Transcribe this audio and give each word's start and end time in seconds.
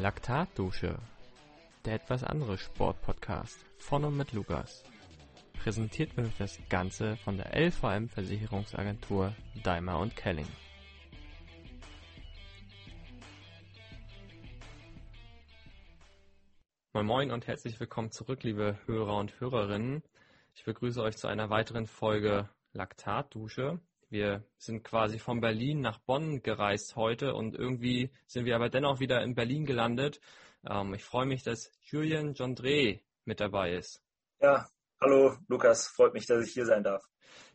Laktatdusche, 0.00 0.96
der 1.84 1.94
etwas 1.94 2.22
andere 2.22 2.56
Sportpodcast 2.56 3.64
von 3.78 4.04
und 4.04 4.16
mit 4.16 4.32
Lukas. 4.32 4.84
Präsentiert 5.54 6.16
wird 6.16 6.30
das 6.38 6.56
Ganze 6.68 7.16
von 7.16 7.36
der 7.36 7.52
LVM 7.52 8.08
Versicherungsagentur 8.08 9.34
Daimler 9.64 9.98
und 9.98 10.14
Kelling. 10.14 10.46
Moin 16.92 17.06
Moin 17.06 17.30
und 17.32 17.48
herzlich 17.48 17.80
willkommen 17.80 18.12
zurück, 18.12 18.44
liebe 18.44 18.78
Hörer 18.86 19.16
und 19.16 19.40
Hörerinnen. 19.40 20.04
Ich 20.54 20.62
begrüße 20.62 21.02
euch 21.02 21.16
zu 21.16 21.26
einer 21.26 21.50
weiteren 21.50 21.88
Folge 21.88 22.48
Laktatdusche. 22.72 23.80
Wir 24.10 24.42
sind 24.56 24.84
quasi 24.84 25.18
von 25.18 25.40
Berlin 25.40 25.82
nach 25.82 25.98
Bonn 25.98 26.42
gereist 26.42 26.96
heute 26.96 27.34
und 27.34 27.54
irgendwie 27.54 28.10
sind 28.26 28.46
wir 28.46 28.56
aber 28.56 28.70
dennoch 28.70 29.00
wieder 29.00 29.22
in 29.22 29.34
Berlin 29.34 29.66
gelandet. 29.66 30.20
Ähm, 30.66 30.94
ich 30.94 31.04
freue 31.04 31.26
mich, 31.26 31.42
dass 31.42 31.70
Julian 31.82 32.32
Jondre 32.32 33.00
mit 33.26 33.40
dabei 33.40 33.74
ist. 33.74 34.02
Ja, 34.40 34.66
hallo 34.98 35.36
Lukas, 35.48 35.88
freut 35.88 36.14
mich, 36.14 36.24
dass 36.24 36.46
ich 36.46 36.54
hier 36.54 36.64
sein 36.64 36.82
darf. 36.82 37.04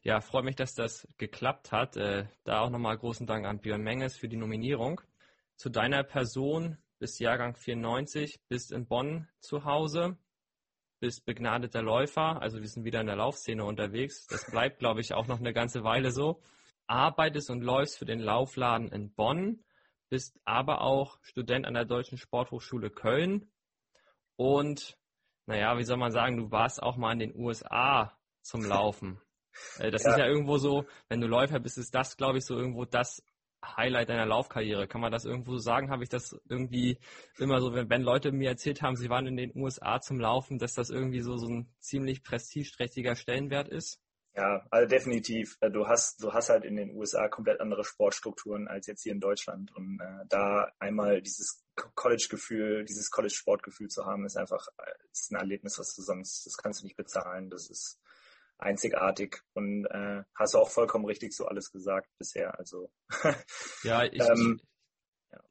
Ja, 0.03 0.21
freut 0.21 0.45
mich, 0.45 0.55
dass 0.55 0.75
das 0.75 1.08
geklappt 1.17 1.71
hat. 1.71 1.97
Äh, 1.97 2.27
da 2.44 2.59
auch 2.59 2.70
nochmal 2.70 2.99
großen 2.99 3.25
Dank 3.25 3.47
an 3.47 3.59
Björn 3.59 3.81
Menges 3.81 4.16
für 4.16 4.30
die 4.30 4.38
Nominierung. 4.38 5.02
Zu 5.55 5.70
deiner 5.70 6.03
Person, 6.03 6.77
bist 6.99 7.20
Jahrgang 7.20 7.55
94, 7.55 8.41
bist 8.47 8.72
in 8.72 8.85
Bonn 8.85 9.27
zu 9.39 9.66
Hause 9.66 10.17
bist 11.03 11.25
begnadeter 11.25 11.81
Läufer, 11.81 12.41
also 12.41 12.62
wir 12.62 12.67
sind 12.70 12.85
wieder 12.85 13.02
in 13.02 13.07
der 13.07 13.17
Laufszene 13.17 13.66
unterwegs. 13.66 14.25
Das 14.27 14.49
bleibt, 14.49 14.80
glaube 14.80 15.02
ich, 15.02 15.13
auch 15.13 15.27
noch 15.27 15.38
eine 15.38 15.52
ganze 15.52 15.84
Weile 15.84 16.11
so. 16.11 16.41
Arbeitest 16.88 17.49
und 17.49 17.61
läufst 17.61 17.98
für 17.98 18.05
den 18.05 18.21
Laufladen 18.21 18.89
in 18.89 19.13
Bonn, 19.13 19.66
bist 20.08 20.39
aber 20.45 20.80
auch 20.80 21.19
Student 21.22 21.66
an 21.66 21.73
der 21.73 21.83
Deutschen 21.83 22.17
Sporthochschule 22.17 22.89
Köln 22.89 23.52
und, 24.38 24.97
naja, 25.45 25.77
wie 25.77 25.83
soll 25.83 25.97
man 25.97 26.14
sagen, 26.14 26.38
du 26.38 26.52
warst 26.52 26.81
auch 26.81 26.95
mal 26.95 27.11
in 27.11 27.20
den 27.20 27.36
USA 27.36 28.17
zum 28.42 28.64
Laufen. 28.64 29.20
Äh, 29.80 29.92
das 29.92 30.05
ja. 30.05 30.11
ist 30.11 30.20
ja 30.20 30.25
irgendwo 30.25 30.58
so, 30.58 30.86
wenn 31.09 31.20
du 31.20 31.27
Läufer 31.27 31.59
bist, 31.59 31.77
ist 31.77 31.94
das, 31.94 32.16
glaube 32.16 32.38
ich, 32.38 32.45
so 32.45 32.55
irgendwo 32.55 32.86
das 32.86 33.22
Highlight 33.64 34.09
deiner 34.09 34.25
Laufkarriere? 34.25 34.88
Kann 34.88 35.02
man 35.02 35.11
das 35.11 35.25
irgendwo 35.25 35.53
so 35.53 35.59
sagen? 35.59 35.89
Habe 35.89 36.03
ich 36.03 36.09
das 36.09 36.36
irgendwie 36.50 37.00
immer 37.38 37.61
so, 37.61 37.73
wenn, 37.73 37.89
wenn, 37.89 38.02
Leute 38.02 38.31
mir 38.31 38.50
erzählt 38.50 38.81
haben, 38.81 38.95
sie 38.95 39.09
waren 39.09 39.28
in 39.28 39.38
den 39.38 39.55
USA 39.55 40.00
zum 40.02 40.20
Laufen, 40.20 40.59
dass 40.59 40.73
das 40.73 40.89
irgendwie 40.89 41.22
so, 41.22 41.38
so 41.38 41.47
ein 41.47 41.73
ziemlich 41.80 42.23
prestigeträchtiger 42.23 43.16
Stellenwert 43.16 43.70
ist? 43.70 44.00
Ja, 44.36 44.66
also 44.72 44.88
definitiv. 44.88 45.58
Äh, 45.61 45.70
du 45.70 45.88
hast, 45.88 46.23
du 46.23 46.33
hast 46.33 46.50
halt 46.50 46.66
in 46.66 46.75
den 46.75 46.95
USA 46.95 47.28
komplett 47.28 47.61
andere 47.61 47.83
Sportstrukturen 47.83 48.67
als 48.67 48.88
jetzt 48.88 49.03
hier 49.03 49.11
in 49.11 49.20
Deutschland. 49.20 49.72
Und 49.75 50.00
äh, 50.02 50.25
da 50.27 50.72
einmal 50.80 51.22
dieses 51.22 51.64
College-Gefühl, 51.95 52.83
dieses 52.86 53.11
College-Sportgefühl 53.11 53.89
zu 53.89 54.05
haben, 54.05 54.25
ist 54.25 54.38
einfach 54.38 54.67
äh, 54.77 54.92
ist 55.11 55.31
ein 55.31 55.36
Erlebnis, 55.36 55.77
was 55.77 55.95
du 55.95 56.02
sonst, 56.02 56.48
das 56.48 56.58
kannst 56.58 56.81
du 56.81 56.86
nicht 56.86 56.98
bezahlen. 56.98 57.52
Das 57.52 57.70
ist 57.70 58.00
einzigartig 58.57 59.41
und 59.53 59.85
äh, 59.85 60.23
hast 60.35 60.55
auch 60.55 60.69
vollkommen 60.69 61.05
richtig 61.05 61.33
so 61.33 61.45
alles 61.45 61.71
gesagt 61.71 62.09
bisher. 62.17 62.57
Also 62.57 62.91
ja, 63.83 64.03
ich, 64.05 64.21
ähm, 64.21 64.61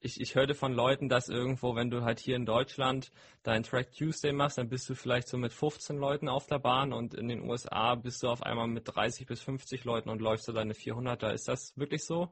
ich, 0.00 0.20
ich 0.20 0.34
hörte 0.34 0.55
von 0.55 0.72
Leuten, 0.72 1.08
dass 1.08 1.28
irgendwo, 1.28 1.75
wenn 1.75 1.91
du 1.91 2.03
halt 2.03 2.20
hier 2.20 2.36
in 2.36 2.47
Deutschland 2.47 3.12
deinen 3.42 3.62
Track 3.62 3.92
Tuesday 3.92 4.33
machst, 4.33 4.58
dann 4.58 4.69
bist 4.69 4.89
du 4.89 4.95
vielleicht 4.95 5.28
so 5.28 5.36
mit 5.36 5.53
15 5.53 5.97
Leuten 5.97 6.28
auf 6.28 6.47
der 6.47 6.58
Bahn 6.58 6.92
und 6.92 7.14
in 7.14 7.28
den 7.28 7.48
USA 7.48 7.95
bist 7.95 8.23
du 8.23 8.28
auf 8.28 8.42
einmal 8.42 8.69
mit 8.69 8.89
30 8.89 9.27
bis 9.27 9.42
50 9.42 9.84
Leuten 9.84 10.08
und 10.08 10.20
läufst 10.20 10.48
du 10.48 10.53
deine 10.53 10.75
400er. 10.75 11.33
Ist 11.33 11.48
das 11.48 11.77
wirklich 11.77 12.05
so? 12.05 12.28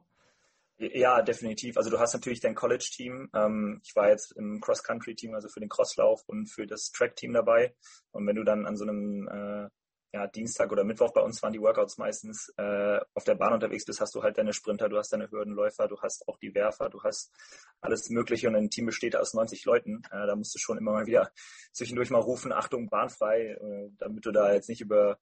Ja, 0.77 1.21
definitiv. 1.21 1.77
Also 1.77 1.91
du 1.91 1.99
hast 1.99 2.13
natürlich 2.13 2.39
dein 2.39 2.55
College-Team. 2.55 3.29
Ähm, 3.35 3.81
ich 3.83 3.95
war 3.95 4.09
jetzt 4.09 4.31
im 4.31 4.59
Cross-Country-Team, 4.59 5.35
also 5.35 5.47
für 5.47 5.59
den 5.59 5.69
Crosslauf 5.69 6.23
und 6.27 6.47
für 6.47 6.65
das 6.65 6.91
Track-Team 6.91 7.33
dabei. 7.33 7.75
Und 8.11 8.25
wenn 8.25 8.35
du 8.35 8.43
dann 8.43 8.65
an 8.65 8.75
so 8.75 8.85
einem 8.85 9.27
äh, 9.27 9.69
ja, 10.13 10.27
Dienstag 10.27 10.71
oder 10.71 10.83
Mittwoch 10.83 11.13
bei 11.13 11.21
uns 11.21 11.41
waren 11.41 11.53
die 11.53 11.61
Workouts 11.61 11.97
meistens 11.97 12.53
äh, 12.57 12.99
auf 13.13 13.23
der 13.23 13.35
Bahn 13.35 13.53
unterwegs 13.53 13.85
bist, 13.85 14.01
hast 14.01 14.13
du 14.13 14.23
halt 14.23 14.37
deine 14.37 14.53
Sprinter, 14.53 14.89
du 14.89 14.97
hast 14.97 15.13
deine 15.13 15.31
Hürdenläufer, 15.31 15.87
du 15.87 15.99
hast 16.01 16.27
auch 16.27 16.37
die 16.37 16.53
Werfer, 16.53 16.89
du 16.89 17.01
hast 17.03 17.31
alles 17.79 18.09
Mögliche 18.09 18.47
und 18.47 18.55
ein 18.55 18.69
Team 18.69 18.87
besteht 18.87 19.15
aus 19.15 19.33
90 19.33 19.63
Leuten. 19.65 20.01
Äh, 20.11 20.27
da 20.27 20.35
musst 20.35 20.53
du 20.53 20.59
schon 20.59 20.77
immer 20.77 20.91
mal 20.91 21.05
wieder 21.05 21.31
zwischendurch 21.71 22.09
mal 22.09 22.19
rufen, 22.19 22.51
Achtung, 22.51 22.89
bahnfrei, 22.89 23.57
äh, 23.59 23.89
damit 23.97 24.25
du 24.25 24.31
da 24.31 24.53
jetzt 24.53 24.69
nicht 24.69 24.81
über 24.81 25.17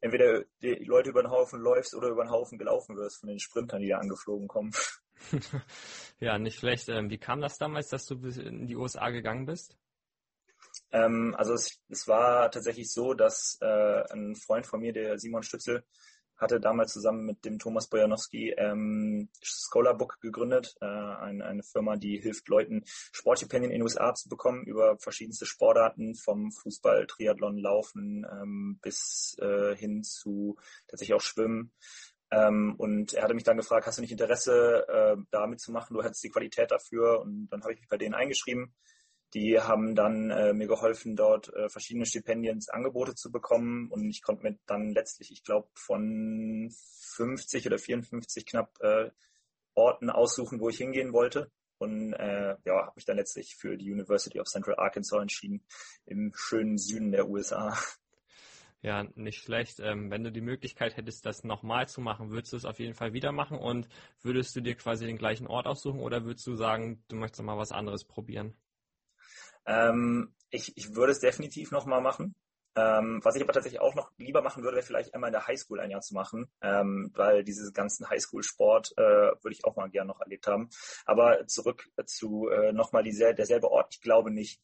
entweder 0.00 0.44
die 0.62 0.84
Leute 0.84 1.10
über 1.10 1.22
den 1.22 1.30
Haufen 1.30 1.60
läufst 1.60 1.94
oder 1.94 2.08
über 2.08 2.24
den 2.24 2.30
Haufen 2.30 2.58
gelaufen 2.58 2.96
wirst 2.96 3.20
von 3.20 3.28
den 3.28 3.38
Sprintern, 3.38 3.82
die 3.82 3.88
da 3.88 3.98
angeflogen 3.98 4.48
kommen. 4.48 4.72
ja, 6.20 6.38
nicht 6.38 6.58
schlecht. 6.58 6.88
Ähm, 6.88 7.10
wie 7.10 7.18
kam 7.18 7.40
das 7.40 7.58
damals, 7.58 7.88
dass 7.88 8.06
du 8.06 8.14
in 8.14 8.66
die 8.66 8.76
USA 8.76 9.10
gegangen 9.10 9.46
bist? 9.46 9.76
Ähm, 10.92 11.34
also 11.36 11.54
es, 11.54 11.80
es, 11.88 12.08
war 12.08 12.50
tatsächlich 12.50 12.92
so, 12.92 13.14
dass 13.14 13.58
äh, 13.60 14.02
ein 14.12 14.34
Freund 14.36 14.66
von 14.66 14.80
mir, 14.80 14.92
der 14.92 15.18
Simon 15.18 15.42
Stützel, 15.42 15.84
hatte 16.40 16.58
damals 16.58 16.92
zusammen 16.92 17.26
mit 17.26 17.44
dem 17.44 17.58
Thomas 17.58 17.88
Bojanowski 17.88 18.54
ähm, 18.56 19.28
Scholarbook 19.42 20.20
gegründet, 20.20 20.74
äh, 20.80 20.86
eine, 20.86 21.44
eine 21.44 21.62
Firma, 21.62 21.96
die 21.96 22.18
hilft 22.18 22.48
Leuten, 22.48 22.82
Sportstipendien 23.12 23.70
in 23.70 23.78
den 23.78 23.82
USA 23.82 24.14
zu 24.14 24.28
bekommen 24.28 24.64
über 24.64 24.96
verschiedenste 24.98 25.44
Sportarten, 25.44 26.14
vom 26.14 26.50
Fußball, 26.50 27.06
Triathlon, 27.06 27.58
Laufen 27.58 28.26
ähm, 28.30 28.78
bis 28.80 29.36
äh, 29.40 29.76
hin 29.76 30.02
zu 30.02 30.56
tatsächlich 30.88 31.14
auch 31.14 31.20
Schwimmen. 31.20 31.72
Ähm, 32.32 32.74
und 32.78 33.12
er 33.12 33.24
hatte 33.24 33.34
mich 33.34 33.44
dann 33.44 33.56
gefragt, 33.56 33.86
hast 33.86 33.98
du 33.98 34.02
nicht 34.02 34.12
Interesse, 34.12 34.86
äh, 34.88 35.16
da 35.30 35.46
mitzumachen? 35.46 35.94
Du 35.94 36.02
hättest 36.02 36.22
die 36.22 36.30
Qualität 36.30 36.70
dafür. 36.70 37.20
Und 37.20 37.48
dann 37.48 37.62
habe 37.62 37.74
ich 37.74 37.80
mich 37.80 37.88
bei 37.88 37.98
denen 37.98 38.14
eingeschrieben 38.14 38.72
die 39.34 39.60
haben 39.60 39.94
dann 39.94 40.30
äh, 40.30 40.52
mir 40.52 40.66
geholfen, 40.66 41.16
dort 41.16 41.52
äh, 41.54 41.68
verschiedene 41.68 42.06
Stipendiensangebote 42.06 43.14
zu 43.14 43.30
bekommen 43.30 43.88
und 43.90 44.10
ich 44.10 44.22
konnte 44.22 44.42
mir 44.42 44.58
dann 44.66 44.90
letztlich, 44.90 45.30
ich 45.30 45.44
glaube, 45.44 45.68
von 45.74 46.70
50 47.14 47.66
oder 47.66 47.78
54 47.78 48.46
knapp 48.46 48.72
äh, 48.80 49.10
Orten 49.74 50.10
aussuchen, 50.10 50.60
wo 50.60 50.68
ich 50.68 50.78
hingehen 50.78 51.12
wollte. 51.12 51.50
Und 51.78 52.12
äh, 52.12 52.56
ja, 52.64 52.86
habe 52.86 52.92
mich 52.94 53.06
dann 53.06 53.16
letztlich 53.16 53.56
für 53.56 53.78
die 53.78 53.90
University 53.90 54.38
of 54.38 54.46
Central 54.48 54.76
Arkansas 54.76 55.22
entschieden, 55.22 55.64
im 56.04 56.32
schönen 56.34 56.76
Süden 56.76 57.10
der 57.10 57.28
USA. 57.28 57.74
Ja, 58.82 59.04
nicht 59.14 59.42
schlecht. 59.42 59.78
Ähm, 59.80 60.10
wenn 60.10 60.24
du 60.24 60.32
die 60.32 60.40
Möglichkeit 60.40 60.96
hättest, 60.96 61.26
das 61.26 61.44
nochmal 61.44 61.86
zu 61.86 62.00
machen, 62.00 62.30
würdest 62.30 62.52
du 62.52 62.56
es 62.56 62.64
auf 62.64 62.78
jeden 62.78 62.94
Fall 62.94 63.12
wieder 63.12 63.30
machen 63.30 63.58
und 63.58 63.88
würdest 64.22 64.56
du 64.56 64.62
dir 64.62 64.74
quasi 64.74 65.06
den 65.06 65.18
gleichen 65.18 65.46
Ort 65.46 65.66
aussuchen 65.66 66.00
oder 66.00 66.24
würdest 66.24 66.46
du 66.46 66.54
sagen, 66.54 67.04
du 67.08 67.16
möchtest 67.16 67.42
mal 67.42 67.58
was 67.58 67.72
anderes 67.72 68.04
probieren? 68.04 68.54
Ähm, 69.66 70.34
ich, 70.50 70.76
ich 70.76 70.94
würde 70.94 71.12
es 71.12 71.20
definitiv 71.20 71.70
nochmal 71.70 72.00
machen. 72.00 72.34
Ähm, 72.76 73.20
was 73.24 73.34
ich 73.34 73.42
aber 73.42 73.52
tatsächlich 73.52 73.80
auch 73.80 73.96
noch 73.96 74.12
lieber 74.16 74.42
machen 74.42 74.62
würde, 74.62 74.76
wäre 74.76 74.86
vielleicht 74.86 75.12
einmal 75.12 75.28
in 75.28 75.32
der 75.32 75.46
Highschool 75.46 75.80
ein 75.80 75.90
Jahr 75.90 76.02
zu 76.02 76.14
machen, 76.14 76.48
ähm, 76.62 77.10
weil 77.14 77.42
diesen 77.42 77.72
ganzen 77.72 78.08
Highschool-Sport 78.08 78.92
äh, 78.96 79.02
würde 79.02 79.52
ich 79.52 79.64
auch 79.64 79.74
mal 79.74 79.90
gerne 79.90 80.08
noch 80.08 80.20
erlebt 80.20 80.46
haben. 80.46 80.70
Aber 81.04 81.46
zurück 81.48 81.90
zu 82.06 82.48
äh, 82.48 82.72
nochmal 82.72 83.02
derselbe 83.02 83.70
Ort, 83.70 83.94
ich 83.94 84.00
glaube 84.00 84.30
nicht. 84.30 84.60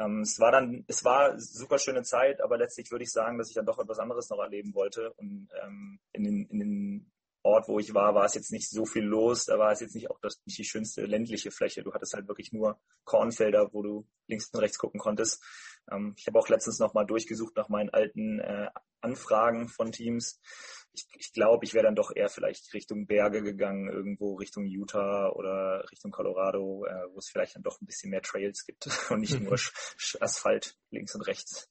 Ähm, 0.00 0.22
es 0.22 0.40
war 0.40 0.50
dann, 0.50 0.84
es 0.88 1.04
war 1.04 1.38
super 1.38 1.78
schöne 1.78 2.02
Zeit, 2.02 2.40
aber 2.40 2.58
letztlich 2.58 2.90
würde 2.90 3.04
ich 3.04 3.12
sagen, 3.12 3.38
dass 3.38 3.48
ich 3.48 3.54
dann 3.54 3.66
doch 3.66 3.78
etwas 3.78 4.00
anderes 4.00 4.28
noch 4.30 4.40
erleben 4.40 4.74
wollte 4.74 5.12
und 5.12 5.48
ähm, 5.62 6.00
in 6.12 6.24
den, 6.24 6.46
in 6.46 6.58
den 6.58 7.12
Ort, 7.44 7.68
wo 7.68 7.78
ich 7.78 7.92
war, 7.92 8.14
war 8.14 8.24
es 8.24 8.34
jetzt 8.34 8.52
nicht 8.52 8.70
so 8.70 8.86
viel 8.86 9.04
los. 9.04 9.44
Da 9.44 9.58
war 9.58 9.70
es 9.70 9.80
jetzt 9.80 9.94
nicht 9.94 10.10
auch 10.10 10.18
das, 10.20 10.40
nicht 10.46 10.58
die 10.58 10.64
schönste 10.64 11.04
ländliche 11.04 11.50
Fläche. 11.50 11.82
Du 11.82 11.92
hattest 11.92 12.14
halt 12.14 12.26
wirklich 12.26 12.52
nur 12.52 12.80
Kornfelder, 13.04 13.68
wo 13.72 13.82
du 13.82 14.06
links 14.26 14.48
und 14.50 14.60
rechts 14.60 14.78
gucken 14.78 14.98
konntest. 14.98 15.44
Ähm, 15.92 16.14
ich 16.16 16.26
habe 16.26 16.38
auch 16.38 16.48
letztens 16.48 16.78
nochmal 16.78 17.04
durchgesucht 17.04 17.54
nach 17.56 17.68
meinen 17.68 17.90
alten 17.90 18.40
äh, 18.40 18.70
Anfragen 19.02 19.68
von 19.68 19.92
Teams. 19.92 20.40
Ich, 20.94 21.06
ich 21.18 21.32
glaube, 21.34 21.66
ich 21.66 21.74
wäre 21.74 21.84
dann 21.84 21.96
doch 21.96 22.12
eher 22.16 22.30
vielleicht 22.30 22.72
Richtung 22.72 23.06
Berge 23.06 23.42
gegangen, 23.42 23.90
irgendwo 23.90 24.36
Richtung 24.36 24.64
Utah 24.64 25.28
oder 25.28 25.84
Richtung 25.92 26.12
Colorado, 26.12 26.86
äh, 26.86 27.12
wo 27.12 27.18
es 27.18 27.28
vielleicht 27.28 27.56
dann 27.56 27.62
doch 27.62 27.78
ein 27.80 27.86
bisschen 27.86 28.10
mehr 28.10 28.22
Trails 28.22 28.64
gibt 28.64 28.88
und 29.10 29.20
nicht 29.20 29.38
nur 29.38 29.58
Asphalt 30.20 30.78
links 30.90 31.14
und 31.14 31.26
rechts. 31.26 31.70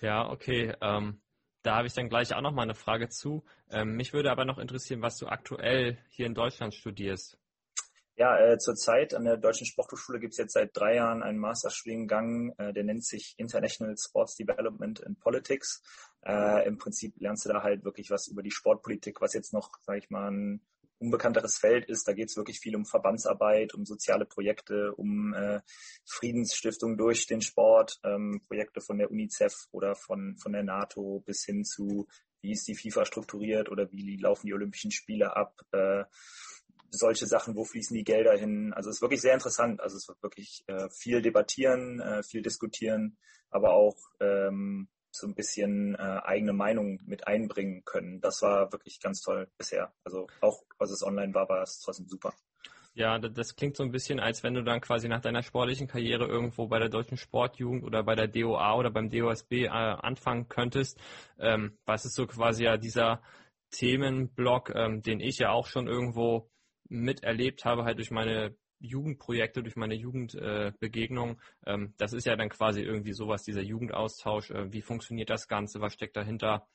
Ja, 0.00 0.30
okay. 0.30 0.74
Ähm, 0.80 1.20
da 1.62 1.76
habe 1.76 1.86
ich 1.86 1.94
dann 1.94 2.08
gleich 2.08 2.34
auch 2.34 2.40
noch 2.40 2.52
mal 2.52 2.62
eine 2.62 2.74
Frage 2.74 3.08
zu. 3.08 3.44
Ähm, 3.70 3.94
mich 3.94 4.12
würde 4.12 4.30
aber 4.30 4.44
noch 4.44 4.58
interessieren, 4.58 5.02
was 5.02 5.16
du 5.16 5.26
aktuell 5.26 5.98
hier 6.08 6.26
in 6.26 6.34
Deutschland 6.34 6.74
studierst. 6.74 7.38
Ja, 8.16 8.38
äh, 8.38 8.58
zurzeit 8.58 9.14
an 9.14 9.24
der 9.24 9.38
Deutschen 9.38 9.66
Sporthochschule 9.66 10.20
gibt 10.20 10.32
es 10.32 10.38
jetzt 10.38 10.52
seit 10.52 10.76
drei 10.76 10.96
Jahren 10.96 11.22
einen 11.22 11.38
Masterstudiengang, 11.38 12.52
äh, 12.58 12.72
der 12.72 12.84
nennt 12.84 13.04
sich 13.04 13.34
International 13.38 13.94
Sports 13.96 14.36
Development 14.36 15.00
in 15.00 15.16
Politics. 15.16 15.82
Äh, 16.22 16.66
Im 16.66 16.76
Prinzip 16.76 17.14
lernst 17.18 17.46
du 17.46 17.48
da 17.48 17.62
halt 17.62 17.82
wirklich 17.82 18.10
was 18.10 18.28
über 18.28 18.42
die 18.42 18.50
Sportpolitik, 18.50 19.22
was 19.22 19.32
jetzt 19.32 19.54
noch, 19.54 19.70
sage 19.80 20.00
ich 20.00 20.10
mal, 20.10 20.30
ein 20.30 20.60
unbekannteres 21.00 21.58
Feld 21.58 21.86
ist. 21.86 22.06
Da 22.06 22.12
geht 22.12 22.28
es 22.28 22.36
wirklich 22.36 22.60
viel 22.60 22.76
um 22.76 22.84
Verbandsarbeit, 22.84 23.74
um 23.74 23.84
soziale 23.86 24.26
Projekte, 24.26 24.94
um 24.94 25.34
äh, 25.34 25.60
Friedensstiftung 26.04 26.96
durch 26.96 27.26
den 27.26 27.40
Sport, 27.40 27.98
ähm, 28.04 28.42
Projekte 28.46 28.80
von 28.80 28.98
der 28.98 29.10
UNICEF 29.10 29.54
oder 29.72 29.94
von, 29.96 30.36
von 30.36 30.52
der 30.52 30.62
NATO 30.62 31.22
bis 31.24 31.44
hin 31.44 31.64
zu, 31.64 32.06
wie 32.42 32.52
ist 32.52 32.68
die 32.68 32.74
FIFA 32.74 33.04
strukturiert 33.06 33.70
oder 33.70 33.90
wie 33.90 34.16
laufen 34.16 34.46
die 34.46 34.54
Olympischen 34.54 34.90
Spiele 34.90 35.36
ab. 35.36 35.60
Äh, 35.72 36.04
solche 36.90 37.26
Sachen, 37.26 37.56
wo 37.56 37.64
fließen 37.64 37.96
die 37.96 38.04
Gelder 38.04 38.36
hin? 38.36 38.72
Also 38.74 38.90
es 38.90 38.96
ist 38.96 39.02
wirklich 39.02 39.20
sehr 39.20 39.34
interessant. 39.34 39.80
Also 39.80 39.96
es 39.96 40.08
wird 40.08 40.22
wirklich 40.22 40.64
äh, 40.66 40.88
viel 40.90 41.22
debattieren, 41.22 42.00
äh, 42.00 42.22
viel 42.22 42.42
diskutieren, 42.42 43.16
aber 43.50 43.72
auch 43.72 43.96
ähm, 44.20 44.88
so 45.12 45.26
ein 45.26 45.34
bisschen 45.34 45.94
äh, 45.94 46.20
eigene 46.24 46.52
Meinung 46.52 47.00
mit 47.04 47.26
einbringen 47.26 47.84
können. 47.84 48.20
Das 48.20 48.42
war 48.42 48.72
wirklich 48.72 49.00
ganz 49.00 49.20
toll 49.20 49.48
bisher. 49.58 49.92
Also 50.04 50.26
auch, 50.40 50.62
als 50.78 50.90
es 50.90 51.02
online 51.02 51.34
war, 51.34 51.48
war 51.48 51.62
es 51.62 51.80
trotzdem 51.80 52.08
super. 52.08 52.32
Ja, 52.94 53.18
das 53.18 53.54
klingt 53.54 53.76
so 53.76 53.84
ein 53.84 53.92
bisschen, 53.92 54.18
als 54.18 54.42
wenn 54.42 54.54
du 54.54 54.64
dann 54.64 54.80
quasi 54.80 55.08
nach 55.08 55.20
deiner 55.20 55.42
sportlichen 55.42 55.86
Karriere 55.86 56.26
irgendwo 56.26 56.66
bei 56.66 56.80
der 56.80 56.88
deutschen 56.88 57.16
Sportjugend 57.16 57.84
oder 57.84 58.02
bei 58.02 58.16
der 58.16 58.26
DOA 58.26 58.74
oder 58.76 58.90
beim 58.90 59.10
DOSB 59.10 59.52
äh, 59.52 59.68
anfangen 59.68 60.48
könntest. 60.48 60.98
Ähm, 61.38 61.78
was 61.86 62.04
ist 62.04 62.14
so 62.14 62.26
quasi 62.26 62.64
ja 62.64 62.76
dieser 62.76 63.22
Themenblock, 63.70 64.72
ähm, 64.74 65.02
den 65.02 65.20
ich 65.20 65.38
ja 65.38 65.50
auch 65.50 65.66
schon 65.66 65.86
irgendwo 65.86 66.50
miterlebt 66.88 67.64
habe, 67.64 67.84
halt 67.84 67.98
durch 67.98 68.10
meine 68.10 68.56
Jugendprojekte, 68.80 69.62
durch 69.62 69.76
meine 69.76 69.94
Jugendbegegnung. 69.94 71.40
Äh, 71.64 71.74
ähm, 71.74 71.94
das 71.98 72.12
ist 72.12 72.26
ja 72.26 72.36
dann 72.36 72.48
quasi 72.48 72.82
irgendwie 72.82 73.12
sowas, 73.12 73.42
dieser 73.42 73.62
Jugendaustausch. 73.62 74.50
Äh, 74.50 74.72
wie 74.72 74.82
funktioniert 74.82 75.30
das 75.30 75.48
Ganze? 75.48 75.80
Was 75.80 75.92
steckt 75.92 76.16
dahinter? 76.16 76.66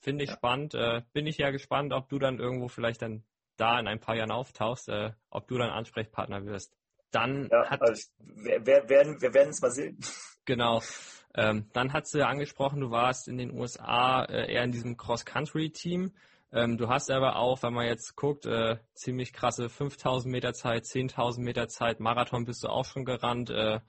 Finde 0.00 0.24
ich 0.24 0.30
ja. 0.30 0.36
spannend. 0.36 0.74
Äh, 0.74 1.02
bin 1.12 1.26
ich 1.26 1.38
ja 1.38 1.50
gespannt, 1.50 1.92
ob 1.92 2.08
du 2.08 2.18
dann 2.18 2.38
irgendwo 2.38 2.68
vielleicht 2.68 3.02
dann 3.02 3.24
da 3.56 3.78
in 3.78 3.86
ein 3.86 4.00
paar 4.00 4.16
Jahren 4.16 4.30
auftauchst, 4.30 4.88
äh, 4.88 5.12
ob 5.30 5.48
du 5.48 5.56
dann 5.56 5.70
Ansprechpartner 5.70 6.44
wirst. 6.44 6.76
Dann 7.10 7.48
ja, 7.50 7.70
hat 7.70 7.80
also 7.80 8.10
wir, 8.18 8.66
wir, 8.66 8.88
werden 8.88 9.20
wir 9.22 9.32
werden 9.32 9.50
es 9.50 9.60
mal 9.60 9.70
sehen. 9.70 9.98
Genau. 10.48 10.80
Ähm, 11.34 11.68
dann 11.72 11.92
hat 11.92 12.06
sie 12.06 12.24
angesprochen, 12.24 12.80
du 12.80 12.92
warst 12.92 13.26
in 13.26 13.36
den 13.36 13.50
USA 13.50 14.22
äh, 14.26 14.52
eher 14.52 14.62
in 14.62 14.70
diesem 14.70 14.96
Cross-Country-Team. 14.96 16.12
Ähm, 16.56 16.78
du 16.78 16.88
hast 16.88 17.10
aber 17.10 17.36
auch, 17.36 17.62
wenn 17.62 17.74
man 17.74 17.86
jetzt 17.86 18.16
guckt, 18.16 18.46
äh, 18.46 18.78
ziemlich 18.94 19.34
krasse 19.34 19.68
5000 19.68 20.32
Meter 20.32 20.54
Zeit, 20.54 20.84
10.000 20.86 21.42
Meter 21.42 21.68
Zeit, 21.68 22.00
Marathon 22.00 22.46
bist 22.46 22.64
du 22.64 22.68
auch 22.68 22.86
schon 22.86 23.04
gerannt. 23.04 23.50
Äh, 23.50 23.80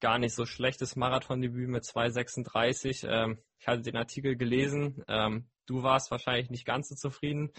gar 0.00 0.18
nicht 0.20 0.34
so 0.34 0.46
schlechtes 0.46 0.94
Marathondebüt 0.94 1.68
mit 1.68 1.82
2,36. 1.82 3.08
Ähm, 3.08 3.38
ich 3.58 3.66
hatte 3.66 3.82
den 3.82 3.96
Artikel 3.96 4.36
gelesen. 4.36 5.02
Ähm, 5.08 5.50
du 5.66 5.82
warst 5.82 6.12
wahrscheinlich 6.12 6.48
nicht 6.48 6.64
ganz 6.64 6.88
so 6.88 6.94
zufrieden. 6.94 7.50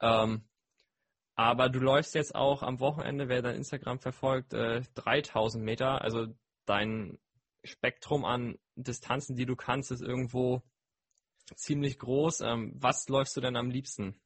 Ähm, 0.00 0.48
aber 1.36 1.68
du 1.68 1.78
läufst 1.78 2.16
jetzt 2.16 2.34
auch 2.34 2.64
am 2.64 2.80
Wochenende, 2.80 3.28
wer 3.28 3.42
dein 3.42 3.54
Instagram 3.54 4.00
verfolgt, 4.00 4.54
äh, 4.54 4.82
3000 4.96 5.64
Meter. 5.64 6.02
Also 6.02 6.26
dein 6.66 7.16
Spektrum 7.62 8.24
an 8.24 8.58
Distanzen, 8.74 9.36
die 9.36 9.46
du 9.46 9.54
kannst, 9.54 9.92
ist 9.92 10.02
irgendwo 10.02 10.62
ziemlich 11.56 11.98
groß. 11.98 12.40
Ähm, 12.40 12.72
was 12.76 13.08
läufst 13.08 13.36
du 13.36 13.40
denn 13.40 13.56
am 13.56 13.70
liebsten? 13.70 14.20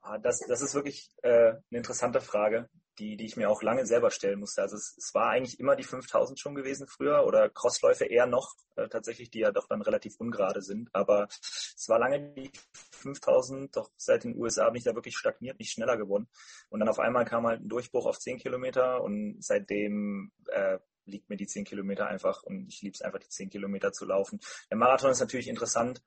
Ah, 0.00 0.18
das, 0.18 0.40
das 0.48 0.62
ist 0.62 0.74
wirklich 0.74 1.10
äh, 1.22 1.50
eine 1.50 1.62
interessante 1.70 2.20
Frage 2.20 2.68
die, 2.98 3.16
die 3.16 3.24
ich 3.24 3.36
mir 3.36 3.48
auch 3.48 3.62
lange 3.62 3.86
selber 3.86 4.10
stellen 4.10 4.40
musste. 4.40 4.62
Also 4.62 4.76
es, 4.76 4.96
es 4.96 5.14
war 5.14 5.30
eigentlich 5.30 5.58
immer 5.60 5.76
die 5.76 5.84
5000 5.84 6.38
schon 6.38 6.54
gewesen 6.54 6.86
früher 6.86 7.24
oder 7.24 7.48
Crossläufe 7.48 8.04
eher 8.04 8.26
noch 8.26 8.54
äh, 8.76 8.88
tatsächlich, 8.88 9.30
die 9.30 9.40
ja 9.40 9.52
doch 9.52 9.66
dann 9.68 9.82
relativ 9.82 10.16
ungerade 10.18 10.62
sind. 10.62 10.88
Aber 10.92 11.28
es 11.30 11.84
war 11.88 11.98
lange 11.98 12.32
die 12.34 12.50
5000, 12.92 13.76
doch 13.76 13.90
seit 13.96 14.24
den 14.24 14.36
USA 14.36 14.68
bin 14.70 14.78
ich 14.78 14.84
da 14.84 14.94
wirklich 14.94 15.16
stagniert, 15.16 15.58
nicht 15.58 15.72
schneller 15.72 15.96
geworden. 15.96 16.28
Und 16.68 16.80
dann 16.80 16.88
auf 16.88 16.98
einmal 16.98 17.24
kam 17.24 17.46
halt 17.46 17.62
ein 17.62 17.68
Durchbruch 17.68 18.06
auf 18.06 18.18
10 18.18 18.38
Kilometer 18.38 19.02
und 19.02 19.36
seitdem 19.40 20.32
äh, 20.46 20.78
liegt 21.08 21.28
mir 21.28 21.36
die 21.36 21.46
10 21.46 21.64
Kilometer 21.64 22.06
einfach 22.06 22.42
und 22.42 22.68
ich 22.68 22.82
liebe 22.82 22.94
es 22.94 23.02
einfach, 23.02 23.18
die 23.18 23.28
10 23.28 23.50
Kilometer 23.50 23.92
zu 23.92 24.04
laufen. 24.04 24.40
Der 24.70 24.76
Marathon 24.76 25.10
ist 25.10 25.20
natürlich 25.20 25.48
interessant. 25.48 26.02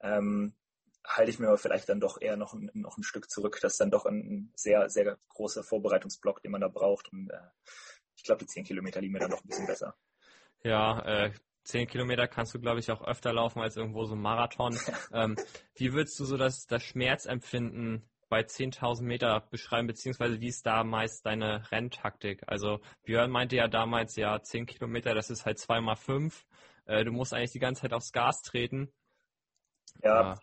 Ähm, 0.00 0.54
halte 1.06 1.30
ich 1.30 1.38
mir 1.38 1.48
aber 1.48 1.58
vielleicht 1.58 1.88
dann 1.88 2.00
doch 2.00 2.20
eher 2.20 2.36
noch 2.36 2.54
ein, 2.54 2.70
noch 2.74 2.96
ein 2.96 3.02
Stück 3.02 3.30
zurück. 3.30 3.58
Das 3.60 3.72
ist 3.72 3.80
dann 3.80 3.90
doch 3.90 4.06
ein 4.06 4.52
sehr, 4.56 4.88
sehr 4.88 5.18
großer 5.28 5.62
Vorbereitungsblock, 5.62 6.42
den 6.42 6.52
man 6.52 6.60
da 6.60 6.68
braucht. 6.68 7.12
Und 7.12 7.30
äh, 7.30 7.38
ich 8.16 8.22
glaube, 8.22 8.40
die 8.40 8.46
10 8.46 8.64
Kilometer 8.64 9.00
liegen 9.00 9.12
mir 9.12 9.20
dann 9.20 9.30
doch 9.30 9.44
ein 9.44 9.48
bisschen 9.48 9.66
besser. 9.66 9.94
Ja, 10.62 11.00
äh, 11.00 11.32
10 11.64 11.88
Kilometer 11.88 12.26
kannst 12.28 12.54
du, 12.54 12.60
glaube 12.60 12.80
ich, 12.80 12.90
auch 12.90 13.02
öfter 13.06 13.32
laufen 13.32 13.60
als 13.60 13.76
irgendwo 13.76 14.04
so 14.04 14.14
ein 14.14 14.20
Marathon. 14.20 14.78
ähm, 15.12 15.36
wie 15.74 15.92
würdest 15.92 16.18
du 16.20 16.24
so 16.24 16.36
das, 16.36 16.66
das 16.66 16.82
Schmerzempfinden 16.82 18.08
bei 18.28 18.40
10.000 18.40 19.02
Meter 19.02 19.46
beschreiben, 19.50 19.86
beziehungsweise 19.86 20.40
wie 20.40 20.48
ist 20.48 20.66
da 20.66 20.84
meist 20.84 21.24
deine 21.26 21.70
Renntaktik? 21.70 22.42
Also 22.46 22.80
Björn 23.04 23.30
meinte 23.30 23.56
ja 23.56 23.68
damals, 23.68 24.16
ja, 24.16 24.42
10 24.42 24.66
Kilometer, 24.66 25.14
das 25.14 25.30
ist 25.30 25.46
halt 25.46 25.58
zweimal 25.58 25.96
fünf. 25.96 26.44
Äh, 26.86 27.04
du 27.04 27.12
musst 27.12 27.32
eigentlich 27.32 27.52
die 27.52 27.58
ganze 27.58 27.82
Zeit 27.82 27.92
aufs 27.92 28.12
Gas 28.12 28.42
treten. 28.42 28.92
Ja, 30.02 30.38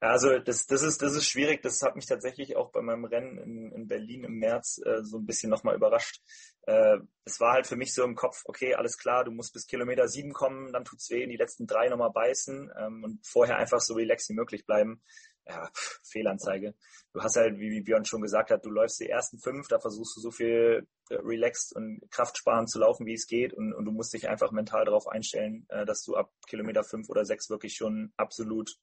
also 0.00 0.38
das, 0.38 0.66
das, 0.66 0.82
ist, 0.82 1.02
das 1.02 1.14
ist 1.14 1.28
schwierig. 1.28 1.62
Das 1.62 1.82
hat 1.82 1.96
mich 1.96 2.06
tatsächlich 2.06 2.56
auch 2.56 2.70
bei 2.72 2.80
meinem 2.80 3.04
Rennen 3.04 3.38
in, 3.38 3.72
in 3.72 3.86
Berlin 3.86 4.24
im 4.24 4.38
März 4.38 4.80
äh, 4.84 5.02
so 5.02 5.18
ein 5.18 5.26
bisschen 5.26 5.50
nochmal 5.50 5.76
überrascht. 5.76 6.20
Äh, 6.62 6.98
es 7.24 7.40
war 7.40 7.52
halt 7.52 7.66
für 7.66 7.76
mich 7.76 7.94
so 7.94 8.02
im 8.02 8.14
Kopf, 8.14 8.42
okay, 8.46 8.74
alles 8.74 8.96
klar, 8.98 9.24
du 9.24 9.30
musst 9.30 9.52
bis 9.52 9.66
Kilometer 9.66 10.08
sieben 10.08 10.32
kommen, 10.32 10.72
dann 10.72 10.84
tut's 10.84 11.10
weh, 11.10 11.22
in 11.22 11.30
die 11.30 11.36
letzten 11.36 11.66
drei 11.66 11.88
nochmal 11.88 12.10
beißen 12.10 12.72
ähm, 12.78 13.04
und 13.04 13.26
vorher 13.26 13.56
einfach 13.56 13.80
so 13.80 13.94
relaxed 13.94 14.30
wie 14.30 14.34
möglich 14.34 14.66
bleiben. 14.66 15.02
Ja, 15.46 15.70
Fehlanzeige. 16.02 16.74
Du 17.12 17.20
hast 17.20 17.36
halt, 17.36 17.58
wie 17.58 17.82
Björn 17.82 18.04
schon 18.04 18.22
gesagt 18.22 18.50
hat, 18.50 18.64
du 18.64 18.70
läufst 18.70 18.98
die 19.00 19.08
ersten 19.08 19.38
fünf, 19.38 19.68
da 19.68 19.78
versuchst 19.78 20.16
du 20.16 20.20
so 20.20 20.30
viel 20.30 20.86
äh, 21.10 21.16
relaxed 21.16 21.76
und 21.76 22.00
kraftsparend 22.10 22.70
zu 22.70 22.78
laufen, 22.78 23.06
wie 23.06 23.14
es 23.14 23.26
geht 23.26 23.52
und, 23.52 23.74
und 23.74 23.84
du 23.84 23.92
musst 23.92 24.14
dich 24.14 24.28
einfach 24.28 24.52
mental 24.52 24.84
darauf 24.84 25.06
einstellen, 25.06 25.66
äh, 25.68 25.84
dass 25.84 26.02
du 26.02 26.16
ab 26.16 26.32
Kilometer 26.48 26.82
fünf 26.82 27.08
oder 27.10 27.24
sechs 27.24 27.50
wirklich 27.50 27.74
schon 27.74 28.12
absolut 28.16 28.74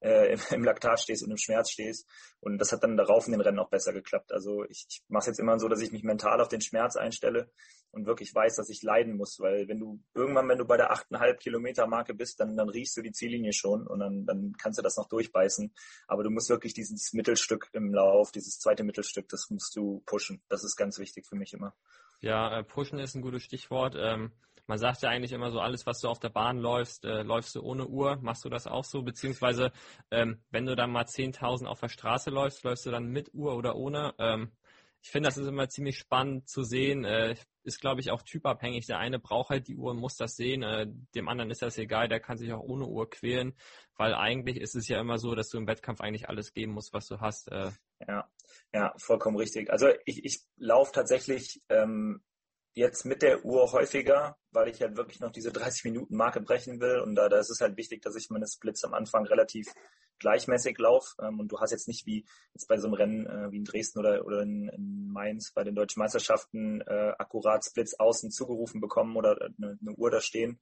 äh, 0.00 0.36
im 0.54 0.64
Laktat 0.64 1.00
stehst 1.00 1.22
und 1.24 1.30
im 1.30 1.36
Schmerz 1.36 1.70
stehst. 1.70 2.08
Und 2.40 2.58
das 2.58 2.72
hat 2.72 2.82
dann 2.82 2.96
darauf 2.96 3.26
in 3.26 3.32
den 3.32 3.40
Rennen 3.40 3.58
auch 3.58 3.70
besser 3.70 3.92
geklappt. 3.92 4.32
Also 4.32 4.64
ich, 4.64 4.86
ich 4.88 5.02
mache 5.08 5.22
es 5.22 5.26
jetzt 5.26 5.40
immer 5.40 5.58
so, 5.58 5.68
dass 5.68 5.80
ich 5.80 5.92
mich 5.92 6.02
mental 6.02 6.40
auf 6.40 6.48
den 6.48 6.60
Schmerz 6.60 6.96
einstelle 6.96 7.50
und 7.90 8.06
wirklich 8.06 8.34
weiß, 8.34 8.56
dass 8.56 8.68
ich 8.68 8.82
leiden 8.82 9.16
muss. 9.16 9.38
Weil 9.40 9.68
wenn 9.68 9.78
du 9.78 10.00
irgendwann, 10.14 10.48
wenn 10.48 10.58
du 10.58 10.64
bei 10.64 10.76
der 10.76 10.92
8,5 10.92 11.38
Kilometer 11.38 11.86
Marke 11.86 12.14
bist, 12.14 12.38
dann, 12.40 12.56
dann 12.56 12.68
riechst 12.68 12.96
du 12.96 13.02
die 13.02 13.12
Ziellinie 13.12 13.52
schon 13.52 13.86
und 13.86 14.00
dann, 14.00 14.24
dann 14.26 14.54
kannst 14.60 14.78
du 14.78 14.82
das 14.82 14.96
noch 14.96 15.08
durchbeißen. 15.08 15.72
Aber 16.06 16.22
du 16.22 16.30
musst 16.30 16.50
wirklich 16.50 16.74
dieses 16.74 17.12
Mittelstück 17.12 17.68
im 17.72 17.92
Lauf, 17.92 18.30
dieses 18.30 18.58
zweite 18.58 18.84
Mittelstück, 18.84 19.28
das 19.28 19.48
musst 19.50 19.74
du 19.76 20.02
pushen. 20.06 20.42
Das 20.48 20.64
ist 20.64 20.76
ganz 20.76 20.98
wichtig 20.98 21.26
für 21.26 21.36
mich 21.36 21.52
immer. 21.54 21.74
Ja, 22.20 22.58
äh, 22.58 22.64
pushen 22.64 22.98
ist 22.98 23.14
ein 23.14 23.22
gutes 23.22 23.42
Stichwort. 23.42 23.94
Ähm 23.96 24.32
man 24.68 24.78
sagt 24.78 25.02
ja 25.02 25.08
eigentlich 25.08 25.32
immer 25.32 25.50
so, 25.50 25.60
alles, 25.60 25.86
was 25.86 26.00
du 26.00 26.08
auf 26.08 26.20
der 26.20 26.28
Bahn 26.28 26.58
läufst, 26.58 27.04
äh, 27.04 27.22
läufst 27.22 27.54
du 27.54 27.62
ohne 27.62 27.86
Uhr. 27.86 28.18
Machst 28.20 28.44
du 28.44 28.50
das 28.50 28.66
auch 28.66 28.84
so? 28.84 29.02
Beziehungsweise, 29.02 29.72
ähm, 30.10 30.42
wenn 30.50 30.66
du 30.66 30.76
dann 30.76 30.92
mal 30.92 31.06
10.000 31.06 31.66
auf 31.66 31.80
der 31.80 31.88
Straße 31.88 32.30
läufst, 32.30 32.62
läufst 32.64 32.84
du 32.84 32.90
dann 32.90 33.06
mit 33.06 33.32
Uhr 33.32 33.56
oder 33.56 33.76
ohne? 33.76 34.14
Ähm, 34.18 34.52
ich 35.00 35.10
finde, 35.10 35.28
das 35.28 35.38
ist 35.38 35.46
immer 35.46 35.68
ziemlich 35.68 35.98
spannend 35.98 36.48
zu 36.48 36.64
sehen. 36.64 37.04
Äh, 37.04 37.36
ist, 37.62 37.80
glaube 37.80 38.00
ich, 38.00 38.10
auch 38.10 38.22
typabhängig. 38.22 38.86
Der 38.86 38.98
eine 38.98 39.18
braucht 39.18 39.50
halt 39.50 39.68
die 39.68 39.76
Uhr 39.76 39.92
und 39.92 40.00
muss 40.00 40.16
das 40.16 40.36
sehen. 40.36 40.62
Äh, 40.62 40.86
dem 41.14 41.28
anderen 41.28 41.50
ist 41.50 41.62
das 41.62 41.78
egal. 41.78 42.08
Der 42.08 42.20
kann 42.20 42.36
sich 42.36 42.52
auch 42.52 42.62
ohne 42.62 42.86
Uhr 42.86 43.08
quälen, 43.08 43.54
weil 43.96 44.14
eigentlich 44.14 44.58
ist 44.58 44.74
es 44.74 44.86
ja 44.88 45.00
immer 45.00 45.18
so, 45.18 45.34
dass 45.34 45.48
du 45.48 45.56
im 45.56 45.66
Wettkampf 45.66 46.00
eigentlich 46.02 46.28
alles 46.28 46.52
geben 46.52 46.72
musst, 46.72 46.92
was 46.92 47.06
du 47.06 47.20
hast. 47.20 47.50
Äh. 47.50 47.70
Ja, 48.06 48.28
ja, 48.74 48.94
vollkommen 48.98 49.38
richtig. 49.38 49.70
Also 49.70 49.88
ich, 50.04 50.24
ich 50.24 50.40
laufe 50.56 50.92
tatsächlich 50.92 51.62
ähm, 51.68 52.22
jetzt 52.78 53.04
mit 53.04 53.22
der 53.22 53.44
Uhr 53.44 53.70
häufiger, 53.72 54.36
weil 54.52 54.68
ich 54.68 54.80
halt 54.80 54.96
wirklich 54.96 55.20
noch 55.20 55.32
diese 55.32 55.52
30 55.52 55.84
Minuten 55.84 56.16
Marke 56.16 56.40
brechen 56.40 56.80
will 56.80 57.00
und 57.00 57.14
da, 57.14 57.28
da 57.28 57.38
ist 57.38 57.50
es 57.50 57.60
halt 57.60 57.76
wichtig, 57.76 58.02
dass 58.02 58.16
ich 58.16 58.30
meine 58.30 58.46
Splits 58.46 58.84
am 58.84 58.94
Anfang 58.94 59.26
relativ 59.26 59.66
gleichmäßig 60.18 60.78
laufe 60.78 61.14
ähm, 61.22 61.40
und 61.40 61.52
du 61.52 61.60
hast 61.60 61.70
jetzt 61.70 61.88
nicht 61.88 62.06
wie 62.06 62.24
jetzt 62.54 62.68
bei 62.68 62.78
so 62.78 62.86
einem 62.86 62.94
Rennen 62.94 63.26
äh, 63.26 63.50
wie 63.50 63.58
in 63.58 63.64
Dresden 63.64 63.98
oder, 63.98 64.24
oder 64.24 64.42
in, 64.42 64.68
in 64.68 65.08
Mainz 65.08 65.52
bei 65.52 65.64
den 65.64 65.74
deutschen 65.74 66.00
Meisterschaften 66.00 66.80
äh, 66.82 67.12
akkurat 67.18 67.64
Splits 67.64 67.98
außen 67.98 68.30
zugerufen 68.30 68.80
bekommen 68.80 69.16
oder 69.16 69.36
eine, 69.40 69.78
eine 69.80 69.92
Uhr 69.92 70.10
da 70.10 70.20
stehen. 70.20 70.60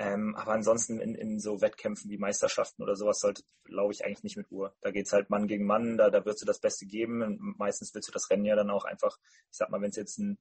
Ähm, 0.00 0.34
aber 0.34 0.52
ansonsten 0.52 0.98
in, 0.98 1.14
in 1.14 1.38
so 1.40 1.60
Wettkämpfen 1.60 2.10
wie 2.10 2.16
Meisterschaften 2.16 2.82
oder 2.82 2.96
sowas 2.96 3.20
sollte, 3.20 3.42
glaube 3.64 3.92
ich, 3.92 4.02
eigentlich 4.02 4.22
nicht 4.22 4.38
mit 4.38 4.50
Uhr. 4.50 4.74
Da 4.80 4.92
geht's 4.92 5.12
halt 5.12 5.28
Mann 5.28 5.46
gegen 5.46 5.66
Mann, 5.66 5.98
da, 5.98 6.08
da 6.08 6.24
wirst 6.24 6.40
du 6.40 6.46
das 6.46 6.58
Beste 6.58 6.86
geben. 6.86 7.22
Und 7.22 7.58
meistens 7.58 7.94
willst 7.94 8.08
du 8.08 8.12
das 8.12 8.30
Rennen 8.30 8.46
ja 8.46 8.56
dann 8.56 8.70
auch 8.70 8.86
einfach, 8.86 9.18
ich 9.50 9.58
sag 9.58 9.68
mal, 9.68 9.82
wenn 9.82 9.90
es 9.90 9.96
jetzt 9.96 10.18
ein 10.18 10.38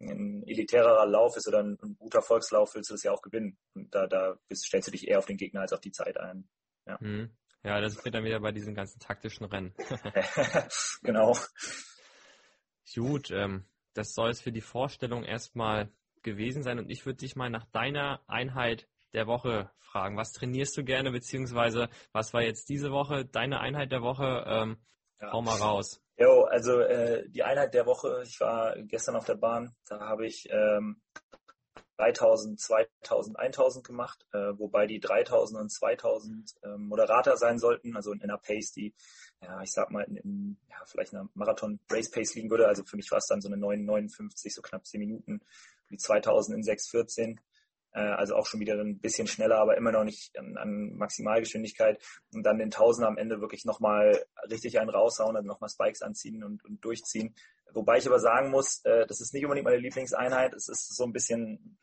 ein 0.00 0.42
elitärerer 0.46 1.06
Lauf 1.06 1.36
ist 1.36 1.48
oder 1.48 1.60
ein, 1.60 1.78
ein, 1.82 1.96
guter 1.98 2.22
Volkslauf, 2.22 2.74
willst 2.74 2.90
du 2.90 2.94
das 2.94 3.02
ja 3.02 3.12
auch 3.12 3.22
gewinnen. 3.22 3.58
Und 3.74 3.94
da, 3.94 4.06
da 4.06 4.38
bist, 4.48 4.66
stellst 4.66 4.88
du 4.88 4.92
dich 4.92 5.08
eher 5.08 5.18
auf 5.18 5.26
den 5.26 5.36
Gegner 5.36 5.62
als 5.62 5.72
auf 5.72 5.80
die 5.80 5.92
Zeit 5.92 6.18
ein. 6.18 6.48
Ja, 6.86 6.98
mhm. 7.00 7.30
ja 7.64 7.80
das 7.80 8.04
wird 8.04 8.14
dann 8.14 8.24
wieder 8.24 8.40
bei 8.40 8.52
diesen 8.52 8.74
ganzen 8.74 9.00
taktischen 9.00 9.46
Rennen. 9.46 9.74
genau. 11.02 11.36
Gut, 12.94 13.30
ähm, 13.30 13.64
das 13.94 14.12
soll 14.12 14.30
es 14.30 14.40
für 14.40 14.52
die 14.52 14.60
Vorstellung 14.60 15.24
erstmal 15.24 15.90
gewesen 16.22 16.62
sein. 16.62 16.78
Und 16.78 16.90
ich 16.90 17.06
würde 17.06 17.18
dich 17.18 17.36
mal 17.36 17.50
nach 17.50 17.64
deiner 17.66 18.22
Einheit 18.26 18.86
der 19.14 19.26
Woche 19.26 19.70
fragen. 19.78 20.16
Was 20.16 20.32
trainierst 20.32 20.76
du 20.76 20.84
gerne, 20.84 21.10
beziehungsweise 21.10 21.88
was 22.12 22.34
war 22.34 22.42
jetzt 22.42 22.68
diese 22.68 22.90
Woche 22.90 23.24
deine 23.24 23.60
Einheit 23.60 23.92
der 23.92 24.02
Woche? 24.02 24.44
Ähm, 24.46 24.76
ja. 25.20 25.32
Hau 25.32 25.40
mal 25.40 25.56
raus. 25.56 26.02
Jo, 26.18 26.44
also 26.44 26.80
äh, 26.80 27.28
die 27.28 27.42
Einheit 27.42 27.74
der 27.74 27.86
Woche, 27.86 28.22
ich 28.24 28.40
war 28.40 28.74
gestern 28.82 29.16
auf 29.16 29.26
der 29.26 29.34
Bahn, 29.34 29.74
da 29.86 30.00
habe 30.00 30.26
ich 30.26 30.48
ähm, 30.50 31.02
3000, 31.98 32.58
2000, 32.58 33.38
1000 33.38 33.86
gemacht, 33.86 34.26
äh, 34.32 34.52
wobei 34.58 34.86
die 34.86 35.00
3000 35.00 35.60
und 35.60 35.70
2000 35.70 36.54
äh, 36.62 36.76
Moderater 36.78 37.36
sein 37.36 37.58
sollten, 37.58 37.96
also 37.96 38.12
in 38.12 38.22
einer 38.22 38.38
Pace, 38.38 38.72
die 38.72 38.94
ja, 39.42 39.62
ich 39.62 39.72
sag 39.72 39.90
mal, 39.90 40.02
in, 40.04 40.16
in 40.16 40.56
ja, 40.70 40.76
vielleicht 40.86 41.14
einer 41.14 41.28
Marathon-Race-Pace 41.34 42.34
liegen 42.34 42.50
würde. 42.50 42.68
Also 42.68 42.84
für 42.84 42.96
mich 42.96 43.10
war 43.10 43.18
es 43.18 43.26
dann 43.26 43.40
so 43.40 43.48
eine 43.48 43.56
9,59, 43.56 44.54
so 44.54 44.62
knapp 44.62 44.86
10 44.86 45.00
Minuten, 45.00 45.40
wie 45.88 45.96
2000 45.96 46.56
in 46.56 46.64
6,14 46.64 47.32
äh, 47.32 47.36
also 48.00 48.36
auch 48.36 48.46
schon 48.46 48.60
wieder 48.60 48.74
ein 48.74 48.98
bisschen 48.98 49.26
schneller, 49.26 49.58
aber 49.58 49.76
immer 49.76 49.92
noch 49.92 50.04
nicht 50.04 50.38
an, 50.38 50.56
an 50.56 50.94
Maximalgeschwindigkeit 50.96 52.02
und 52.32 52.44
dann 52.44 52.58
den 52.58 52.70
Tausender 52.70 53.08
am 53.08 53.18
Ende 53.18 53.40
wirklich 53.40 53.64
nochmal 53.64 54.24
richtig 54.50 54.78
einen 54.78 54.90
raushauen, 54.90 55.36
also 55.36 55.46
nochmal 55.46 55.70
Spikes 55.70 56.02
anziehen 56.02 56.44
und, 56.44 56.64
und 56.64 56.84
durchziehen. 56.84 57.34
Wobei 57.72 57.98
ich 57.98 58.06
aber 58.06 58.18
sagen 58.18 58.50
muss, 58.50 58.84
äh, 58.84 59.06
das 59.06 59.20
ist 59.20 59.34
nicht 59.34 59.44
unbedingt 59.44 59.64
meine 59.64 59.78
Lieblingseinheit, 59.78 60.54
es 60.54 60.68
ist 60.68 60.94
so 60.94 61.04
ein 61.04 61.12
bisschen 61.12 61.78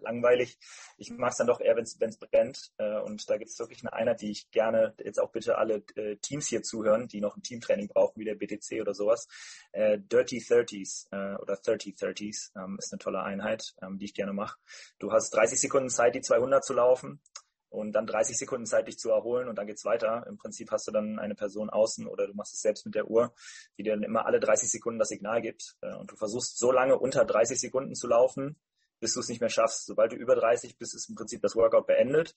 langweilig. 0.00 0.58
Ich 0.96 1.10
mag 1.10 1.32
es 1.32 1.38
dann 1.38 1.46
doch 1.46 1.60
eher, 1.60 1.76
wenn 1.76 1.84
es 1.84 2.18
brennt. 2.18 2.72
Äh, 2.78 3.00
und 3.00 3.28
da 3.28 3.36
gibt 3.36 3.50
es 3.50 3.58
wirklich 3.58 3.82
eine 3.82 3.92
Einheit, 3.92 4.20
die 4.20 4.30
ich 4.30 4.50
gerne 4.50 4.94
jetzt 4.98 5.20
auch 5.20 5.30
bitte 5.30 5.58
alle 5.58 5.82
äh, 5.96 6.16
Teams 6.16 6.48
hier 6.48 6.62
zuhören, 6.62 7.08
die 7.08 7.20
noch 7.20 7.36
ein 7.36 7.42
Teamtraining 7.42 7.88
brauchen, 7.88 8.20
wie 8.20 8.24
der 8.24 8.34
BTC 8.34 8.80
oder 8.80 8.94
sowas. 8.94 9.26
Äh, 9.72 9.98
Dirty 9.98 10.38
30s 10.38 11.06
äh, 11.10 11.36
oder 11.40 11.56
30 11.56 11.96
30s 11.96 12.50
ähm, 12.56 12.76
ist 12.78 12.92
eine 12.92 12.98
tolle 12.98 13.22
Einheit, 13.22 13.74
ähm, 13.82 13.98
die 13.98 14.06
ich 14.06 14.14
gerne 14.14 14.32
mache. 14.32 14.58
Du 14.98 15.12
hast 15.12 15.30
30 15.30 15.60
Sekunden 15.60 15.90
Zeit, 15.90 16.14
die 16.14 16.20
200 16.20 16.64
zu 16.64 16.74
laufen 16.74 17.20
und 17.70 17.92
dann 17.92 18.06
30 18.06 18.36
Sekunden 18.36 18.66
Zeit, 18.66 18.88
dich 18.88 18.98
zu 18.98 19.10
erholen 19.10 19.48
und 19.48 19.56
dann 19.56 19.66
geht's 19.66 19.84
weiter. 19.84 20.26
Im 20.26 20.38
Prinzip 20.38 20.70
hast 20.70 20.88
du 20.88 20.92
dann 20.92 21.18
eine 21.18 21.34
Person 21.34 21.70
außen 21.70 22.06
oder 22.06 22.26
du 22.26 22.34
machst 22.34 22.54
es 22.54 22.60
selbst 22.60 22.86
mit 22.86 22.94
der 22.94 23.08
Uhr, 23.08 23.34
die 23.76 23.82
dir 23.82 23.92
dann 23.92 24.02
immer 24.02 24.26
alle 24.26 24.40
30 24.40 24.70
Sekunden 24.70 24.98
das 24.98 25.08
Signal 25.08 25.42
gibt. 25.42 25.76
Äh, 25.82 25.94
und 25.94 26.10
du 26.10 26.16
versuchst 26.16 26.58
so 26.58 26.72
lange 26.72 26.98
unter 26.98 27.24
30 27.24 27.60
Sekunden 27.60 27.94
zu 27.94 28.06
laufen, 28.06 28.56
bis 29.00 29.14
du 29.14 29.20
es 29.20 29.28
nicht 29.28 29.40
mehr 29.40 29.50
schaffst. 29.50 29.86
Sobald 29.86 30.12
du 30.12 30.16
über 30.16 30.34
30 30.34 30.76
bist, 30.78 30.94
ist 30.94 31.08
im 31.08 31.14
Prinzip 31.14 31.42
das 31.42 31.56
Workout 31.56 31.86
beendet. 31.86 32.34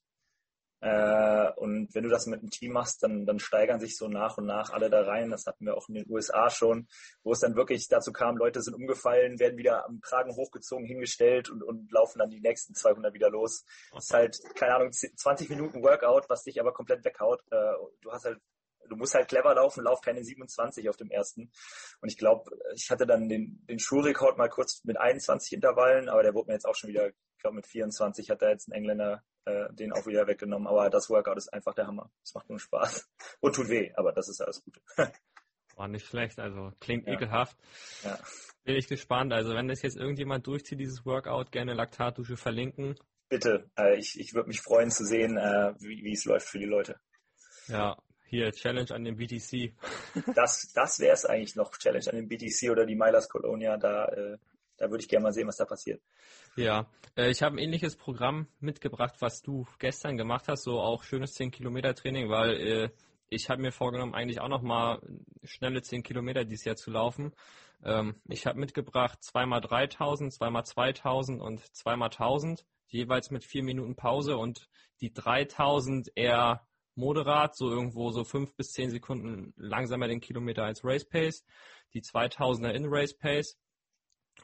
Äh, 0.82 1.51
und 1.58 1.94
wenn 1.94 2.03
du 2.03 2.10
das 2.10 2.25
mit 2.25 2.39
einem 2.39 2.50
Team 2.50 2.74
machst, 2.74 3.03
dann, 3.03 3.25
dann 3.27 3.38
steigern 3.39 3.80
sich 3.80 3.96
so 3.98 4.08
nach 4.08 4.39
und 4.39 4.48
nach 4.48 4.72
alle 4.72 4.89
da 4.89 5.03
rein. 5.03 5.30
Das 5.30 5.46
hatten 5.46 5.65
wir 5.65 5.77
auch 5.77 5.88
in 5.89 5.96
den 5.96 6.10
USA 6.10 6.50
schon, 6.50 6.88
wo 7.24 7.34
es 7.34 7.39
dann 7.39 7.56
wirklich 7.56 7.88
dazu 7.88 8.12
kam, 8.12 8.36
Leute 8.36 8.62
sind 8.62 8.74
umgefallen, 8.74 9.39
werden 9.39 9.58
wieder 9.58 9.86
am 9.86 10.01
Kragen 10.01 10.36
hochgezogen, 10.36 10.86
hingestellt 10.86 11.50
und, 11.50 11.62
und 11.62 11.91
laufen 11.91 12.18
dann 12.18 12.32
die 12.32 12.41
nächsten 12.41 12.74
200 12.74 13.13
wieder 13.13 13.30
los. 13.30 13.63
Das 13.94 14.06
ist 14.06 14.13
halt, 14.13 14.39
keine 14.56 14.75
Ahnung, 14.75 14.91
20 14.91 15.50
Minuten 15.50 15.84
Workout, 15.84 16.27
was 16.30 16.44
dich 16.44 16.60
aber 16.60 16.74
komplett 16.74 17.06
weghaut. 17.06 17.41
Äh, 17.51 17.74
du 18.01 18.12
hast 18.12 18.25
halt 18.25 18.39
du 18.91 18.98
musst 18.98 19.13
halt 19.13 19.27
clever 19.27 19.55
laufen, 19.55 19.83
lauf 19.83 20.01
keine 20.01 20.24
27 20.24 20.89
auf 20.89 20.98
dem 20.98 21.10
ersten. 21.10 21.51
Und 22.01 22.10
ich 22.10 22.17
glaube, 22.17 22.51
ich 22.75 22.89
hatte 22.91 23.07
dann 23.07 23.29
den, 23.29 23.65
den 23.67 23.79
Schulrekord 23.79 24.38
mal 24.38 24.50
kurz 24.50 24.83
mit 24.83 24.98
21 24.98 25.53
Intervallen, 25.53 26.10
aber 26.10 26.24
der 26.24 26.33
wurde 26.33 26.48
mir 26.48 26.53
jetzt 26.53 26.65
auch 26.65 26.75
schon 26.75 26.89
wieder, 26.89 27.07
ich 27.07 27.41
glaube 27.41 27.55
mit 27.55 27.67
24 27.67 28.29
hat 28.29 28.41
da 28.41 28.50
jetzt 28.50 28.67
ein 28.67 28.74
Engländer 28.74 29.24
äh, 29.45 29.74
den 29.74 29.91
auch 29.93 30.05
wieder 30.05 30.27
weggenommen. 30.27 30.67
Aber 30.67 30.89
das 30.89 31.10
Workout 31.10 31.38
ist 31.38 31.53
einfach 31.53 31.74
der 31.74 31.88
Hammer. 31.88 32.12
Es 32.24 32.33
macht 32.33 32.50
nur 32.50 32.60
Spaß. 32.60 33.10
Und 33.39 33.55
tut 33.55 33.69
weh, 33.69 33.91
aber 33.95 34.12
das 34.12 34.29
ist 34.29 34.41
alles 34.41 34.63
gut. 34.63 34.79
War 35.75 35.88
nicht 35.88 36.05
schlecht, 36.05 36.38
also 36.38 36.74
klingt 36.79 37.07
ja. 37.07 37.13
ekelhaft. 37.13 37.57
Ja. 38.03 38.19
Bin 38.63 38.75
ich 38.75 38.88
gespannt. 38.88 39.33
Also 39.33 39.55
wenn 39.55 39.67
das 39.67 39.81
jetzt 39.81 39.98
irgendjemand 39.98 40.45
durchzieht, 40.45 40.79
dieses 40.79 41.05
Workout, 41.05 41.51
gerne 41.51 41.74
Laktatdusche 41.74 42.38
verlinken. 42.38 43.00
Bitte, 43.29 43.71
äh, 43.77 43.98
ich, 43.98 44.19
ich 44.19 44.33
würde 44.33 44.50
mich 44.50 44.62
freuen 44.62 44.91
zu 44.91 45.05
sehen, 45.05 45.38
äh, 45.38 45.74
wie, 45.79 46.03
wie 46.03 46.12
es 46.12 46.25
läuft 46.25 46.50
für 46.50 46.60
die 46.60 46.65
Leute. 46.65 47.00
Ja, 47.67 47.98
hier, 48.31 48.51
Challenge 48.53 48.89
an 48.91 49.03
dem 49.03 49.17
BTC. 49.17 49.73
das 50.35 50.71
das 50.73 51.00
wäre 51.00 51.13
es 51.13 51.25
eigentlich 51.25 51.55
noch, 51.55 51.71
Challenge 51.77 52.07
an 52.09 52.15
dem 52.15 52.27
BTC 52.27 52.71
oder 52.71 52.85
die 52.85 52.95
Milers 52.95 53.29
Colonia. 53.29 53.77
Da, 53.77 54.05
äh, 54.05 54.38
da 54.77 54.89
würde 54.89 55.03
ich 55.03 55.09
gerne 55.09 55.23
mal 55.23 55.33
sehen, 55.33 55.47
was 55.47 55.57
da 55.57 55.65
passiert. 55.65 56.01
Ja, 56.55 56.89
äh, 57.17 57.29
ich 57.29 57.43
habe 57.43 57.55
ein 57.55 57.59
ähnliches 57.59 57.97
Programm 57.97 58.47
mitgebracht, 58.59 59.15
was 59.19 59.41
du 59.41 59.67
gestern 59.79 60.17
gemacht 60.17 60.47
hast, 60.47 60.63
so 60.63 60.79
auch 60.79 61.03
schönes 61.03 61.33
10 61.33 61.51
Kilometer 61.51 61.93
Training, 61.93 62.29
weil 62.29 62.51
äh, 62.55 62.89
ich 63.29 63.50
habe 63.50 63.61
mir 63.61 63.73
vorgenommen, 63.73 64.15
eigentlich 64.15 64.39
auch 64.39 64.50
noch 64.50 64.61
mal 64.61 65.01
schnelle 65.43 65.81
10 65.81 66.01
Kilometer 66.01 66.45
dieses 66.45 66.65
Jahr 66.65 66.77
zu 66.77 66.89
laufen. 66.89 67.33
Ähm, 67.83 68.15
ich 68.29 68.45
habe 68.47 68.59
mitgebracht 68.59 69.21
zweimal 69.21 69.59
3000, 69.59 70.33
zweimal 70.33 70.65
2000 70.65 71.41
und 71.41 71.59
zweimal 71.75 72.09
1000, 72.09 72.65
jeweils 72.88 73.29
mit 73.29 73.43
vier 73.43 73.63
Minuten 73.63 73.97
Pause 73.97 74.38
und 74.38 74.69
die 75.01 75.13
3000 75.13 76.11
eher 76.15 76.65
moderat, 77.01 77.55
so 77.55 77.70
irgendwo 77.70 78.12
so 78.12 78.24
fünf 78.24 78.55
bis 78.55 78.72
zehn 78.72 78.91
Sekunden 78.91 79.53
langsamer 79.58 80.08
den 80.08 80.22
Kilometer 80.22 80.63
als 80.63 80.84
Race 80.84 81.05
Pace, 81.05 81.43
die 81.93 82.01
2000er 82.01 82.70
in 82.70 82.86
Race 82.88 83.17
Pace 83.17 83.58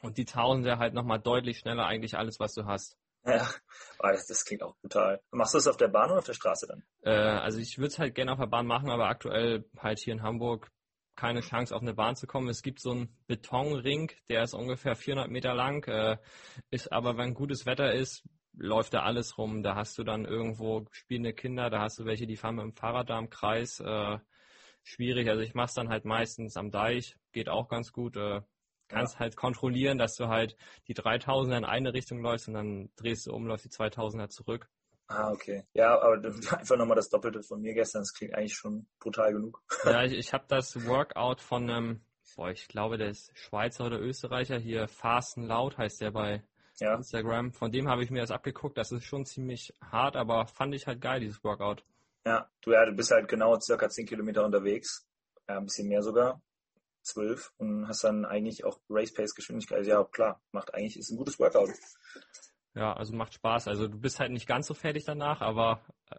und 0.02 0.18
die 0.18 0.26
1000er 0.26 0.78
halt 0.78 0.92
nochmal 0.92 1.20
deutlich 1.20 1.58
schneller 1.58 1.86
eigentlich 1.86 2.18
alles, 2.18 2.38
was 2.40 2.52
du 2.52 2.66
hast. 2.66 2.98
Ja, 3.24 3.48
das 4.00 4.44
klingt 4.44 4.62
auch 4.62 4.76
brutal. 4.80 5.20
Machst 5.30 5.54
du 5.54 5.58
das 5.58 5.68
auf 5.68 5.76
der 5.76 5.88
Bahn 5.88 6.10
oder 6.10 6.20
auf 6.20 6.26
der 6.26 6.34
Straße 6.34 6.66
dann? 6.66 6.84
Äh, 7.02 7.10
also 7.10 7.58
ich 7.58 7.78
würde 7.78 7.88
es 7.88 7.98
halt 7.98 8.14
gerne 8.14 8.32
auf 8.32 8.38
der 8.38 8.46
Bahn 8.46 8.66
machen, 8.66 8.90
aber 8.90 9.08
aktuell 9.08 9.64
halt 9.78 9.98
hier 9.98 10.14
in 10.14 10.22
Hamburg 10.22 10.70
keine 11.16 11.40
Chance 11.40 11.74
auf 11.74 11.82
eine 11.82 11.94
Bahn 11.94 12.14
zu 12.14 12.26
kommen. 12.26 12.48
Es 12.48 12.62
gibt 12.62 12.80
so 12.80 12.92
einen 12.92 13.08
Betonring, 13.26 14.12
der 14.28 14.44
ist 14.44 14.54
ungefähr 14.54 14.94
400 14.94 15.28
Meter 15.28 15.52
lang, 15.52 15.84
äh, 15.88 16.16
ist 16.70 16.92
aber, 16.92 17.18
wenn 17.18 17.34
gutes 17.34 17.66
Wetter 17.66 17.92
ist, 17.92 18.22
läuft 18.58 18.94
da 18.94 19.02
alles 19.02 19.38
rum. 19.38 19.62
Da 19.62 19.74
hast 19.74 19.96
du 19.98 20.04
dann 20.04 20.24
irgendwo 20.24 20.86
spielende 20.90 21.32
Kinder, 21.32 21.70
da 21.70 21.80
hast 21.80 21.98
du 21.98 22.04
welche, 22.04 22.26
die 22.26 22.36
fahren 22.36 22.56
mit 22.56 22.64
dem 22.64 22.74
Fahrrad 22.74 23.10
da 23.10 23.18
im 23.18 23.30
Kreis. 23.30 23.80
Äh, 23.80 24.18
schwierig. 24.82 25.28
Also 25.28 25.42
ich 25.42 25.54
mache 25.54 25.66
es 25.66 25.74
dann 25.74 25.88
halt 25.88 26.04
meistens 26.04 26.56
am 26.56 26.70
Deich, 26.70 27.16
geht 27.32 27.48
auch 27.48 27.68
ganz 27.68 27.92
gut. 27.92 28.16
Äh, 28.16 28.42
kannst 28.88 29.14
ja. 29.14 29.20
halt 29.20 29.36
kontrollieren, 29.36 29.98
dass 29.98 30.16
du 30.16 30.28
halt 30.28 30.56
die 30.88 30.94
3000er 30.94 31.58
in 31.58 31.64
eine 31.64 31.92
Richtung 31.92 32.20
läufst 32.20 32.48
und 32.48 32.54
dann 32.54 32.90
drehst 32.96 33.26
du 33.26 33.32
um, 33.32 33.46
läufst 33.46 33.66
die 33.66 33.70
2000er 33.70 34.28
zurück. 34.28 34.68
Ah, 35.08 35.30
okay. 35.30 35.64
Ja, 35.72 36.00
aber 36.00 36.16
einfach 36.58 36.76
nochmal 36.76 36.96
das 36.96 37.08
Doppelte 37.08 37.42
von 37.42 37.60
mir 37.60 37.72
gestern, 37.74 38.02
das 38.02 38.12
klingt 38.12 38.34
eigentlich 38.34 38.54
schon 38.54 38.86
brutal 38.98 39.32
genug. 39.32 39.62
Ja, 39.84 40.02
ich, 40.04 40.12
ich 40.12 40.32
habe 40.32 40.44
das 40.48 40.86
Workout 40.86 41.40
von 41.40 41.68
einem, 41.68 42.00
boah, 42.36 42.50
ich 42.50 42.68
glaube, 42.68 42.98
der 42.98 43.08
ist 43.08 43.30
Schweizer 43.34 43.86
oder 43.86 44.00
Österreicher, 44.00 44.58
hier 44.58 44.86
Fasten 44.86 45.44
Laut 45.44 45.78
heißt 45.78 46.00
der 46.02 46.10
bei 46.10 46.42
ja. 46.80 46.94
Instagram. 46.94 47.52
Von 47.52 47.70
dem 47.70 47.88
habe 47.88 48.02
ich 48.02 48.10
mir 48.10 48.20
das 48.20 48.30
abgeguckt. 48.30 48.76
Das 48.78 48.92
ist 48.92 49.04
schon 49.04 49.24
ziemlich 49.24 49.72
hart, 49.80 50.16
aber 50.16 50.46
fand 50.46 50.74
ich 50.74 50.86
halt 50.86 51.00
geil, 51.00 51.20
dieses 51.20 51.42
Workout. 51.44 51.84
Ja, 52.26 52.48
du, 52.60 52.72
ja, 52.72 52.84
du 52.84 52.92
bist 52.92 53.10
halt 53.10 53.28
genau 53.28 53.58
circa 53.60 53.88
10 53.88 54.06
Kilometer 54.06 54.44
unterwegs. 54.44 55.06
Ja, 55.48 55.58
ein 55.58 55.64
bisschen 55.64 55.88
mehr 55.88 56.02
sogar. 56.02 56.40
12 57.02 57.52
und 57.56 57.88
hast 57.88 58.04
dann 58.04 58.24
eigentlich 58.24 58.64
auch 58.64 58.80
Race 58.90 59.12
Pace 59.12 59.34
Geschwindigkeit. 59.34 59.86
Ja, 59.86 60.04
klar, 60.04 60.40
macht 60.52 60.74
eigentlich, 60.74 60.98
ist 60.98 61.10
ein 61.10 61.16
gutes 61.16 61.38
Workout. 61.38 61.70
Ja, 62.74 62.92
also 62.92 63.14
macht 63.14 63.34
Spaß. 63.34 63.68
Also 63.68 63.88
du 63.88 63.98
bist 63.98 64.20
halt 64.20 64.30
nicht 64.30 64.46
ganz 64.46 64.66
so 64.66 64.74
fertig 64.74 65.04
danach, 65.04 65.40
aber 65.40 65.80
äh, 66.10 66.16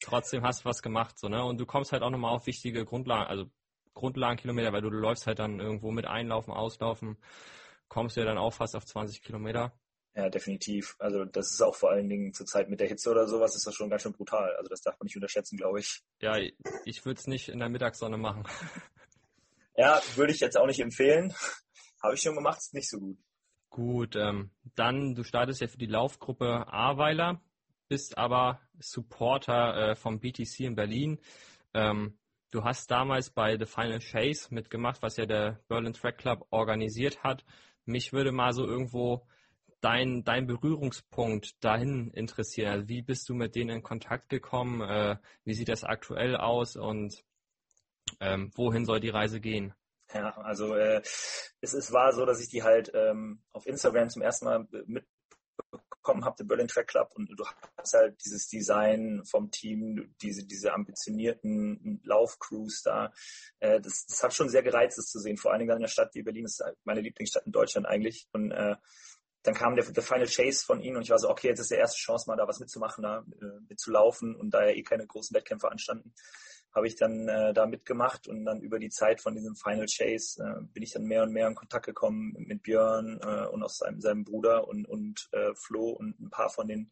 trotzdem 0.00 0.42
hast 0.42 0.60
du 0.60 0.68
was 0.68 0.82
gemacht, 0.82 1.18
so, 1.18 1.28
ne? 1.28 1.42
Und 1.44 1.58
du 1.58 1.66
kommst 1.66 1.92
halt 1.92 2.02
auch 2.02 2.10
nochmal 2.10 2.32
auf 2.32 2.46
wichtige 2.46 2.84
Grundlagen, 2.84 3.28
also 3.28 3.50
Grundlagenkilometer, 3.94 4.72
weil 4.72 4.82
du, 4.82 4.90
du 4.90 4.98
läufst 4.98 5.26
halt 5.26 5.38
dann 5.38 5.58
irgendwo 5.58 5.90
mit 5.90 6.06
Einlaufen, 6.06 6.52
Auslaufen 6.52 7.16
kommst 7.88 8.16
du 8.16 8.20
ja 8.20 8.26
dann 8.26 8.38
auch 8.38 8.52
fast 8.52 8.76
auf 8.76 8.84
20 8.84 9.22
Kilometer. 9.22 9.72
Ja, 10.14 10.30
definitiv. 10.30 10.96
Also 10.98 11.24
das 11.26 11.52
ist 11.52 11.60
auch 11.60 11.74
vor 11.74 11.90
allen 11.90 12.08
Dingen 12.08 12.32
zur 12.32 12.46
Zeit 12.46 12.70
mit 12.70 12.80
der 12.80 12.88
Hitze 12.88 13.10
oder 13.10 13.26
sowas 13.26 13.54
ist 13.54 13.66
das 13.66 13.74
schon 13.74 13.90
ganz 13.90 14.02
schön 14.02 14.14
brutal. 14.14 14.54
Also 14.56 14.68
das 14.68 14.80
darf 14.80 14.98
man 14.98 15.04
nicht 15.04 15.16
unterschätzen, 15.16 15.58
glaube 15.58 15.80
ich. 15.80 16.02
Ja, 16.22 16.38
ich 16.84 17.04
würde 17.04 17.20
es 17.20 17.26
nicht 17.26 17.48
in 17.48 17.58
der 17.58 17.68
Mittagssonne 17.68 18.16
machen. 18.16 18.44
Ja, 19.78 20.00
würde 20.14 20.32
ich 20.32 20.40
jetzt 20.40 20.56
auch 20.56 20.64
nicht 20.64 20.80
empfehlen. 20.80 21.34
Habe 22.02 22.14
ich 22.14 22.22
schon 22.22 22.34
gemacht, 22.34 22.56
ist 22.56 22.72
nicht 22.72 22.88
so 22.88 22.98
gut. 22.98 23.18
Gut, 23.68 24.16
ähm, 24.16 24.50
dann, 24.74 25.14
du 25.14 25.22
startest 25.22 25.60
ja 25.60 25.66
für 25.66 25.76
die 25.76 25.84
Laufgruppe 25.84 26.66
Aweiler, 26.72 27.42
bist 27.86 28.16
aber 28.16 28.58
Supporter 28.78 29.90
äh, 29.90 29.94
vom 29.94 30.18
BTC 30.18 30.60
in 30.60 30.76
Berlin. 30.76 31.20
Ähm, 31.74 32.16
Du 32.52 32.64
hast 32.64 32.90
damals 32.90 33.28
bei 33.28 33.58
The 33.58 33.66
Final 33.66 33.98
Chase 33.98 34.54
mitgemacht, 34.54 35.02
was 35.02 35.16
ja 35.16 35.26
der 35.26 35.60
Berlin 35.68 35.92
Track 35.92 36.18
Club 36.18 36.46
organisiert 36.50 37.22
hat. 37.24 37.44
Mich 37.86 38.12
würde 38.12 38.32
mal 38.32 38.52
so 38.52 38.66
irgendwo 38.66 39.26
dein, 39.80 40.24
dein 40.24 40.46
Berührungspunkt 40.46 41.62
dahin 41.64 42.10
interessieren. 42.10 42.70
Also 42.70 42.88
wie 42.88 43.02
bist 43.02 43.28
du 43.28 43.34
mit 43.34 43.54
denen 43.54 43.70
in 43.70 43.82
Kontakt 43.82 44.28
gekommen? 44.28 44.80
Äh, 44.80 45.16
wie 45.44 45.54
sieht 45.54 45.68
das 45.68 45.84
aktuell 45.84 46.36
aus 46.36 46.76
und 46.76 47.24
ähm, 48.20 48.50
wohin 48.54 48.84
soll 48.84 49.00
die 49.00 49.08
Reise 49.08 49.40
gehen? 49.40 49.74
Ja, 50.12 50.36
also 50.38 50.74
äh, 50.74 51.00
es, 51.60 51.74
es 51.74 51.92
war 51.92 52.12
so, 52.12 52.24
dass 52.24 52.40
ich 52.40 52.48
die 52.48 52.62
halt 52.62 52.90
ähm, 52.94 53.42
auf 53.52 53.66
Instagram 53.66 54.08
zum 54.08 54.22
ersten 54.22 54.44
Mal 54.44 54.66
mit 54.86 55.04
bekommen 56.06 56.24
habe, 56.24 56.36
den 56.36 56.46
Berlin 56.46 56.68
Track 56.68 56.86
Club, 56.86 57.10
und 57.16 57.28
du 57.36 57.44
hast 57.76 57.94
halt 57.94 58.24
dieses 58.24 58.46
Design 58.46 59.24
vom 59.24 59.50
Team, 59.50 60.14
diese, 60.22 60.44
diese 60.44 60.72
ambitionierten 60.72 62.00
Laufcrews 62.04 62.82
da. 62.82 63.12
Äh, 63.58 63.80
das, 63.80 64.06
das 64.06 64.22
hat 64.22 64.32
schon 64.32 64.48
sehr 64.48 64.62
gereizt, 64.62 64.98
das 64.98 65.06
zu 65.06 65.18
sehen, 65.18 65.36
vor 65.36 65.50
allen 65.50 65.60
Dingen 65.60 65.72
in 65.72 65.78
einer 65.78 65.88
Stadt 65.88 66.14
wie 66.14 66.22
Berlin, 66.22 66.44
das 66.44 66.60
ist 66.60 66.64
meine 66.84 67.00
Lieblingsstadt 67.00 67.46
in 67.46 67.52
Deutschland 67.52 67.86
eigentlich. 67.86 68.28
Und 68.32 68.52
äh, 68.52 68.76
dann 69.42 69.54
kam 69.54 69.74
der, 69.74 69.84
der 69.84 70.02
Final 70.02 70.28
Chase 70.28 70.64
von 70.64 70.80
ihnen 70.80 70.96
und 70.96 71.02
ich 71.02 71.10
war 71.10 71.18
so, 71.18 71.28
okay, 71.28 71.48
jetzt 71.48 71.60
ist 71.60 71.70
die 71.70 71.76
erste 71.76 71.98
Chance 71.98 72.28
mal 72.28 72.36
da 72.36 72.46
was 72.46 72.60
mitzumachen, 72.60 73.02
da 73.02 73.24
äh, 73.40 73.60
mitzulaufen 73.68 74.36
und 74.36 74.50
da 74.50 74.64
ja 74.64 74.74
eh 74.74 74.82
keine 74.82 75.06
großen 75.06 75.34
Wettkämpfe 75.34 75.70
anstanden, 75.70 76.14
habe 76.76 76.86
ich 76.86 76.94
dann 76.94 77.26
äh, 77.26 77.54
da 77.54 77.66
mitgemacht 77.66 78.28
und 78.28 78.44
dann 78.44 78.60
über 78.60 78.78
die 78.78 78.90
Zeit 78.90 79.22
von 79.22 79.34
diesem 79.34 79.56
Final 79.56 79.86
Chase 79.86 80.42
äh, 80.44 80.62
bin 80.74 80.82
ich 80.82 80.92
dann 80.92 81.04
mehr 81.04 81.22
und 81.22 81.32
mehr 81.32 81.48
in 81.48 81.54
Kontakt 81.54 81.86
gekommen 81.86 82.34
mit 82.36 82.62
Björn 82.62 83.18
äh, 83.22 83.46
und 83.46 83.62
auch 83.62 83.70
seinem, 83.70 84.02
seinem 84.02 84.24
Bruder 84.24 84.68
und, 84.68 84.84
und 84.84 85.26
äh, 85.32 85.54
Flo 85.54 85.88
und 85.88 86.20
ein 86.20 86.28
paar 86.28 86.50
von 86.50 86.68
den, 86.68 86.90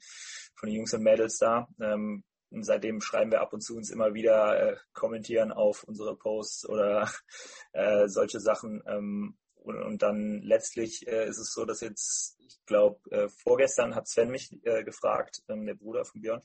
von 0.54 0.70
den 0.70 0.76
Jungs 0.76 0.94
und 0.94 1.02
Mädels 1.02 1.36
da. 1.36 1.68
Ähm, 1.80 2.24
und 2.48 2.64
seitdem 2.64 3.02
schreiben 3.02 3.30
wir 3.30 3.42
ab 3.42 3.52
und 3.52 3.60
zu 3.60 3.76
uns 3.76 3.90
immer 3.90 4.14
wieder, 4.14 4.72
äh, 4.72 4.76
kommentieren 4.94 5.52
auf 5.52 5.84
unsere 5.84 6.16
Posts 6.16 6.66
oder 6.70 7.10
äh, 7.72 8.08
solche 8.08 8.40
Sachen. 8.40 8.82
Ähm, 8.86 9.36
und, 9.56 9.82
und, 9.82 10.02
dann 10.02 10.40
letztlich 10.40 11.06
äh, 11.06 11.28
ist 11.28 11.38
es 11.38 11.52
so, 11.52 11.66
dass 11.66 11.82
jetzt, 11.82 12.38
ich 12.38 12.64
glaube, 12.64 13.00
äh, 13.10 13.28
vorgestern 13.28 13.94
hat 13.94 14.08
Sven 14.08 14.30
mich 14.30 14.50
äh, 14.64 14.82
gefragt, 14.82 15.42
ähm, 15.48 15.66
der 15.66 15.74
Bruder 15.74 16.06
von 16.06 16.22
Björn, 16.22 16.42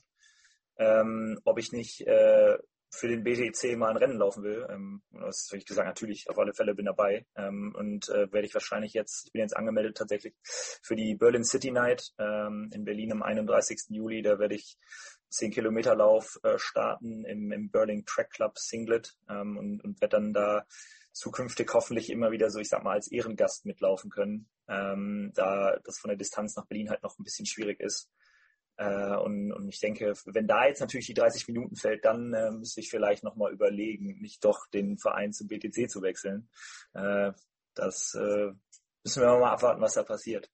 ähm, 0.76 1.38
ob 1.44 1.58
ich 1.58 1.72
nicht 1.72 2.06
äh, 2.06 2.58
für 2.90 3.08
den 3.08 3.22
BTC 3.22 3.76
mal 3.76 3.90
ein 3.90 3.96
Rennen 3.96 4.18
laufen 4.18 4.42
will. 4.42 4.66
Ähm, 4.68 5.02
das 5.12 5.48
habe 5.50 5.58
ich 5.58 5.66
gesagt, 5.66 5.86
natürlich, 5.86 6.28
auf 6.28 6.38
alle 6.38 6.52
Fälle 6.52 6.74
bin 6.74 6.86
dabei. 6.86 7.24
Ähm, 7.36 7.74
und 7.76 8.08
äh, 8.08 8.32
werde 8.32 8.46
ich 8.46 8.54
wahrscheinlich 8.54 8.92
jetzt, 8.92 9.26
ich 9.26 9.32
bin 9.32 9.42
jetzt 9.42 9.56
angemeldet 9.56 9.96
tatsächlich 9.96 10.34
für 10.44 10.96
die 10.96 11.14
Berlin 11.14 11.44
City 11.44 11.70
Night 11.70 12.12
ähm, 12.18 12.70
in 12.74 12.84
Berlin 12.84 13.12
am 13.12 13.22
31. 13.22 13.84
Juli. 13.90 14.22
Da 14.22 14.38
werde 14.38 14.56
ich 14.56 14.76
10 15.30 15.52
Kilometer 15.52 15.94
Lauf 15.94 16.38
äh, 16.42 16.58
starten 16.58 17.24
im, 17.24 17.52
im 17.52 17.70
Berlin 17.70 18.04
Track 18.04 18.30
Club 18.30 18.58
Singlet 18.58 19.14
ähm, 19.28 19.56
und, 19.56 19.84
und 19.84 20.00
werde 20.00 20.16
dann 20.16 20.32
da 20.32 20.66
zukünftig 21.12 21.70
hoffentlich 21.72 22.10
immer 22.10 22.30
wieder 22.30 22.50
so, 22.50 22.58
ich 22.58 22.68
sag 22.68 22.82
mal, 22.82 22.92
als 22.92 23.10
Ehrengast 23.10 23.66
mitlaufen 23.66 24.10
können, 24.10 24.48
ähm, 24.68 25.32
da 25.34 25.78
das 25.84 25.98
von 25.98 26.08
der 26.08 26.16
Distanz 26.16 26.56
nach 26.56 26.66
Berlin 26.66 26.90
halt 26.90 27.02
noch 27.02 27.18
ein 27.18 27.24
bisschen 27.24 27.46
schwierig 27.46 27.80
ist. 27.80 28.10
Äh, 28.80 29.14
und, 29.16 29.52
und 29.52 29.68
ich 29.68 29.78
denke, 29.78 30.14
wenn 30.24 30.46
da 30.46 30.66
jetzt 30.66 30.80
natürlich 30.80 31.06
die 31.06 31.14
30 31.14 31.46
Minuten 31.48 31.76
fällt, 31.76 32.02
dann 32.06 32.32
äh, 32.32 32.50
müsste 32.50 32.80
ich 32.80 32.88
vielleicht 32.88 33.22
nochmal 33.22 33.52
überlegen, 33.52 34.18
nicht 34.22 34.42
doch 34.42 34.66
den 34.72 34.96
Verein 34.96 35.34
zum 35.34 35.48
BTC 35.48 35.90
zu 35.90 36.00
wechseln. 36.00 36.48
Äh, 36.94 37.32
das 37.74 38.14
äh, 38.14 38.52
müssen 39.04 39.22
wir 39.22 39.38
mal 39.38 39.52
abwarten, 39.52 39.82
was 39.82 39.92
da 39.92 40.02
passiert. 40.02 40.50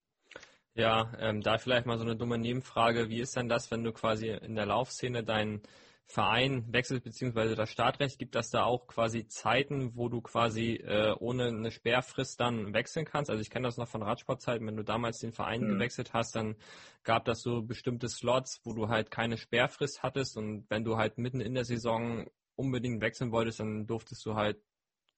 Ja, 0.75 1.12
ähm, 1.21 1.40
da 1.40 1.56
vielleicht 1.59 1.87
mal 1.87 1.99
so 1.99 2.04
eine 2.04 2.16
dumme 2.16 2.37
Nebenfrage. 2.37 3.09
Wie 3.09 3.21
ist 3.21 3.37
denn 3.37 3.49
das, 3.49 3.71
wenn 3.71 3.85
du 3.85 3.92
quasi 3.92 4.26
in 4.28 4.56
der 4.56 4.66
Laufszene 4.66 5.23
deinen 5.23 5.62
Verein 6.09 6.73
wechselt, 6.73 7.03
beziehungsweise 7.03 7.57
das 7.57 7.69
Startrecht, 7.69 8.19
gibt 8.19 8.37
das 8.37 8.51
da 8.51 8.63
auch 8.63 8.87
quasi 8.87 9.27
Zeiten, 9.27 9.97
wo 9.97 10.09
du 10.09 10.21
quasi 10.21 10.75
äh, 10.75 11.13
ohne 11.19 11.49
eine 11.49 11.73
Sperrfrist 11.73 12.39
dann 12.41 12.73
wechseln 12.73 13.05
kannst? 13.05 13.29
Also 13.29 13.43
ich 13.43 13.51
kenne 13.51 13.67
das 13.67 13.77
noch 13.77 13.89
von 13.89 14.03
Radsportzeiten, 14.03 14.67
wenn 14.67 14.77
du 14.77 14.85
damals 14.85 15.19
den 15.19 15.33
Verein 15.33 15.63
mhm. 15.63 15.69
gewechselt 15.71 16.13
hast, 16.13 16.37
dann 16.37 16.55
gab 17.03 17.25
das 17.25 17.43
so 17.43 17.63
bestimmte 17.63 18.09
Slots, 18.09 18.61
wo 18.65 18.73
du 18.73 18.89
halt 18.89 19.11
keine 19.11 19.37
Sperrfrist 19.37 20.03
hattest 20.05 20.37
und 20.37 20.67
wenn 20.71 20.85
du 20.85 20.97
halt 20.97 21.19
mitten 21.19 21.41
in 21.41 21.55
der 21.55 21.65
Saison 21.65 22.31
unbedingt 22.55 23.01
wechseln 23.01 23.33
wolltest, 23.33 23.59
dann 23.61 23.87
durftest 23.87 24.25
du 24.25 24.37
halt 24.37 24.63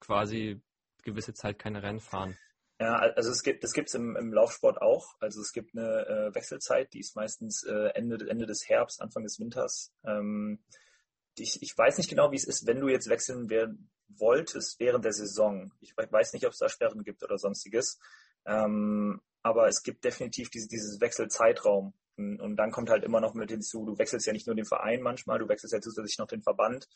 quasi 0.00 0.62
gewisse 1.04 1.35
Zeit 1.35 1.59
keine 1.59 1.83
Rennen 1.83 2.00
fahren. 2.00 2.37
Ja, 2.80 2.97
also 2.97 3.30
es 3.30 3.42
gibt, 3.42 3.64
das 3.64 3.73
gibt's 3.73 3.94
im, 3.94 4.14
im 4.16 4.32
Laufsport 4.32 4.80
auch. 4.80 5.16
Also 5.18 5.40
es 5.40 5.52
gibt 5.52 5.76
eine 5.76 6.06
äh, 6.06 6.35
Wechselzeit, 6.35 6.92
die 6.92 7.00
ist 7.00 7.16
meistens 7.16 7.64
äh, 7.64 7.90
Ende, 7.94 8.28
Ende 8.28 8.47
des 8.47 8.68
Herbst, 8.68 9.02
Anfang 9.02 9.25
des 9.25 9.40
Winters. 9.40 9.92
Ähm, 10.04 10.61
ich, 11.37 11.61
ich 11.61 11.76
weiß 11.76 11.99
nicht 11.99 12.08
genau, 12.08 12.30
wie 12.30 12.37
es 12.37 12.44
ist, 12.44 12.66
wenn 12.66 12.80
du 12.80 12.88
jetzt 12.88 13.08
wechseln 13.08 13.50
werden 13.50 13.90
wolltest 14.08 14.78
während 14.78 15.04
der 15.04 15.12
Saison. 15.12 15.73
Ich 15.80 15.94
weiß 15.97 16.32
nicht, 16.32 16.47
ob 16.47 16.52
es 16.52 16.58
da 16.58 16.68
Sperren 16.68 17.02
gibt 17.02 17.23
oder 17.23 17.38
sonstiges. 17.38 17.99
Ähm, 18.47 19.20
aber 19.42 19.68
es 19.68 19.82
gibt 19.82 20.04
definitiv 20.04 20.50
diese, 20.50 20.68
dieses 20.68 21.00
Wechselzeitraum. 21.00 21.94
Und, 22.18 22.40
und, 22.40 22.56
dann 22.56 22.72
kommt 22.72 22.90
halt 22.90 23.04
immer 23.04 23.20
noch 23.20 23.34
mit 23.34 23.50
hinzu, 23.50 23.87
du 23.87 23.98
wechselst 23.98 24.26
ja 24.26 24.32
nicht 24.32 24.46
nur 24.46 24.56
den 24.56 24.64
Verein 24.64 25.02
manchmal, 25.02 25.38
du 25.38 25.48
wechselst 25.48 25.72
ja 25.72 25.80
zusätzlich 25.80 26.18
noch 26.18 26.26
den 26.26 26.42
Verband. 26.42 26.88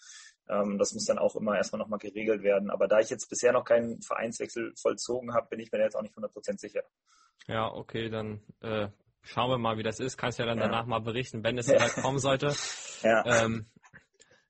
Ähm, 0.49 0.79
das 0.79 0.93
muss 0.93 1.07
dann 1.07 1.19
auch 1.19 1.37
immer 1.37 1.57
erstmal 1.57 1.79
nochmal 1.79 1.99
geregelt 1.99 2.43
werden. 2.43 2.71
Aber 2.71 2.89
da 2.89 3.01
ich 3.01 3.11
jetzt 3.11 3.29
bisher 3.29 3.53
noch 3.53 3.65
keinen 3.65 4.03
Vereinswechsel 4.03 4.75
vollzogen 4.77 5.33
habe, 5.35 5.49
bin 5.49 5.61
ich 5.61 5.71
mir 5.71 5.81
jetzt 5.81 5.95
auch 5.95 6.03
nicht 6.03 6.17
100% 6.17 6.59
sicher. 6.59 6.83
Ja, 7.47 7.73
okay, 7.73 8.09
dann 8.09 8.43
äh, 8.61 8.89
schauen 9.23 9.51
wir 9.51 9.59
mal, 9.59 9.79
wie 9.79 9.83
das 9.83 10.01
ist. 10.01 10.17
Kannst 10.17 10.39
ja 10.39 10.47
dann 10.47 10.59
ja. 10.59 10.65
danach 10.65 10.87
mal 10.87 11.01
berichten, 11.01 11.43
wenn 11.45 11.59
es 11.59 11.67
ja. 11.67 11.79
soweit 11.79 11.95
kommen 12.03 12.19
sollte. 12.19 12.55
Ja. 13.03 13.25
Ähm, 13.27 13.67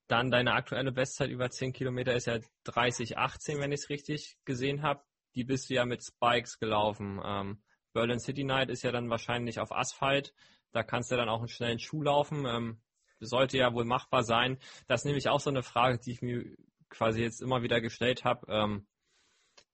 dann 0.08 0.30
deine 0.30 0.52
aktuelle 0.52 0.92
Bestzeit 0.92 1.30
über 1.30 1.48
10 1.48 1.72
Kilometer 1.72 2.12
ist 2.12 2.26
ja 2.26 2.34
30,18, 2.66 3.60
wenn 3.60 3.72
ich 3.72 3.80
es 3.80 3.88
richtig 3.88 4.36
gesehen 4.44 4.82
habe. 4.82 5.00
Die 5.34 5.42
bist 5.42 5.70
du 5.70 5.74
ja 5.74 5.86
mit 5.86 6.04
Spikes 6.04 6.58
gelaufen. 6.58 7.18
Ähm, 7.24 7.62
Berlin 7.94 8.20
City 8.20 8.44
Night 8.44 8.68
ist 8.68 8.82
ja 8.82 8.92
dann 8.92 9.08
wahrscheinlich 9.08 9.58
auf 9.58 9.72
Asphalt. 9.72 10.34
Da 10.72 10.82
kannst 10.82 11.10
du 11.10 11.16
dann 11.16 11.28
auch 11.28 11.38
einen 11.38 11.48
schnellen 11.48 11.78
Schuh 11.78 12.02
laufen. 12.02 12.46
Ähm, 12.46 12.80
sollte 13.20 13.56
ja 13.58 13.72
wohl 13.72 13.84
machbar 13.84 14.24
sein. 14.24 14.58
Das 14.86 15.00
ist 15.00 15.04
nämlich 15.04 15.28
auch 15.28 15.40
so 15.40 15.50
eine 15.50 15.62
Frage, 15.62 15.98
die 15.98 16.12
ich 16.12 16.22
mir 16.22 16.44
quasi 16.88 17.22
jetzt 17.22 17.40
immer 17.40 17.62
wieder 17.62 17.80
gestellt 17.80 18.24
habe. 18.24 18.46
Ähm, 18.48 18.86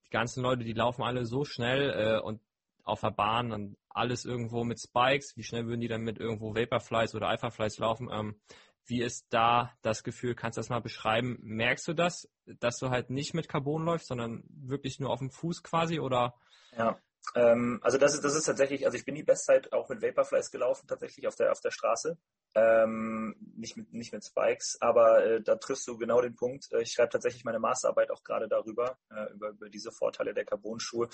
die 0.05 0.09
ganzen 0.11 0.43
Leute, 0.43 0.63
die 0.63 0.73
laufen 0.73 1.03
alle 1.03 1.25
so 1.25 1.43
schnell 1.45 1.89
äh, 1.89 2.19
und 2.19 2.41
auf 2.83 3.01
der 3.01 3.11
Bahn 3.11 3.51
und 3.51 3.77
alles 3.89 4.25
irgendwo 4.25 4.63
mit 4.63 4.79
Spikes. 4.79 5.35
Wie 5.35 5.43
schnell 5.43 5.67
würden 5.67 5.81
die 5.81 5.87
dann 5.87 6.01
mit 6.01 6.19
irgendwo 6.19 6.55
Vaporflies 6.55 7.13
oder 7.15 7.27
Alphaflies 7.27 7.77
laufen? 7.77 8.09
Ähm, 8.11 8.39
wie 8.85 9.01
ist 9.01 9.27
da 9.29 9.71
das 9.83 10.03
Gefühl? 10.03 10.33
Kannst 10.33 10.57
du 10.57 10.61
das 10.61 10.69
mal 10.69 10.81
beschreiben? 10.81 11.37
Merkst 11.41 11.87
du 11.87 11.93
das, 11.93 12.27
dass 12.45 12.77
du 12.77 12.89
halt 12.89 13.11
nicht 13.11 13.35
mit 13.35 13.47
Carbon 13.47 13.85
läufst, 13.85 14.07
sondern 14.07 14.43
wirklich 14.47 14.99
nur 14.99 15.11
auf 15.11 15.19
dem 15.19 15.29
Fuß 15.29 15.61
quasi 15.61 15.99
oder? 15.99 16.33
Ja, 16.75 16.99
ähm, 17.35 17.79
also 17.83 17.97
das 17.97 18.13
ist, 18.15 18.23
das 18.23 18.35
ist 18.35 18.45
tatsächlich, 18.45 18.85
also 18.85 18.97
ich 18.97 19.05
bin 19.05 19.15
die 19.15 19.23
Bestzeit 19.23 19.71
auch 19.73 19.89
mit 19.89 20.01
Vaporflies 20.01 20.51
gelaufen, 20.51 20.87
tatsächlich 20.87 21.27
auf 21.27 21.35
der, 21.35 21.51
auf 21.51 21.61
der 21.61 21.71
Straße. 21.71 22.17
Ähm, 22.55 23.35
nicht, 23.55 23.77
mit, 23.77 23.93
nicht 23.93 24.11
mit 24.11 24.25
Spikes, 24.25 24.77
aber 24.81 25.23
äh, 25.23 25.41
da 25.41 25.55
triffst 25.57 25.87
du 25.87 25.97
genau 25.99 26.19
den 26.19 26.35
Punkt. 26.35 26.65
Äh, 26.71 26.81
ich 26.81 26.91
schreibe 26.91 27.09
tatsächlich 27.09 27.45
meine 27.45 27.59
Masterarbeit 27.59 28.09
auch 28.09 28.23
gerade 28.23 28.47
darüber, 28.47 28.97
äh, 29.11 29.31
über, 29.33 29.49
über 29.49 29.69
diese 29.69 29.91
Vorteile 29.91 30.33
der 30.33 30.45
Carbon-Schuhe. 30.45 31.09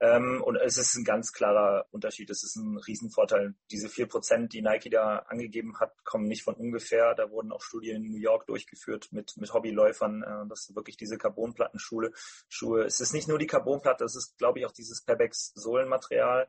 Ähm, 0.00 0.42
und 0.42 0.56
es 0.56 0.78
ist 0.78 0.94
ein 0.96 1.04
ganz 1.04 1.32
klarer 1.32 1.86
Unterschied. 1.90 2.30
Es 2.30 2.42
ist 2.42 2.56
ein 2.56 2.78
Riesenvorteil. 2.78 3.54
Diese 3.70 3.90
vier 3.90 4.06
Prozent, 4.06 4.54
die 4.54 4.62
Nike 4.62 4.88
da 4.88 5.18
angegeben 5.28 5.78
hat, 5.78 5.92
kommen 6.04 6.26
nicht 6.26 6.42
von 6.42 6.54
ungefähr. 6.54 7.14
Da 7.14 7.30
wurden 7.30 7.52
auch 7.52 7.62
Studien 7.62 8.02
in 8.02 8.10
New 8.10 8.18
York 8.18 8.46
durchgeführt 8.46 9.08
mit, 9.10 9.36
mit 9.36 9.52
Hobbyläufern. 9.52 10.22
Äh, 10.22 10.48
das 10.48 10.70
ist 10.70 10.74
wirklich 10.74 10.96
diese 10.96 11.18
Carbonplattenschuhe. 11.18 12.12
Schuhe. 12.48 12.84
Es 12.84 13.00
ist 13.00 13.12
nicht 13.12 13.28
nur 13.28 13.38
die 13.38 13.46
Carbonplatte, 13.46 14.04
es 14.04 14.16
ist, 14.16 14.38
glaube 14.38 14.60
ich, 14.60 14.64
auch 14.64 14.72
dieses 14.72 15.04
Pebex-Sohlenmaterial 15.54 16.48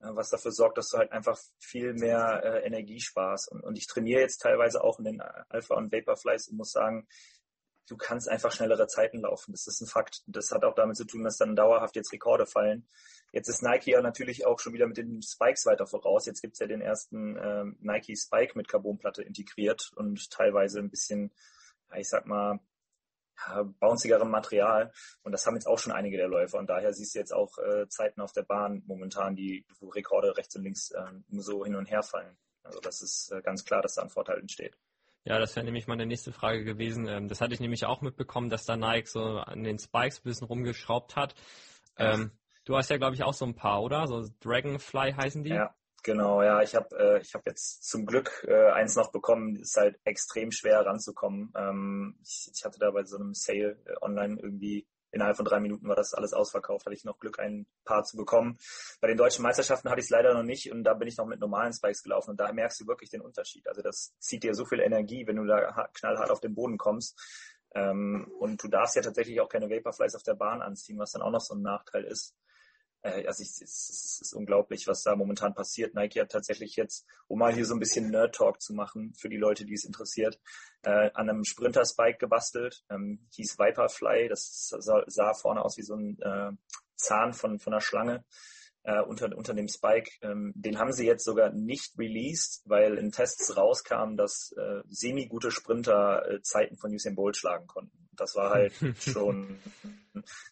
äh, 0.00 0.14
was 0.14 0.30
dafür 0.30 0.52
sorgt, 0.52 0.78
dass 0.78 0.90
du 0.90 0.98
halt 0.98 1.12
einfach 1.12 1.38
viel 1.58 1.92
mehr 1.94 2.42
äh, 2.44 2.66
Energie 2.66 3.00
sparst. 3.00 3.50
Und, 3.50 3.62
und 3.62 3.76
ich 3.76 3.86
trainiere 3.86 4.20
jetzt 4.20 4.38
teilweise 4.38 4.82
auch 4.82 4.98
in 4.98 5.04
den 5.04 5.20
Alpha- 5.20 5.74
und 5.74 5.92
Vaporflies 5.92 6.48
und 6.48 6.56
muss 6.56 6.72
sagen, 6.72 7.06
du 7.88 7.96
kannst 7.96 8.28
einfach 8.28 8.52
schnellere 8.52 8.86
Zeiten 8.86 9.20
laufen. 9.20 9.52
Das 9.52 9.66
ist 9.66 9.80
ein 9.80 9.86
Fakt. 9.86 10.22
Das 10.26 10.52
hat 10.52 10.64
auch 10.64 10.74
damit 10.74 10.96
zu 10.96 11.04
tun, 11.04 11.24
dass 11.24 11.38
dann 11.38 11.56
dauerhaft 11.56 11.96
jetzt 11.96 12.12
Rekorde 12.12 12.46
fallen. 12.46 12.86
Jetzt 13.32 13.48
ist 13.48 13.62
Nike 13.62 13.90
ja 13.90 14.00
natürlich 14.00 14.46
auch 14.46 14.60
schon 14.60 14.72
wieder 14.72 14.86
mit 14.86 14.98
den 14.98 15.22
Spikes 15.22 15.66
weiter 15.66 15.86
voraus. 15.86 16.26
Jetzt 16.26 16.42
gibt's 16.42 16.60
ja 16.60 16.66
den 16.66 16.80
ersten 16.80 17.36
äh, 17.36 17.64
Nike 17.80 18.16
Spike 18.16 18.56
mit 18.56 18.68
Carbonplatte 18.68 19.22
integriert 19.22 19.90
und 19.96 20.30
teilweise 20.30 20.78
ein 20.78 20.90
bisschen, 20.90 21.32
ich 21.94 22.08
sag 22.08 22.26
mal, 22.26 22.60
bouncigerem 23.80 24.30
Material. 24.30 24.92
Und 25.22 25.32
das 25.32 25.46
haben 25.46 25.54
jetzt 25.54 25.66
auch 25.66 25.78
schon 25.78 25.92
einige 25.92 26.16
der 26.16 26.28
Läufer. 26.28 26.58
Und 26.58 26.68
daher 26.68 26.92
siehst 26.92 27.14
du 27.14 27.18
jetzt 27.18 27.32
auch 27.32 27.58
äh, 27.58 27.88
Zeiten 27.88 28.20
auf 28.20 28.32
der 28.32 28.42
Bahn 28.42 28.82
momentan, 28.86 29.36
die 29.36 29.64
wo 29.80 29.88
Rekorde 29.88 30.36
rechts 30.36 30.56
und 30.56 30.64
links 30.64 30.90
äh, 30.90 31.02
nur 31.28 31.42
so 31.42 31.64
hin 31.64 31.76
und 31.76 31.86
her 31.86 32.02
fallen. 32.02 32.36
Also 32.62 32.80
das 32.80 33.02
ist 33.02 33.32
äh, 33.32 33.40
ganz 33.42 33.64
klar, 33.64 33.82
dass 33.82 33.94
da 33.94 34.02
ein 34.02 34.10
Vorteil 34.10 34.38
entsteht. 34.38 34.76
Ja, 35.24 35.38
das 35.38 35.54
wäre 35.56 35.64
nämlich 35.64 35.86
meine 35.86 36.06
nächste 36.06 36.32
Frage 36.32 36.64
gewesen. 36.64 37.06
Ähm, 37.06 37.28
das 37.28 37.40
hatte 37.40 37.54
ich 37.54 37.60
nämlich 37.60 37.84
auch 37.84 38.00
mitbekommen, 38.00 38.50
dass 38.50 38.64
da 38.64 38.76
Nike 38.76 39.08
so 39.08 39.20
an 39.20 39.62
den 39.62 39.78
Spikes 39.78 40.20
ein 40.20 40.24
bisschen 40.24 40.46
rumgeschraubt 40.46 41.16
hat. 41.16 41.34
Ähm, 41.96 42.32
du 42.64 42.76
hast 42.76 42.90
ja, 42.90 42.96
glaube 42.96 43.14
ich, 43.14 43.22
auch 43.22 43.34
so 43.34 43.44
ein 43.44 43.54
paar, 43.54 43.82
oder? 43.82 44.06
So 44.06 44.26
Dragonfly 44.40 45.12
heißen 45.12 45.42
die? 45.42 45.50
Ja, 45.50 45.74
Genau, 46.04 46.42
ja, 46.42 46.62
ich 46.62 46.74
habe 46.74 46.96
äh, 46.96 47.20
ich 47.20 47.34
hab 47.34 47.44
jetzt 47.46 47.82
zum 47.88 48.06
Glück 48.06 48.44
äh, 48.48 48.70
eins 48.70 48.94
noch 48.94 49.10
bekommen, 49.10 49.56
ist 49.56 49.76
halt 49.76 49.98
extrem 50.04 50.52
schwer 50.52 50.86
ranzukommen. 50.86 51.52
Ähm, 51.56 52.18
ich, 52.22 52.50
ich 52.54 52.64
hatte 52.64 52.78
da 52.78 52.90
bei 52.90 53.04
so 53.04 53.16
einem 53.16 53.34
Sale 53.34 53.78
äh, 53.84 53.94
online 54.00 54.38
irgendwie 54.40 54.86
innerhalb 55.10 55.36
von 55.36 55.44
drei 55.44 55.60
Minuten 55.60 55.88
war 55.88 55.96
das 55.96 56.14
alles 56.14 56.32
ausverkauft, 56.32 56.86
hatte 56.86 56.94
ich 56.94 57.04
noch 57.04 57.18
Glück, 57.18 57.38
ein 57.38 57.66
paar 57.84 58.04
zu 58.04 58.16
bekommen. 58.16 58.58
Bei 59.00 59.08
den 59.08 59.16
deutschen 59.16 59.42
Meisterschaften 59.42 59.88
hatte 59.90 60.00
ich 60.00 60.06
es 60.06 60.10
leider 60.10 60.34
noch 60.34 60.42
nicht 60.42 60.70
und 60.70 60.84
da 60.84 60.94
bin 60.94 61.08
ich 61.08 61.16
noch 61.16 61.26
mit 61.26 61.40
normalen 61.40 61.72
Spikes 61.72 62.02
gelaufen 62.02 62.30
und 62.30 62.40
da 62.40 62.52
merkst 62.52 62.80
du 62.80 62.86
wirklich 62.86 63.10
den 63.10 63.20
Unterschied. 63.20 63.66
Also 63.66 63.82
das 63.82 64.14
zieht 64.18 64.42
dir 64.42 64.54
so 64.54 64.64
viel 64.64 64.80
Energie, 64.80 65.26
wenn 65.26 65.36
du 65.36 65.44
da 65.44 65.88
knallhart 65.94 66.30
auf 66.30 66.40
den 66.40 66.54
Boden 66.54 66.78
kommst. 66.78 67.18
Ähm, 67.74 68.30
und 68.38 68.62
du 68.62 68.68
darfst 68.68 68.96
ja 68.96 69.02
tatsächlich 69.02 69.40
auch 69.40 69.48
keine 69.48 69.68
Vaporflies 69.68 70.14
auf 70.14 70.22
der 70.22 70.34
Bahn 70.34 70.62
anziehen, 70.62 70.98
was 70.98 71.12
dann 71.12 71.22
auch 71.22 71.30
noch 71.30 71.40
so 71.40 71.54
ein 71.54 71.62
Nachteil 71.62 72.04
ist. 72.04 72.34
Äh, 73.02 73.26
also 73.26 73.42
ich, 73.42 73.50
es, 73.50 73.62
es 73.62 74.18
ist 74.22 74.34
unglaublich, 74.34 74.86
was 74.86 75.02
da 75.02 75.16
momentan 75.16 75.54
passiert. 75.54 75.94
Nike 75.94 76.20
hat 76.20 76.30
tatsächlich 76.30 76.76
jetzt, 76.76 77.06
um 77.26 77.38
mal 77.38 77.54
hier 77.54 77.64
so 77.64 77.74
ein 77.74 77.80
bisschen 77.80 78.10
Nerd-Talk 78.10 78.60
zu 78.60 78.74
machen 78.74 79.14
für 79.18 79.28
die 79.28 79.36
Leute, 79.36 79.64
die 79.64 79.74
es 79.74 79.84
interessiert, 79.84 80.40
äh, 80.82 81.10
an 81.14 81.28
einem 81.28 81.44
Sprinter-Spike 81.44 82.18
gebastelt. 82.18 82.84
Ähm, 82.90 83.28
hieß 83.34 83.58
Viperfly. 83.58 84.28
Das 84.28 84.68
sah, 84.78 85.02
sah, 85.06 85.34
vorne 85.34 85.64
aus 85.64 85.76
wie 85.76 85.82
so 85.82 85.94
ein 85.94 86.18
äh, 86.20 86.52
Zahn 86.96 87.32
von, 87.32 87.58
von 87.58 87.72
einer 87.72 87.80
Schlange 87.80 88.24
äh, 88.88 89.02
unter, 89.02 89.36
unter 89.36 89.52
dem 89.52 89.68
Spike. 89.68 90.10
Ähm, 90.22 90.52
den 90.56 90.78
haben 90.78 90.92
sie 90.92 91.06
jetzt 91.06 91.24
sogar 91.24 91.52
nicht 91.52 91.98
released, 91.98 92.62
weil 92.64 92.96
in 92.96 93.12
Tests 93.12 93.54
rauskam, 93.54 94.16
dass 94.16 94.52
äh, 94.56 94.80
semi-gute 94.88 95.50
Sprinter 95.50 96.26
äh, 96.26 96.40
Zeiten 96.40 96.78
von 96.78 96.92
Usain 96.94 97.14
Bolt 97.14 97.36
schlagen 97.36 97.66
konnten. 97.66 98.08
Das 98.16 98.34
war 98.34 98.50
halt 98.50 98.72
schon 98.98 99.58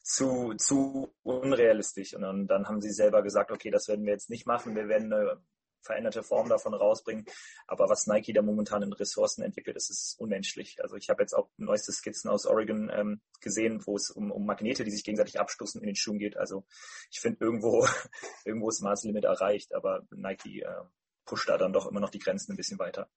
zu, 0.03 0.53
zu 0.59 1.15
unrealistisch. 1.23 2.15
Und 2.15 2.23
dann, 2.23 2.47
dann 2.47 2.67
haben 2.67 2.83
sie 2.83 2.93
selber 2.93 3.23
gesagt, 3.23 3.51
okay, 3.51 3.71
das 3.71 3.89
werden 3.89 4.05
wir 4.05 4.13
jetzt 4.13 4.29
nicht 4.29 4.47
machen. 4.47 4.77
Wir 4.77 4.87
werden 4.87 5.11
eine 5.11 5.41
veränderte 5.87 6.23
Form 6.23 6.49
davon 6.49 6.75
rausbringen. 6.75 7.25
Aber 7.67 7.89
was 7.89 8.07
Nike 8.07 8.33
da 8.33 8.43
momentan 8.43 8.83
in 8.83 8.93
Ressourcen 8.93 9.43
entwickelt, 9.43 9.77
das 9.77 9.89
ist 9.89 10.17
unmenschlich. 10.19 10.83
Also 10.83 10.97
ich 10.97 11.09
habe 11.09 11.23
jetzt 11.23 11.33
auch 11.33 11.49
neueste 11.57 11.93
Skizzen 11.93 12.31
aus 12.31 12.47
Oregon 12.47 12.91
ähm, 12.93 13.21
gesehen, 13.41 13.83
wo 13.87 13.97
es 13.97 14.11
um, 14.11 14.31
um 14.31 14.45
Magnete, 14.45 14.85
die 14.85 14.91
sich 14.91 15.05
gegenseitig 15.05 15.41
abstoßen, 15.41 15.81
in 15.81 15.87
den 15.87 15.97
Schuhen 15.97 16.19
geht. 16.19 16.37
Also 16.37 16.65
ich 17.11 17.21
finde 17.21 17.39
irgendwo, 17.41 17.87
irgendwo 18.45 18.69
ist 18.69 18.83
Maßlimit 18.83 19.25
erreicht, 19.25 19.75
aber 19.75 20.03
Nike 20.11 20.63
äh, 20.63 20.83
pusht 21.25 21.49
da 21.49 21.57
dann 21.57 21.73
doch 21.73 21.87
immer 21.87 22.01
noch 22.01 22.11
die 22.11 22.19
Grenzen 22.19 22.53
ein 22.53 22.57
bisschen 22.57 22.79
weiter. 22.79 23.09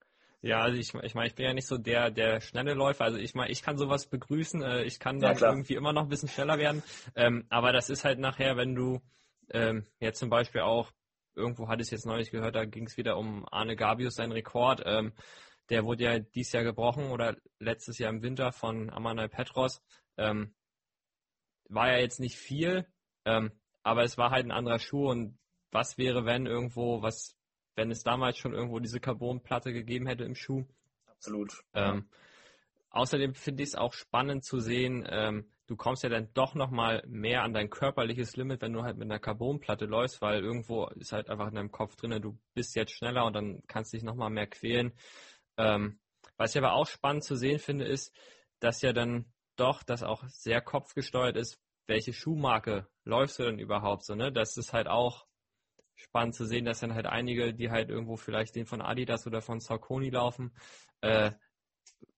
Ja, 0.42 0.62
also 0.62 0.78
ich, 0.78 0.94
ich 0.94 1.16
meine, 1.16 1.28
ich 1.28 1.36
bin 1.36 1.46
ja 1.46 1.54
nicht 1.54 1.68
so 1.68 1.78
der, 1.78 2.12
der 2.12 2.40
schnelle 2.40 2.74
Läufer. 2.74 3.04
Also 3.04 3.18
ich 3.18 3.36
meine, 3.36 3.52
ich 3.52 3.62
kann 3.62 3.78
sowas 3.78 4.06
begrüßen. 4.06 4.62
Äh, 4.62 4.84
ich 4.84 5.00
kann 5.00 5.20
dann 5.20 5.38
ja, 5.38 5.50
irgendwie 5.50 5.76
immer 5.76 5.92
noch 5.92 6.04
ein 6.04 6.10
bisschen 6.10 6.30
schneller 6.30 6.58
werden. 6.58 6.82
Ähm, 7.16 7.46
aber 7.50 7.74
das 7.74 7.90
ist 7.90 8.06
halt 8.06 8.20
nachher, 8.20 8.56
wenn 8.56 8.74
du 8.74 9.02
ähm, 9.52 9.86
jetzt 10.00 10.20
zum 10.20 10.30
Beispiel 10.30 10.62
auch, 10.62 10.92
irgendwo 11.40 11.68
hatte 11.68 11.82
ich 11.82 11.88
es 11.88 11.92
jetzt 11.92 12.06
neulich 12.06 12.32
gehört, 12.32 12.56
da 12.56 12.66
ging 12.66 12.86
es 12.86 12.98
wieder 12.98 13.18
um 13.18 13.48
Arne 13.52 13.76
Gabius, 13.76 14.16
sein 14.16 14.32
Rekord. 14.32 14.84
Ähm, 14.86 15.14
der 15.70 15.86
wurde 15.86 16.04
ja 16.04 16.20
dieses 16.20 16.54
Jahr 16.54 16.64
gebrochen 16.64 17.12
oder 17.12 17.36
letztes 17.60 17.98
Jahr 17.98 18.10
im 18.10 18.22
Winter 18.22 18.52
von 18.52 18.90
Amanai 18.90 19.28
Petros. 19.28 19.82
Ähm, 20.18 20.54
war 21.70 21.92
ja 21.92 22.00
jetzt 22.00 22.20
nicht 22.20 22.38
viel, 22.38 22.88
ähm, 23.26 23.52
aber 23.84 24.04
es 24.04 24.18
war 24.18 24.32
halt 24.32 24.46
ein 24.46 24.52
anderer 24.52 24.80
Schuh 24.80 25.10
und 25.10 25.38
was 25.72 25.98
wäre, 25.98 26.26
wenn 26.26 26.46
irgendwo, 26.46 27.02
was 27.02 27.36
wenn 27.76 27.92
es 27.92 28.04
damals 28.04 28.38
schon 28.38 28.54
irgendwo 28.54 28.80
diese 28.80 29.00
Carbonplatte 29.00 29.72
gegeben 29.72 30.08
hätte 30.08 30.26
im 30.26 30.36
Schuh. 30.36 30.66
Absolut. 31.06 31.64
Ähm, 31.74 32.10
außerdem 32.90 33.36
finde 33.36 33.64
ich 33.64 33.70
es 33.70 33.76
auch 33.76 33.94
spannend 33.94 34.44
zu 34.44 34.60
sehen, 34.60 35.08
ähm, 35.10 35.50
du 35.70 35.76
kommst 35.76 36.02
ja 36.02 36.10
dann 36.10 36.34
doch 36.34 36.56
nochmal 36.56 37.04
mehr 37.08 37.44
an 37.44 37.54
dein 37.54 37.70
körperliches 37.70 38.36
Limit, 38.36 38.62
wenn 38.62 38.74
du 38.74 38.82
halt 38.82 38.98
mit 38.98 39.06
einer 39.06 39.20
Carbonplatte 39.20 39.86
läufst, 39.86 40.20
weil 40.20 40.44
irgendwo 40.44 40.88
ist 40.88 41.12
halt 41.12 41.30
einfach 41.30 41.48
in 41.48 41.56
deinem 41.56 41.72
Kopf 41.72 41.96
drin, 41.96 42.20
du 42.22 42.40
bist 42.56 42.76
jetzt 42.76 42.92
schneller 42.92 43.24
und 43.26 43.34
dann 43.34 43.62
kannst 43.68 43.94
du 43.94 43.98
dich 43.98 44.04
nochmal 44.04 44.32
mehr 44.32 44.48
quälen. 44.48 44.94
Ähm, 45.58 46.00
was 46.38 46.56
ich 46.56 46.58
aber 46.58 46.74
auch 46.74 46.88
spannend 46.88 47.24
zu 47.24 47.36
sehen 47.36 47.60
finde, 47.60 47.86
ist, 47.86 48.12
dass 48.60 48.82
ja 48.82 48.94
dann 48.94 49.32
doch 49.58 49.84
das 49.84 50.02
auch 50.02 50.24
sehr 50.28 50.60
kopfgesteuert 50.60 51.38
ist, 51.38 51.60
welche 51.86 52.14
Schuhmarke 52.14 52.88
läufst 53.04 53.38
du 53.38 53.44
denn 53.44 53.60
überhaupt 53.60 54.06
so, 54.06 54.16
ne? 54.16 54.32
Das 54.32 54.58
ist 54.58 54.74
halt 54.74 54.88
auch 54.88 55.28
spannend 55.96 56.34
zu 56.34 56.46
sehen, 56.46 56.66
dass 56.66 56.80
dann 56.80 56.96
halt 56.96 57.06
einige, 57.06 57.54
die 57.54 57.70
halt 57.70 57.90
irgendwo 57.90 58.16
vielleicht 58.16 58.56
den 58.56 58.66
von 58.66 58.82
Adidas 58.82 59.28
oder 59.28 59.42
von 59.42 59.60
Saucony 59.60 60.10
laufen, 60.10 60.56
äh, 61.02 61.32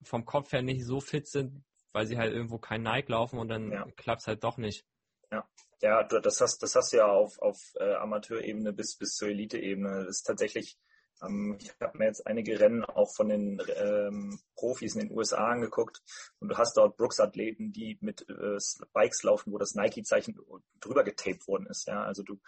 vom 0.03 0.23
Kopf 0.23 0.53
her 0.53 0.61
nicht 0.61 0.85
so 0.85 1.01
fit 1.01 1.27
sind, 1.27 1.63
weil 1.93 2.07
sie 2.07 2.17
halt 2.17 2.33
irgendwo 2.33 2.57
kein 2.57 2.83
Nike 2.83 3.11
laufen 3.11 3.39
und 3.39 3.49
dann 3.49 3.71
ja. 3.71 3.85
klappt 3.95 4.21
es 4.21 4.27
halt 4.27 4.43
doch 4.43 4.57
nicht. 4.57 4.85
Ja, 5.31 5.47
ja, 5.81 6.03
das 6.03 6.41
hast, 6.41 6.61
das 6.61 6.75
hast 6.75 6.93
du 6.93 6.97
ja 6.97 7.07
auf, 7.07 7.39
auf 7.39 7.57
äh, 7.79 7.93
Amateurebene 7.95 8.73
bis, 8.73 8.97
bis 8.97 9.15
zur 9.15 9.29
Elite-Ebene. 9.29 10.05
Das 10.05 10.17
ist 10.17 10.23
tatsächlich, 10.23 10.77
ähm, 11.23 11.57
ich 11.59 11.73
habe 11.79 11.97
mir 11.97 12.05
jetzt 12.05 12.27
einige 12.27 12.59
Rennen 12.59 12.83
auch 12.83 13.13
von 13.15 13.29
den 13.29 13.61
ähm, 13.77 14.39
Profis 14.55 14.95
in 14.95 15.07
den 15.07 15.17
USA 15.17 15.47
angeguckt 15.47 16.01
und 16.39 16.49
du 16.49 16.57
hast 16.57 16.77
dort 16.77 16.97
Brooks-Athleten, 16.97 17.71
die 17.71 17.97
mit 18.01 18.27
äh, 18.29 18.57
Bikes 18.93 19.23
laufen, 19.23 19.51
wo 19.51 19.57
das 19.57 19.73
Nike-Zeichen 19.73 20.37
drüber 20.79 21.03
getaped 21.03 21.47
worden 21.47 21.67
ist. 21.67 21.87
Ja, 21.87 22.03
also 22.03 22.23
du 22.23 22.39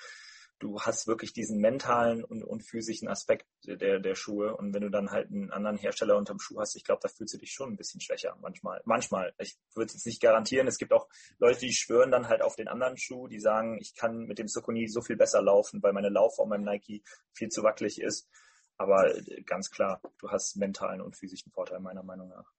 du 0.64 0.80
hast 0.80 1.08
wirklich 1.08 1.34
diesen 1.34 1.60
mentalen 1.60 2.24
und, 2.24 2.42
und 2.44 2.62
physischen 2.62 3.10
Aspekt 3.10 3.46
der, 3.66 4.00
der 4.00 4.16
Schuhe. 4.16 4.56
Und 4.56 4.74
wenn 4.74 4.82
du 4.82 4.90
dann 4.90 5.12
halt 5.12 5.30
einen 5.30 5.52
anderen 5.52 5.78
Hersteller 5.78 6.16
unterm 6.16 6.40
Schuh 6.40 6.60
hast, 6.60 6.76
ich 6.76 6.86
glaube, 6.86 7.02
da 7.04 7.10
fühlst 7.10 7.34
du 7.34 7.38
dich 7.38 7.52
schon 7.52 7.74
ein 7.74 7.76
bisschen 7.76 8.00
schwächer 8.00 8.38
manchmal. 8.42 8.82
Manchmal. 8.86 9.34
Ich 9.40 9.58
würde 9.76 9.88
es 9.88 9.94
jetzt 9.94 10.06
nicht 10.06 10.22
garantieren. 10.22 10.68
Es 10.68 10.78
gibt 10.78 10.94
auch 10.94 11.10
Leute, 11.38 11.60
die 11.60 11.74
schwören 11.74 12.12
dann 12.12 12.30
halt 12.30 12.42
auf 12.42 12.56
den 12.56 12.70
anderen 12.70 12.98
Schuh, 12.98 13.28
die 13.28 13.40
sagen, 13.40 13.78
ich 13.82 13.94
kann 13.94 14.26
mit 14.26 14.40
dem 14.40 14.48
Sokoni 14.48 14.88
so 14.88 15.02
viel 15.02 15.18
besser 15.18 15.42
laufen, 15.42 15.84
weil 15.84 15.92
meine 15.92 16.10
Laufform 16.10 16.50
beim 16.50 16.64
Nike 16.64 17.04
viel 17.34 17.50
zu 17.50 17.62
wackelig 17.64 18.00
ist. 18.00 18.30
Aber 18.78 19.14
äh, 19.14 19.42
ganz 19.44 19.70
klar, 19.70 20.02
du 20.18 20.30
hast 20.30 20.56
mentalen 20.56 21.02
und 21.02 21.18
physischen 21.18 21.52
Vorteil 21.52 21.82
meiner 21.82 22.04
Meinung 22.04 22.30
nach. 22.30 22.50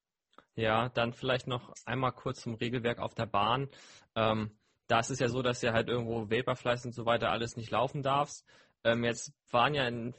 Ja, 0.57 0.91
dann 0.91 1.15
vielleicht 1.15 1.47
noch 1.47 1.73
einmal 1.87 2.13
kurz 2.13 2.43
zum 2.43 2.55
Regelwerk 2.55 2.99
auf 2.99 3.15
der 3.15 3.27
Bahn. 3.27 3.71
Ähm, 4.15 4.57
da 4.87 5.01
ist 5.01 5.11
es 5.11 5.19
ja 5.19 5.29
so, 5.29 5.43
dass 5.43 5.63
ja 5.63 5.73
halt 5.73 5.89
irgendwo 5.89 6.31
Vaporflies 6.31 6.85
und 6.85 6.93
so 6.93 7.07
weiter 7.07 7.31
alles 7.31 7.57
nicht 7.57 7.71
laufen 7.71 8.03
darfst. 8.03 8.45
Ähm, 8.85 9.05
jetzt 9.05 9.33
waren 9.51 9.75
ja 9.75 9.87
in 9.89 10.15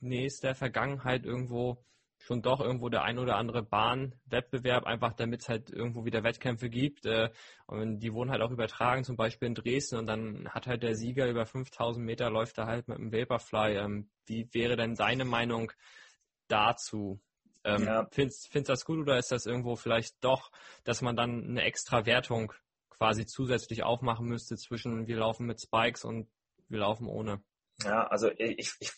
nächster 0.00 0.54
Vergangenheit 0.54 1.24
irgendwo 1.24 1.84
schon 2.18 2.42
doch 2.42 2.60
irgendwo 2.60 2.88
der 2.88 3.02
ein 3.02 3.18
oder 3.18 3.36
andere 3.36 3.62
Bahnwettbewerb, 3.62 4.84
einfach 4.84 5.12
damit 5.12 5.42
es 5.42 5.48
halt 5.48 5.70
irgendwo 5.70 6.04
wieder 6.04 6.24
Wettkämpfe 6.24 6.70
gibt. 6.70 7.06
Äh, 7.06 7.30
und 7.66 8.00
die 8.00 8.12
wurden 8.12 8.30
halt 8.30 8.42
auch 8.42 8.50
übertragen, 8.50 9.04
zum 9.04 9.16
Beispiel 9.16 9.48
in 9.48 9.54
Dresden. 9.54 9.98
Und 9.98 10.06
dann 10.06 10.48
hat 10.48 10.66
halt 10.66 10.82
der 10.82 10.94
Sieger 10.94 11.28
über 11.28 11.44
5000 11.46 12.04
Meter 12.04 12.30
läuft 12.30 12.58
da 12.58 12.66
halt 12.66 12.88
mit 12.88 12.98
einem 12.98 13.12
Vaporfly. 13.12 13.76
Ähm, 13.76 14.10
wie 14.26 14.48
wäre 14.52 14.76
denn 14.76 14.94
deine 14.94 15.24
Meinung 15.24 15.70
dazu? 16.48 17.20
Ähm, 17.64 17.84
ja. 17.84 18.06
Findest 18.10 18.54
du 18.54 18.60
das 18.62 18.84
gut 18.84 18.98
oder 18.98 19.18
ist 19.18 19.32
das 19.32 19.46
irgendwo 19.46 19.76
vielleicht 19.76 20.22
doch, 20.22 20.50
dass 20.84 21.02
man 21.02 21.16
dann 21.16 21.44
eine 21.44 21.62
extra 21.62 22.06
Wertung 22.06 22.52
quasi 22.98 23.26
zusätzlich 23.26 23.82
aufmachen 23.82 24.26
müsste 24.26 24.56
zwischen 24.56 25.06
wir 25.06 25.16
laufen 25.16 25.46
mit 25.46 25.60
Spikes 25.60 26.04
und 26.04 26.28
wir 26.68 26.80
laufen 26.80 27.06
ohne. 27.06 27.42
Ja, 27.82 28.06
also 28.06 28.30
ich, 28.38 28.72
ich, 28.78 28.92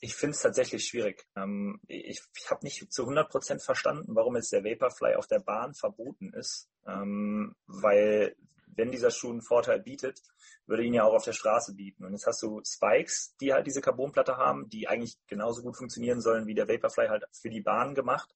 ich 0.00 0.14
finde 0.14 0.34
es 0.34 0.42
tatsächlich 0.42 0.86
schwierig. 0.86 1.26
Ähm, 1.36 1.80
ich 1.86 2.22
ich 2.36 2.50
habe 2.50 2.64
nicht 2.64 2.90
zu 2.92 3.02
100 3.02 3.28
Prozent 3.28 3.62
verstanden, 3.62 4.14
warum 4.14 4.36
jetzt 4.36 4.52
der 4.52 4.64
Vaporfly 4.64 5.14
auf 5.16 5.26
der 5.26 5.40
Bahn 5.40 5.74
verboten 5.74 6.32
ist, 6.32 6.68
ähm, 6.86 7.54
weil 7.66 8.34
wenn 8.76 8.90
dieser 8.90 9.10
Schuh 9.10 9.30
einen 9.30 9.42
Vorteil 9.42 9.80
bietet, 9.80 10.20
würde 10.66 10.82
ihn 10.82 10.94
ja 10.94 11.04
auch 11.04 11.14
auf 11.14 11.24
der 11.24 11.32
Straße 11.32 11.74
bieten. 11.74 12.04
Und 12.04 12.12
jetzt 12.12 12.26
hast 12.26 12.42
du 12.42 12.60
Spikes, 12.64 13.36
die 13.40 13.52
halt 13.52 13.66
diese 13.66 13.80
Carbonplatte 13.80 14.36
haben, 14.36 14.68
die 14.68 14.88
eigentlich 14.88 15.16
genauso 15.26 15.62
gut 15.62 15.76
funktionieren 15.76 16.20
sollen 16.20 16.46
wie 16.46 16.54
der 16.54 16.66
Vaporfly 16.66 17.08
halt 17.08 17.24
für 17.32 17.50
die 17.50 17.60
Bahn 17.60 17.94
gemacht 17.94 18.34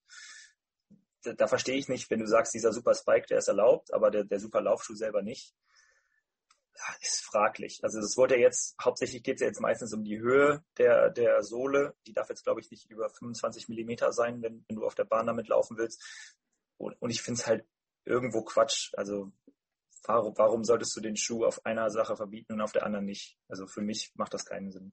da, 1.23 1.33
da 1.33 1.47
verstehe 1.47 1.77
ich 1.77 1.89
nicht, 1.89 2.11
wenn 2.11 2.21
du 2.21 2.27
sagst, 2.27 2.55
dieser 2.55 2.73
Super 2.73 2.95
Spike, 2.95 3.27
der 3.27 3.39
ist 3.39 3.49
erlaubt, 3.49 3.93
aber 3.93 4.11
der, 4.11 4.25
der 4.25 4.41
Super 4.41 4.61
Laufschuh 4.61 4.95
selber 4.95 5.23
nicht. 5.23 5.55
ist 7.01 7.25
fraglich. 7.25 7.81
Also 7.83 7.99
es 7.99 8.17
wurde 8.17 8.39
jetzt, 8.39 8.77
hauptsächlich 8.83 9.23
geht 9.23 9.37
es 9.37 9.41
ja 9.41 9.49
jetzt 9.49 9.61
meistens 9.61 9.93
um 9.93 10.05
die 10.05 10.19
Höhe 10.19 10.63
der, 10.79 11.11
der 11.11 11.43
Sohle. 11.43 11.95
Die 12.07 12.13
darf 12.13 12.29
jetzt, 12.29 12.45
glaube 12.45 12.61
ich, 12.61 12.71
nicht 12.71 12.91
über 12.91 13.11
25 13.11 13.69
Millimeter 13.69 14.13
sein, 14.13 14.43
wenn, 14.43 14.65
wenn 14.69 14.77
du 14.77 14.87
auf 14.87 14.95
der 14.95 15.05
Bahn 15.05 15.27
damit 15.27 15.49
laufen 15.49 15.77
willst. 15.77 16.03
Und, 16.77 17.01
und 17.01 17.11
ich 17.11 17.23
finde 17.23 17.41
es 17.41 17.47
halt 17.47 17.67
irgendwo 18.05 18.43
Quatsch. 18.43 18.93
Also 18.97 19.33
warum, 20.05 20.35
warum 20.37 20.65
solltest 20.65 20.97
du 20.97 21.01
den 21.01 21.17
Schuh 21.17 21.45
auf 21.45 21.65
einer 21.67 21.91
Sache 21.91 22.17
verbieten 22.17 22.53
und 22.53 22.61
auf 22.61 22.73
der 22.73 22.85
anderen 22.85 23.05
nicht? 23.05 23.37
Also 23.49 23.67
für 23.67 23.83
mich 23.83 24.13
macht 24.15 24.35
das 24.35 24.45
keinen 24.45 24.71
Sinn. 24.71 24.93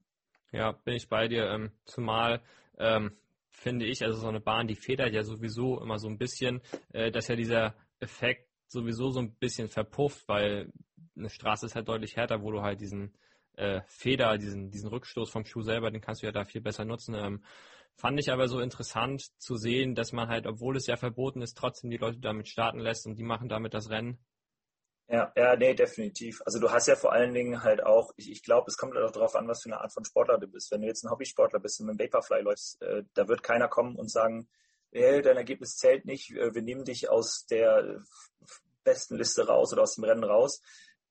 Ja, 0.52 0.72
bin 0.72 0.94
ich 0.94 1.08
bei 1.08 1.28
dir. 1.28 1.48
Ähm, 1.50 1.72
zumal 1.84 2.42
ähm, 2.78 3.16
finde 3.56 3.86
ich, 3.86 4.04
also 4.04 4.20
so 4.20 4.28
eine 4.28 4.40
Bahn, 4.40 4.68
die 4.68 4.76
federt 4.76 5.12
ja 5.12 5.22
sowieso 5.22 5.80
immer 5.80 5.98
so 5.98 6.08
ein 6.08 6.18
bisschen, 6.18 6.60
äh, 6.92 7.10
dass 7.10 7.28
ja 7.28 7.36
dieser 7.36 7.74
Effekt 7.98 8.48
sowieso 8.68 9.10
so 9.10 9.20
ein 9.20 9.34
bisschen 9.34 9.68
verpufft, 9.68 10.28
weil 10.28 10.72
eine 11.16 11.30
Straße 11.30 11.66
ist 11.66 11.74
halt 11.74 11.88
deutlich 11.88 12.16
härter, 12.16 12.42
wo 12.42 12.52
du 12.52 12.62
halt 12.62 12.80
diesen 12.80 13.14
äh, 13.56 13.80
Feder, 13.86 14.36
diesen, 14.36 14.70
diesen 14.70 14.90
Rückstoß 14.90 15.30
vom 15.30 15.46
Schuh 15.46 15.62
selber, 15.62 15.90
den 15.90 16.02
kannst 16.02 16.22
du 16.22 16.26
ja 16.26 16.32
da 16.32 16.44
viel 16.44 16.60
besser 16.60 16.84
nutzen. 16.84 17.14
Ähm, 17.14 17.42
fand 17.94 18.20
ich 18.20 18.30
aber 18.30 18.48
so 18.48 18.60
interessant 18.60 19.22
zu 19.38 19.56
sehen, 19.56 19.94
dass 19.94 20.12
man 20.12 20.28
halt, 20.28 20.46
obwohl 20.46 20.76
es 20.76 20.86
ja 20.86 20.96
verboten 20.96 21.40
ist, 21.40 21.56
trotzdem 21.56 21.90
die 21.90 21.96
Leute 21.96 22.18
damit 22.18 22.48
starten 22.48 22.78
lässt 22.78 23.06
und 23.06 23.16
die 23.16 23.24
machen 23.24 23.48
damit 23.48 23.72
das 23.72 23.88
Rennen. 23.88 24.18
Ja, 25.08 25.32
ja, 25.36 25.54
nee, 25.54 25.72
definitiv. 25.74 26.42
Also 26.44 26.58
du 26.58 26.70
hast 26.70 26.88
ja 26.88 26.96
vor 26.96 27.12
allen 27.12 27.32
Dingen 27.32 27.62
halt 27.62 27.82
auch, 27.84 28.12
ich, 28.16 28.30
ich 28.30 28.42
glaube, 28.42 28.68
es 28.68 28.76
kommt 28.76 28.94
halt 28.94 29.04
auch 29.04 29.12
darauf 29.12 29.36
an, 29.36 29.46
was 29.46 29.62
für 29.62 29.68
eine 29.68 29.80
Art 29.80 29.92
von 29.92 30.04
Sportler 30.04 30.38
du 30.38 30.48
bist. 30.48 30.72
Wenn 30.72 30.80
du 30.80 30.88
jetzt 30.88 31.04
ein 31.04 31.10
Hobbysportler 31.10 31.60
bist 31.60 31.80
und 31.80 31.86
mit 31.86 32.00
dem 32.00 32.06
Vaporfly 32.06 32.42
läufst, 32.42 32.82
äh, 32.82 33.04
da 33.14 33.28
wird 33.28 33.44
keiner 33.44 33.68
kommen 33.68 33.94
und 33.94 34.10
sagen, 34.10 34.48
hey, 34.90 35.22
dein 35.22 35.36
Ergebnis 35.36 35.76
zählt 35.76 36.06
nicht, 36.06 36.32
äh, 36.32 36.54
wir 36.54 36.62
nehmen 36.62 36.84
dich 36.84 37.08
aus 37.08 37.46
der 37.46 38.02
besten 38.82 39.16
Liste 39.16 39.46
raus 39.46 39.72
oder 39.72 39.82
aus 39.82 39.94
dem 39.94 40.04
Rennen 40.04 40.24
raus. 40.24 40.60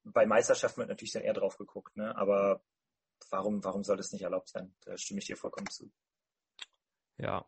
Bei 0.04 0.26
Meisterschaften 0.26 0.80
wird 0.80 0.90
natürlich 0.90 1.14
dann 1.14 1.24
eher 1.24 1.34
drauf 1.34 1.58
geguckt, 1.58 1.96
ne? 1.96 2.16
Aber 2.18 2.62
warum, 3.30 3.64
warum 3.64 3.84
soll 3.84 3.98
das 3.98 4.12
nicht 4.12 4.24
erlaubt 4.24 4.50
sein? 4.50 4.76
Da 4.84 4.98
stimme 4.98 5.20
ich 5.20 5.28
dir 5.28 5.38
vollkommen 5.38 5.70
zu. 5.70 5.90
Ja. 7.18 7.46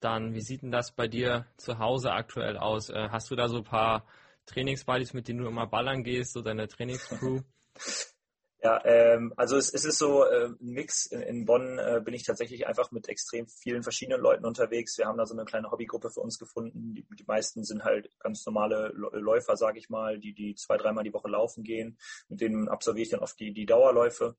Dann, 0.00 0.32
wie 0.34 0.40
sieht 0.40 0.62
denn 0.62 0.70
das 0.70 0.92
bei 0.92 1.08
dir 1.08 1.46
zu 1.56 1.78
Hause 1.78 2.12
aktuell 2.12 2.56
aus? 2.56 2.88
Äh, 2.88 3.08
hast 3.10 3.30
du 3.30 3.36
da 3.36 3.48
so 3.48 3.58
ein 3.58 3.64
paar 3.64 4.06
Trainingsbuddies, 4.48 5.14
mit 5.14 5.28
denen 5.28 5.40
du 5.40 5.46
immer 5.46 5.66
ballern 5.66 6.02
gehst, 6.02 6.32
so 6.32 6.42
deine 6.42 6.68
Trainingscrew? 6.68 7.40
Ja, 8.60 8.84
ähm, 8.84 9.32
also 9.36 9.56
es, 9.56 9.72
es 9.72 9.84
ist 9.84 9.98
so 9.98 10.24
äh, 10.24 10.46
ein 10.46 10.56
Mix. 10.58 11.06
In, 11.06 11.22
in 11.22 11.44
Bonn 11.44 11.78
äh, 11.78 12.00
bin 12.04 12.12
ich 12.12 12.24
tatsächlich 12.24 12.66
einfach 12.66 12.90
mit 12.90 13.08
extrem 13.08 13.46
vielen 13.46 13.84
verschiedenen 13.84 14.20
Leuten 14.20 14.44
unterwegs. 14.44 14.98
Wir 14.98 15.06
haben 15.06 15.16
da 15.16 15.26
so 15.26 15.34
eine 15.34 15.44
kleine 15.44 15.70
Hobbygruppe 15.70 16.10
für 16.10 16.20
uns 16.20 16.40
gefunden. 16.40 16.92
Die, 16.92 17.06
die 17.08 17.24
meisten 17.24 17.62
sind 17.62 17.84
halt 17.84 18.10
ganz 18.18 18.44
normale 18.46 18.88
Läufer, 19.12 19.56
sage 19.56 19.78
ich 19.78 19.90
mal, 19.90 20.18
die 20.18 20.34
die 20.34 20.56
zwei, 20.56 20.76
dreimal 20.76 21.04
die 21.04 21.12
Woche 21.12 21.28
laufen 21.28 21.62
gehen. 21.62 21.98
Mit 22.28 22.40
denen 22.40 22.68
absolviere 22.68 23.04
ich 23.04 23.10
dann 23.10 23.20
oft 23.20 23.38
die, 23.38 23.52
die 23.52 23.66
Dauerläufe. 23.66 24.36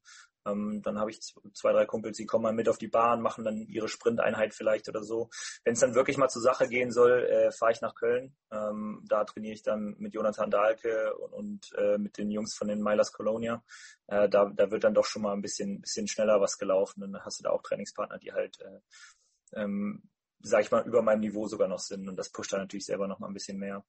Ähm, 0.51 0.81
dann 0.83 0.99
habe 0.99 1.11
ich 1.11 1.21
zwei, 1.21 1.71
drei 1.71 1.85
Kumpels, 1.85 2.17
die 2.17 2.25
kommen 2.25 2.43
mal 2.43 2.53
mit 2.53 2.69
auf 2.69 2.77
die 2.77 2.87
Bahn, 2.87 3.21
machen 3.21 3.43
dann 3.43 3.57
ihre 3.57 3.87
Sprinteinheit 3.87 4.53
vielleicht 4.53 4.89
oder 4.89 5.03
so. 5.03 5.29
Wenn 5.63 5.73
es 5.73 5.79
dann 5.79 5.95
wirklich 5.95 6.17
mal 6.17 6.29
zur 6.29 6.41
Sache 6.41 6.67
gehen 6.67 6.91
soll, 6.91 7.23
äh, 7.23 7.51
fahre 7.51 7.71
ich 7.71 7.81
nach 7.81 7.95
Köln. 7.95 8.35
Ähm, 8.51 9.03
da 9.07 9.23
trainiere 9.23 9.53
ich 9.53 9.63
dann 9.63 9.95
mit 9.99 10.13
Jonathan 10.13 10.51
Dahlke 10.51 11.15
und, 11.17 11.33
und 11.33 11.73
äh, 11.77 11.97
mit 11.97 12.17
den 12.17 12.31
Jungs 12.31 12.55
von 12.55 12.67
den 12.67 12.81
Milers 12.81 13.11
Colonia. 13.11 13.63
Äh, 14.07 14.29
da, 14.29 14.45
da 14.45 14.71
wird 14.71 14.83
dann 14.83 14.93
doch 14.93 15.05
schon 15.05 15.21
mal 15.21 15.33
ein 15.33 15.41
bisschen, 15.41 15.81
bisschen 15.81 16.07
schneller 16.07 16.41
was 16.41 16.57
gelaufen. 16.57 17.01
Dann 17.01 17.23
hast 17.23 17.39
du 17.39 17.43
da 17.43 17.51
auch 17.51 17.61
Trainingspartner, 17.61 18.17
die 18.19 18.33
halt 18.33 18.59
äh, 18.61 19.59
ähm, 19.61 20.03
sag 20.41 20.61
ich 20.61 20.71
mal, 20.71 20.85
über 20.85 21.01
meinem 21.01 21.21
Niveau 21.21 21.47
sogar 21.47 21.67
noch 21.67 21.79
sind. 21.79 22.07
Und 22.07 22.15
das 22.15 22.29
pusht 22.31 22.53
dann 22.53 22.61
natürlich 22.61 22.85
selber 22.85 23.07
noch 23.07 23.19
mal 23.19 23.27
ein 23.27 23.33
bisschen 23.33 23.57
mehr. 23.57 23.83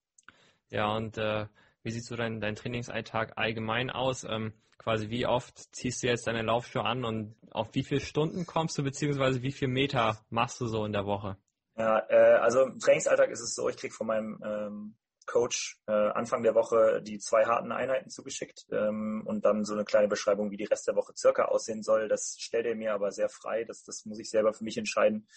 Ja, 0.70 0.94
und 0.96 1.18
äh, 1.18 1.46
wie 1.82 1.90
sieht 1.90 2.04
so 2.04 2.16
dein, 2.16 2.40
dein 2.40 2.54
Trainingsalltag 2.54 3.32
allgemein 3.36 3.90
aus? 3.90 4.24
Ähm, 4.24 4.52
quasi 4.78 5.10
wie 5.10 5.26
oft 5.26 5.74
ziehst 5.74 6.02
du 6.02 6.06
jetzt 6.06 6.26
deine 6.26 6.42
Laufschuhe 6.42 6.84
an 6.84 7.04
und 7.04 7.36
auf 7.50 7.68
wie 7.72 7.84
viele 7.84 8.00
Stunden 8.00 8.46
kommst 8.46 8.78
du, 8.78 8.82
beziehungsweise 8.82 9.42
wie 9.42 9.52
viele 9.52 9.70
Meter 9.70 10.24
machst 10.30 10.60
du 10.60 10.66
so 10.66 10.84
in 10.84 10.92
der 10.92 11.04
Woche? 11.04 11.36
Ja, 11.76 11.98
äh, 12.08 12.38
also 12.38 12.62
im 12.62 12.78
Trainingsalltag 12.78 13.30
ist 13.30 13.40
es 13.40 13.54
so, 13.54 13.68
ich 13.68 13.76
krieg 13.76 13.92
von 13.92 14.06
meinem 14.06 14.42
ähm, 14.44 14.96
Coach 15.26 15.80
äh, 15.86 15.92
Anfang 15.92 16.42
der 16.42 16.54
Woche 16.54 17.02
die 17.02 17.18
zwei 17.18 17.44
harten 17.44 17.72
Einheiten 17.72 18.10
zugeschickt 18.10 18.66
ähm, 18.72 19.22
und 19.26 19.44
dann 19.44 19.64
so 19.64 19.74
eine 19.74 19.84
kleine 19.84 20.08
Beschreibung, 20.08 20.50
wie 20.50 20.56
die 20.56 20.64
Rest 20.64 20.88
der 20.88 20.96
Woche 20.96 21.12
circa 21.16 21.44
aussehen 21.44 21.82
soll. 21.82 22.08
Das 22.08 22.36
stellt 22.38 22.66
er 22.66 22.74
mir 22.74 22.94
aber 22.94 23.12
sehr 23.12 23.28
frei. 23.28 23.64
Das, 23.64 23.84
das 23.84 24.04
muss 24.06 24.18
ich 24.18 24.28
selber 24.28 24.52
für 24.52 24.64
mich 24.64 24.76
entscheiden. 24.76 25.28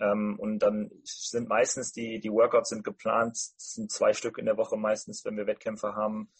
Ähm, 0.00 0.38
und 0.38 0.58
dann 0.58 0.90
sind 1.04 1.48
meistens 1.48 1.92
die, 1.92 2.20
die 2.20 2.30
Workouts 2.30 2.70
sind 2.70 2.84
geplant, 2.84 3.36
sind 3.36 3.90
zwei 3.90 4.12
Stück 4.12 4.38
in 4.38 4.46
der 4.46 4.56
Woche 4.56 4.76
meistens, 4.76 5.24
wenn 5.24 5.36
wir 5.36 5.46
Wettkämpfe 5.46 5.94
haben, 5.94 6.30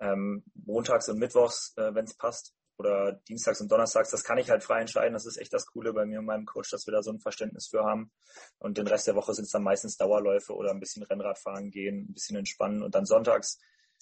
ähm, 0.00 0.44
montags 0.54 1.08
und 1.08 1.18
mittwochs, 1.18 1.74
äh, 1.76 1.94
wenn 1.94 2.04
es 2.04 2.14
passt, 2.14 2.54
oder 2.78 3.12
dienstags 3.28 3.60
und 3.60 3.72
donnerstags. 3.72 4.10
Das 4.10 4.24
kann 4.24 4.38
ich 4.38 4.50
halt 4.50 4.62
frei 4.62 4.80
entscheiden. 4.80 5.14
Das 5.14 5.26
ist 5.26 5.38
echt 5.38 5.52
das 5.52 5.66
Coole 5.66 5.92
bei 5.92 6.04
mir 6.04 6.18
und 6.18 6.26
meinem 6.26 6.44
Coach, 6.44 6.70
dass 6.70 6.86
wir 6.86 6.92
da 6.92 7.02
so 7.02 7.10
ein 7.10 7.20
Verständnis 7.20 7.68
für 7.68 7.84
haben. 7.84 8.12
Und 8.58 8.78
den 8.78 8.86
Rest 8.86 9.06
der 9.06 9.14
Woche 9.14 9.34
sind 9.34 9.44
es 9.44 9.50
dann 9.50 9.62
meistens 9.62 9.96
Dauerläufe 9.96 10.54
oder 10.54 10.70
ein 10.70 10.80
bisschen 10.80 11.02
Rennradfahren 11.02 11.70
gehen, 11.70 12.06
ein 12.08 12.12
bisschen 12.12 12.36
entspannen. 12.36 12.82
Und 12.82 12.94
dann 12.94 13.06
sonntags 13.06 13.58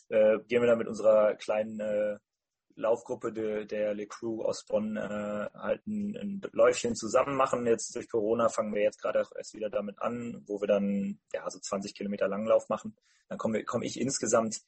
äh, 0.08 0.38
gehen 0.48 0.62
wir 0.62 0.66
dann 0.66 0.78
mit 0.78 0.88
unserer 0.88 1.34
kleinen 1.36 1.80
äh, 1.80 2.18
Laufgruppe 2.76 3.32
de, 3.32 3.66
der 3.66 3.94
Le 3.94 4.06
Crew 4.06 4.42
aus 4.42 4.64
Bonn 4.64 4.96
äh, 4.96 5.48
halt 5.54 5.86
ein, 5.86 6.16
ein 6.16 6.42
Läufchen 6.52 6.96
zusammen 6.96 7.36
machen. 7.36 7.66
Jetzt 7.66 7.94
durch 7.94 8.08
Corona 8.08 8.48
fangen 8.48 8.74
wir 8.74 8.82
jetzt 8.82 9.00
gerade 9.00 9.26
erst 9.36 9.54
wieder 9.54 9.70
damit 9.70 10.00
an, 10.00 10.42
wo 10.46 10.60
wir 10.60 10.66
dann 10.66 11.20
ja 11.32 11.48
so 11.50 11.58
20 11.58 11.94
Kilometer 11.94 12.28
Langlauf 12.28 12.68
machen. 12.68 12.96
Dann 13.28 13.38
komme 13.38 13.64
komm 13.64 13.82
ich 13.82 14.00
insgesamt, 14.00 14.62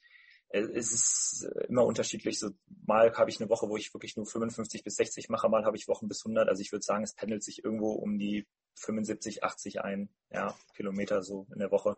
äh, 0.48 0.60
es 0.60 0.92
ist 0.92 1.48
immer 1.68 1.84
unterschiedlich. 1.84 2.38
So 2.38 2.50
mal 2.86 3.12
habe 3.16 3.30
ich 3.30 3.40
eine 3.40 3.50
Woche, 3.50 3.68
wo 3.68 3.76
ich 3.76 3.92
wirklich 3.92 4.16
nur 4.16 4.26
55 4.26 4.84
bis 4.84 4.96
60 4.96 5.28
mache, 5.28 5.48
mal 5.48 5.64
habe 5.64 5.76
ich 5.76 5.88
Wochen 5.88 6.08
bis 6.08 6.24
100. 6.24 6.48
Also 6.48 6.60
ich 6.60 6.72
würde 6.72 6.84
sagen, 6.84 7.02
es 7.02 7.14
pendelt 7.14 7.42
sich 7.42 7.64
irgendwo 7.64 7.92
um 7.92 8.18
die 8.18 8.46
75, 8.76 9.42
80 9.42 9.80
ein, 9.80 10.10
ja 10.30 10.54
Kilometer 10.74 11.22
so 11.22 11.46
in 11.52 11.58
der 11.58 11.70
Woche. 11.70 11.96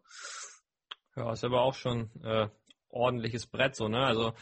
Ja, 1.16 1.32
ist 1.32 1.44
aber 1.44 1.62
auch 1.62 1.74
schon 1.74 2.10
äh, 2.22 2.48
ordentliches 2.88 3.46
Brett 3.46 3.74
so, 3.74 3.88
ne? 3.88 4.06
Also 4.06 4.32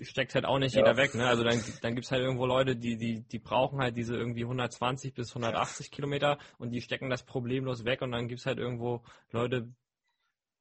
steckt 0.00 0.34
halt 0.34 0.44
auch 0.44 0.58
nicht 0.58 0.74
ja. 0.74 0.82
jeder 0.82 0.96
weg. 0.96 1.14
Ne? 1.14 1.26
Also 1.26 1.42
dann, 1.42 1.62
dann 1.82 1.94
gibt 1.94 2.04
es 2.04 2.10
halt 2.10 2.22
irgendwo 2.22 2.46
Leute, 2.46 2.76
die, 2.76 2.96
die, 2.96 3.22
die 3.22 3.38
brauchen 3.38 3.80
halt 3.80 3.96
diese 3.96 4.16
irgendwie 4.16 4.42
120 4.42 5.14
bis 5.14 5.30
180 5.30 5.90
Kilometer 5.90 6.38
und 6.58 6.70
die 6.70 6.80
stecken 6.80 7.10
das 7.10 7.24
problemlos 7.24 7.84
weg 7.84 8.02
und 8.02 8.12
dann 8.12 8.28
gibt 8.28 8.40
es 8.40 8.46
halt 8.46 8.58
irgendwo 8.58 9.02
Leute 9.30 9.68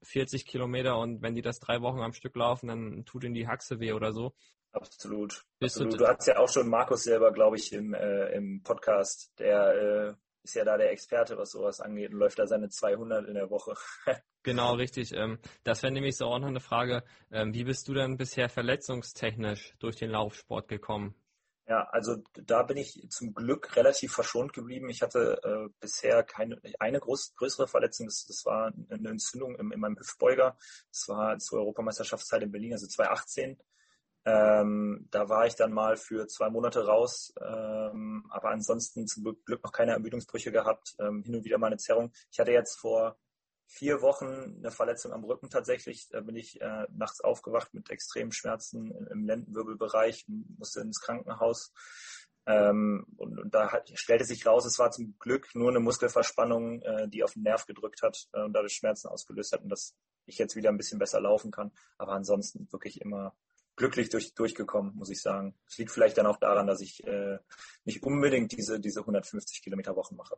40 0.03 0.45
Kilometer 0.45 0.97
und 0.97 1.21
wenn 1.21 1.35
die 1.35 1.41
das 1.41 1.59
drei 1.59 1.81
Wochen 1.81 1.99
am 1.99 2.13
Stück 2.13 2.35
laufen, 2.35 2.67
dann 2.67 3.05
tut 3.05 3.23
ihnen 3.23 3.33
die 3.33 3.47
Haxe 3.47 3.79
weh 3.79 3.91
oder 3.91 4.13
so. 4.13 4.33
Absolut. 4.71 5.45
Absolut. 5.61 5.93
Du, 5.93 5.97
du 5.97 6.07
hast 6.07 6.27
ja 6.27 6.37
auch 6.37 6.49
schon 6.49 6.69
Markus 6.69 7.03
selber, 7.03 7.31
glaube 7.31 7.55
ich, 7.55 7.71
im, 7.71 7.93
äh, 7.93 8.33
im 8.33 8.61
Podcast, 8.61 9.31
der 9.39 10.09
äh, 10.09 10.13
ist 10.45 10.53
ja 10.53 10.63
da 10.63 10.77
der 10.77 10.91
Experte, 10.91 11.37
was 11.37 11.51
sowas 11.51 11.81
angeht 11.81 12.11
und 12.11 12.19
läuft 12.19 12.39
da 12.39 12.47
seine 12.47 12.69
200 12.69 13.27
in 13.27 13.33
der 13.33 13.49
Woche. 13.49 13.73
genau, 14.43 14.75
richtig. 14.75 15.11
Ähm, 15.13 15.39
das 15.63 15.83
wäre 15.83 15.91
nämlich 15.91 16.15
so 16.15 16.25
auch 16.25 16.39
noch 16.39 16.47
eine 16.47 16.59
Frage. 16.59 17.03
Ähm, 17.31 17.53
wie 17.53 17.63
bist 17.63 17.87
du 17.87 17.93
denn 17.93 18.17
bisher 18.17 18.47
verletzungstechnisch 18.47 19.75
durch 19.79 19.95
den 19.95 20.11
Laufsport 20.11 20.67
gekommen? 20.67 21.15
Ja, 21.67 21.87
also 21.89 22.17
da 22.33 22.61
bin 22.61 22.77
ich 22.77 23.07
zum 23.09 23.33
Glück 23.33 23.75
relativ 23.75 24.13
verschont 24.13 24.53
geblieben. 24.53 24.87
Ich 24.89 25.01
hatte 25.01 25.39
äh, 25.43 25.73
bisher 25.79 26.21
keine 26.23 26.61
eine 26.77 26.99
groß, 26.99 27.33
größere 27.35 27.67
Verletzung. 27.67 28.05
Das, 28.05 28.25
das 28.27 28.45
war 28.45 28.71
eine 28.89 29.09
Entzündung 29.09 29.55
in, 29.55 29.71
in 29.71 29.79
meinem 29.79 29.97
Hüftbeuger. 29.97 30.55
Das 30.91 31.07
war 31.07 31.39
zur 31.39 31.61
Europameisterschaftszeit 31.61 32.43
in 32.43 32.51
Berlin, 32.51 32.73
also 32.73 32.85
2018. 32.85 33.57
Ähm, 34.25 35.07
da 35.11 35.29
war 35.29 35.45
ich 35.45 35.55
dann 35.55 35.71
mal 35.71 35.97
für 35.97 36.27
zwei 36.27 36.49
Monate 36.49 36.85
raus, 36.85 37.33
ähm, 37.39 38.25
aber 38.31 38.49
ansonsten 38.49 39.05
zum 39.07 39.23
Glück 39.45 39.63
noch 39.63 39.71
keine 39.71 39.91
Ermüdungsbrüche 39.91 40.51
gehabt, 40.51 40.95
ähm, 40.99 41.21
hin 41.23 41.35
und 41.35 41.45
wieder 41.45 41.59
mal 41.59 41.67
eine 41.67 41.77
Zerrung. 41.77 42.11
Ich 42.31 42.39
hatte 42.39 42.51
jetzt 42.51 42.79
vor 42.79 43.17
vier 43.67 44.01
Wochen 44.01 44.57
eine 44.57 44.71
Verletzung 44.71 45.11
am 45.11 45.23
Rücken 45.23 45.49
tatsächlich. 45.49 46.07
Da 46.09 46.21
bin 46.21 46.35
ich 46.35 46.59
äh, 46.61 46.87
nachts 46.91 47.21
aufgewacht 47.21 47.73
mit 47.73 47.89
extremen 47.89 48.31
Schmerzen 48.31 48.91
im 49.11 49.25
Lendenwirbelbereich 49.25 50.25
musste 50.27 50.81
ins 50.81 51.01
Krankenhaus. 51.01 51.71
Ähm, 52.47 53.05
und, 53.17 53.39
und, 53.39 53.53
da 53.53 53.71
hat, 53.71 53.91
stellte 53.95 54.23
sich 54.23 54.45
raus, 54.45 54.65
es 54.65 54.77
war 54.77 54.91
zum 54.91 55.17
Glück 55.17 55.53
nur 55.55 55.69
eine 55.69 55.79
Muskelverspannung, 55.79 56.81
äh, 56.83 57.07
die 57.09 57.23
auf 57.23 57.33
den 57.33 57.43
Nerv 57.43 57.65
gedrückt 57.65 58.03
hat 58.03 58.27
äh, 58.33 58.43
und 58.43 58.53
dadurch 58.53 58.73
Schmerzen 58.73 59.07
ausgelöst 59.07 59.51
hat 59.51 59.63
und 59.63 59.69
dass 59.69 59.95
ich 60.27 60.37
jetzt 60.37 60.55
wieder 60.55 60.69
ein 60.69 60.77
bisschen 60.77 60.99
besser 60.99 61.19
laufen 61.19 61.51
kann. 61.51 61.71
Aber 61.97 62.13
ansonsten 62.13 62.71
wirklich 62.71 63.01
immer 63.01 63.35
glücklich 63.75 64.09
durch, 64.09 64.33
durchgekommen, 64.33 64.95
muss 64.95 65.09
ich 65.09 65.21
sagen. 65.21 65.55
Es 65.67 65.77
liegt 65.77 65.91
vielleicht 65.91 66.17
dann 66.17 66.25
auch 66.25 66.37
daran, 66.37 66.67
dass 66.67 66.81
ich 66.81 67.05
äh, 67.05 67.39
nicht 67.83 68.03
unbedingt 68.03 68.51
diese, 68.51 68.79
diese 68.79 69.01
150 69.01 69.61
Kilometer 69.61 69.95
Wochen 69.95 70.15
mache. 70.15 70.37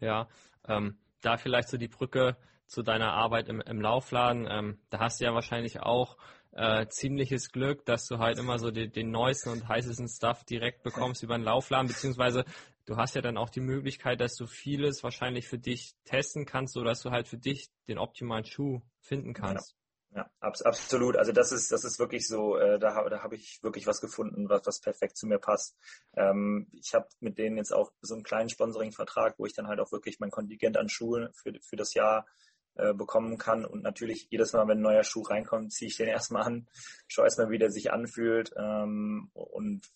Ja, 0.00 0.28
ähm, 0.66 0.98
da 1.20 1.36
vielleicht 1.36 1.68
so 1.68 1.76
die 1.76 1.88
Brücke 1.88 2.36
zu 2.66 2.82
deiner 2.82 3.12
Arbeit 3.12 3.48
im, 3.48 3.60
im 3.60 3.80
Laufladen. 3.80 4.46
Ähm, 4.50 4.78
da 4.90 4.98
hast 4.98 5.20
du 5.20 5.24
ja 5.24 5.34
wahrscheinlich 5.34 5.80
auch 5.80 6.16
äh, 6.52 6.86
ziemliches 6.88 7.50
Glück, 7.50 7.84
dass 7.84 8.06
du 8.06 8.18
halt 8.18 8.38
immer 8.38 8.58
so 8.58 8.70
die, 8.70 8.90
den 8.90 9.10
neuesten 9.10 9.50
und 9.50 9.68
heißesten 9.68 10.08
Stuff 10.08 10.44
direkt 10.44 10.82
bekommst 10.82 11.22
über 11.22 11.36
den 11.36 11.44
Laufladen, 11.44 11.88
beziehungsweise 11.88 12.44
du 12.86 12.96
hast 12.96 13.14
ja 13.14 13.22
dann 13.22 13.36
auch 13.36 13.50
die 13.50 13.60
Möglichkeit, 13.60 14.20
dass 14.20 14.34
du 14.34 14.46
vieles 14.46 15.02
wahrscheinlich 15.02 15.48
für 15.48 15.58
dich 15.58 15.94
testen 16.04 16.46
kannst, 16.46 16.74
so 16.74 16.82
dass 16.82 17.00
du 17.00 17.10
halt 17.10 17.28
für 17.28 17.38
dich 17.38 17.68
den 17.88 17.98
optimalen 17.98 18.44
Schuh 18.44 18.80
finden 19.00 19.34
kannst. 19.34 19.76
Ja, 20.14 20.30
abs 20.40 20.60
absolut. 20.60 21.16
Also 21.16 21.32
das 21.32 21.52
ist, 21.52 21.72
das 21.72 21.84
ist 21.84 21.98
wirklich 21.98 22.28
so, 22.28 22.56
äh, 22.58 22.78
da, 22.78 23.08
da 23.08 23.22
habe 23.22 23.34
ich 23.34 23.62
wirklich 23.62 23.86
was 23.86 24.00
gefunden, 24.02 24.48
was, 24.48 24.66
was 24.66 24.80
perfekt 24.80 25.16
zu 25.16 25.26
mir 25.26 25.38
passt. 25.38 25.74
Ähm, 26.14 26.68
ich 26.72 26.92
habe 26.92 27.08
mit 27.20 27.38
denen 27.38 27.56
jetzt 27.56 27.72
auch 27.72 27.92
so 28.02 28.14
einen 28.14 28.22
kleinen 28.22 28.50
Sponsoring-Vertrag, 28.50 29.38
wo 29.38 29.46
ich 29.46 29.54
dann 29.54 29.68
halt 29.68 29.80
auch 29.80 29.90
wirklich 29.90 30.20
mein 30.20 30.30
Kontingent 30.30 30.76
an 30.76 30.90
Schuhen 30.90 31.30
für, 31.32 31.54
für 31.62 31.76
das 31.76 31.94
Jahr 31.94 32.26
äh, 32.74 32.92
bekommen 32.92 33.38
kann. 33.38 33.64
Und 33.64 33.82
natürlich 33.82 34.28
jedes 34.30 34.52
Mal, 34.52 34.68
wenn 34.68 34.78
ein 34.78 34.82
neuer 34.82 35.04
Schuh 35.04 35.22
reinkommt, 35.22 35.72
ziehe 35.72 35.88
ich 35.88 35.96
den 35.96 36.08
erstmal 36.08 36.42
an, 36.42 36.68
schaue 37.08 37.24
erstmal, 37.24 37.48
wie 37.48 37.58
der 37.58 37.70
sich 37.70 37.90
anfühlt 37.90 38.52
ähm, 38.56 39.30
und 39.32 39.90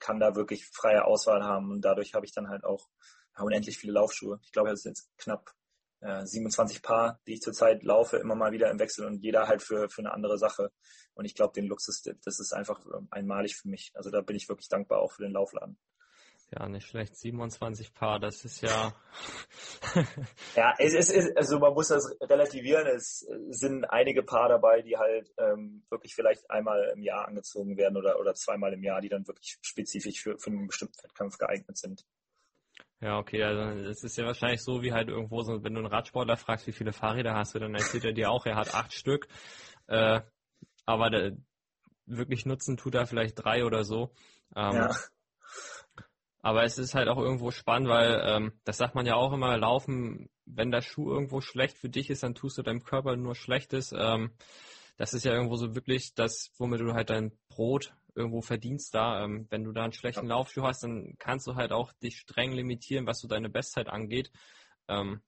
kann 0.00 0.18
da 0.18 0.34
wirklich 0.34 0.66
freie 0.66 1.04
Auswahl 1.04 1.44
haben. 1.44 1.70
Und 1.70 1.82
dadurch 1.82 2.14
habe 2.14 2.26
ich 2.26 2.32
dann 2.32 2.48
halt 2.48 2.64
auch 2.64 2.88
unendlich 3.38 3.78
viele 3.78 3.92
Laufschuhe. 3.92 4.40
Ich 4.42 4.50
glaube, 4.50 4.70
das 4.70 4.80
ist 4.80 4.86
jetzt 4.86 5.18
knapp 5.18 5.54
27 6.02 6.78
äh, 6.78 6.80
Paar, 6.80 7.20
die 7.26 7.34
ich 7.34 7.40
zurzeit 7.40 7.82
laufe, 7.82 8.16
immer 8.16 8.34
mal 8.34 8.52
wieder 8.52 8.70
im 8.70 8.78
Wechsel 8.78 9.06
und 9.06 9.22
jeder 9.22 9.46
halt 9.46 9.62
für, 9.62 9.88
für 9.88 10.00
eine 10.02 10.12
andere 10.12 10.38
Sache. 10.38 10.70
Und 11.14 11.24
ich 11.24 11.34
glaube, 11.34 11.52
den 11.54 11.66
Luxus, 11.66 12.02
das 12.02 12.40
ist 12.40 12.52
einfach 12.52 12.84
ähm, 12.86 13.08
einmalig 13.10 13.56
für 13.56 13.68
mich. 13.68 13.92
Also 13.94 14.10
da 14.10 14.20
bin 14.20 14.36
ich 14.36 14.48
wirklich 14.48 14.68
dankbar 14.68 15.00
auch 15.00 15.12
für 15.12 15.22
den 15.22 15.32
Laufladen. 15.32 15.78
Ja, 16.54 16.68
nicht 16.68 16.86
schlecht. 16.86 17.16
27 17.16 17.94
Paar, 17.94 18.20
das 18.20 18.44
ist 18.44 18.60
ja. 18.60 18.92
ja, 20.56 20.74
es 20.78 20.92
ist, 20.92 21.34
also 21.34 21.58
man 21.58 21.72
muss 21.72 21.88
das 21.88 22.14
relativieren. 22.20 22.86
Es 22.88 23.26
sind 23.48 23.84
einige 23.86 24.22
Paar 24.22 24.50
dabei, 24.50 24.82
die 24.82 24.98
halt 24.98 25.32
ähm, 25.38 25.82
wirklich 25.88 26.14
vielleicht 26.14 26.50
einmal 26.50 26.92
im 26.94 27.02
Jahr 27.02 27.26
angezogen 27.26 27.78
werden 27.78 27.96
oder, 27.96 28.20
oder 28.20 28.34
zweimal 28.34 28.74
im 28.74 28.82
Jahr, 28.82 29.00
die 29.00 29.08
dann 29.08 29.26
wirklich 29.26 29.58
spezifisch 29.62 30.20
für, 30.20 30.38
für 30.38 30.50
einen 30.50 30.66
bestimmten 30.66 31.02
Wettkampf 31.02 31.38
geeignet 31.38 31.78
sind. 31.78 32.04
Ja, 33.02 33.18
okay, 33.18 33.42
also 33.42 33.80
es 33.80 34.04
ist 34.04 34.16
ja 34.16 34.24
wahrscheinlich 34.24 34.62
so, 34.62 34.80
wie 34.80 34.92
halt 34.92 35.08
irgendwo 35.08 35.42
so, 35.42 35.64
wenn 35.64 35.74
du 35.74 35.80
einen 35.80 35.92
Radsportler 35.92 36.36
fragst, 36.36 36.68
wie 36.68 36.72
viele 36.72 36.92
Fahrräder 36.92 37.34
hast 37.34 37.52
du, 37.52 37.58
dann 37.58 37.74
erzählt 37.74 38.04
er 38.04 38.12
dir 38.12 38.30
auch, 38.30 38.46
er 38.46 38.54
hat 38.54 38.74
acht 38.74 38.92
Stück. 38.92 39.26
Äh, 39.88 40.20
aber 40.86 41.10
der, 41.10 41.36
wirklich 42.06 42.46
nutzen 42.46 42.76
tut 42.76 42.94
er 42.94 43.08
vielleicht 43.08 43.42
drei 43.42 43.64
oder 43.64 43.82
so. 43.82 44.14
Ähm, 44.54 44.74
ja. 44.74 44.96
Aber 46.42 46.62
es 46.62 46.78
ist 46.78 46.94
halt 46.94 47.08
auch 47.08 47.18
irgendwo 47.18 47.50
spannend, 47.50 47.88
weil 47.88 48.22
ähm, 48.24 48.52
das 48.62 48.76
sagt 48.76 48.94
man 48.94 49.06
ja 49.06 49.16
auch 49.16 49.32
immer, 49.32 49.56
laufen, 49.56 50.30
wenn 50.44 50.70
der 50.70 50.82
Schuh 50.82 51.10
irgendwo 51.10 51.40
schlecht 51.40 51.78
für 51.78 51.88
dich 51.88 52.08
ist, 52.08 52.22
dann 52.22 52.36
tust 52.36 52.56
du 52.58 52.62
deinem 52.62 52.84
Körper 52.84 53.16
nur 53.16 53.34
Schlechtes. 53.34 53.92
Ähm, 53.96 54.30
das 54.96 55.12
ist 55.12 55.24
ja 55.24 55.32
irgendwo 55.32 55.56
so 55.56 55.74
wirklich 55.74 56.14
das, 56.14 56.52
womit 56.56 56.80
du 56.80 56.92
halt 56.92 57.10
dein 57.10 57.32
Brot 57.48 57.94
irgendwo 58.14 58.40
verdienst 58.40 58.94
da. 58.94 59.24
Ähm, 59.24 59.46
wenn 59.50 59.64
du 59.64 59.72
da 59.72 59.84
einen 59.84 59.92
schlechten 59.92 60.26
ja. 60.26 60.36
Laufschuh 60.36 60.62
hast, 60.62 60.82
dann 60.82 61.14
kannst 61.18 61.46
du 61.46 61.54
halt 61.54 61.72
auch 61.72 61.92
dich 61.94 62.18
streng 62.18 62.52
limitieren, 62.52 63.06
was 63.06 63.20
so 63.20 63.28
deine 63.28 63.48
Bestzeit 63.48 63.88
angeht. 63.88 64.30
Ähm, 64.88 65.22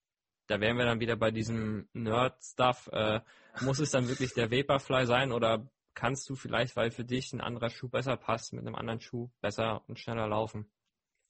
da 0.47 0.61
wären 0.61 0.77
wir 0.77 0.85
dann 0.85 1.01
wieder 1.01 1.17
bei 1.17 1.31
diesem 1.31 1.89
Nerd-Stuff. 1.93 2.89
Äh, 2.93 3.21
muss 3.61 3.79
es 3.79 3.91
dann 3.91 4.09
wirklich 4.09 4.35
der 4.35 4.51
Vaporfly 4.51 5.07
sein 5.07 5.33
oder 5.33 5.67
kannst 5.95 6.29
du 6.29 6.35
vielleicht, 6.35 6.77
weil 6.77 6.91
für 6.91 7.05
dich 7.05 7.33
ein 7.33 7.41
anderer 7.41 7.71
Schuh 7.71 7.89
besser 7.89 8.17
passt, 8.17 8.53
mit 8.53 8.67
einem 8.67 8.75
anderen 8.75 9.01
Schuh 9.01 9.31
besser 9.41 9.83
und 9.89 9.99
schneller 9.99 10.29
laufen. 10.29 10.71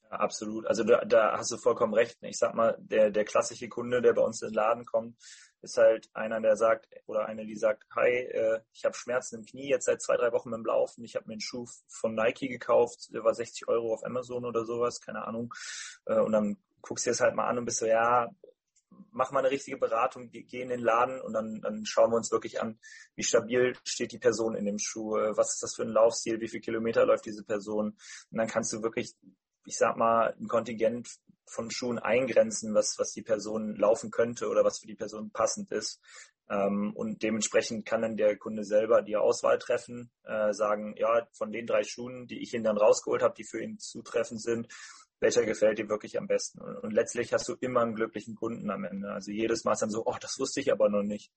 Ja, 0.03 0.17
absolut. 0.17 0.67
Also 0.67 0.83
da, 0.83 1.05
da 1.05 1.37
hast 1.37 1.51
du 1.51 1.57
vollkommen 1.57 1.93
recht. 1.93 2.17
Ich 2.21 2.37
sag 2.37 2.55
mal, 2.55 2.75
der, 2.79 3.11
der 3.11 3.25
klassische 3.25 3.69
Kunde, 3.69 4.01
der 4.01 4.13
bei 4.13 4.21
uns 4.21 4.41
in 4.41 4.49
den 4.49 4.55
Laden 4.55 4.85
kommt, 4.85 5.15
ist 5.65 5.77
halt 5.77 6.09
einer, 6.13 6.39
der 6.39 6.55
sagt, 6.55 6.87
oder 7.07 7.25
eine, 7.25 7.45
die 7.45 7.55
sagt, 7.55 7.83
hi, 7.95 8.09
äh, 8.09 8.61
ich 8.71 8.85
habe 8.85 8.95
Schmerzen 8.95 9.39
im 9.39 9.45
Knie, 9.45 9.69
jetzt 9.69 9.85
seit 9.85 10.01
zwei, 10.01 10.15
drei 10.15 10.31
Wochen 10.31 10.49
mit 10.49 10.57
dem 10.57 10.65
Laufen. 10.65 11.03
Ich 11.03 11.15
habe 11.15 11.27
mir 11.27 11.33
einen 11.33 11.41
Schuh 11.41 11.65
von 11.87 12.15
Nike 12.15 12.47
gekauft, 12.47 13.13
der 13.13 13.23
war 13.23 13.33
60 13.33 13.67
Euro 13.67 13.93
auf 13.93 14.05
Amazon 14.05 14.45
oder 14.45 14.65
sowas, 14.65 15.01
keine 15.01 15.27
Ahnung. 15.27 15.53
Äh, 16.05 16.19
und 16.19 16.31
dann 16.31 16.57
guckst 16.81 17.05
du 17.05 17.09
das 17.09 17.19
halt 17.19 17.35
mal 17.35 17.47
an 17.47 17.57
und 17.57 17.65
bist 17.65 17.79
so, 17.79 17.85
ja, 17.85 18.29
mach 19.11 19.31
mal 19.31 19.39
eine 19.39 19.51
richtige 19.51 19.77
Beratung, 19.77 20.29
geh 20.31 20.61
in 20.61 20.69
den 20.69 20.79
Laden 20.79 21.19
und 21.21 21.33
dann, 21.33 21.61
dann 21.61 21.85
schauen 21.85 22.11
wir 22.11 22.17
uns 22.17 22.31
wirklich 22.31 22.61
an, 22.61 22.79
wie 23.15 23.23
stabil 23.23 23.75
steht 23.83 24.11
die 24.11 24.19
Person 24.19 24.55
in 24.55 24.65
dem 24.65 24.79
Schuh, 24.79 25.11
was 25.11 25.55
ist 25.55 25.63
das 25.63 25.75
für 25.75 25.83
ein 25.83 25.89
Laufstil, 25.89 26.39
wie 26.39 26.47
viele 26.47 26.61
Kilometer 26.61 27.05
läuft 27.05 27.25
diese 27.25 27.43
Person. 27.43 27.97
Und 28.31 28.37
dann 28.37 28.47
kannst 28.47 28.71
du 28.71 28.83
wirklich, 28.83 29.13
ich 29.65 29.77
sag 29.77 29.97
mal, 29.97 30.35
ein 30.39 30.47
Kontingent 30.47 31.09
von 31.45 31.71
Schuhen 31.71 31.99
eingrenzen, 31.99 32.73
was, 32.73 32.95
was 32.97 33.11
die 33.11 33.21
Person 33.21 33.75
laufen 33.75 34.11
könnte 34.11 34.47
oder 34.49 34.63
was 34.63 34.79
für 34.79 34.87
die 34.87 34.95
Person 34.95 35.31
passend 35.31 35.71
ist. 35.71 36.01
Ähm, 36.49 36.93
und 36.95 37.23
dementsprechend 37.23 37.85
kann 37.85 38.01
dann 38.01 38.17
der 38.17 38.37
Kunde 38.37 38.63
selber 38.63 39.01
die 39.01 39.17
Auswahl 39.17 39.57
treffen, 39.57 40.11
äh, 40.25 40.53
sagen, 40.53 40.95
ja, 40.97 41.27
von 41.31 41.51
den 41.51 41.65
drei 41.65 41.83
Schuhen, 41.83 42.27
die 42.27 42.41
ich 42.41 42.53
ihn 42.53 42.63
dann 42.63 42.77
rausgeholt 42.77 43.23
habe, 43.23 43.33
die 43.35 43.45
für 43.45 43.61
ihn 43.61 43.79
zutreffend 43.79 44.41
sind, 44.41 44.67
welcher 45.19 45.45
gefällt 45.45 45.79
dir 45.79 45.89
wirklich 45.89 46.17
am 46.17 46.27
besten. 46.27 46.61
Und, 46.61 46.77
und, 46.77 46.91
letztlich 46.91 47.33
hast 47.33 47.47
du 47.47 47.55
immer 47.59 47.81
einen 47.81 47.95
glücklichen 47.95 48.35
Kunden 48.35 48.69
am 48.69 48.83
Ende. 48.83 49.11
Also 49.11 49.31
jedes 49.31 49.63
Mal 49.63 49.73
ist 49.73 49.81
dann 49.81 49.89
so, 49.89 50.05
oh, 50.05 50.15
das 50.19 50.37
wusste 50.39 50.59
ich 50.59 50.71
aber 50.71 50.89
noch 50.89 51.03
nicht. 51.03 51.31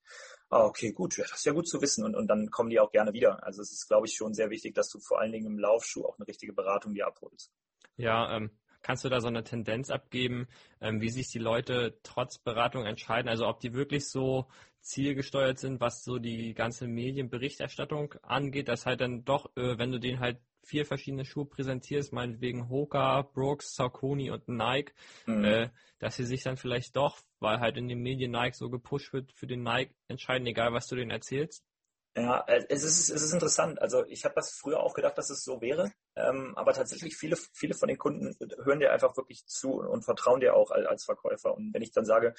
Ah, 0.51 0.65
okay, 0.65 0.93
gut, 0.93 1.17
ja, 1.17 1.25
das 1.25 1.39
ist 1.39 1.47
ja 1.47 1.53
gut 1.53 1.69
zu 1.69 1.81
wissen. 1.81 2.05
Und, 2.05 2.15
und 2.15 2.27
dann 2.27 2.51
kommen 2.51 2.71
die 2.71 2.81
auch 2.81 2.91
gerne 2.91 3.13
wieder. 3.13 3.43
Also 3.45 3.63
es 3.63 3.73
ist, 3.73 3.89
glaube 3.89 4.07
ich, 4.07 4.15
schon 4.15 4.35
sehr 4.35 4.51
wichtig, 4.51 4.75
dass 4.75 4.89
du 4.89 4.99
vor 5.01 5.21
allen 5.21 5.33
Dingen 5.33 5.47
im 5.47 5.59
Laufschuh 5.59 6.05
auch 6.05 6.19
eine 6.19 6.27
richtige 6.27 6.53
Beratung 6.53 6.93
dir 6.93 7.07
abholst. 7.07 7.51
Ja, 7.97 8.37
ähm, 8.37 8.51
kannst 8.83 9.05
du 9.05 9.09
da 9.09 9.21
so 9.21 9.29
eine 9.29 9.45
Tendenz 9.45 9.91
abgeben, 9.91 10.49
ähm, 10.81 11.01
wie 11.01 11.11
sich 11.11 11.29
die 11.31 11.39
Leute 11.39 11.99
trotz 12.03 12.39
Beratung 12.39 12.87
entscheiden? 12.87 13.29
Also 13.29 13.47
ob 13.47 13.61
die 13.61 13.75
wirklich 13.75 14.09
so 14.09 14.47
zielgesteuert 14.81 15.59
sind, 15.59 15.81
was 15.81 16.05
so 16.05 16.19
die 16.19 16.55
ganze 16.55 16.87
Medienberichterstattung 16.87 18.15
angeht, 18.23 18.69
dass 18.69 18.87
halt 18.87 19.01
dann 19.01 19.25
doch, 19.25 19.47
äh, 19.57 19.79
wenn 19.79 19.93
du 19.93 19.99
den 19.99 20.21
halt 20.21 20.39
vier 20.65 20.85
verschiedene 20.85 21.25
Schuhe 21.25 21.47
präsentierst, 21.47 22.13
meinetwegen 22.13 22.69
Hoka, 22.69 23.23
Brooks, 23.23 23.75
Saucony 23.75 24.31
und 24.31 24.49
Nike, 24.49 24.93
mhm. 25.27 25.45
äh, 25.45 25.71
dass 25.99 26.17
sie 26.17 26.25
sich 26.25 26.43
dann 26.43 26.57
vielleicht 26.57 26.95
doch, 26.97 27.19
weil 27.41 27.61
halt 27.61 27.77
in 27.77 27.89
den 27.89 28.01
Medien 28.01 28.33
Nike 28.33 28.55
so 28.55 28.69
gepusht 28.69 29.13
wird, 29.13 29.33
für 29.33 29.47
den 29.47 29.63
Nike 29.63 29.95
entscheiden, 30.09 30.47
egal 30.47 30.73
was 30.73 30.87
du 30.87 30.97
denen 30.97 31.11
erzählst? 31.11 31.65
Ja, 32.17 32.41
äh, 32.47 32.65
es 32.69 32.83
ist, 32.83 33.11
es 33.11 33.23
ist 33.23 33.33
interessant. 33.33 33.81
Also 33.81 34.05
ich 34.07 34.25
habe 34.25 34.35
das 34.35 34.53
früher 34.53 34.81
auch 34.81 34.95
gedacht, 34.95 35.17
dass 35.19 35.31
es 35.31 35.45
so 35.45 35.61
wäre. 35.61 35.93
Ähm, 36.17 36.55
aber 36.57 36.73
tatsächlich 36.73 37.17
viele, 37.17 37.37
viele 37.53 37.75
von 37.75 37.89
den 37.89 37.99
Kunden 37.99 38.37
hören 38.65 38.81
dir 38.81 38.93
einfach 38.93 39.17
wirklich 39.17 39.47
zu 39.47 39.81
und, 39.81 40.05
vertrauen 40.05 40.41
dir 40.41 40.55
auch 40.55 40.71
als, 40.71 40.87
als 40.87 41.05
Verkäufer. 41.05 41.55
Und 41.55 41.73
wenn 41.73 41.83
ich 41.83 41.93
dann 41.93 42.05
sage, 42.05 42.35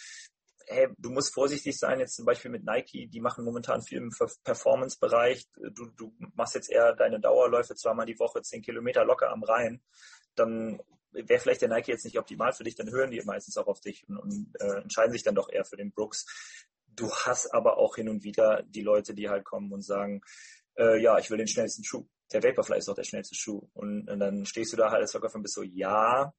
hey, 0.68 0.88
du 0.98 1.10
musst 1.10 1.34
vorsichtig 1.34 1.78
sein, 1.80 2.00
jetzt 2.00 2.16
zum 2.16 2.26
Beispiel 2.26 2.52
mit 2.52 2.64
Nike, 2.64 3.08
die 3.08 3.22
machen 3.22 3.44
momentan 3.44 3.82
viel 3.82 3.98
im 3.98 4.14
Performance-Bereich. 4.44 5.48
Du, 5.56 5.88
du 5.88 6.14
machst 6.36 6.56
jetzt 6.56 6.70
eher 6.70 6.94
deine 6.94 7.20
Dauerläufe 7.20 7.76
zweimal 7.76 8.06
die 8.06 8.20
Woche, 8.20 8.42
zehn 8.42 8.62
Kilometer 8.62 9.04
locker 9.04 9.32
am 9.32 9.44
Rhein. 9.44 9.82
Dann 10.36 10.80
wäre 11.12 11.40
vielleicht 11.40 11.62
der 11.62 11.70
Nike 11.70 11.88
jetzt 11.92 12.06
nicht 12.06 12.20
optimal 12.20 12.54
für 12.54 12.64
dich, 12.64 12.76
dann 12.76 12.92
hören 12.92 13.10
die 13.12 13.22
meistens 13.24 13.58
auch 13.58 13.68
auf 13.68 13.82
dich 13.82 14.08
und, 14.08 14.18
und 14.18 14.54
äh, 14.60 14.82
entscheiden 14.82 15.12
sich 15.12 15.24
dann 15.24 15.36
doch 15.36 15.50
eher 15.50 15.66
für 15.66 15.78
den 15.78 15.92
Brooks. 15.92 16.26
Du 17.00 17.10
hast 17.10 17.54
aber 17.54 17.78
auch 17.78 17.96
hin 17.96 18.10
und 18.10 18.24
wieder 18.26 18.62
die 18.64 18.82
Leute, 18.82 19.14
die 19.14 19.30
halt 19.30 19.46
kommen 19.46 19.72
und 19.72 19.84
sagen, 19.84 20.22
äh, 20.78 21.02
ja, 21.02 21.18
ich 21.18 21.30
will 21.30 21.38
den 21.38 21.48
schnellsten 21.48 21.84
Schuh. 21.86 22.06
Der 22.34 22.44
Vaporfly 22.44 22.78
ist 22.78 22.90
doch 22.90 22.96
der 22.96 23.06
schnellste 23.06 23.36
Schuh. 23.36 23.70
Und, 23.74 24.10
und 24.10 24.20
dann 24.20 24.46
stehst 24.46 24.74
du 24.74 24.78
da 24.78 24.92
halt 24.92 25.02
als 25.02 25.12
Verkäufer 25.12 25.36
und 25.36 25.44
bist 25.44 25.56
so, 25.56 25.64
ja, 25.64 26.34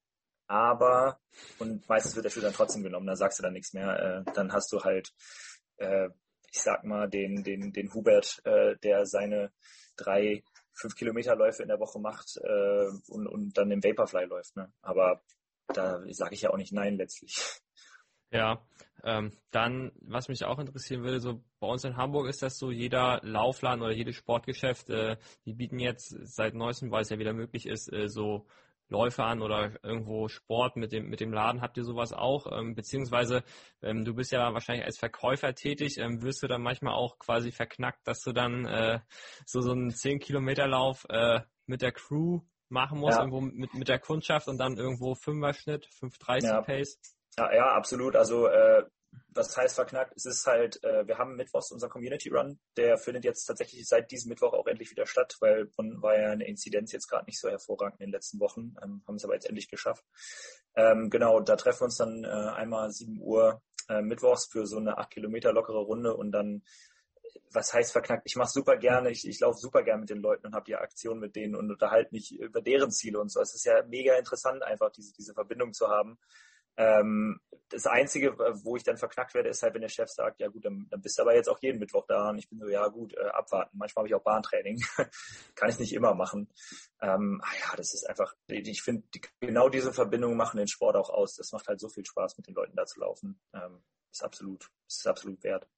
aber, 0.47 1.19
und 1.59 1.89
meistens 1.89 2.15
wird 2.15 2.27
der 2.27 2.31
Schuh 2.31 2.43
dann 2.43 2.53
trotzdem 2.53 2.83
genommen, 2.83 3.07
da 3.07 3.17
sagst 3.17 3.39
du 3.39 3.43
dann 3.43 3.55
nichts 3.55 3.73
mehr. 3.73 4.25
Äh, 4.27 4.33
dann 4.35 4.53
hast 4.53 4.71
du 4.71 4.81
halt, 4.83 5.15
äh, 5.79 6.09
ich 6.53 6.61
sag 6.61 6.85
mal, 6.85 7.09
den, 7.09 7.43
den, 7.43 7.73
den 7.73 7.95
Hubert, 7.95 8.41
äh, 8.45 8.77
der 8.83 9.07
seine 9.07 9.53
drei, 9.97 10.43
fünf 10.75 10.95
Kilometer 10.95 11.37
Läufe 11.37 11.63
in 11.63 11.69
der 11.69 11.81
Woche 11.81 12.01
macht 12.01 12.37
äh, 12.43 12.87
und, 13.09 13.27
und 13.27 13.57
dann 13.57 13.71
im 13.71 13.83
Vaporfly 13.83 14.27
läuft. 14.27 14.57
Ne? 14.57 14.71
Aber 14.83 15.23
da 15.69 16.03
sage 16.11 16.35
ich 16.35 16.43
ja 16.43 16.51
auch 16.51 16.57
nicht 16.59 16.73
nein 16.73 16.97
letztlich. 16.97 17.61
Ja, 18.33 18.63
ähm, 19.03 19.33
dann, 19.51 19.93
was 20.01 20.29
mich 20.29 20.45
auch 20.45 20.59
interessieren 20.59 21.03
würde, 21.03 21.21
so 21.21 21.43
bei 21.59 21.67
uns 21.67 21.85
in 21.85 21.97
Hamburg 21.97 22.29
ist 22.29 22.43
das 22.43 22.59
so, 22.59 22.71
jeder 22.71 23.21
Laufladen 23.23 23.83
oder 23.83 23.93
jedes 23.93 24.17
Sportgeschäft, 24.17 24.91
äh, 24.91 25.17
die 25.47 25.55
bieten 25.55 25.79
jetzt 25.79 26.15
seit 26.35 26.55
neuestem, 26.55 26.91
weil 26.91 27.03
es 27.03 27.11
ja 27.11 27.19
wieder 27.19 27.33
möglich 27.33 27.67
ist, 27.67 27.93
äh, 27.93 28.09
so 28.09 28.47
Läufe 28.91 29.23
an 29.23 29.41
oder 29.41 29.73
irgendwo 29.85 30.29
Sport 30.29 30.77
mit 30.77 30.93
dem, 30.93 31.09
mit 31.09 31.21
dem 31.21 31.33
Laden. 31.33 31.63
Habt 31.63 31.77
ihr 31.77 31.85
sowas 31.85 32.13
auch? 32.13 32.47
Ähm, 32.51 32.75
beziehungsweise 32.75 33.45
ähm, 33.83 34.05
du 34.05 34.15
bist 34.15 34.33
ja 34.33 34.53
wahrscheinlich 34.53 34.85
als 34.85 34.99
Verkäufer 34.99 35.55
tätig. 35.55 35.99
Ähm, 35.99 36.23
wirst 36.23 36.43
du 36.43 36.49
dann 36.49 36.63
manchmal 36.63 36.95
auch 36.95 37.19
quasi 37.19 37.53
verknackt, 37.53 38.07
dass 38.07 38.21
du 38.23 38.33
dann 38.33 38.67
äh, 38.67 39.01
so, 39.47 39.61
so 39.61 39.71
einen 39.71 39.91
10-Kilometer-Lauf 39.91 41.07
äh, 41.09 41.41
mit 41.67 41.83
der 41.83 41.93
Crew 41.93 42.41
machen 42.69 42.99
musst, 42.99 43.17
ja. 43.17 43.25
irgendwo 43.25 43.41
mit, 43.41 43.75
mit 43.75 43.89
der 43.89 43.99
Kundschaft 44.01 44.49
und 44.49 44.59
dann 44.59 44.77
irgendwo 44.77 45.15
Fünfer-Schnitt, 45.15 45.87
5,30 45.87 46.45
ja. 46.45 46.61
Pace? 46.61 46.99
Ja, 47.39 47.55
ja, 47.55 47.73
absolut. 47.73 48.17
Also 48.17 48.47
äh, 48.47 48.85
was 49.33 49.57
heißt 49.57 49.75
verknackt? 49.75 50.13
Es 50.17 50.25
ist 50.25 50.47
halt, 50.47 50.83
äh, 50.85 51.07
wir 51.07 51.19
haben 51.19 51.37
mittwochs 51.37 51.71
unser 51.71 51.89
Community 51.89 52.29
Run, 52.29 52.59
der 52.77 52.99
findet 52.99 53.25
jetzt 53.25 53.45
tatsächlich 53.45 53.87
seit 53.87 54.11
diesem 54.11 54.29
Mittwoch 54.29 54.53
auch 54.53 54.67
endlich 54.67 54.91
wieder 54.91 55.07
statt, 55.07 55.37
weil 55.41 55.67
Bonn 55.67 56.03
war 56.03 56.19
ja 56.19 56.31
eine 56.31 56.47
Inzidenz 56.47 56.93
jetzt 56.93 57.09
gerade 57.09 57.27
nicht 57.27 57.41
so 57.41 57.49
hervorragend 57.49 58.01
in 58.01 58.07
den 58.07 58.13
letzten 58.13 58.41
Wochen, 58.41 58.75
ähm, 58.83 59.03
haben 59.07 59.15
es 59.17 59.25
aber 59.25 59.35
jetzt 59.35 59.47
endlich 59.47 59.69
geschafft. 59.69 60.05
Ähm, 60.75 61.11
genau, 61.11 61.41
da 61.41 61.57
treffen 61.57 61.81
wir 61.81 61.85
uns 61.87 61.97
dann 61.97 62.25
äh, 62.25 62.29
einmal 62.29 62.91
7 62.91 63.19
Uhr 63.21 63.63
äh, 63.89 64.03
mittwochs 64.03 64.47
für 64.47 64.67
so 64.67 64.79
eine 64.79 64.99
8 64.99 65.11
Kilometer 65.11 65.53
lockere 65.53 65.81
Runde 65.81 66.17
und 66.17 66.33
dann 66.33 66.63
was 67.53 67.73
heißt 67.73 67.93
verknackt? 67.93 68.23
Ich 68.27 68.37
mache 68.37 68.51
super 68.51 68.77
gerne, 68.77 69.11
ich, 69.11 69.27
ich 69.27 69.41
laufe 69.41 69.59
super 69.59 69.83
gerne 69.83 70.01
mit 70.01 70.11
den 70.11 70.19
Leuten 70.19 70.47
und 70.47 70.55
habe 70.55 70.65
die 70.65 70.77
Aktion 70.77 71.19
mit 71.19 71.37
denen 71.37 71.55
und 71.55 71.71
unterhalte 71.71 72.13
mich 72.13 72.33
über 72.33 72.61
deren 72.61 72.91
Ziele 72.91 73.21
und 73.21 73.31
so. 73.31 73.41
Es 73.41 73.55
ist 73.55 73.65
ja 73.65 73.83
mega 73.87 74.17
interessant, 74.17 74.63
einfach 74.63 74.91
diese, 74.91 75.13
diese 75.13 75.35
Verbindung 75.35 75.73
zu 75.73 75.89
haben. 75.89 76.19
Ähm, 76.81 77.39
das 77.69 77.87
Einzige, 77.87 78.37
wo 78.65 78.77
ich 78.77 78.83
dann 78.83 78.97
verknackt 78.97 79.35
werde, 79.35 79.51
ist 79.51 79.63
halt, 79.63 79.75
wenn 79.75 79.83
der 79.83 79.91
Chef 79.91 80.09
sagt, 80.09 80.41
ja 80.41 80.49
gut, 80.49 80.65
dann, 80.65 80.87
dann 80.91 81.03
bist 81.03 81.19
du 81.19 81.23
aber 81.23 81.35
jetzt 81.35 81.49
auch 81.49 81.61
jeden 81.61 81.79
Mittwoch 81.79 82.07
da. 82.07 82.31
Und 82.31 82.39
ich 82.39 82.49
bin 82.49 82.59
so, 82.59 82.69
ja 82.69 82.89
gut, 82.89 83.15
äh, 83.15 83.29
abwarten. 83.29 83.77
Manchmal 83.77 84.03
habe 84.03 84.09
ich 84.09 84.15
auch 84.15 84.25
Bahntraining. 84.25 84.81
Kann 85.55 85.69
ich 85.69 85.79
nicht 85.79 85.93
immer 85.93 86.15
machen. 86.15 86.49
Ähm, 87.01 87.41
ah 87.45 87.53
ja, 87.61 87.77
das 87.77 87.93
ist 87.93 88.09
einfach, 88.09 88.35
ich 88.49 88.83
finde, 88.83 89.07
die, 89.15 89.21
genau 89.41 89.69
diese 89.69 89.93
Verbindungen 89.93 90.39
machen 90.39 90.57
den 90.57 90.69
Sport 90.69 90.97
auch 90.97 91.11
aus. 91.11 91.37
Das 91.37 91.53
macht 91.53 91.69
halt 91.69 91.81
so 91.81 91.89
viel 91.89 92.05
Spaß, 92.05 92.39
mit 92.39 92.47
den 92.49 92.55
Leuten 92.55 92.75
da 92.75 92.87
zu 92.87 93.01
laufen. 93.01 93.39
Ähm, 93.53 93.83
ist 94.11 94.25
absolut, 94.25 94.69
ist 94.89 95.07
absolut 95.07 95.43
wert. 95.45 95.69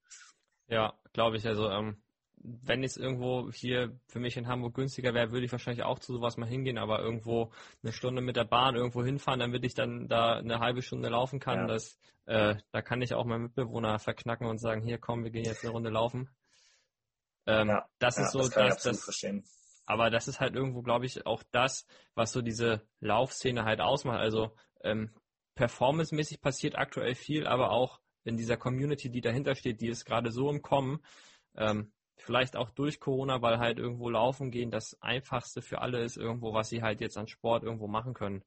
Ja, 0.69 0.99
glaube 1.13 1.37
ich. 1.37 1.47
Also 1.47 1.69
ähm, 1.69 2.01
wenn 2.43 2.83
es 2.83 2.97
irgendwo 2.97 3.51
hier 3.53 3.99
für 4.07 4.21
mich 4.21 4.37
in 4.37 4.49
Hamburg 4.49 4.75
günstiger 4.75 5.15
wäre, 5.15 5.31
würde 5.31 5.47
ich 5.47 5.53
wahrscheinlich 5.53 5.85
auch 5.85 5.99
zu 5.99 6.13
sowas 6.13 6.37
mal 6.37 6.49
hingehen, 6.49 6.79
aber 6.79 7.01
irgendwo 7.01 7.53
eine 7.83 7.93
Stunde 7.93 8.21
mit 8.23 8.37
der 8.37 8.45
Bahn 8.45 8.75
irgendwo 8.75 9.05
hinfahren, 9.05 9.41
damit 9.41 9.65
ich 9.65 9.75
dann 9.75 10.09
da 10.09 10.39
eine 10.39 10.59
halbe 10.59 10.83
Stunde 10.83 11.09
laufen 11.09 11.41
kann, 11.41 11.61
ja. 11.61 11.67
das, 11.67 11.99
äh, 12.27 12.57
da 12.73 12.83
kann 12.83 13.03
ich 13.03 13.15
auch 13.15 13.25
meinen 13.25 13.45
Mitbewohner 13.45 13.99
verknacken 13.99 14.47
und 14.47 14.59
sagen, 14.59 14.83
hier 14.83 14.99
komm, 14.99 15.25
wir 15.25 15.31
gehen 15.31 15.45
jetzt 15.45 15.65
eine 15.65 15.73
Runde 15.73 15.91
laufen. 15.91 16.29
Ähm, 17.47 17.69
ja, 17.69 17.89
das 17.99 18.19
ist 18.19 18.35
ja, 18.35 18.43
so, 18.43 18.49
das, 18.49 18.83
das, 18.83 19.07
das 19.07 19.83
aber 19.85 20.11
das 20.11 20.29
ist 20.29 20.41
halt 20.41 20.55
irgendwo, 20.55 20.83
glaube 20.83 21.07
ich, 21.07 21.27
auch 21.27 21.43
das, 21.51 21.87
was 22.15 22.33
so 22.33 22.41
diese 22.41 22.87
Laufszene 23.01 23.65
halt 23.65 23.81
ausmacht. 23.81 24.21
Also 24.21 24.55
ähm, 24.83 25.11
performancemäßig 25.55 26.41
passiert 26.41 26.77
aktuell 26.77 27.15
viel, 27.15 27.47
aber 27.47 27.71
auch 27.71 28.01
in 28.25 28.37
dieser 28.37 28.57
Community, 28.57 29.11
die 29.11 29.21
dahinter 29.21 29.55
steht, 29.55 29.81
die 29.81 29.89
ist 29.89 30.05
gerade 30.05 30.31
so 30.31 30.49
im 30.51 30.63
Kommen. 30.63 31.01
Ähm, 31.57 31.93
vielleicht 32.17 32.57
auch 32.57 32.71
durch 32.71 33.01
Corona, 33.01 33.43
weil 33.43 33.59
halt 33.59 33.79
irgendwo 33.79 34.09
laufen 34.11 34.51
gehen 34.51 34.71
das 34.71 34.97
einfachste 35.01 35.63
für 35.63 35.81
alle 35.81 36.03
ist 36.03 36.17
irgendwo, 36.17 36.53
was 36.55 36.69
sie 36.69 36.83
halt 36.83 37.01
jetzt 37.01 37.19
an 37.19 37.29
Sport 37.29 37.65
irgendwo 37.65 37.89
machen 37.89 38.15
können. 38.15 38.43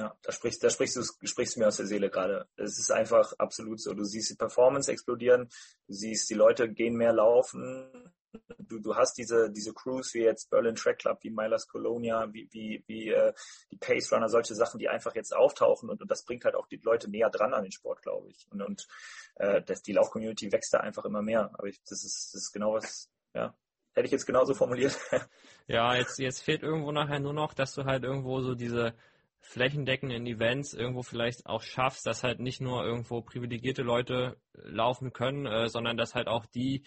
Ja, 0.00 0.16
da 0.22 0.32
sprichst, 0.32 0.64
da 0.64 0.70
sprichst 0.70 0.96
du, 0.96 1.02
sprichst 1.26 1.56
du 1.56 1.60
mir 1.60 1.68
aus 1.68 1.76
der 1.76 1.84
Seele 1.84 2.08
gerade. 2.08 2.48
Es 2.56 2.78
ist 2.78 2.90
einfach 2.90 3.34
absolut 3.36 3.82
so. 3.82 3.92
Du 3.92 4.04
siehst 4.04 4.30
die 4.30 4.34
Performance 4.34 4.90
explodieren, 4.90 5.50
du 5.88 5.92
siehst, 5.92 6.30
die 6.30 6.34
Leute 6.34 6.70
gehen 6.72 6.94
mehr 6.96 7.12
laufen, 7.12 8.10
du, 8.56 8.78
du 8.78 8.96
hast 8.96 9.18
diese, 9.18 9.50
diese 9.50 9.74
Crews 9.74 10.14
wie 10.14 10.22
jetzt 10.22 10.48
Berlin 10.48 10.74
Track 10.74 11.00
Club, 11.00 11.18
wie 11.20 11.28
Milas 11.28 11.68
Colonia, 11.68 12.26
wie, 12.32 12.48
wie, 12.50 12.82
wie 12.86 13.10
äh, 13.10 13.34
die 13.70 13.76
Pace 13.76 14.10
Runner, 14.10 14.30
solche 14.30 14.54
Sachen, 14.54 14.78
die 14.78 14.88
einfach 14.88 15.14
jetzt 15.14 15.36
auftauchen 15.36 15.90
und, 15.90 16.00
und 16.00 16.10
das 16.10 16.24
bringt 16.24 16.46
halt 16.46 16.54
auch 16.54 16.66
die 16.66 16.80
Leute 16.82 17.10
näher 17.10 17.28
dran 17.28 17.52
an 17.52 17.64
den 17.64 17.72
Sport, 17.72 18.00
glaube 18.00 18.30
ich. 18.30 18.46
Und, 18.50 18.62
und 18.62 18.88
äh, 19.34 19.60
das, 19.60 19.82
die 19.82 19.92
Lauf-Community 19.92 20.50
wächst 20.50 20.72
da 20.72 20.78
einfach 20.78 21.04
immer 21.04 21.20
mehr. 21.20 21.50
Aber 21.52 21.66
ich, 21.66 21.78
das, 21.82 22.04
ist, 22.04 22.32
das 22.32 22.44
ist 22.44 22.52
genau 22.52 22.72
was, 22.72 23.10
ja, 23.34 23.54
hätte 23.92 24.06
ich 24.06 24.12
jetzt 24.12 24.24
genauso 24.24 24.54
formuliert. 24.54 24.98
ja, 25.66 25.94
jetzt, 25.94 26.18
jetzt 26.18 26.40
fehlt 26.40 26.62
irgendwo 26.62 26.90
nachher 26.90 27.20
nur 27.20 27.34
noch, 27.34 27.52
dass 27.52 27.74
du 27.74 27.84
halt 27.84 28.04
irgendwo 28.04 28.40
so 28.40 28.54
diese 28.54 28.94
flächendeckenden 29.40 30.26
Events 30.26 30.74
irgendwo 30.74 31.02
vielleicht 31.02 31.46
auch 31.46 31.62
schaffst, 31.62 32.06
dass 32.06 32.22
halt 32.22 32.40
nicht 32.40 32.60
nur 32.60 32.84
irgendwo 32.84 33.22
privilegierte 33.22 33.82
Leute 33.82 34.36
laufen 34.54 35.12
können, 35.12 35.46
äh, 35.46 35.68
sondern 35.68 35.96
dass 35.96 36.14
halt 36.14 36.28
auch 36.28 36.46
die 36.46 36.84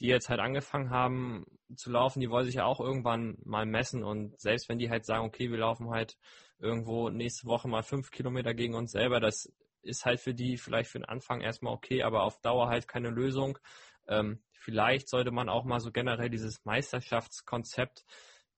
die 0.00 0.06
jetzt 0.06 0.28
halt 0.28 0.40
angefangen 0.40 0.90
haben, 0.90 1.46
zu 1.76 1.90
laufen, 1.90 2.20
die 2.20 2.30
wollen 2.30 2.46
sich 2.46 2.56
ja 2.56 2.64
auch 2.64 2.80
irgendwann 2.80 3.38
mal 3.44 3.66
messen 3.66 4.02
und 4.02 4.38
selbst 4.40 4.68
wenn 4.68 4.78
die 4.78 4.90
halt 4.90 5.04
sagen, 5.04 5.24
okay, 5.24 5.50
wir 5.50 5.58
laufen 5.58 5.90
halt 5.90 6.16
irgendwo 6.58 7.10
nächste 7.10 7.46
Woche 7.46 7.68
mal 7.68 7.82
fünf 7.82 8.10
Kilometer 8.10 8.54
gegen 8.54 8.74
uns 8.74 8.92
selber, 8.92 9.20
das 9.20 9.52
ist 9.82 10.04
halt 10.04 10.20
für 10.20 10.34
die 10.34 10.56
vielleicht 10.56 10.90
für 10.90 10.98
den 10.98 11.04
Anfang 11.04 11.40
erstmal 11.40 11.74
okay, 11.74 12.02
aber 12.02 12.22
auf 12.22 12.40
Dauer 12.40 12.68
halt 12.68 12.88
keine 12.88 13.10
Lösung. 13.10 13.58
Ähm, 14.08 14.42
vielleicht 14.52 15.08
sollte 15.08 15.30
man 15.30 15.48
auch 15.48 15.64
mal 15.64 15.80
so 15.80 15.92
generell 15.92 16.30
dieses 16.30 16.64
Meisterschaftskonzept 16.64 18.04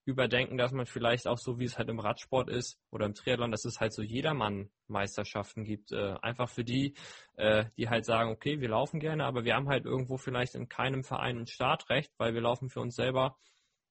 überdenken, 0.06 0.56
dass 0.56 0.72
man 0.72 0.86
vielleicht 0.86 1.26
auch 1.26 1.38
so, 1.38 1.58
wie 1.58 1.64
es 1.64 1.78
halt 1.78 1.88
im 1.88 1.98
Radsport 1.98 2.48
ist 2.48 2.78
oder 2.90 3.06
im 3.06 3.14
Triathlon, 3.14 3.50
dass 3.50 3.64
es 3.64 3.80
halt 3.80 3.92
so 3.92 4.02
Jedermann-Meisterschaften 4.02 5.64
gibt. 5.64 5.90
Äh, 5.92 6.14
einfach 6.22 6.48
für 6.48 6.64
die, 6.64 6.94
äh, 7.34 7.64
die 7.76 7.88
halt 7.88 8.04
sagen, 8.04 8.30
okay, 8.30 8.60
wir 8.60 8.68
laufen 8.68 9.00
gerne, 9.00 9.24
aber 9.24 9.44
wir 9.44 9.54
haben 9.54 9.68
halt 9.68 9.84
irgendwo 9.84 10.16
vielleicht 10.16 10.54
in 10.54 10.68
keinem 10.68 11.02
Verein 11.02 11.38
ein 11.38 11.46
Startrecht, 11.48 12.12
weil 12.18 12.34
wir 12.34 12.40
laufen 12.40 12.68
für 12.68 12.80
uns 12.80 12.94
selber, 12.94 13.36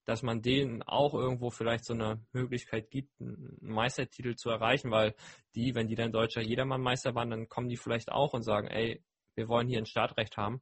dass 0.06 0.24
man 0.24 0.42
denen 0.42 0.84
auch 0.84 1.14
irgendwo 1.14 1.50
vielleicht 1.50 1.84
so 1.84 1.94
eine 1.94 2.26
Möglichkeit 2.32 2.90
gibt, 2.90 3.12
einen 3.20 3.58
Meistertitel 3.60 4.36
zu 4.36 4.50
erreichen, 4.50 4.92
weil 4.92 5.16
die, 5.54 5.76
wenn 5.76 5.88
die 5.88 5.96
dann 5.96 6.14
deutscher 6.14 6.42
Jedermann-Meister 6.42 7.14
waren, 7.14 7.30
dann 7.30 7.50
kommen 7.50 7.68
die 7.68 7.78
vielleicht 7.78 8.12
auch 8.12 8.34
und 8.34 8.44
sagen, 8.44 8.68
ey, 8.68 9.04
wir 9.36 9.50
wollen 9.50 9.68
hier 9.68 9.80
ein 9.80 9.86
Startrecht 9.86 10.38
haben. 10.38 10.62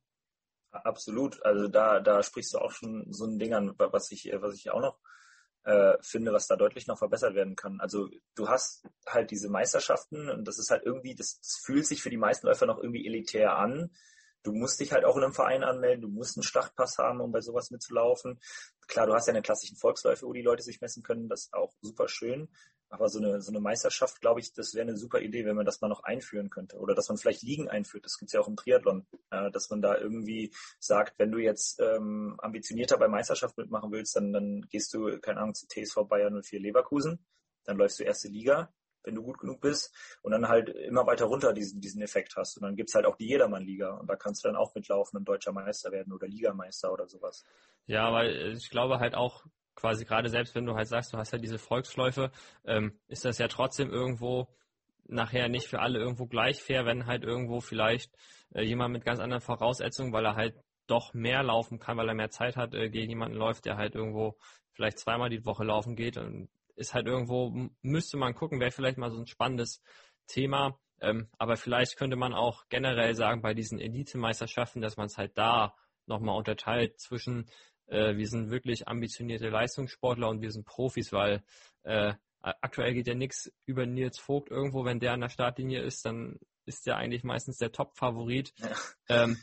Absolut. 0.71 1.45
Also 1.45 1.67
da, 1.67 1.99
da 1.99 2.23
sprichst 2.23 2.55
du 2.55 2.57
auch 2.57 2.71
schon 2.71 3.05
so 3.13 3.25
ein 3.25 3.37
Ding 3.37 3.53
an, 3.53 3.75
was 3.77 4.11
ich, 4.11 4.31
was 4.39 4.55
ich 4.55 4.71
auch 4.71 4.81
noch 4.81 4.97
äh, 5.65 5.93
finde, 6.01 6.33
was 6.33 6.47
da 6.47 6.55
deutlich 6.55 6.87
noch 6.87 6.97
verbessert 6.97 7.35
werden 7.35 7.55
kann. 7.55 7.79
Also 7.79 8.09
du 8.35 8.49
hast 8.49 8.85
halt 9.07 9.31
diese 9.31 9.49
Meisterschaften 9.49 10.29
und 10.29 10.47
das 10.47 10.59
ist 10.59 10.71
halt 10.71 10.83
irgendwie, 10.85 11.15
das, 11.15 11.39
das 11.39 11.61
fühlt 11.63 11.85
sich 11.85 12.01
für 12.01 12.09
die 12.09 12.17
meisten 12.17 12.47
Läufer 12.47 12.65
noch 12.65 12.77
irgendwie 12.77 13.05
elitär 13.05 13.57
an. 13.57 13.91
Du 14.43 14.51
musst 14.51 14.79
dich 14.79 14.91
halt 14.91 15.05
auch 15.05 15.15
in 15.17 15.23
einem 15.23 15.33
Verein 15.33 15.63
anmelden, 15.63 16.01
du 16.01 16.09
musst 16.09 16.37
einen 16.37 16.43
Startpass 16.43 16.97
haben, 16.97 17.21
um 17.21 17.31
bei 17.31 17.41
sowas 17.41 17.71
mitzulaufen. 17.71 18.39
Klar, 18.87 19.07
du 19.07 19.13
hast 19.13 19.27
ja 19.27 19.33
eine 19.33 19.41
klassischen 19.41 19.77
Volksläufe, 19.77 20.25
wo 20.25 20.33
die 20.33 20.41
Leute 20.41 20.63
sich 20.63 20.81
messen 20.81 21.01
können, 21.01 21.29
das 21.29 21.45
ist 21.45 21.53
auch 21.53 21.73
super 21.81 22.07
schön. 22.07 22.49
Aber 22.93 23.09
so 23.09 23.17
eine, 23.17 23.41
so 23.41 23.51
eine 23.51 23.59
Meisterschaft, 23.59 24.21
glaube 24.21 24.39
ich, 24.39 24.53
das 24.53 24.75
wäre 24.75 24.83
eine 24.83 24.95
super 24.95 25.19
Idee, 25.19 25.45
wenn 25.45 25.55
man 25.55 25.65
das 25.65 25.81
mal 25.81 25.87
noch 25.87 26.03
einführen 26.03 26.51
könnte. 26.51 26.77
Oder 26.77 26.93
dass 26.93 27.09
man 27.09 27.17
vielleicht 27.17 27.41
Ligen 27.41 27.67
einführt. 27.67 28.05
Das 28.05 28.19
gibt 28.19 28.29
es 28.29 28.33
ja 28.33 28.39
auch 28.39 28.47
im 28.47 28.55
Triathlon. 28.55 29.07
Äh, 29.31 29.49
dass 29.49 29.71
man 29.71 29.81
da 29.81 29.97
irgendwie 29.97 30.53
sagt, 30.77 31.17
wenn 31.17 31.31
du 31.31 31.39
jetzt 31.39 31.79
ähm, 31.79 32.35
ambitionierter 32.37 32.99
bei 32.99 33.07
Meisterschaft 33.07 33.57
mitmachen 33.57 33.91
willst, 33.91 34.15
dann, 34.15 34.31
dann 34.31 34.61
gehst 34.69 34.93
du, 34.93 35.19
keine 35.21 35.39
Ahnung, 35.39 35.55
zu 35.55 35.65
TSV 35.67 36.07
Bayern 36.07 36.39
04 36.39 36.59
Leverkusen. 36.59 37.25
Dann 37.63 37.77
läufst 37.77 37.99
du 37.99 38.03
erste 38.03 38.27
Liga, 38.27 38.71
wenn 39.03 39.15
du 39.15 39.23
gut 39.23 39.39
genug 39.39 39.61
bist. 39.61 39.93
Und 40.21 40.31
dann 40.31 40.47
halt 40.47 40.69
immer 40.69 41.05
weiter 41.05 41.25
runter 41.25 41.53
diesen, 41.53 41.81
diesen 41.81 42.01
Effekt 42.01 42.35
hast. 42.35 42.57
Und 42.57 42.63
dann 42.63 42.75
gibt's 42.75 42.95
halt 42.95 43.05
auch 43.05 43.15
die 43.15 43.27
Jedermann-Liga. 43.27 43.97
Und 43.97 44.09
da 44.09 44.15
kannst 44.15 44.43
du 44.43 44.49
dann 44.49 44.57
auch 44.57 44.73
mitlaufen 44.75 45.17
und 45.17 45.27
deutscher 45.27 45.51
Meister 45.51 45.91
werden 45.91 46.13
oder 46.13 46.27
Ligameister 46.27 46.91
oder 46.91 47.07
sowas. 47.07 47.43
Ja, 47.85 48.11
weil 48.13 48.53
ich 48.53 48.69
glaube 48.69 48.99
halt 48.99 49.15
auch, 49.15 49.45
quasi 49.75 50.05
gerade 50.05 50.29
selbst 50.29 50.55
wenn 50.55 50.65
du 50.65 50.75
halt 50.75 50.87
sagst, 50.87 51.13
du 51.13 51.17
hast 51.17 51.31
ja 51.33 51.39
diese 51.39 51.57
Volksläufe, 51.57 52.31
ähm, 52.65 52.99
ist 53.07 53.25
das 53.25 53.37
ja 53.37 53.47
trotzdem 53.47 53.91
irgendwo 53.91 54.47
nachher 55.05 55.49
nicht 55.49 55.67
für 55.67 55.79
alle 55.79 55.99
irgendwo 55.99 56.27
gleich 56.27 56.61
fair, 56.61 56.85
wenn 56.85 57.05
halt 57.05 57.23
irgendwo 57.23 57.59
vielleicht 57.59 58.11
äh, 58.53 58.61
jemand 58.61 58.93
mit 58.93 59.05
ganz 59.05 59.19
anderen 59.19 59.41
Voraussetzungen, 59.41 60.13
weil 60.13 60.25
er 60.25 60.35
halt 60.35 60.55
doch 60.87 61.13
mehr 61.13 61.43
laufen 61.43 61.79
kann, 61.79 61.97
weil 61.97 62.07
er 62.07 62.15
mehr 62.15 62.29
Zeit 62.29 62.55
hat, 62.55 62.73
äh, 62.73 62.89
gegen 62.89 63.09
jemanden 63.09 63.37
läuft, 63.37 63.65
der 63.65 63.77
halt 63.77 63.95
irgendwo 63.95 64.37
vielleicht 64.71 64.99
zweimal 64.99 65.29
die 65.29 65.45
Woche 65.45 65.63
laufen 65.63 65.95
geht 65.95 66.17
und 66.17 66.49
ist 66.75 66.93
halt 66.93 67.07
irgendwo, 67.07 67.69
müsste 67.81 68.17
man 68.17 68.33
gucken, 68.33 68.59
wäre 68.59 68.71
vielleicht 68.71 68.97
mal 68.97 69.11
so 69.11 69.19
ein 69.19 69.27
spannendes 69.27 69.81
Thema. 70.27 70.79
Ähm, 71.01 71.29
aber 71.37 71.57
vielleicht 71.57 71.97
könnte 71.97 72.15
man 72.15 72.33
auch 72.33 72.63
generell 72.69 73.15
sagen, 73.15 73.41
bei 73.41 73.53
diesen 73.53 73.79
Elite-Meisterschaften, 73.79 74.81
dass 74.81 74.97
man 74.97 75.07
es 75.07 75.17
halt 75.17 75.37
da 75.37 75.75
nochmal 76.05 76.37
unterteilt 76.37 76.99
zwischen 76.99 77.49
äh, 77.87 78.15
wir 78.15 78.27
sind 78.27 78.49
wirklich 78.49 78.87
ambitionierte 78.87 79.49
Leistungssportler 79.49 80.29
und 80.29 80.41
wir 80.41 80.51
sind 80.51 80.65
Profis, 80.65 81.11
weil 81.11 81.43
äh, 81.83 82.13
aktuell 82.41 82.93
geht 82.93 83.07
ja 83.07 83.15
nichts 83.15 83.51
über 83.65 83.85
Nils 83.85 84.19
Vogt 84.19 84.49
irgendwo, 84.49 84.85
wenn 84.85 84.99
der 84.99 85.13
an 85.13 85.21
der 85.21 85.29
Startlinie 85.29 85.81
ist, 85.81 86.05
dann 86.05 86.39
ist 86.65 86.85
der 86.85 86.97
eigentlich 86.97 87.23
meistens 87.23 87.57
der 87.57 87.71
Top-Favorit. 87.71 88.53
Ja. 88.57 89.23
Ähm, 89.23 89.37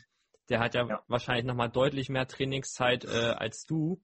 der 0.49 0.59
hat 0.59 0.73
ja, 0.73 0.87
ja. 0.87 1.03
wahrscheinlich 1.07 1.45
nochmal 1.45 1.69
deutlich 1.69 2.09
mehr 2.09 2.27
Trainingszeit 2.27 3.05
äh, 3.05 3.33
als 3.37 3.65
du. 3.65 4.01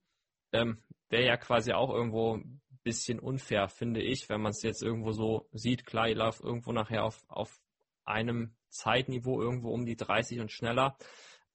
Ähm, 0.54 0.84
Wäre 1.10 1.26
ja 1.26 1.38
quasi 1.38 1.74
auch 1.74 1.90
irgendwo 1.90 2.40
bisschen 2.88 3.20
unfair, 3.20 3.68
finde 3.68 4.02
ich, 4.02 4.30
wenn 4.30 4.42
man 4.42 4.52
es 4.52 4.64
jetzt 4.64 4.82
irgendwo 4.82 5.12
so 5.12 5.50
sieht. 5.52 5.86
Klar, 5.86 6.08
ihr 6.08 6.16
lauft 6.16 6.42
irgendwo 6.42 6.72
nachher 6.72 7.04
auf, 7.04 7.22
auf 7.28 7.60
einem 8.06 8.56
Zeitniveau 8.70 9.42
irgendwo 9.42 9.72
um 9.72 9.86
die 9.86 9.98
30 9.98 10.40
und 10.40 10.52
schneller. 10.52 10.98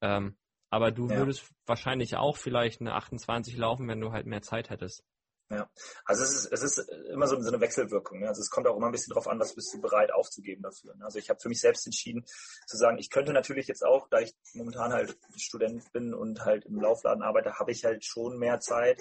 Ähm, 0.03 0.37
aber 0.71 0.91
du 0.91 1.09
ja. 1.09 1.17
würdest 1.17 1.51
wahrscheinlich 1.67 2.17
auch 2.17 2.37
vielleicht 2.37 2.81
eine 2.81 2.95
28 2.95 3.57
laufen, 3.57 3.89
wenn 3.89 4.01
du 4.01 4.13
halt 4.13 4.27
mehr 4.27 4.43
Zeit 4.43 4.71
hättest. 4.71 5.05
Ja, 5.51 5.69
also 6.07 6.23
es 6.23 6.33
ist, 6.33 6.53
es 6.53 6.63
ist 6.63 6.79
immer 7.11 7.27
so 7.27 7.37
eine 7.37 7.61
Wechselwirkung. 7.61 8.21
Ne? 8.21 8.29
Also 8.29 8.41
es 8.41 8.49
kommt 8.49 8.67
auch 8.67 8.77
immer 8.77 8.87
ein 8.87 8.93
bisschen 8.93 9.11
darauf 9.11 9.29
an, 9.29 9.39
was 9.39 9.55
bist 9.55 9.75
du 9.75 9.81
bereit 9.83 10.13
aufzugeben 10.13 10.63
dafür. 10.63 10.95
Ne? 10.95 11.05
Also 11.05 11.19
ich 11.19 11.29
habe 11.29 11.41
für 11.41 11.51
mich 11.51 11.61
selbst 11.61 11.87
entschieden 11.87 12.25
zu 12.67 12.77
sagen, 12.79 12.97
ich 12.99 13.11
könnte 13.11 13.35
natürlich 13.35 13.67
jetzt 13.67 13.85
auch, 13.85 14.09
da 14.09 14.21
ich 14.21 14.35
momentan 14.55 14.93
halt 14.93 15.19
Student 15.37 15.93
bin 15.93 16.15
und 16.15 16.45
halt 16.47 16.65
im 16.65 16.81
Laufladen 16.81 17.23
arbeite, 17.23 17.59
habe 17.59 17.71
ich 17.71 17.85
halt 17.85 18.05
schon 18.05 18.39
mehr 18.39 18.61
Zeit. 18.61 18.99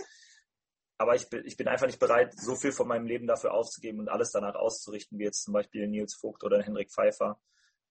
Aber 1.01 1.15
ich 1.15 1.29
bin, 1.29 1.43
ich 1.45 1.57
bin 1.57 1.67
einfach 1.67 1.87
nicht 1.87 1.99
bereit, 1.99 2.33
so 2.39 2.55
viel 2.55 2.71
von 2.71 2.87
meinem 2.87 3.07
Leben 3.07 3.25
dafür 3.25 3.53
aufzugeben 3.53 3.99
und 3.99 4.09
alles 4.09 4.31
danach 4.31 4.55
auszurichten, 4.55 5.17
wie 5.17 5.23
jetzt 5.23 5.43
zum 5.43 5.53
Beispiel 5.53 5.87
Nils 5.87 6.13
Vogt 6.13 6.43
oder 6.43 6.61
Henrik 6.61 6.91
Pfeiffer 6.91 7.39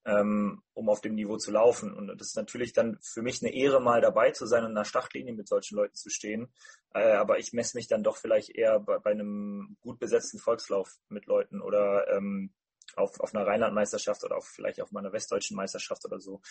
ähm, 0.05 0.63
um 0.73 0.89
auf 0.89 1.01
dem 1.01 1.15
Niveau 1.15 1.37
zu 1.37 1.51
laufen. 1.51 1.93
Und 1.93 2.07
das 2.07 2.29
ist 2.29 2.35
natürlich 2.35 2.73
dann 2.73 2.97
für 3.01 3.21
mich 3.21 3.41
eine 3.41 3.53
Ehre, 3.53 3.79
mal 3.79 4.01
dabei 4.01 4.31
zu 4.31 4.45
sein 4.45 4.63
und 4.63 4.69
an 4.69 4.75
der 4.75 4.85
Startlinie 4.85 5.33
mit 5.33 5.47
solchen 5.47 5.75
Leuten 5.75 5.95
zu 5.95 6.09
stehen. 6.09 6.51
Äh, 6.93 7.11
aber 7.13 7.39
ich 7.39 7.53
messe 7.53 7.77
mich 7.77 7.87
dann 7.87 8.03
doch 8.03 8.17
vielleicht 8.17 8.49
eher 8.49 8.79
bei, 8.79 8.97
bei, 8.99 9.11
einem 9.11 9.77
gut 9.81 9.99
besetzten 9.99 10.39
Volkslauf 10.39 10.97
mit 11.09 11.25
Leuten 11.27 11.61
oder 11.61 12.07
ähm, 12.09 12.53
auf, 12.95 13.19
auf 13.19 13.33
einer 13.33 13.45
Rheinlandmeisterschaft 13.45 14.23
oder 14.23 14.37
auf, 14.37 14.45
vielleicht 14.45 14.81
auf 14.81 14.91
meiner 14.91 15.13
westdeutschen 15.13 15.55
Meisterschaft 15.55 16.03
oder 16.05 16.19
so. 16.19 16.41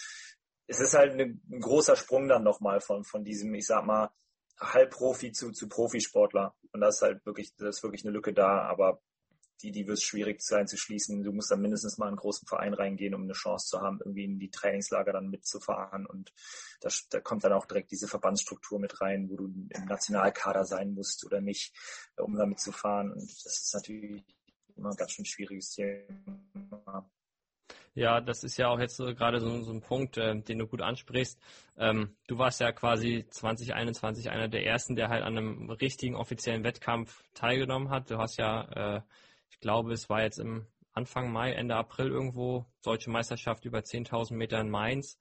Es 0.67 0.79
ist 0.79 0.95
halt 0.95 1.19
ein 1.19 1.41
großer 1.61 1.97
Sprung 1.97 2.29
dann 2.29 2.45
nochmal 2.45 2.81
von, 2.81 3.03
von 3.03 3.25
diesem, 3.25 3.53
ich 3.55 3.67
sag 3.67 3.85
mal, 3.85 4.11
Halbprofi 4.61 5.33
zu, 5.33 5.53
zu 5.53 5.69
Profisportler. 5.69 6.55
Und 6.73 6.81
das 6.81 6.97
ist 6.97 7.03
halt 7.03 7.27
wirklich, 7.27 7.55
das 7.57 7.77
ist 7.77 7.83
wirklich 7.83 8.05
eine 8.05 8.13
Lücke 8.13 8.33
da. 8.33 8.63
Aber 8.63 9.01
die, 9.63 9.73
die 9.73 9.87
wird 9.87 9.99
es 9.99 10.05
schwierig 10.05 10.41
sein 10.43 10.67
zu 10.67 10.77
schließen. 10.77 11.23
Du 11.23 11.33
musst 11.33 11.51
dann 11.51 11.61
mindestens 11.61 11.99
mal 11.99 12.07
in 12.07 12.11
einen 12.11 12.17
großen 12.17 12.47
Verein 12.47 12.75
reingehen, 12.75 13.15
um 13.15 13.23
eine 13.23 13.33
Chance 13.33 13.69
zu 13.69 13.81
haben, 13.81 13.99
irgendwie 14.01 14.25
in 14.25 14.39
die 14.39 14.51
Trainingslager 14.51 15.13
dann 15.13 15.29
mitzufahren. 15.29 16.07
Und 16.07 16.33
da, 16.81 16.89
da 17.11 17.21
kommt 17.21 17.45
dann 17.45 17.53
auch 17.53 17.67
direkt 17.67 17.91
diese 17.91 18.09
Verbandsstruktur 18.09 18.79
mit 18.79 19.01
rein, 19.01 19.29
wo 19.29 19.37
du 19.37 19.47
im 19.47 19.85
Nationalkader 19.87 20.65
sein 20.65 20.95
musst 20.95 21.25
oder 21.27 21.41
nicht, 21.41 21.75
um 22.17 22.37
damit 22.37 22.61
zu 22.61 22.73
fahren. 22.73 23.13
Und 23.13 23.23
das 23.45 23.63
ist 23.63 23.75
natürlich 23.75 24.25
immer 24.77 24.91
ein 24.91 24.97
ganz 24.97 25.13
schön 25.13 25.25
schwieriges 25.25 25.71
Thema. 25.71 27.11
Ja, 27.95 28.21
das 28.21 28.45
ist 28.45 28.57
ja 28.57 28.69
auch 28.69 28.79
jetzt 28.79 28.97
so, 28.97 29.07
gerade 29.15 29.41
so, 29.41 29.63
so, 29.63 29.73
ein 29.73 29.81
Punkt, 29.81 30.17
äh, 30.17 30.41
den 30.41 30.59
du 30.59 30.67
gut 30.67 30.81
ansprichst. 30.81 31.39
Ähm, 31.77 32.17
du 32.29 32.39
warst 32.39 32.61
ja 32.61 32.73
quasi 32.73 33.27
2021 33.31 34.31
einer 34.31 34.49
der 34.49 34.65
ersten, 34.65 34.97
der 34.97 35.09
halt 35.09 35.23
an 35.23 35.37
einem 35.37 35.71
richtigen 35.71 36.15
offiziellen 36.15 36.65
Wettkampf 36.65 37.23
teilgenommen 37.35 37.91
hat. 37.91 38.11
Du 38.11 38.19
hast 38.19 38.39
ja 38.39 38.97
äh, 38.97 39.01
ich 39.51 39.61
glaube, 39.61 39.93
es 39.93 40.09
war 40.09 40.23
jetzt 40.23 40.39
im 40.39 40.67
Anfang 40.93 41.31
Mai, 41.31 41.53
Ende 41.53 41.77
April 41.77 42.09
irgendwo, 42.09 42.67
deutsche 42.83 43.11
Meisterschaft 43.11 43.65
über 43.65 43.81
10.000 43.81 44.35
Meter 44.35 44.61
in 44.61 44.71
Mainz, 44.71 45.19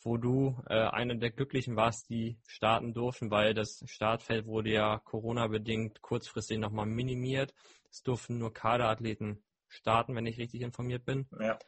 wo 0.00 0.16
du 0.16 0.56
äh, 0.68 0.74
einer 0.74 1.16
der 1.16 1.30
Glücklichen 1.30 1.76
warst, 1.76 2.08
die 2.08 2.38
starten 2.46 2.92
durften, 2.92 3.30
weil 3.30 3.54
das 3.54 3.82
Startfeld 3.86 4.46
wurde 4.46 4.70
ja 4.70 4.98
Corona-bedingt 4.98 6.02
kurzfristig 6.02 6.58
nochmal 6.58 6.86
minimiert. 6.86 7.54
Es 7.90 8.02
durften 8.02 8.38
nur 8.38 8.52
Kaderathleten 8.52 9.42
starten, 9.66 10.14
wenn 10.14 10.26
ich 10.26 10.38
richtig 10.38 10.60
informiert 10.60 11.04
bin. 11.04 11.26
Ja. 11.40 11.58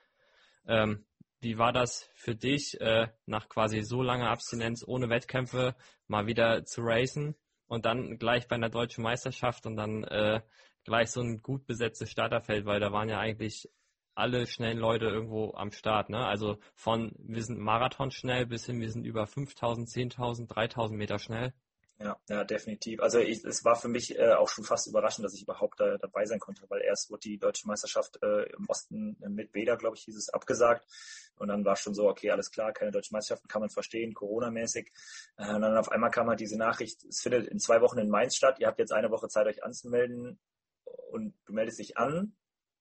Ähm, 0.66 1.04
wie 1.40 1.58
war 1.58 1.72
das 1.72 2.08
für 2.14 2.34
dich, 2.34 2.80
äh, 2.80 3.08
nach 3.26 3.48
quasi 3.48 3.82
so 3.82 4.02
langer 4.02 4.30
Abstinenz 4.30 4.84
ohne 4.86 5.08
Wettkämpfe 5.08 5.74
mal 6.06 6.26
wieder 6.26 6.64
zu 6.64 6.82
racen 6.82 7.34
und 7.66 7.86
dann 7.86 8.18
gleich 8.18 8.46
bei 8.46 8.56
einer 8.56 8.68
deutschen 8.68 9.02
Meisterschaft 9.02 9.64
und 9.66 9.76
dann 9.76 10.04
äh, 10.04 10.42
gleich 10.84 11.10
so 11.10 11.20
ein 11.20 11.40
gut 11.40 11.66
besetztes 11.66 12.10
Starterfeld, 12.10 12.66
weil 12.66 12.80
da 12.80 12.92
waren 12.92 13.08
ja 13.08 13.18
eigentlich 13.18 13.68
alle 14.14 14.46
schnellen 14.46 14.78
Leute 14.78 15.06
irgendwo 15.06 15.54
am 15.54 15.70
Start. 15.70 16.10
Ne? 16.10 16.18
Also 16.18 16.58
von 16.74 17.12
wir 17.18 17.42
sind 17.42 17.58
Marathon 17.58 18.10
schnell 18.10 18.46
bis 18.46 18.66
hin 18.66 18.80
wir 18.80 18.90
sind 18.90 19.04
über 19.04 19.26
5000, 19.26 19.88
10.000, 19.88 20.46
3000 20.46 20.98
Meter 20.98 21.18
schnell. 21.18 21.54
Ja, 22.02 22.18
ja, 22.30 22.44
definitiv. 22.44 23.00
Also 23.00 23.18
ich, 23.18 23.44
es 23.44 23.62
war 23.62 23.76
für 23.76 23.88
mich 23.88 24.18
äh, 24.18 24.32
auch 24.32 24.48
schon 24.48 24.64
fast 24.64 24.86
überraschend, 24.86 25.26
dass 25.26 25.34
ich 25.34 25.42
überhaupt 25.42 25.78
da, 25.80 25.98
dabei 25.98 26.24
sein 26.24 26.38
konnte, 26.40 26.64
weil 26.70 26.80
erst 26.80 27.10
wurde 27.10 27.20
die 27.20 27.36
deutsche 27.36 27.68
Meisterschaft 27.68 28.18
äh, 28.22 28.44
im 28.56 28.66
Osten 28.68 29.18
mit 29.28 29.52
Beda, 29.52 29.74
glaube 29.74 29.96
ich, 29.96 30.04
hieß 30.04 30.16
es, 30.16 30.30
abgesagt. 30.30 30.86
Und 31.36 31.48
dann 31.48 31.62
war 31.62 31.76
schon 31.76 31.92
so, 31.92 32.08
okay, 32.08 32.30
alles 32.30 32.50
klar, 32.50 32.72
keine 32.72 32.90
deutsche 32.90 33.12
Meisterschaften 33.12 33.48
kann 33.48 33.60
man 33.60 33.68
verstehen, 33.68 34.14
Corona-mäßig. 34.14 34.90
Äh, 35.36 35.54
und 35.54 35.60
dann 35.60 35.76
auf 35.76 35.90
einmal 35.90 36.10
kam 36.10 36.28
halt 36.30 36.40
diese 36.40 36.56
Nachricht, 36.56 37.04
es 37.04 37.20
findet 37.20 37.48
in 37.48 37.58
zwei 37.58 37.82
Wochen 37.82 37.98
in 37.98 38.08
Mainz 38.08 38.34
statt, 38.34 38.58
ihr 38.60 38.66
habt 38.66 38.78
jetzt 38.78 38.92
eine 38.92 39.10
Woche 39.10 39.28
Zeit, 39.28 39.46
euch 39.46 39.62
anzumelden 39.62 40.40
und 41.10 41.34
du 41.44 41.52
meldest 41.52 41.80
dich 41.80 41.98
an 41.98 42.34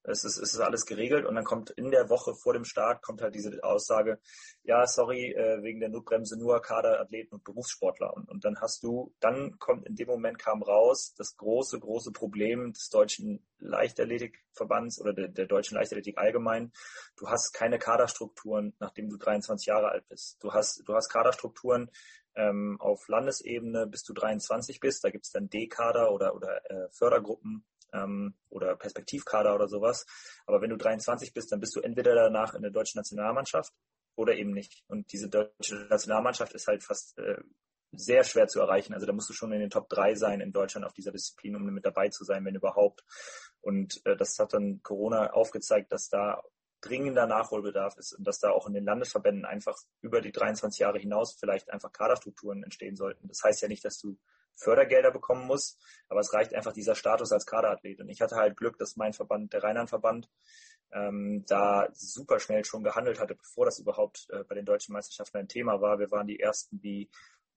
Es 0.04 0.24
ist, 0.24 0.38
es 0.38 0.54
ist 0.54 0.60
alles 0.60 0.86
geregelt 0.86 1.26
und 1.26 1.36
dann 1.36 1.44
kommt 1.44 1.72
in 1.72 1.92
der 1.92 2.10
Woche 2.10 2.34
vor 2.34 2.54
dem 2.54 2.64
Start 2.64 3.04
kommt 3.04 3.22
halt 3.22 3.36
diese 3.36 3.64
Aussage, 3.64 4.20
ja, 4.64 4.88
sorry, 4.88 5.34
äh, 5.34 5.62
wegen 5.62 5.80
der 5.80 5.90
Notbremse 5.90 6.38
nur 6.38 6.62
Kaderathleten 6.62 7.36
und 7.36 7.44
Berufssportler. 7.44 8.14
Und, 8.16 8.30
und 8.30 8.46
dann 8.46 8.60
hast 8.62 8.84
du, 8.84 9.14
dann 9.20 9.58
kommt 9.60 9.86
in 9.88 9.96
dem 9.96 10.08
Moment 10.08 10.40
kam 10.40 10.64
raus 10.64 11.14
das 11.18 11.36
große, 11.36 11.80
große 11.80 12.12
Problem 12.12 12.72
des 12.74 12.90
deutschen 12.90 13.46
Leichtathletikverbands 13.60 15.02
oder 15.02 15.14
der, 15.14 15.28
der 15.28 15.48
deutschen 15.48 15.76
Leichtathletik 15.76 16.18
allgemein. 16.18 16.72
Du 17.18 17.28
hast 17.30 17.54
keine 17.54 17.78
Kaderstrukturen, 17.78 18.74
nachdem 18.80 19.10
du 19.10 19.18
23 19.18 19.68
Jahre 19.68 19.90
alt 19.90 20.08
bist. 20.08 20.38
Du 20.42 20.54
hast, 20.54 20.82
du 20.86 20.94
hast 20.94 21.10
Kaderstrukturen, 21.10 21.92
ähm, 22.36 22.78
auf 22.80 23.08
Landesebene 23.08 23.88
bis 23.88 24.04
du 24.04 24.14
23 24.14 24.80
bist. 24.80 25.04
Da 25.04 25.10
gibt 25.10 25.26
es 25.26 25.32
dann 25.32 25.50
D-Kader 25.50 26.12
oder, 26.12 26.36
oder 26.36 26.62
äh, 26.70 26.90
Fördergruppen 26.92 27.66
ähm, 27.94 28.36
oder 28.50 28.76
Perspektivkader 28.76 29.56
oder 29.56 29.68
sowas. 29.68 30.06
Aber 30.46 30.62
wenn 30.62 30.70
du 30.70 30.78
23 30.78 31.34
bist, 31.34 31.52
dann 31.52 31.60
bist 31.60 31.76
du 31.76 31.82
entweder 31.82 32.16
danach 32.16 32.54
in 32.54 32.62
der 32.62 32.72
deutschen 32.72 33.00
Nationalmannschaft 33.00 33.74
oder 34.16 34.36
eben 34.36 34.52
nicht. 34.52 34.84
Und 34.88 35.12
diese 35.12 35.30
deutsche 35.30 35.76
Nationalmannschaft 35.90 36.54
ist 36.54 36.68
halt 36.68 36.84
fast 36.84 37.18
äh, 37.18 37.42
sehr 37.92 38.24
schwer 38.24 38.48
zu 38.48 38.60
erreichen. 38.60 38.94
Also 38.94 39.06
da 39.06 39.14
musst 39.14 39.30
du 39.30 39.34
schon 39.34 39.52
in 39.52 39.60
den 39.60 39.70
Top 39.70 39.90
3 39.90 40.16
sein 40.16 40.42
in 40.42 40.52
Deutschland 40.52 40.86
auf 40.86 40.94
dieser 40.94 41.12
Disziplin, 41.12 41.56
um 41.56 41.64
mit 41.64 41.86
dabei 41.86 42.10
zu 42.10 42.24
sein, 42.24 42.46
wenn 42.46 42.56
überhaupt. 42.56 43.04
Und 43.62 44.06
äh, 44.06 44.16
das 44.16 44.38
hat 44.40 44.54
dann 44.54 44.82
Corona 44.84 45.32
aufgezeigt, 45.32 45.92
dass 45.92 46.10
da 46.10 46.42
dringender 46.82 47.28
Nachholbedarf 47.28 47.98
ist 47.98 48.14
und 48.14 48.26
dass 48.26 48.40
da 48.40 48.52
auch 48.52 48.68
in 48.68 48.74
den 48.74 48.86
Landesverbänden 48.86 49.46
einfach 49.46 49.76
über 50.02 50.22
die 50.22 50.32
23 50.32 50.80
Jahre 50.80 51.00
hinaus 51.00 51.36
vielleicht 51.38 51.70
einfach 51.72 51.92
Kaderstrukturen 51.92 52.64
entstehen 52.64 52.96
sollten. 52.96 53.28
Das 53.28 53.42
heißt 53.44 53.62
ja 53.62 53.68
nicht, 53.68 53.84
dass 53.84 54.00
du 54.00 54.18
Fördergelder 54.60 55.12
bekommen 55.12 55.48
musst, 55.48 55.80
aber 56.08 56.20
es 56.20 56.34
reicht 56.34 56.54
einfach 56.54 56.74
dieser 56.74 56.96
Status 56.96 57.32
als 57.32 57.46
Kaderathlet. 57.46 58.00
Und 58.00 58.10
ich 58.10 58.22
hatte 58.22 58.36
halt 58.36 58.58
Glück, 58.58 58.78
dass 58.78 58.98
mein 58.98 59.14
Verband, 59.14 59.54
der 59.54 59.64
Rheinland-Verband, 59.64 60.30
ähm, 60.92 61.44
da 61.48 61.88
super 61.94 62.40
schnell 62.40 62.66
schon 62.66 62.84
gehandelt 62.84 63.20
hatte, 63.20 63.36
bevor 63.36 63.66
das 63.66 63.80
überhaupt 63.80 64.28
äh, 64.32 64.44
bei 64.44 64.56
den 64.56 64.66
deutschen 64.66 64.94
Meisterschaften 64.94 65.38
ein 65.38 65.48
Thema 65.48 65.82
war. 65.82 66.00
Wir 66.00 66.12
waren 66.12 66.28
die 66.28 66.40
ersten, 66.40 66.82
die 66.82 67.10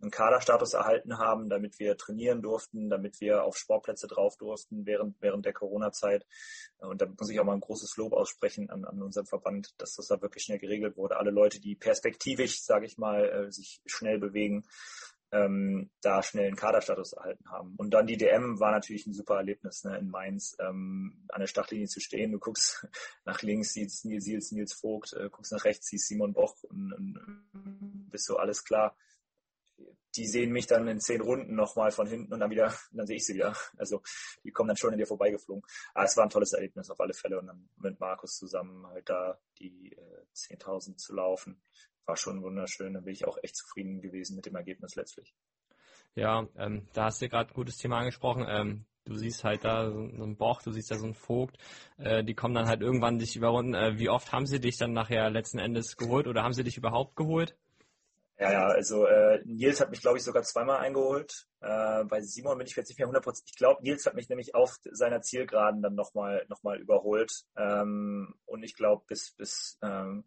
einen 0.03 0.11
Kaderstatus 0.11 0.75
erhalten 0.75 1.19
haben, 1.19 1.49
damit 1.49 1.79
wir 1.79 1.97
trainieren 1.97 2.43
durften, 2.43 2.91
damit 2.91 3.21
wir 3.21 3.45
auf 3.45 3.57
Sportplätze 3.57 4.09
drauf 4.09 4.37
durften 4.37 4.85
während, 4.85 5.17
während 5.21 5.47
der 5.47 5.53
Corona-Zeit. 5.53 6.27
Und 6.79 7.01
da 7.01 7.07
muss 7.07 7.31
ich 7.31 7.39
auch 7.39 7.45
mal 7.45 7.55
ein 7.55 7.61
großes 7.61 7.97
Lob 7.97 8.13
aussprechen 8.13 8.69
an, 8.69 8.85
an 8.85 9.01
unserem 9.01 9.27
Verband, 9.27 9.81
dass 9.81 9.95
das 9.95 10.09
da 10.09 10.21
wirklich 10.21 10.43
schnell 10.43 10.59
geregelt 10.59 10.97
wurde. 10.97 11.17
Alle 11.17 11.31
Leute, 11.31 11.61
die 11.61 11.77
perspektivisch, 11.77 12.63
sage 12.63 12.87
ich 12.87 12.99
mal, 12.99 13.29
äh, 13.29 13.53
sich 13.53 13.81
schnell 13.87 14.19
bewegen, 14.19 14.65
ähm, 15.33 15.91
da 16.03 16.23
schnell 16.23 16.47
einen 16.47 16.57
Kaderstatus 16.57 17.15
erhalten 17.15 17.51
haben. 17.51 17.75
Und 17.77 17.93
dann 17.93 18.07
die 18.07 18.17
DM 18.17 18.61
war 18.61 18.71
natürlich 18.71 19.07
ein 19.07 19.15
super 19.15 19.37
Erlebnis 19.37 19.83
ne, 19.85 19.97
in 19.99 20.09
Mainz, 20.09 20.57
ähm, 20.61 21.27
an 21.29 21.41
der 21.41 21.47
Startlinie 21.47 21.89
zu 21.89 22.01
stehen. 22.01 22.33
Du 22.33 22.39
guckst 22.39 22.87
nach 23.25 23.43
links, 23.43 23.73
siehst 23.73 24.05
Nils 24.05 24.25
Siels, 24.25 24.53
Nils 24.53 24.75
Vogt, 24.75 25.15
äh, 25.15 25.29
guckst 25.31 25.53
nach 25.53 25.65
rechts, 25.65 25.89
siehst 25.89 26.09
Simon 26.09 26.33
Boch 26.33 26.57
und, 26.65 26.93
und 26.93 28.09
bist 28.11 28.27
so 28.27 28.37
alles 28.37 28.65
klar 28.65 28.95
die 30.17 30.27
sehen 30.27 30.53
mich 30.53 30.67
dann 30.67 30.87
in 30.89 31.01
zehn 31.01 31.21
Runden 31.21 31.55
nochmal 31.55 31.91
von 31.91 32.07
hinten 32.07 32.33
und 32.33 32.41
dann 32.41 32.51
wieder, 32.51 32.75
dann 32.93 33.07
sehe 33.07 33.17
ich 33.17 33.27
sie 33.27 33.35
wieder. 33.35 33.57
Also 33.77 34.03
die 34.45 34.51
kommen 34.51 34.69
dann 34.69 34.77
schon 34.77 34.93
in 34.93 34.99
dir 34.99 35.07
vorbeigeflogen. 35.07 35.63
Aber 35.95 36.05
es 36.05 36.17
war 36.17 36.25
ein 36.25 36.31
tolles 36.31 36.53
Erlebnis 36.53 36.91
auf 36.91 37.01
alle 37.01 37.15
Fälle 37.15 37.39
und 37.39 37.47
dann 37.47 37.69
mit 37.77 37.99
Markus 38.01 38.37
zusammen 38.37 38.87
halt 38.87 39.09
da 39.09 39.39
die 39.59 39.93
äh, 39.93 40.25
10.000 40.35 40.97
zu 40.97 41.15
laufen, 41.15 41.63
war 42.07 42.17
schon 42.17 42.43
wunderschön. 42.43 42.95
Da 42.95 43.01
bin 43.01 43.13
ich 43.13 43.27
auch 43.27 43.39
echt 43.43 43.57
zufrieden 43.57 44.01
gewesen 44.01 44.37
mit 44.37 44.47
dem 44.47 44.57
Ergebnis 44.57 44.95
letztlich. 44.95 45.35
Ja, 46.15 46.47
ähm, 46.57 46.89
da 46.93 47.05
hast 47.05 47.23
du 47.23 47.29
gerade 47.29 47.51
ein 47.51 47.55
gutes 47.55 47.77
Thema 47.79 47.99
angesprochen. 47.99 48.47
Ähm, 48.49 48.85
du 49.05 49.17
siehst 49.17 49.45
halt 49.45 49.65
da 49.65 49.91
so 49.91 49.99
einen 49.99 50.37
Boch, 50.37 50.63
du 50.63 50.71
siehst 50.71 50.91
da 50.91 50.97
so 50.97 51.05
einen 51.05 51.15
Vogt, 51.15 51.57
äh, 51.99 52.23
die 52.23 52.35
kommen 52.35 52.55
dann 52.55 52.69
halt 52.69 52.83
irgendwann 52.83 53.19
dich 53.19 53.37
überrunden. 53.37 53.75
Äh, 53.75 53.99
wie 53.99 54.09
oft 54.09 54.33
haben 54.33 54.47
sie 54.47 54.61
dich 54.61 54.77
dann 54.77 54.93
nachher 54.93 55.31
letzten 55.31 55.59
Endes 55.59 55.97
geholt 55.97 56.27
oder 56.27 56.43
haben 56.43 56.53
sie 56.53 56.65
dich 56.65 56.77
überhaupt 56.77 57.17
geholt? 57.17 57.57
Ja, 58.39 58.51
ja, 58.51 58.67
also 58.67 59.07
äh, 59.07 59.41
Nils 59.45 59.81
hat 59.81 59.91
mich, 59.91 60.01
glaube 60.01 60.19
ich, 60.19 60.25
sogar 60.25 60.43
zweimal 60.43 60.79
eingeholt. 60.79 61.47
Äh, 61.61 62.05
bei 62.05 62.21
Simon 62.23 62.59
bin 62.59 62.67
ich 62.67 62.75
jetzt 62.75 62.89
nicht 62.89 62.99
mehr 62.99 63.09
100%. 63.09 63.43
Ich 63.47 63.57
glaube, 63.57 63.83
Nils 63.83 64.05
hat 64.05 64.15
mich 64.15 64.29
nämlich 64.29 64.55
auf 64.55 64.79
seiner 64.91 65.23
Zielgeraden 65.23 65.81
dann 65.81 65.95
nochmal 65.95 66.45
noch 66.49 66.63
mal 66.65 66.81
überholt. 66.81 67.31
Ähm, 67.57 68.35
und 68.47 68.65
ich 68.65 68.75
glaube, 68.75 69.05
bis, 69.07 69.33
bis, 69.37 69.79
ähm, 69.83 70.25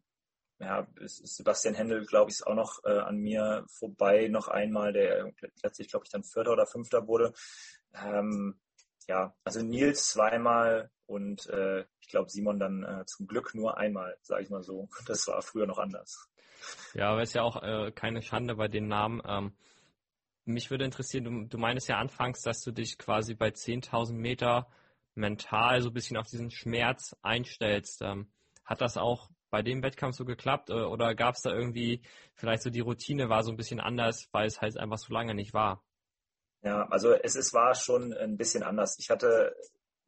ja, 0.59 0.87
Sebastian 1.05 1.75
Händel, 1.75 2.05
glaube 2.05 2.31
ich, 2.31 2.37
ist 2.37 2.47
auch 2.47 2.55
noch 2.55 2.83
äh, 2.85 2.97
an 2.97 3.17
mir 3.17 3.65
vorbei, 3.67 4.27
noch 4.29 4.47
einmal, 4.47 4.93
der 4.93 5.31
letztlich, 5.61 5.89
glaube 5.89 6.05
ich, 6.05 6.11
dann 6.11 6.23
Vierter 6.23 6.53
oder 6.53 6.65
Fünfter 6.65 7.07
wurde. 7.07 7.33
Ähm, 7.93 8.59
ja, 9.07 9.35
also 9.43 9.61
Nils 9.61 10.09
zweimal 10.09 10.89
und 11.05 11.47
äh, 11.47 11.85
ich 11.99 12.07
glaube 12.07 12.29
Simon 12.29 12.59
dann 12.59 12.83
äh, 12.83 13.05
zum 13.05 13.27
Glück 13.27 13.53
nur 13.53 13.77
einmal, 13.77 14.17
sage 14.21 14.43
ich 14.43 14.49
mal 14.49 14.63
so. 14.63 14.89
Das 15.07 15.27
war 15.27 15.41
früher 15.41 15.67
noch 15.67 15.77
anders. 15.77 16.29
Ja, 16.93 17.11
aber 17.11 17.21
ist 17.21 17.35
ja 17.35 17.43
auch 17.43 17.61
äh, 17.61 17.91
keine 17.91 18.21
Schande 18.21 18.55
bei 18.55 18.67
den 18.67 18.87
Namen. 18.87 19.21
Ähm, 19.27 19.55
mich 20.45 20.71
würde 20.71 20.85
interessieren, 20.85 21.23
du, 21.25 21.47
du 21.47 21.57
meinst 21.57 21.87
ja 21.87 21.97
anfangs, 21.97 22.41
dass 22.41 22.61
du 22.61 22.71
dich 22.71 22.97
quasi 22.97 23.35
bei 23.35 23.49
10.000 23.49 24.13
Meter 24.13 24.67
mental 25.13 25.81
so 25.81 25.89
ein 25.89 25.93
bisschen 25.93 26.17
auf 26.17 26.27
diesen 26.27 26.51
Schmerz 26.51 27.15
einstellst. 27.21 28.01
Ähm, 28.01 28.31
hat 28.63 28.81
das 28.81 28.97
auch 28.97 29.29
bei 29.55 29.61
dem 29.61 29.81
Wettkampf 29.83 30.17
so 30.17 30.25
geklappt 30.25 30.69
äh, 30.69 30.73
oder 30.73 31.15
gab 31.15 31.35
es 31.35 31.41
da 31.41 31.49
irgendwie 31.49 32.01
vielleicht 32.33 32.61
so 32.61 32.69
die 32.69 32.81
Routine 32.81 33.29
war 33.29 33.41
so 33.41 33.51
ein 33.51 33.55
bisschen 33.55 33.79
anders, 33.79 34.27
weil 34.33 34.47
es 34.47 34.59
halt 34.59 34.77
einfach 34.77 34.97
so 34.97 35.13
lange 35.13 35.33
nicht 35.33 35.53
war? 35.53 35.81
Ja, 36.61 36.85
also 36.89 37.13
es 37.13 37.37
ist, 37.37 37.53
war 37.53 37.73
schon 37.73 38.11
ein 38.11 38.35
bisschen 38.35 38.63
anders. 38.63 38.97
Ich 38.99 39.09
hatte 39.09 39.55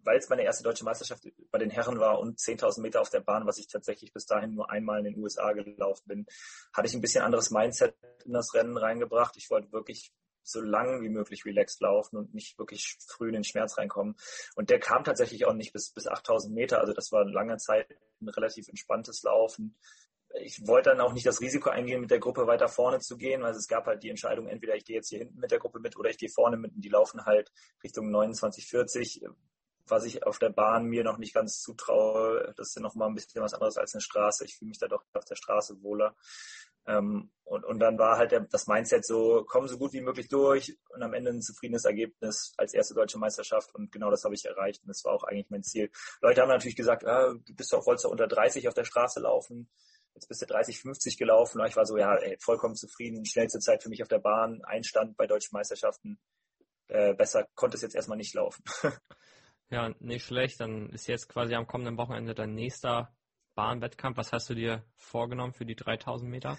weil 0.04 0.18
es 0.18 0.30
meine 0.30 0.43
erste 0.43 0.64
deutsche 0.64 0.84
Meisterschaft 0.84 1.28
bei 1.52 1.60
den 1.60 1.70
Herren 1.70 2.00
war 2.00 2.20
und 2.20 2.39
10.000 2.39 2.82
Meter 2.82 3.02
auf 3.02 3.10
der 3.10 3.20
Bahn, 3.20 3.45
was 3.45 3.58
ich 3.58 3.68
tatsächlich 3.68 4.14
bis 4.14 4.26
dahin 4.26 4.54
nur 4.54 4.70
einmal 4.70 5.00
in 5.00 5.14
den 5.14 5.22
USA 5.22 5.52
gelaufen 5.54 6.04
bin, 6.08 6.26
hatte 6.74 6.88
ich 6.88 6.93
ein 6.93 7.02
bisschen 7.02 7.24
anderes 7.24 7.52
Mindset 7.52 7.95
in 8.26 8.34
das 8.34 8.54
Rennen 8.54 8.78
reingebracht. 8.78 9.36
Ich 9.38 9.50
wollte 9.50 9.72
wirklich 9.72 10.12
so 10.48 10.62
lang 10.62 11.02
wie 11.02 11.10
möglich 11.10 11.45
relaxed 11.45 11.82
laufen 11.82 12.18
und 12.18 12.34
nicht 12.34 12.58
wirklich 12.58 12.98
früh 13.06 13.28
in 13.28 13.34
den 13.34 13.43
Schmerz 13.43 13.78
reinkommen. 13.78 14.16
Und 14.56 14.70
der 14.70 14.80
kam 14.80 15.04
tatsächlich 15.04 15.45
auch 15.45 15.54
nicht 15.54 15.74
bis, 15.74 15.91
bis 15.91 16.08
8000 16.08 16.54
Meter. 16.54 16.80
Also 16.80 16.93
das 16.93 17.12
war 17.12 17.26
lange 17.26 17.58
Zeit 17.58 17.88
ein 18.22 18.30
relativ 18.30 18.68
entspanntes 18.70 19.24
Laufen. 19.24 19.78
Ich 20.41 20.66
wollte 20.68 20.89
dann 20.89 21.02
auch 21.02 21.14
nicht 21.14 21.26
das 21.26 21.41
Risiko 21.41 21.70
eingehen, 21.70 22.02
mit 22.02 22.12
der 22.12 22.20
Gruppe 22.20 22.48
weiter 22.48 22.68
vorne 22.68 23.00
zu 23.00 23.18
gehen. 23.18 23.43
Also 23.43 23.60
es 23.60 23.68
gab 23.68 23.86
halt 23.86 24.04
die 24.04 24.10
Entscheidung, 24.10 24.48
entweder 24.48 24.76
ich 24.76 24.86
gehe 24.86 24.95
jetzt 24.95 25.10
hier 25.10 25.20
hinten 25.20 25.39
mit 25.39 25.52
der 25.52 25.60
Gruppe 25.60 25.80
mit 25.80 25.98
oder 25.98 26.10
ich 26.10 26.18
gehe 26.18 26.30
vorne 26.30 26.58
mit. 26.58 26.74
Und 26.74 26.82
die 26.82 26.89
laufen 26.89 27.26
halt 27.26 27.52
Richtung 27.84 28.10
29, 28.10 28.68
40 28.68 29.24
was 29.90 30.06
ich 30.06 30.26
auf 30.26 30.40
der 30.40 30.50
Bahn 30.50 30.86
mir 30.86 31.04
noch 31.04 31.18
nicht 31.18 31.34
ganz 31.34 31.60
zutraue. 31.62 32.54
Das 32.58 32.70
ist 32.70 32.76
ja 32.76 32.82
noch 32.82 32.96
mal 32.96 33.08
ein 33.08 33.16
bisschen 33.16 33.42
was 33.42 33.54
anderes 33.54 33.78
als 33.78 33.94
eine 33.94 34.02
Straße. 34.02 34.46
Ich 34.46 34.58
fühle 34.58 34.70
mich 34.70 34.80
da 34.80 34.88
doch 34.88 35.04
auf 35.14 35.26
der 35.26 35.36
Straße 35.36 35.82
wohler. 35.82 36.16
Ähm, 36.88 37.30
und, 37.44 37.66
und 37.66 37.80
dann 37.80 38.00
war 38.00 38.18
halt 38.18 38.32
der, 38.32 38.42
das 38.42 38.68
Mindset 38.68 39.06
so, 39.06 39.44
komm 39.46 39.68
so 39.68 39.78
gut 39.78 39.92
wie 39.92 40.02
möglich 40.02 40.30
durch 40.30 40.78
und 40.90 41.04
am 41.04 41.14
Ende 41.14 41.32
ein 41.32 41.42
zufriedenes 41.42 41.84
Ergebnis 41.84 42.54
als 42.58 42.74
erste 42.74 42.94
deutsche 42.94 43.20
Meisterschaft 43.20 43.76
und 43.76 43.92
genau 43.92 44.10
das 44.10 44.24
habe 44.24 44.36
ich 44.36 44.46
erreicht 44.46 44.84
und 44.84 44.88
das 44.88 45.04
war 45.04 45.14
auch 45.14 45.24
eigentlich 45.24 45.50
mein 45.50 45.64
Ziel. 45.64 45.92
Leute 46.22 46.42
haben 46.42 46.48
natürlich 46.48 46.78
gesagt, 46.78 47.06
ah, 47.06 47.34
du 47.34 47.56
bist 47.56 47.74
doch, 47.74 47.86
wolltest 47.86 48.06
du 48.06 48.10
unter 48.10 48.28
30 48.28 48.70
auf 48.70 48.74
der 48.74 48.86
Straße 48.86 49.20
laufen, 49.20 49.70
jetzt 50.14 50.30
bist 50.30 50.42
du 50.42 50.46
30, 50.46 50.80
50 50.80 51.18
gelaufen 51.18 51.60
und 51.60 51.68
ich 51.68 51.76
war 51.76 51.86
so, 51.86 51.98
ja, 51.98 52.16
ey, 52.16 52.38
vollkommen 52.40 52.76
zufrieden, 52.76 53.26
schnellste 53.26 53.60
Zeit 53.60 53.84
für 53.84 53.90
mich 53.90 54.02
auf 54.02 54.10
der 54.10 54.20
Bahn, 54.20 54.64
Einstand 54.64 55.18
bei 55.18 55.28
deutschen 55.28 55.54
Meisterschaften, 55.54 56.20
äh, 56.88 57.14
besser 57.14 57.48
konnte 57.56 57.76
es 57.76 57.82
jetzt 57.82 57.96
erstmal 57.96 58.18
nicht 58.18 58.34
laufen. 58.34 58.64
Ja, 59.70 59.93
nicht 59.99 60.26
schlecht. 60.26 60.59
Dann 60.59 60.89
ist 60.89 61.07
jetzt 61.07 61.28
quasi 61.30 61.55
am 61.55 61.68
kommenden 61.68 61.97
Wochenende 61.97 62.34
dein 62.34 62.53
nächster 62.53 63.13
Bahnwettkampf. 63.55 64.18
Was 64.18 64.32
hast 64.32 64.49
du 64.49 64.55
dir 64.55 64.84
vorgenommen 64.95 65.53
für 65.53 65.65
die 65.65 65.76
3000 65.76 66.30
Meter? 66.30 66.57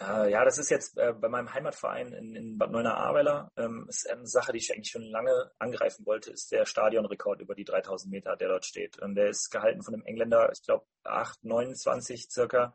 Äh, 0.00 0.30
ja, 0.30 0.44
das 0.44 0.58
ist 0.58 0.70
jetzt 0.70 0.96
äh, 0.96 1.12
bei 1.12 1.28
meinem 1.28 1.52
Heimatverein 1.52 2.12
in, 2.14 2.34
in 2.34 2.58
Bad 2.58 2.70
Neuenahr-Ahrweiler. 2.70 3.52
Ähm, 3.56 3.86
ist 3.88 4.08
eine 4.08 4.26
Sache, 4.26 4.52
die 4.52 4.58
ich 4.58 4.72
eigentlich 4.72 4.90
schon 4.90 5.02
lange 5.02 5.50
angreifen 5.58 6.06
wollte, 6.06 6.30
ist 6.30 6.50
der 6.52 6.64
Stadionrekord 6.64 7.42
über 7.42 7.54
die 7.54 7.64
3000 7.64 8.10
Meter, 8.10 8.36
der 8.36 8.48
dort 8.48 8.64
steht. 8.64 8.98
Und 9.00 9.14
der 9.14 9.28
ist 9.28 9.50
gehalten 9.50 9.82
von 9.82 9.94
einem 9.94 10.04
Engländer, 10.04 10.50
ich 10.52 10.62
glaube 10.62 10.86
8, 11.04 11.44
29 11.44 12.30
circa. 12.30 12.72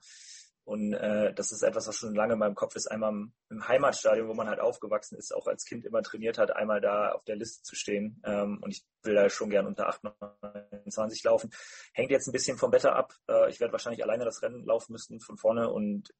Und 0.65 0.93
äh, 0.93 1.31
das 1.31 1.51
ist 1.51 1.61
etwas, 1.61 1.87
was 1.87 1.95
schon 1.95 2.15
lange 2.15 2.33
in 2.33 2.39
meinem 2.39 2.55
Kopf 2.55 2.75
ist. 2.75 2.87
Einmal 2.87 3.11
im, 3.11 3.33
im, 3.51 3.67
Heimatstadion, 3.67 4.27
wo 4.27 4.33
man 4.33 4.49
halt 4.49 4.59
aufgewachsen 4.59 5.15
ist, 5.15 5.33
auch 5.33 5.45
als 5.45 5.63
Kind 5.63 5.85
immer 5.85 6.01
trainiert 6.01 6.39
hat, 6.39 6.55
einmal 6.55 6.81
da 6.81 7.11
auf 7.11 7.23
der 7.23 7.35
Liste 7.35 7.61
zu 7.61 7.75
stehen. 7.75 8.19
Ähm, 8.25 8.57
und 8.63 8.71
ich 8.71 8.83
will 9.03 9.13
da 9.13 9.29
schon 9.29 9.51
gern 9.51 9.67
unter 9.67 9.87
8, 9.87 10.01
29 10.81 11.23
laufen. 11.23 11.51
Hängt 11.93 12.09
jetzt 12.09 12.27
ein 12.27 12.31
bisschen 12.31 12.57
vom 12.57 12.71
Wetter 12.71 12.95
ab. 12.95 13.13
Äh, 13.29 13.51
ich 13.51 13.59
werde 13.59 13.73
wahrscheinlich 13.73 14.03
alleine 14.03 14.25
das 14.25 14.41
Rennen 14.41 14.65
laufen 14.65 14.91
müssen 14.93 15.19
von 15.19 15.37
vorne 15.37 15.69
und 15.69 16.11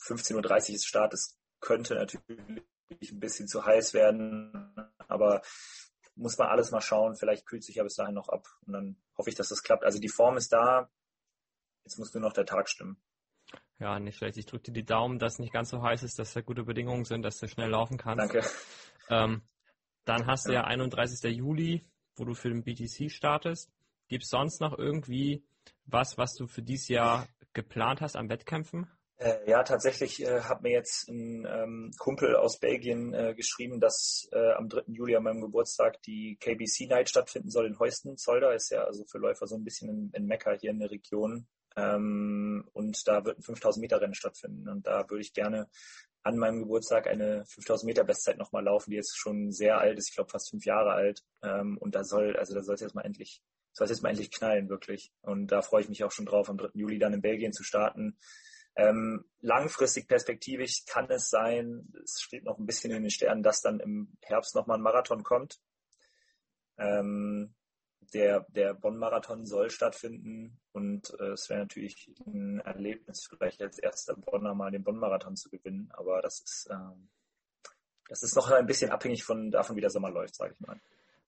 15.30 0.00 0.70
Uhr 0.70 0.74
ist 0.76 0.86
Start. 0.86 1.12
Es 1.12 1.38
könnte 1.60 1.94
natürlich 1.94 3.12
ein 3.12 3.20
bisschen 3.20 3.46
zu 3.46 3.66
heiß 3.66 3.92
werden, 3.92 4.74
aber 5.06 5.42
muss 6.14 6.38
man 6.38 6.48
alles 6.48 6.70
mal 6.70 6.80
schauen. 6.80 7.14
Vielleicht 7.14 7.44
kühlt 7.44 7.62
sich 7.62 7.76
ja 7.76 7.82
bis 7.82 7.96
dahin 7.96 8.14
noch 8.14 8.30
ab 8.30 8.46
und 8.66 8.72
dann 8.72 8.96
hoffe 9.18 9.28
ich, 9.28 9.36
dass 9.36 9.48
das 9.48 9.62
klappt. 9.62 9.84
Also 9.84 9.98
die 9.98 10.08
Form 10.08 10.38
ist 10.38 10.50
da. 10.50 10.90
Jetzt 11.84 11.98
muss 11.98 12.14
nur 12.14 12.22
noch 12.22 12.32
der 12.32 12.46
Tag 12.46 12.70
stimmen. 12.70 12.96
Ja, 13.82 13.98
nicht 13.98 14.16
schlecht. 14.16 14.36
Ich 14.36 14.46
drücke 14.46 14.66
dir 14.66 14.72
die 14.72 14.84
Daumen, 14.84 15.18
dass 15.18 15.32
es 15.32 15.38
nicht 15.40 15.52
ganz 15.52 15.70
so 15.70 15.82
heiß 15.82 16.04
ist, 16.04 16.16
dass 16.16 16.34
da 16.34 16.40
gute 16.40 16.62
Bedingungen 16.62 17.04
sind, 17.04 17.22
dass 17.22 17.38
du 17.38 17.48
schnell 17.48 17.70
laufen 17.70 17.98
kannst. 17.98 18.32
Danke. 18.32 18.48
Ähm, 19.10 19.42
dann 20.04 20.26
hast 20.26 20.46
du 20.46 20.52
ja 20.52 20.62
31. 20.62 21.36
Juli, 21.36 21.84
wo 22.14 22.24
du 22.24 22.34
für 22.34 22.48
den 22.48 22.62
BTC 22.62 23.10
startest. 23.10 23.72
Gibt 24.06 24.22
es 24.22 24.30
sonst 24.30 24.60
noch 24.60 24.78
irgendwie 24.78 25.44
was, 25.84 26.16
was 26.16 26.34
du 26.34 26.46
für 26.46 26.62
dieses 26.62 26.86
Jahr 26.86 27.26
geplant 27.54 28.00
hast 28.00 28.14
an 28.14 28.28
Wettkämpfen? 28.28 28.86
Äh, 29.16 29.50
ja, 29.50 29.64
tatsächlich 29.64 30.22
äh, 30.22 30.42
hat 30.42 30.62
mir 30.62 30.70
jetzt 30.70 31.08
ein 31.08 31.44
ähm, 31.50 31.90
Kumpel 31.98 32.36
aus 32.36 32.60
Belgien 32.60 33.12
äh, 33.14 33.34
geschrieben, 33.34 33.80
dass 33.80 34.28
äh, 34.30 34.52
am 34.52 34.68
3. 34.68 34.82
Juli 34.86 35.16
an 35.16 35.24
meinem 35.24 35.40
Geburtstag 35.40 36.00
die 36.02 36.36
KBC 36.38 36.88
Night 36.88 37.08
stattfinden 37.08 37.50
soll 37.50 37.66
in 37.66 37.80
Heusten. 37.80 38.16
Zolder 38.16 38.54
ist 38.54 38.70
ja 38.70 38.84
also 38.84 39.04
für 39.10 39.18
Läufer 39.18 39.48
so 39.48 39.56
ein 39.56 39.64
bisschen 39.64 39.88
in, 39.88 40.10
in 40.14 40.26
Mekka 40.26 40.52
hier 40.52 40.70
in 40.70 40.78
der 40.78 40.92
Region. 40.92 41.48
Ähm, 41.76 42.68
und 42.72 43.06
da 43.06 43.24
wird 43.24 43.38
ein 43.38 43.42
5000 43.42 43.80
Meter 43.80 44.00
Rennen 44.00 44.14
stattfinden. 44.14 44.68
Und 44.68 44.86
da 44.86 45.08
würde 45.08 45.22
ich 45.22 45.32
gerne 45.32 45.68
an 46.22 46.36
meinem 46.36 46.60
Geburtstag 46.60 47.06
eine 47.08 47.44
5000 47.46 47.86
Meter 47.86 48.04
Bestzeit 48.04 48.38
nochmal 48.38 48.64
laufen, 48.64 48.90
die 48.90 48.96
jetzt 48.96 49.16
schon 49.16 49.50
sehr 49.50 49.78
alt 49.78 49.98
ist, 49.98 50.10
ich 50.10 50.14
glaube 50.14 50.30
fast 50.30 50.50
fünf 50.50 50.64
Jahre 50.64 50.92
alt. 50.92 51.24
Ähm, 51.42 51.78
und 51.78 51.94
da 51.94 52.04
soll, 52.04 52.36
also 52.36 52.54
da 52.54 52.62
soll 52.62 52.76
es 52.76 52.80
jetzt 52.80 52.94
mal 52.94 53.04
endlich, 53.04 53.42
soll 53.72 53.86
es 53.86 53.90
jetzt 53.90 54.02
mal 54.02 54.10
endlich 54.10 54.30
knallen, 54.30 54.68
wirklich. 54.68 55.12
Und 55.22 55.48
da 55.48 55.62
freue 55.62 55.82
ich 55.82 55.88
mich 55.88 56.04
auch 56.04 56.12
schon 56.12 56.26
drauf, 56.26 56.48
am 56.48 56.58
3. 56.58 56.70
Juli 56.74 56.98
dann 56.98 57.14
in 57.14 57.22
Belgien 57.22 57.52
zu 57.52 57.64
starten. 57.64 58.18
Ähm, 58.74 59.24
langfristig 59.40 60.08
perspektivisch 60.08 60.84
kann 60.86 61.10
es 61.10 61.28
sein, 61.28 61.92
es 62.02 62.20
steht 62.22 62.44
noch 62.44 62.58
ein 62.58 62.66
bisschen 62.66 62.90
in 62.90 63.02
den 63.02 63.10
Sternen, 63.10 63.42
dass 63.42 63.60
dann 63.60 63.80
im 63.80 64.16
Herbst 64.22 64.54
nochmal 64.54 64.78
ein 64.78 64.82
Marathon 64.82 65.24
kommt. 65.24 65.58
Ähm, 66.78 67.54
der, 68.14 68.46
der 68.50 68.74
Bonn-Marathon 68.74 69.46
soll 69.46 69.70
stattfinden 69.70 70.60
und 70.72 71.12
äh, 71.20 71.32
es 71.32 71.48
wäre 71.48 71.60
natürlich 71.60 72.10
ein 72.26 72.60
Erlebnis, 72.60 73.26
vielleicht 73.28 73.60
als 73.62 73.78
erster 73.78 74.14
Bonner 74.14 74.54
mal 74.54 74.70
den 74.70 74.84
Bonn-Marathon 74.84 75.36
zu 75.36 75.50
gewinnen, 75.50 75.90
aber 75.92 76.20
das 76.20 76.40
ist, 76.40 76.68
ähm, 76.70 77.08
das 78.08 78.22
ist 78.22 78.36
noch 78.36 78.50
ein 78.50 78.66
bisschen 78.66 78.90
abhängig 78.90 79.24
von 79.24 79.50
davon, 79.50 79.76
wie 79.76 79.80
der 79.80 79.90
Sommer 79.90 80.10
läuft, 80.10 80.34
sage 80.34 80.54
ich 80.54 80.60
mal. 80.60 80.80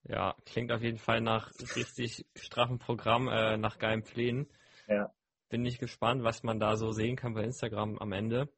Ja, 0.06 0.36
klingt 0.44 0.70
auf 0.70 0.82
jeden 0.82 0.98
Fall 0.98 1.20
nach 1.22 1.50
richtig 1.76 2.26
straffen 2.36 2.78
Programm, 2.78 3.28
äh, 3.28 3.56
nach 3.56 3.78
geilen 3.78 4.02
Plänen. 4.02 4.50
Ja. 4.86 5.10
Bin 5.48 5.64
ich 5.64 5.78
gespannt, 5.78 6.22
was 6.24 6.42
man 6.42 6.60
da 6.60 6.76
so 6.76 6.92
sehen 6.92 7.16
kann 7.16 7.32
bei 7.32 7.42
Instagram 7.42 7.98
am 7.98 8.12
Ende. 8.12 8.52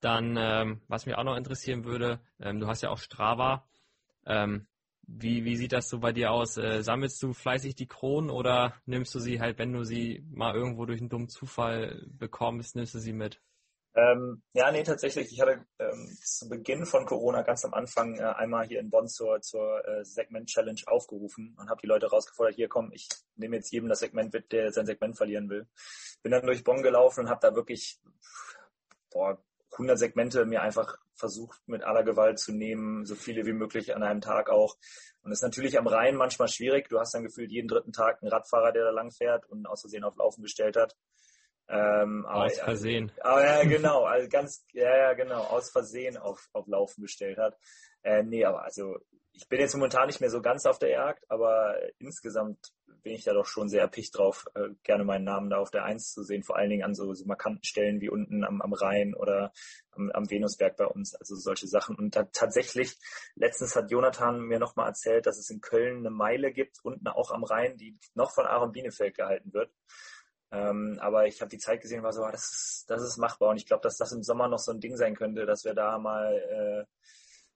Dann, 0.00 0.36
ähm, 0.38 0.80
was 0.88 1.04
mich 1.04 1.14
auch 1.14 1.24
noch 1.24 1.36
interessieren 1.36 1.84
würde, 1.84 2.20
ähm, 2.40 2.58
du 2.58 2.66
hast 2.66 2.82
ja 2.82 2.90
auch 2.90 2.98
Strava. 2.98 3.68
Ähm, 4.24 4.66
wie, 5.14 5.44
wie 5.44 5.56
sieht 5.56 5.72
das 5.72 5.88
so 5.88 6.00
bei 6.00 6.12
dir 6.12 6.32
aus? 6.32 6.56
Äh, 6.56 6.82
sammelst 6.82 7.22
du 7.22 7.32
fleißig 7.32 7.74
die 7.74 7.86
Kronen 7.86 8.30
oder 8.30 8.74
nimmst 8.86 9.14
du 9.14 9.18
sie 9.18 9.40
halt, 9.40 9.58
wenn 9.58 9.72
du 9.72 9.84
sie 9.84 10.24
mal 10.30 10.54
irgendwo 10.54 10.86
durch 10.86 11.00
einen 11.00 11.08
dummen 11.08 11.28
Zufall 11.28 12.06
bekommst, 12.08 12.76
nimmst 12.76 12.94
du 12.94 12.98
sie 12.98 13.12
mit? 13.12 13.40
Ähm, 13.94 14.42
ja, 14.54 14.72
nee, 14.72 14.82
tatsächlich. 14.84 15.30
Ich 15.32 15.40
hatte 15.40 15.66
ähm, 15.78 16.08
zu 16.24 16.48
Beginn 16.48 16.86
von 16.86 17.04
Corona 17.04 17.42
ganz 17.42 17.64
am 17.66 17.74
Anfang 17.74 18.18
äh, 18.18 18.22
einmal 18.22 18.66
hier 18.66 18.80
in 18.80 18.88
Bonn 18.88 19.06
zur, 19.06 19.42
zur 19.42 19.86
äh, 19.86 20.02
Segment-Challenge 20.02 20.80
aufgerufen 20.86 21.54
und 21.58 21.68
habe 21.68 21.80
die 21.82 21.88
Leute 21.88 22.06
rausgefordert, 22.06 22.54
hier 22.54 22.68
komm, 22.68 22.90
ich 22.92 23.06
nehme 23.36 23.56
jetzt 23.56 23.70
jedem 23.70 23.90
das 23.90 24.00
Segment 24.00 24.32
mit, 24.32 24.50
der 24.50 24.72
sein 24.72 24.86
Segment 24.86 25.16
verlieren 25.16 25.50
will. 25.50 25.66
Bin 26.22 26.32
dann 26.32 26.46
durch 26.46 26.64
Bonn 26.64 26.82
gelaufen 26.82 27.20
und 27.20 27.28
habe 27.28 27.40
da 27.42 27.54
wirklich 27.54 28.00
boah, 29.12 29.38
100 29.72 29.98
Segmente 29.98 30.44
mir 30.44 30.62
einfach 30.62 30.96
versucht 31.14 31.60
mit 31.66 31.82
aller 31.82 32.02
Gewalt 32.02 32.38
zu 32.38 32.52
nehmen, 32.52 33.04
so 33.04 33.14
viele 33.14 33.46
wie 33.46 33.52
möglich 33.52 33.94
an 33.94 34.02
einem 34.02 34.20
Tag 34.20 34.50
auch. 34.50 34.76
Und 35.22 35.30
das 35.30 35.38
ist 35.38 35.44
natürlich 35.44 35.78
am 35.78 35.86
Rhein 35.86 36.16
manchmal 36.16 36.48
schwierig. 36.48 36.88
Du 36.88 36.98
hast 36.98 37.14
dann 37.14 37.24
gefühlt 37.24 37.50
jeden 37.50 37.68
dritten 37.68 37.92
Tag 37.92 38.22
einen 38.22 38.30
Radfahrer, 38.30 38.72
der 38.72 38.84
da 38.84 38.90
lang 38.90 39.10
fährt 39.12 39.46
und 39.46 39.66
aus 39.66 39.80
Versehen 39.80 40.04
auf 40.04 40.16
Laufen 40.16 40.42
gestellt 40.42 40.76
hat. 40.76 40.96
Ähm, 41.68 42.26
aus 42.26 42.58
aber, 42.58 42.64
Versehen. 42.64 43.12
Aber 43.20 43.44
ja, 43.44 43.64
genau, 43.64 44.04
also 44.04 44.28
ganz, 44.28 44.64
ja, 44.72 44.96
ja, 44.96 45.12
genau, 45.14 45.42
aus 45.44 45.70
Versehen 45.70 46.16
auf, 46.16 46.48
auf 46.52 46.66
Laufen 46.66 47.02
gestellt 47.02 47.38
hat. 47.38 47.56
Äh, 48.02 48.22
nee, 48.24 48.44
aber 48.44 48.64
also 48.64 48.98
ich 49.32 49.48
bin 49.48 49.60
jetzt 49.60 49.74
momentan 49.74 50.06
nicht 50.06 50.20
mehr 50.20 50.30
so 50.30 50.42
ganz 50.42 50.66
auf 50.66 50.78
der 50.78 50.90
Jagd, 50.90 51.24
aber 51.30 51.76
insgesamt 51.98 52.58
bin 53.02 53.14
ich 53.14 53.24
da 53.24 53.32
doch 53.32 53.46
schon 53.46 53.68
sehr 53.68 53.82
erpicht 53.82 54.16
drauf, 54.16 54.46
äh, 54.54 54.70
gerne 54.82 55.04
meinen 55.04 55.24
Namen 55.24 55.50
da 55.50 55.58
auf 55.58 55.70
der 55.70 55.84
Eins 55.84 56.12
zu 56.12 56.22
sehen, 56.22 56.42
vor 56.42 56.56
allen 56.56 56.70
Dingen 56.70 56.84
an 56.84 56.94
so, 56.94 57.12
so 57.14 57.24
markanten 57.26 57.64
Stellen 57.64 58.00
wie 58.00 58.08
unten 58.08 58.44
am, 58.44 58.62
am 58.62 58.72
Rhein 58.72 59.14
oder 59.14 59.52
am, 59.90 60.10
am 60.10 60.30
Venusberg 60.30 60.76
bei 60.76 60.86
uns, 60.86 61.14
also 61.14 61.34
solche 61.34 61.66
Sachen. 61.66 61.96
Und 61.96 62.16
da, 62.16 62.24
tatsächlich, 62.24 62.98
letztens 63.34 63.76
hat 63.76 63.90
Jonathan 63.90 64.40
mir 64.40 64.58
nochmal 64.58 64.88
erzählt, 64.88 65.26
dass 65.26 65.38
es 65.38 65.50
in 65.50 65.60
Köln 65.60 65.98
eine 65.98 66.10
Meile 66.10 66.52
gibt, 66.52 66.78
unten 66.82 67.08
auch 67.08 67.30
am 67.30 67.44
Rhein, 67.44 67.76
die 67.76 67.98
noch 68.14 68.32
von 68.32 68.46
Aaron 68.46 68.72
Bienefeld 68.72 69.16
gehalten 69.16 69.52
wird. 69.52 69.70
Ähm, 70.52 70.98
aber 71.00 71.26
ich 71.26 71.40
habe 71.40 71.48
die 71.48 71.58
Zeit 71.58 71.80
gesehen 71.80 72.02
war 72.02 72.12
so, 72.12 72.22
ah, 72.24 72.30
das, 72.30 72.52
ist, 72.52 72.84
das 72.88 73.02
ist 73.02 73.16
machbar. 73.16 73.48
Und 73.48 73.56
ich 73.56 73.66
glaube, 73.66 73.82
dass 73.82 73.96
das 73.96 74.12
im 74.12 74.22
Sommer 74.22 74.48
noch 74.48 74.58
so 74.58 74.70
ein 74.70 74.80
Ding 74.80 74.96
sein 74.96 75.16
könnte, 75.16 75.46
dass 75.46 75.64
wir 75.64 75.74
da 75.74 75.98
mal 75.98 76.34
äh, 76.34 76.84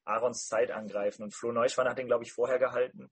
Aarons 0.06 0.48
Zeit 0.48 0.70
angreifen. 0.70 1.22
Und 1.22 1.34
Flo 1.34 1.52
Neuschwan 1.52 1.88
hat 1.88 1.98
den, 1.98 2.06
glaube 2.06 2.24
ich, 2.24 2.32
vorher 2.32 2.58
gehalten. 2.58 3.10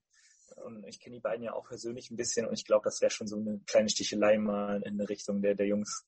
Und 0.57 0.85
ich 0.87 1.01
kenne 1.01 1.17
die 1.17 1.21
beiden 1.21 1.43
ja 1.43 1.53
auch 1.53 1.67
persönlich 1.67 2.11
ein 2.11 2.17
bisschen 2.17 2.47
und 2.47 2.55
ich 2.55 2.65
glaube, 2.65 2.85
das 2.85 3.01
wäre 3.01 3.11
schon 3.11 3.27
so 3.27 3.37
eine 3.37 3.61
kleine 3.67 3.89
Stichelei 3.89 4.39
mal 4.39 4.83
in 4.83 4.99
der 4.99 5.09
Richtung 5.09 5.43
der, 5.43 5.55
der 5.55 5.67
Jungs. 5.67 6.07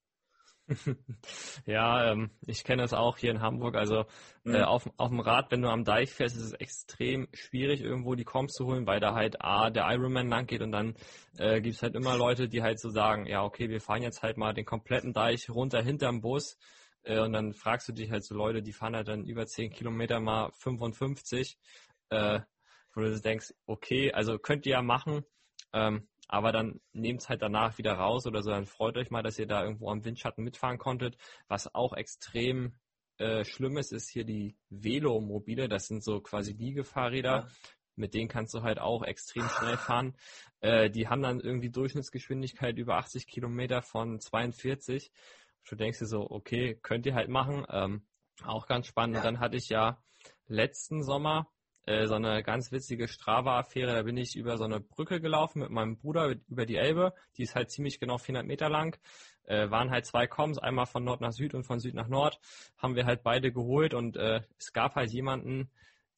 ja, 1.66 2.10
ähm, 2.10 2.30
ich 2.44 2.64
kenne 2.64 2.82
das 2.82 2.92
auch 2.92 3.18
hier 3.18 3.30
in 3.30 3.40
Hamburg. 3.40 3.76
Also 3.76 4.04
mhm. 4.44 4.54
äh, 4.54 4.62
auf, 4.62 4.90
auf 4.96 5.10
dem 5.10 5.20
Rad, 5.20 5.50
wenn 5.50 5.62
du 5.62 5.68
am 5.68 5.84
Deich 5.84 6.12
fährst, 6.12 6.36
ist 6.36 6.42
es 6.42 6.52
extrem 6.54 7.28
schwierig, 7.32 7.80
irgendwo 7.80 8.14
die 8.14 8.24
Comps 8.24 8.54
zu 8.54 8.66
holen, 8.66 8.86
weil 8.86 9.00
da 9.00 9.14
halt 9.14 9.40
A, 9.40 9.70
der 9.70 9.86
Ironman 9.88 10.28
lang 10.28 10.46
geht 10.46 10.62
und 10.62 10.72
dann 10.72 10.94
äh, 11.38 11.60
gibt 11.60 11.76
es 11.76 11.82
halt 11.82 11.94
immer 11.94 12.16
Leute, 12.16 12.48
die 12.48 12.62
halt 12.62 12.80
so 12.80 12.90
sagen, 12.90 13.26
ja, 13.26 13.44
okay, 13.44 13.68
wir 13.68 13.80
fahren 13.80 14.02
jetzt 14.02 14.22
halt 14.22 14.36
mal 14.36 14.54
den 14.54 14.64
kompletten 14.64 15.12
Deich 15.12 15.48
runter 15.50 15.82
hinterm 15.82 16.20
Bus. 16.20 16.58
Äh, 17.02 17.20
und 17.20 17.32
dann 17.32 17.54
fragst 17.54 17.88
du 17.88 17.92
dich 17.92 18.10
halt 18.10 18.24
so 18.24 18.34
Leute, 18.34 18.62
die 18.62 18.72
fahren 18.72 18.96
halt 18.96 19.08
dann 19.08 19.24
über 19.24 19.46
10 19.46 19.70
Kilometer 19.70 20.20
mal 20.20 20.50
55. 20.58 21.56
Äh, 22.10 22.40
wo 22.96 23.02
du 23.02 23.20
denkst, 23.20 23.52
okay, 23.66 24.12
also 24.12 24.38
könnt 24.38 24.66
ihr 24.66 24.72
ja 24.72 24.82
machen, 24.82 25.24
ähm, 25.72 26.08
aber 26.28 26.50
dann 26.50 26.80
nehmt 26.92 27.20
es 27.20 27.28
halt 27.28 27.42
danach 27.42 27.78
wieder 27.78 27.92
raus 27.92 28.26
oder 28.26 28.42
so, 28.42 28.50
dann 28.50 28.66
freut 28.66 28.96
euch 28.96 29.10
mal, 29.10 29.22
dass 29.22 29.38
ihr 29.38 29.46
da 29.46 29.62
irgendwo 29.62 29.90
am 29.90 30.04
Windschatten 30.04 30.42
mitfahren 30.42 30.78
konntet. 30.78 31.16
Was 31.46 31.72
auch 31.74 31.92
extrem 31.92 32.74
äh, 33.18 33.44
schlimm 33.44 33.76
ist, 33.76 33.92
ist 33.92 34.08
hier 34.08 34.24
die 34.24 34.56
Velomobile, 34.70 35.68
das 35.68 35.86
sind 35.86 36.02
so 36.02 36.20
quasi 36.20 36.52
Liegefahrräder. 36.52 37.30
Ja. 37.30 37.48
Mit 37.98 38.12
denen 38.12 38.28
kannst 38.28 38.52
du 38.52 38.62
halt 38.62 38.78
auch 38.78 39.02
extrem 39.02 39.48
schnell 39.48 39.76
fahren. 39.76 40.16
Äh, 40.60 40.90
die 40.90 41.08
haben 41.08 41.22
dann 41.22 41.40
irgendwie 41.40 41.70
Durchschnittsgeschwindigkeit 41.70 42.76
über 42.76 42.96
80 42.96 43.26
Kilometer 43.26 43.80
von 43.80 44.20
42. 44.20 45.10
Du 45.66 45.76
denkst 45.76 46.00
dir 46.00 46.06
so, 46.06 46.30
okay, 46.30 46.78
könnt 46.82 47.06
ihr 47.06 47.14
halt 47.14 47.30
machen. 47.30 47.64
Ähm, 47.70 48.06
auch 48.44 48.66
ganz 48.66 48.86
spannend. 48.86 49.14
Ja. 49.14 49.20
Und 49.20 49.26
dann 49.26 49.40
hatte 49.40 49.56
ich 49.56 49.70
ja 49.70 50.02
letzten 50.46 51.02
Sommer 51.02 51.50
äh, 51.86 52.06
so 52.06 52.14
eine 52.14 52.42
ganz 52.42 52.72
witzige 52.72 53.08
Strava-Affäre. 53.08 53.94
Da 53.94 54.02
bin 54.02 54.16
ich 54.16 54.36
über 54.36 54.58
so 54.58 54.64
eine 54.64 54.80
Brücke 54.80 55.20
gelaufen 55.20 55.60
mit 55.60 55.70
meinem 55.70 55.96
Bruder 55.96 56.34
über 56.48 56.66
die 56.66 56.76
Elbe. 56.76 57.14
Die 57.36 57.42
ist 57.42 57.54
halt 57.54 57.70
ziemlich 57.70 58.00
genau 58.00 58.18
400 58.18 58.46
Meter 58.46 58.68
lang. 58.68 58.98
Äh, 59.44 59.70
waren 59.70 59.90
halt 59.90 60.04
zwei 60.04 60.26
Koms, 60.26 60.58
einmal 60.58 60.86
von 60.86 61.04
Nord 61.04 61.20
nach 61.20 61.32
Süd 61.32 61.54
und 61.54 61.64
von 61.64 61.78
Süd 61.78 61.94
nach 61.94 62.08
Nord. 62.08 62.40
Haben 62.76 62.96
wir 62.96 63.06
halt 63.06 63.22
beide 63.22 63.52
geholt 63.52 63.94
und 63.94 64.16
äh, 64.16 64.42
es 64.58 64.72
gab 64.72 64.96
halt 64.96 65.12
jemanden, 65.12 65.70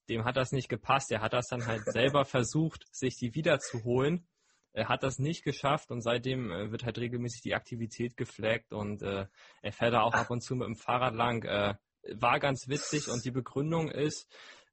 dem 0.08 0.24
hat 0.24 0.38
das 0.38 0.52
nicht 0.52 0.70
gepasst. 0.70 1.10
Der 1.10 1.20
hat 1.20 1.34
das 1.34 1.48
dann 1.48 1.66
halt 1.66 1.84
selber 1.84 2.24
versucht, 2.24 2.86
sich 2.90 3.16
die 3.16 3.34
wiederzuholen. 3.34 4.26
Er 4.72 4.88
hat 4.88 5.02
das 5.02 5.18
nicht 5.18 5.44
geschafft 5.44 5.90
und 5.90 6.00
seitdem 6.00 6.50
äh, 6.50 6.70
wird 6.70 6.84
halt 6.84 6.98
regelmäßig 6.98 7.42
die 7.42 7.54
Aktivität 7.54 8.16
geflaggt 8.16 8.72
und 8.72 9.02
äh, 9.02 9.26
er 9.60 9.72
fährt 9.72 9.92
da 9.92 10.00
auch 10.00 10.14
ab 10.14 10.30
und 10.30 10.42
zu 10.42 10.54
mit 10.54 10.66
dem 10.66 10.76
Fahrrad 10.76 11.14
lang. 11.14 11.44
Äh, 11.44 11.74
war 12.14 12.38
ganz 12.38 12.68
witzig 12.68 13.08
und 13.08 13.24
die 13.24 13.30
Begründung 13.30 13.90
ist, 13.90 14.26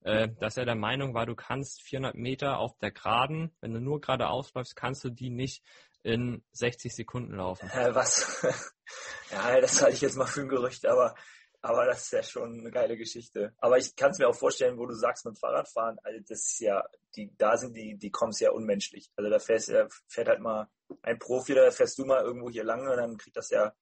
äh, 0.05 0.29
dass 0.39 0.55
er 0.55 0.65
der 0.65 0.75
Meinung 0.75 1.15
war, 1.15 1.25
du 1.25 1.35
kannst 1.35 1.81
400 1.81 2.13
Meter 2.13 2.59
auf 2.59 2.77
der 2.77 2.91
Geraden, 2.91 3.55
wenn 3.59 3.73
du 3.73 3.79
nur 3.79 3.99
geradeaus 3.99 4.53
läufst, 4.53 4.75
kannst 4.75 5.03
du 5.03 5.09
die 5.09 5.31
nicht 5.31 5.63
in 6.03 6.43
60 6.51 6.95
Sekunden 6.95 7.33
laufen. 7.33 7.67
Äh, 7.71 7.95
was? 7.95 8.43
ja, 9.31 9.59
das 9.59 9.81
halte 9.81 9.95
ich 9.95 10.01
jetzt 10.01 10.15
mal 10.15 10.27
für 10.27 10.41
ein 10.41 10.47
Gerücht, 10.47 10.85
aber, 10.85 11.15
aber 11.61 11.87
das 11.87 12.03
ist 12.03 12.13
ja 12.13 12.21
schon 12.21 12.59
eine 12.59 12.69
geile 12.69 12.97
Geschichte. 12.97 13.55
Aber 13.57 13.79
ich 13.79 13.95
kann 13.95 14.11
es 14.11 14.19
mir 14.19 14.27
auch 14.27 14.35
vorstellen, 14.35 14.77
wo 14.77 14.85
du 14.85 14.93
sagst 14.93 15.25
mit 15.25 15.39
Fahrradfahren, 15.39 15.97
also 16.03 16.19
das 16.29 16.51
ist 16.51 16.59
ja, 16.59 16.83
die, 17.15 17.35
da 17.39 17.57
sind 17.57 17.75
die, 17.75 17.97
die 17.97 18.11
Koms 18.11 18.39
ja 18.39 18.51
unmenschlich. 18.51 19.09
Also 19.15 19.31
da 19.31 19.39
fährst, 19.39 19.73
fährt 20.07 20.27
halt 20.27 20.39
mal 20.39 20.69
ein 21.01 21.17
Profi, 21.17 21.55
da 21.55 21.71
fährst 21.71 21.97
du 21.97 22.05
mal 22.05 22.21
irgendwo 22.21 22.51
hier 22.51 22.63
lang 22.63 22.87
und 22.87 22.97
dann 22.97 23.17
kriegt 23.17 23.37
das 23.37 23.49
ja 23.49 23.73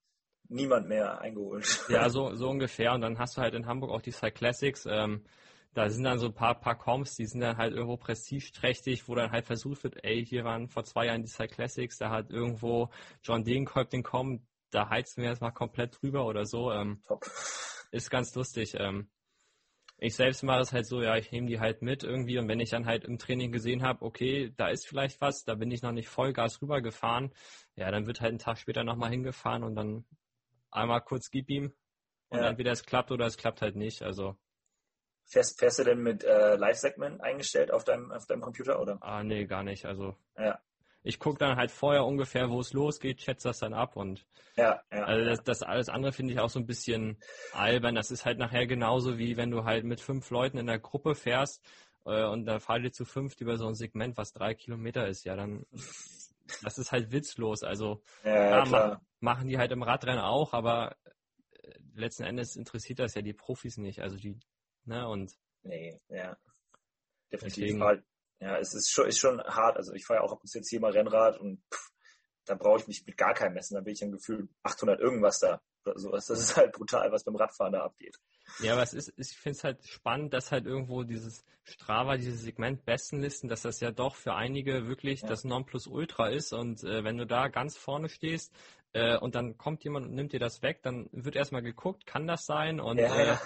niemand 0.47 0.87
mehr 0.87 1.19
eingeholt. 1.19 1.85
Ja, 1.89 2.07
so, 2.09 2.33
so 2.35 2.47
ungefähr. 2.47 2.93
Und 2.93 3.01
dann 3.01 3.19
hast 3.19 3.35
du 3.35 3.41
halt 3.41 3.55
in 3.55 3.65
Hamburg 3.65 3.91
auch 3.91 4.01
die 4.01 4.11
Cyclassics. 4.11 4.85
Ähm, 4.85 5.25
da 5.73 5.89
sind 5.89 6.03
dann 6.03 6.19
so 6.19 6.27
ein 6.27 6.33
paar, 6.33 6.59
paar 6.59 6.77
Comps, 6.77 7.15
die 7.15 7.25
sind 7.25 7.41
dann 7.41 7.57
halt 7.57 7.73
irgendwo 7.73 7.97
prestigeträchtig, 7.97 9.07
wo 9.07 9.15
dann 9.15 9.31
halt 9.31 9.45
versucht 9.45 9.83
wird, 9.83 10.03
ey, 10.03 10.25
hier 10.25 10.43
waren 10.43 10.67
vor 10.67 10.83
zwei 10.83 11.07
Jahren 11.07 11.23
die 11.23 11.27
Cyclassics, 11.27 11.97
da 11.97 12.09
hat 12.09 12.29
irgendwo 12.29 12.89
John 13.23 13.43
Degenkolb 13.43 13.89
den 13.89 14.03
Com, 14.03 14.45
da 14.69 14.89
heizen 14.89 15.23
wir 15.23 15.29
jetzt 15.29 15.41
mal 15.41 15.51
komplett 15.51 16.01
drüber 16.01 16.25
oder 16.25 16.45
so. 16.45 16.71
Ähm, 16.71 17.01
Top. 17.07 17.25
Ist 17.91 18.09
ganz 18.09 18.33
lustig. 18.35 18.75
Ähm, 18.79 19.09
ich 19.97 20.15
selbst 20.15 20.43
mache 20.43 20.61
es 20.61 20.73
halt 20.73 20.85
so, 20.85 21.01
ja, 21.01 21.15
ich 21.15 21.31
nehme 21.31 21.47
die 21.47 21.59
halt 21.59 21.81
mit 21.81 22.03
irgendwie 22.03 22.37
und 22.37 22.47
wenn 22.47 22.59
ich 22.59 22.71
dann 22.71 22.85
halt 22.85 23.05
im 23.05 23.17
Training 23.17 23.51
gesehen 23.51 23.83
habe, 23.83 24.03
okay, 24.03 24.51
da 24.57 24.67
ist 24.67 24.87
vielleicht 24.87 25.21
was, 25.21 25.43
da 25.43 25.55
bin 25.55 25.71
ich 25.71 25.81
noch 25.81 25.91
nicht 25.91 26.09
Vollgas 26.09 26.61
rübergefahren, 26.61 27.33
ja, 27.75 27.89
dann 27.89 28.05
wird 28.05 28.19
halt 28.19 28.31
einen 28.31 28.39
Tag 28.39 28.57
später 28.57 28.83
nochmal 28.83 29.11
hingefahren 29.11 29.63
und 29.63 29.75
dann 29.75 30.05
einmal 30.71 31.01
kurz 31.01 31.29
gib 31.29 31.49
ihm 31.49 31.73
und 32.29 32.39
ja. 32.39 32.49
entweder 32.49 32.71
es 32.71 32.83
klappt 32.83 33.11
oder 33.11 33.27
es 33.27 33.37
klappt 33.37 33.61
halt 33.61 33.75
nicht. 33.75 34.01
Also 34.01 34.35
Fährst, 35.25 35.59
fährst 35.59 35.79
du 35.79 35.83
denn 35.83 35.99
mit 35.99 36.23
äh, 36.23 36.55
Live-Segment 36.55 37.21
eingestellt 37.21 37.71
auf 37.71 37.83
deinem, 37.83 38.11
auf 38.11 38.25
deinem 38.25 38.41
Computer, 38.41 38.79
oder? 38.79 38.97
Ah, 39.01 39.23
nee, 39.23 39.45
gar 39.45 39.63
nicht. 39.63 39.85
Also 39.85 40.15
ja. 40.37 40.59
ich 41.01 41.19
gucke 41.19 41.39
dann 41.39 41.57
halt 41.57 41.71
vorher 41.71 42.05
ungefähr, 42.05 42.49
wo 42.49 42.59
es 42.59 42.73
losgeht, 42.73 43.21
schätze 43.21 43.47
das 43.47 43.59
dann 43.59 43.73
ab 43.73 43.95
und 43.95 44.25
ja, 44.55 44.81
ja, 44.91 45.03
also 45.03 45.25
das, 45.25 45.43
das 45.43 45.63
alles 45.63 45.89
andere 45.89 46.11
finde 46.11 46.33
ich 46.33 46.39
auch 46.39 46.49
so 46.49 46.59
ein 46.59 46.67
bisschen 46.67 47.17
albern. 47.53 47.95
Das 47.95 48.11
ist 48.11 48.25
halt 48.25 48.37
nachher 48.37 48.67
genauso 48.67 49.17
wie 49.17 49.37
wenn 49.37 49.49
du 49.49 49.63
halt 49.63 49.85
mit 49.85 50.01
fünf 50.01 50.29
Leuten 50.29 50.57
in 50.57 50.67
der 50.67 50.79
Gruppe 50.79 51.15
fährst 51.15 51.63
äh, 52.05 52.23
und 52.25 52.45
dann 52.45 52.59
fahrt 52.59 52.83
ihr 52.83 52.91
zu 52.91 53.05
fünft 53.05 53.41
über 53.41 53.57
so 53.57 53.67
ein 53.67 53.75
Segment, 53.75 54.17
was 54.17 54.33
drei 54.33 54.53
Kilometer 54.53 55.07
ist. 55.07 55.23
Ja, 55.23 55.35
dann 55.35 55.65
das 56.61 56.77
ist 56.77 56.91
halt 56.91 57.11
witzlos. 57.11 57.63
Also 57.63 58.01
ja, 58.23 58.65
machen, 58.65 58.97
machen 59.19 59.47
die 59.47 59.57
halt 59.57 59.71
im 59.71 59.83
Radrennen 59.83 60.21
auch, 60.21 60.53
aber 60.53 60.95
äh, 61.51 61.73
letzten 61.95 62.23
Endes 62.23 62.55
interessiert 62.55 62.99
das 62.99 63.15
ja 63.15 63.21
die 63.21 63.33
Profis 63.33 63.77
nicht. 63.77 64.01
Also 64.01 64.17
die, 64.17 64.37
ne, 64.85 65.07
und. 65.07 65.31
Nee, 65.63 65.99
ja. 66.09 66.37
Definitiv. 67.31 67.63
Deswegen, 67.63 67.83
halt, 67.83 68.03
ja, 68.39 68.57
es 68.57 68.73
ist 68.73 68.91
schon, 68.91 69.07
ist 69.07 69.19
schon 69.19 69.41
hart. 69.41 69.77
Also 69.77 69.93
ich 69.93 70.05
fahre 70.05 70.19
ja 70.19 70.25
auch 70.25 70.31
ab 70.31 70.41
und 70.41 70.47
zu 70.47 70.57
jetzt 70.57 70.69
hier 70.69 70.79
mal 70.79 70.91
Rennrad 70.91 71.39
und 71.39 71.63
pff, 71.73 71.91
da 72.45 72.55
brauche 72.55 72.79
ich 72.79 72.87
mich 72.87 73.05
mit 73.05 73.17
gar 73.17 73.33
keinem 73.33 73.53
messen. 73.53 73.75
Da 73.75 73.81
bin 73.81 73.93
ich 73.93 74.01
im 74.01 74.11
Gefühl 74.11 74.49
800 74.63 74.99
irgendwas 74.99 75.39
da. 75.39 75.61
sowas. 75.95 76.27
Das 76.27 76.39
ist 76.39 76.57
halt 76.57 76.73
brutal, 76.73 77.11
was 77.11 77.23
beim 77.23 77.35
Radfahren 77.35 77.73
da 77.73 77.83
abgeht. 77.83 78.19
Ja, 78.59 78.73
aber 78.73 78.83
es 78.83 78.93
ist, 78.93 79.13
ich 79.17 79.37
finde 79.37 79.57
es 79.57 79.63
halt 79.63 79.87
spannend, 79.87 80.33
dass 80.33 80.51
halt 80.51 80.65
irgendwo 80.65 81.03
dieses 81.03 81.45
Strava, 81.63 82.17
dieses 82.17 82.41
Segment 82.41 82.85
Bestenlisten, 82.85 83.49
dass 83.49 83.61
das 83.61 83.79
ja 83.79 83.91
doch 83.91 84.15
für 84.15 84.35
einige 84.35 84.87
wirklich 84.87 85.21
ja. 85.21 85.29
das 85.29 85.45
Nonplusultra 85.45 86.29
ist. 86.29 86.53
Und 86.53 86.83
äh, 86.83 87.03
wenn 87.03 87.17
du 87.17 87.25
da 87.25 87.47
ganz 87.47 87.77
vorne 87.77 88.09
stehst 88.09 88.53
äh, 88.91 89.17
und 89.17 89.35
dann 89.35 89.57
kommt 89.57 89.83
jemand 89.83 90.07
und 90.07 90.13
nimmt 90.13 90.33
dir 90.33 90.39
das 90.39 90.61
weg, 90.61 90.81
dann 90.83 91.09
wird 91.11 91.35
erstmal 91.35 91.63
geguckt, 91.63 92.05
kann 92.05 92.27
das 92.27 92.45
sein? 92.45 92.79
Und 92.81 92.97
ja, 92.97 93.15
äh, 93.15 93.37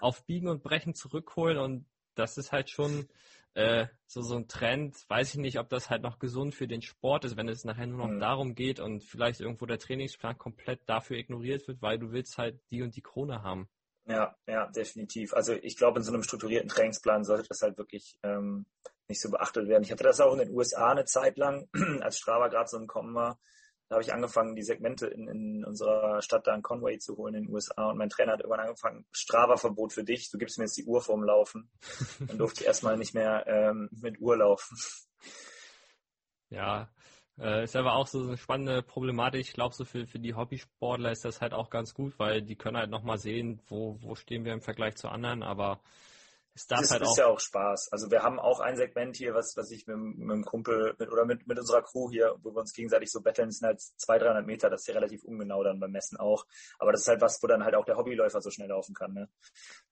auf 0.00 0.24
Biegen 0.24 0.48
und 0.48 0.62
Brechen 0.62 0.94
zurückholen. 0.94 1.58
Und 1.58 1.86
das 2.14 2.38
ist 2.38 2.52
halt 2.52 2.70
schon 2.70 3.08
äh, 3.54 3.86
so, 4.06 4.22
so 4.22 4.36
ein 4.36 4.48
Trend. 4.48 4.96
Weiß 5.08 5.34
ich 5.34 5.40
nicht, 5.40 5.58
ob 5.58 5.68
das 5.68 5.90
halt 5.90 6.02
noch 6.02 6.18
gesund 6.18 6.54
für 6.54 6.68
den 6.68 6.82
Sport 6.82 7.24
ist, 7.24 7.36
wenn 7.36 7.48
es 7.48 7.64
nachher 7.64 7.86
nur 7.86 7.98
noch 7.98 8.14
mhm. 8.14 8.20
darum 8.20 8.54
geht 8.54 8.80
und 8.80 9.02
vielleicht 9.02 9.40
irgendwo 9.40 9.66
der 9.66 9.78
Trainingsplan 9.78 10.38
komplett 10.38 10.80
dafür 10.86 11.18
ignoriert 11.18 11.66
wird, 11.68 11.82
weil 11.82 11.98
du 11.98 12.12
willst 12.12 12.38
halt 12.38 12.60
die 12.70 12.82
und 12.82 12.96
die 12.96 13.02
Krone 13.02 13.42
haben. 13.42 13.68
Ja, 14.06 14.34
ja, 14.46 14.66
definitiv. 14.66 15.34
Also 15.34 15.52
ich 15.52 15.76
glaube, 15.76 15.98
in 16.00 16.04
so 16.04 16.12
einem 16.12 16.22
strukturierten 16.22 16.68
Trainingsplan 16.68 17.24
sollte 17.24 17.48
das 17.48 17.62
halt 17.62 17.78
wirklich 17.78 18.18
ähm, 18.22 18.66
nicht 19.08 19.20
so 19.20 19.30
beachtet 19.30 19.68
werden. 19.68 19.84
Ich 19.84 19.92
hatte 19.92 20.04
das 20.04 20.20
auch 20.20 20.32
in 20.32 20.38
den 20.38 20.50
USA 20.50 20.90
eine 20.90 21.04
Zeit 21.04 21.36
lang, 21.36 21.68
als 22.00 22.18
Strava 22.18 22.48
gerade 22.48 22.68
so 22.68 22.76
im 22.76 22.86
Kommen 22.86 23.14
war. 23.14 23.38
Da 23.90 23.96
habe 23.96 24.04
ich 24.04 24.14
angefangen, 24.14 24.54
die 24.54 24.62
Segmente 24.62 25.08
in, 25.08 25.26
in 25.26 25.64
unserer 25.64 26.22
Stadt 26.22 26.46
da 26.46 26.54
in 26.54 26.62
Conway 26.62 26.98
zu 26.98 27.16
holen 27.16 27.34
in 27.34 27.42
den 27.46 27.52
USA. 27.52 27.90
Und 27.90 27.98
mein 27.98 28.08
Trainer 28.08 28.34
hat 28.34 28.40
irgendwann 28.40 28.60
angefangen, 28.60 29.04
Strava-Verbot 29.10 29.92
für 29.92 30.04
dich, 30.04 30.30
du 30.30 30.38
gibst 30.38 30.58
mir 30.58 30.66
jetzt 30.66 30.76
die 30.76 30.84
Uhr 30.84 31.02
vorm 31.02 31.24
Laufen. 31.24 31.68
Dann 32.20 32.38
durfte 32.38 32.60
ich 32.60 32.68
erstmal 32.68 32.96
nicht 32.96 33.14
mehr 33.14 33.44
ähm, 33.48 33.88
mit 33.90 34.20
Uhr 34.20 34.36
laufen. 34.36 34.78
Ja, 36.50 36.88
äh, 37.40 37.64
ist 37.64 37.74
aber 37.74 37.94
auch 37.94 38.06
so 38.06 38.20
eine 38.20 38.36
spannende 38.36 38.80
Problematik. 38.82 39.40
Ich 39.40 39.54
glaube, 39.54 39.74
so 39.74 39.84
für, 39.84 40.06
für 40.06 40.20
die 40.20 40.34
Hobbysportler 40.34 41.10
ist 41.10 41.24
das 41.24 41.40
halt 41.40 41.52
auch 41.52 41.68
ganz 41.68 41.92
gut, 41.92 42.16
weil 42.16 42.42
die 42.42 42.54
können 42.54 42.76
halt 42.76 42.90
nochmal 42.90 43.18
sehen, 43.18 43.60
wo, 43.66 44.00
wo 44.02 44.14
stehen 44.14 44.44
wir 44.44 44.52
im 44.52 44.62
Vergleich 44.62 44.94
zu 44.94 45.08
anderen, 45.08 45.42
aber 45.42 45.80
es 46.54 46.66
darf 46.66 46.80
das 46.80 46.90
halt 46.90 47.02
ist 47.02 47.08
auch 47.08 47.18
ja 47.18 47.26
auch 47.26 47.40
Spaß. 47.40 47.92
Also 47.92 48.10
wir 48.10 48.22
haben 48.22 48.40
auch 48.40 48.60
ein 48.60 48.76
Segment 48.76 49.16
hier, 49.16 49.34
was, 49.34 49.56
was 49.56 49.70
ich 49.70 49.86
mit, 49.86 49.96
mit 49.96 50.30
einem 50.30 50.44
Kumpel 50.44 50.94
mit, 50.98 51.10
oder 51.10 51.24
mit, 51.24 51.46
mit 51.46 51.58
unserer 51.58 51.82
Crew 51.82 52.10
hier, 52.10 52.34
wo 52.42 52.50
wir 52.50 52.60
uns 52.60 52.72
gegenseitig 52.72 53.10
so 53.10 53.20
betteln, 53.20 53.50
sind 53.50 53.66
halt 53.66 53.80
200, 53.80 54.28
300 54.28 54.46
Meter. 54.46 54.70
Das 54.70 54.80
ist 54.82 54.88
ja 54.88 54.94
relativ 54.94 55.22
ungenau 55.24 55.62
dann 55.62 55.78
beim 55.78 55.92
Messen 55.92 56.18
auch. 56.18 56.44
Aber 56.78 56.92
das 56.92 57.02
ist 57.02 57.08
halt 57.08 57.20
was, 57.20 57.42
wo 57.42 57.46
dann 57.46 57.64
halt 57.64 57.74
auch 57.74 57.84
der 57.84 57.96
Hobbyläufer 57.96 58.40
so 58.40 58.50
schnell 58.50 58.68
laufen 58.68 58.94
kann. 58.94 59.14
Ne? 59.14 59.28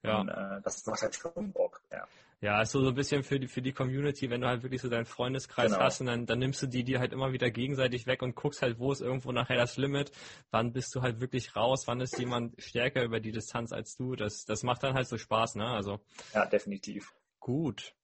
Ja. 0.02 0.20
Und, 0.20 0.28
äh, 0.28 0.61
das 0.62 0.84
macht 0.86 1.02
halt 1.02 1.14
schon 1.14 1.52
Bock. 1.52 1.80
Ja. 1.92 2.06
Ja, 2.41 2.62
ist 2.62 2.70
so, 2.70 2.86
ein 2.86 2.95
bisschen 2.95 3.24
für 3.24 3.41
die, 3.41 3.49
für 3.49 3.62
die 3.62 3.72
Community, 3.72 4.30
wenn 4.30 4.41
du 4.41 4.47
halt 4.47 4.62
wirklich 4.62 4.80
so 4.80 4.89
deinen 4.89 5.07
Freundeskreis 5.07 5.72
genau. 5.72 5.82
hast 5.82 6.01
und 6.01 6.07
dann, 6.07 6.24
dann 6.24 6.39
nimmst 6.39 6.62
du 6.62 6.68
die, 6.68 6.84
die 6.84 6.99
halt 6.99 7.12
immer 7.12 7.32
wieder 7.32 7.51
gegenseitig 7.51 8.07
weg 8.07 8.22
und 8.22 8.36
guckst 8.36 8.62
halt, 8.62 8.78
wo 8.78 8.93
ist 8.93 9.01
irgendwo 9.01 9.32
nachher 9.32 9.57
das 9.57 9.76
Limit, 9.76 10.12
wann 10.53 10.72
bist 10.72 10.95
du 10.95 11.03
halt 11.03 11.20
wirklich 11.20 11.57
raus, 11.57 11.89
wann 11.89 12.01
ist 12.01 12.16
jemand 12.16 12.55
stärker 12.62 13.03
über 13.03 13.18
die 13.18 13.32
Distanz 13.32 13.72
als 13.72 13.97
du. 13.97 14.14
Das, 14.14 14.45
das 14.45 14.62
macht 14.62 14.84
dann 14.84 14.95
halt 14.95 15.09
so 15.09 15.18
Spaß, 15.18 15.57
ne? 15.57 15.66
Also. 15.66 15.99
Ja, 16.32 16.47
definitiv. 16.47 17.12
Gut. 17.41 17.95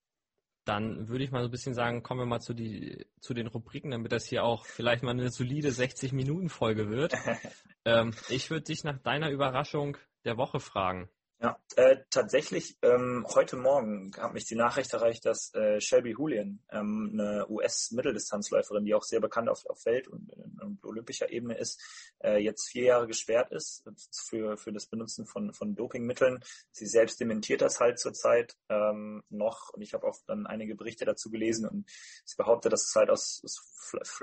Dann 0.65 1.09
würde 1.09 1.23
ich 1.23 1.31
mal 1.31 1.43
so 1.43 1.49
ein 1.49 1.53
bisschen 1.53 1.75
sagen, 1.75 2.03
kommen 2.03 2.21
wir 2.21 2.27
mal 2.27 2.41
zu, 2.41 2.55
die, 2.55 3.07
zu 3.21 3.35
den 3.35 3.47
Rubriken, 3.47 3.93
damit 3.93 4.11
das 4.11 4.25
hier 4.25 4.43
auch 4.43 4.67
vielleicht 4.67 5.05
mal 5.05 5.13
eine 5.13 5.31
solide 5.31 5.69
60-Minuten-Folge 5.69 6.89
wird. 6.89 7.15
ähm, 7.85 8.13
ich 8.31 8.51
würde 8.51 8.65
dich 8.65 8.83
nach 8.83 8.99
deiner 8.99 9.31
Überraschung 9.31 9.97
der 10.25 10.39
Woche 10.39 10.59
fragen. 10.59 11.09
Ja, 11.41 11.59
äh, 11.77 11.97
tatsächlich 12.11 12.79
ähm, 12.83 13.27
heute 13.35 13.57
Morgen 13.57 14.13
hat 14.17 14.33
mich 14.33 14.47
die 14.47 14.55
Nachricht 14.55 14.93
erreicht, 14.93 15.27
dass 15.27 15.53
äh, 15.55 15.81
Shelby 15.81 16.13
Julian, 16.13 16.61
ähm, 16.71 17.11
eine 17.13 17.47
US-Mitteldistanzläuferin, 17.51 18.85
die 18.85 18.95
auch 18.95 19.03
sehr 19.03 19.21
bekannt 19.21 19.49
auf, 19.49 19.67
auf 19.67 19.85
Welt- 19.85 20.09
und, 20.09 20.33
und 20.63 20.85
olympischer 20.85 21.31
Ebene 21.31 21.59
ist, 21.59 21.83
äh, 22.23 22.39
jetzt 22.39 22.71
vier 22.71 22.85
Jahre 22.85 23.07
gesperrt 23.09 23.51
ist 23.53 23.85
für, 24.29 24.57
für 24.57 24.73
das 24.73 24.87
Benutzen 24.87 25.27
von, 25.27 25.53
von 25.53 25.75
Dopingmitteln. 25.75 26.39
Sie 26.71 26.87
selbst 26.87 27.21
dementiert 27.21 27.61
das 27.61 27.81
halt 27.81 27.99
zurzeit 27.99 28.57
ähm, 28.69 29.23
noch 29.29 29.71
und 29.75 29.83
ich 29.83 29.93
habe 29.93 30.07
auch 30.07 30.17
dann 30.27 30.47
einige 30.47 30.77
Berichte 30.77 31.05
dazu 31.05 31.31
gelesen 31.31 31.69
und 31.69 31.91
sie 32.25 32.37
behauptet, 32.37 32.73
dass 32.73 32.85
es 32.85 32.95
halt 32.95 33.11
aus, 33.11 33.43
aus 33.45 33.75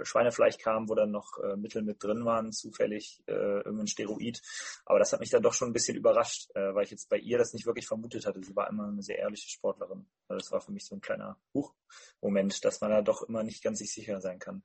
Schweinefleisch 0.03 0.57
kam, 0.57 0.89
wo 0.89 0.95
dann 0.95 1.11
noch 1.11 1.37
äh, 1.43 1.55
Mittel 1.55 1.83
mit 1.83 2.03
drin 2.03 2.25
waren, 2.25 2.51
zufällig 2.51 3.21
äh, 3.27 3.33
irgendein 3.33 3.87
Steroid. 3.87 4.41
Aber 4.85 4.99
das 4.99 5.13
hat 5.13 5.19
mich 5.19 5.29
dann 5.29 5.43
doch 5.43 5.53
schon 5.53 5.69
ein 5.69 5.73
bisschen 5.73 5.97
überrascht, 5.97 6.49
äh, 6.55 6.73
weil 6.73 6.85
ich 6.85 6.91
jetzt 6.91 7.10
bei 7.11 7.17
ihr 7.17 7.37
das 7.37 7.53
nicht 7.53 7.65
wirklich 7.65 7.87
vermutet 7.87 8.25
hatte. 8.25 8.41
Sie 8.41 8.55
war 8.55 8.69
immer 8.69 8.87
eine 8.87 9.03
sehr 9.03 9.19
ehrliche 9.19 9.49
Sportlerin. 9.49 10.07
Also 10.29 10.39
das 10.39 10.51
war 10.51 10.61
für 10.61 10.71
mich 10.71 10.85
so 10.85 10.95
ein 10.95 11.01
kleiner 11.01 11.37
Huch-Moment, 11.53 12.63
dass 12.63 12.79
man 12.79 12.89
da 12.89 13.01
doch 13.01 13.21
immer 13.23 13.43
nicht 13.43 13.61
ganz 13.61 13.79
sich 13.79 13.93
sicher 13.93 14.21
sein 14.21 14.39
kann. 14.39 14.63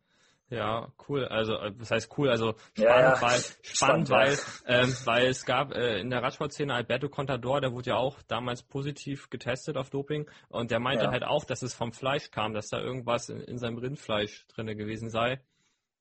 Ja, 0.48 0.92
cool. 1.08 1.24
Also, 1.24 1.54
äh, 1.54 1.72
was 1.76 1.90
heißt 1.90 2.16
cool? 2.16 2.30
Also 2.30 2.54
spannend, 2.74 2.78
ja, 2.78 3.00
ja. 3.00 3.20
weil, 3.20 3.40
spannend, 3.62 4.08
spannend 4.08 4.10
weil, 4.10 4.38
ähm, 4.66 4.96
weil 5.04 5.26
es 5.26 5.44
gab 5.44 5.72
äh, 5.72 5.98
in 5.98 6.10
der 6.10 6.22
Radsportszene 6.22 6.72
Alberto 6.72 7.08
Contador, 7.08 7.60
der 7.60 7.72
wurde 7.72 7.90
ja 7.90 7.96
auch 7.96 8.22
damals 8.22 8.62
positiv 8.62 9.28
getestet 9.28 9.76
auf 9.76 9.90
Doping 9.90 10.30
und 10.48 10.70
der 10.70 10.78
meinte 10.78 11.06
ja. 11.06 11.10
halt 11.10 11.24
auch, 11.24 11.44
dass 11.44 11.62
es 11.62 11.74
vom 11.74 11.92
Fleisch 11.92 12.30
kam, 12.30 12.54
dass 12.54 12.68
da 12.68 12.78
irgendwas 12.78 13.28
in, 13.28 13.40
in 13.40 13.58
seinem 13.58 13.78
Rindfleisch 13.78 14.46
drinne 14.46 14.76
gewesen 14.76 15.10
sei. 15.10 15.40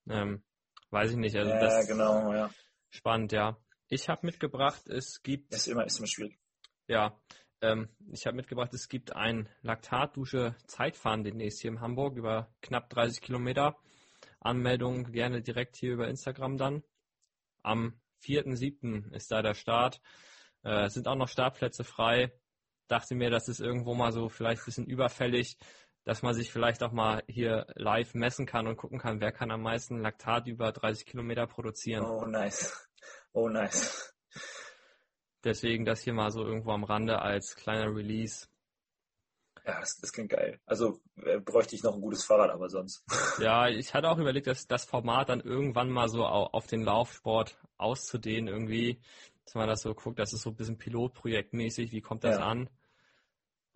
Ähm, 0.07 0.43
weiß 0.91 1.09
ich 1.09 1.17
nicht. 1.17 1.35
Also 1.35 1.49
ja, 1.49 1.59
das 1.59 1.87
genau, 1.87 2.31
ja. 2.31 2.51
Spannend, 2.91 3.31
ja. 3.31 3.57
Ich 3.87 4.09
habe 4.09 4.25
mitgebracht, 4.25 4.87
es 4.87 5.21
gibt. 5.21 5.53
Ist 5.53 5.67
immer, 5.67 5.85
ist 5.85 5.99
immer 5.99 6.07
schwierig. 6.07 6.39
Ja, 6.87 7.19
ähm, 7.61 7.89
ich 8.11 8.25
habe 8.25 8.35
mitgebracht, 8.35 8.73
es 8.73 8.89
gibt 8.89 9.15
ein 9.15 9.49
Laktatdusche 9.61 10.55
Zeitfahren 10.67 11.23
demnächst 11.23 11.61
hier 11.61 11.71
in 11.71 11.81
Hamburg 11.81 12.17
über 12.17 12.53
knapp 12.61 12.89
30 12.89 13.21
Kilometer. 13.21 13.77
Anmeldung 14.39 15.11
gerne 15.11 15.41
direkt 15.41 15.75
hier 15.75 15.93
über 15.93 16.07
Instagram 16.07 16.57
dann. 16.57 16.83
Am 17.63 17.99
4.7. 18.23 19.13
ist 19.13 19.31
da 19.31 19.41
der 19.41 19.53
Start. 19.55 20.01
Äh, 20.63 20.89
sind 20.89 21.07
auch 21.07 21.15
noch 21.15 21.29
Startplätze 21.29 21.83
frei. 21.83 22.31
Dachte 22.87 23.15
mir, 23.15 23.29
das 23.29 23.47
ist 23.47 23.59
irgendwo 23.59 23.95
mal 23.95 24.11
so 24.11 24.29
vielleicht 24.29 24.61
ein 24.61 24.65
bisschen 24.65 24.85
überfällig, 24.85 25.57
dass 26.03 26.21
man 26.21 26.35
sich 26.35 26.51
vielleicht 26.51 26.83
auch 26.83 26.91
mal 26.91 27.23
hier 27.27 27.65
live 27.75 28.13
messen 28.13 28.45
kann 28.45 28.67
und 28.67 28.77
gucken 28.77 28.99
kann, 28.99 29.21
wer 29.21 29.31
kann 29.31 29.49
am 29.49 29.63
meisten 29.63 29.99
Laktat 29.99 30.45
über 30.47 30.71
30 30.71 31.07
Kilometer 31.07 31.47
produzieren. 31.47 32.05
Oh, 32.05 32.25
nice. 32.25 32.84
Oh, 33.35 33.49
nice. 33.49 34.13
Deswegen 35.43 35.83
das 35.83 36.01
hier 36.01 36.13
mal 36.13 36.31
so 36.31 36.43
irgendwo 36.43 36.71
am 36.71 36.85
Rande 36.85 37.21
als 37.21 37.55
kleiner 37.55 37.93
Release. 37.93 38.47
Ja, 39.65 39.81
das, 39.81 39.97
das 39.97 40.13
klingt 40.13 40.29
geil. 40.29 40.61
Also 40.65 41.01
äh, 41.17 41.39
bräuchte 41.39 41.75
ich 41.75 41.83
noch 41.83 41.95
ein 41.95 42.01
gutes 42.01 42.23
Fahrrad, 42.23 42.49
aber 42.49 42.69
sonst. 42.69 43.03
Ja, 43.39 43.67
ich 43.67 43.93
hatte 43.93 44.09
auch 44.09 44.17
überlegt, 44.17 44.47
dass 44.47 44.67
das 44.67 44.85
Format 44.85 45.27
dann 45.27 45.41
irgendwann 45.41 45.89
mal 45.89 46.07
so 46.07 46.25
auf 46.25 46.67
den 46.67 46.83
Laufsport 46.83 47.59
auszudehnen 47.77 48.47
irgendwie, 48.47 49.01
dass 49.43 49.55
man 49.55 49.67
das 49.67 49.81
so 49.81 49.93
guckt, 49.93 50.17
das 50.17 50.31
ist 50.31 50.43
so 50.43 50.51
ein 50.51 50.55
bisschen 50.55 50.77
Pilotprojektmäßig, 50.77 51.91
wie 51.91 52.01
kommt 52.01 52.23
das 52.23 52.37
ja. 52.37 52.47
an? 52.47 52.69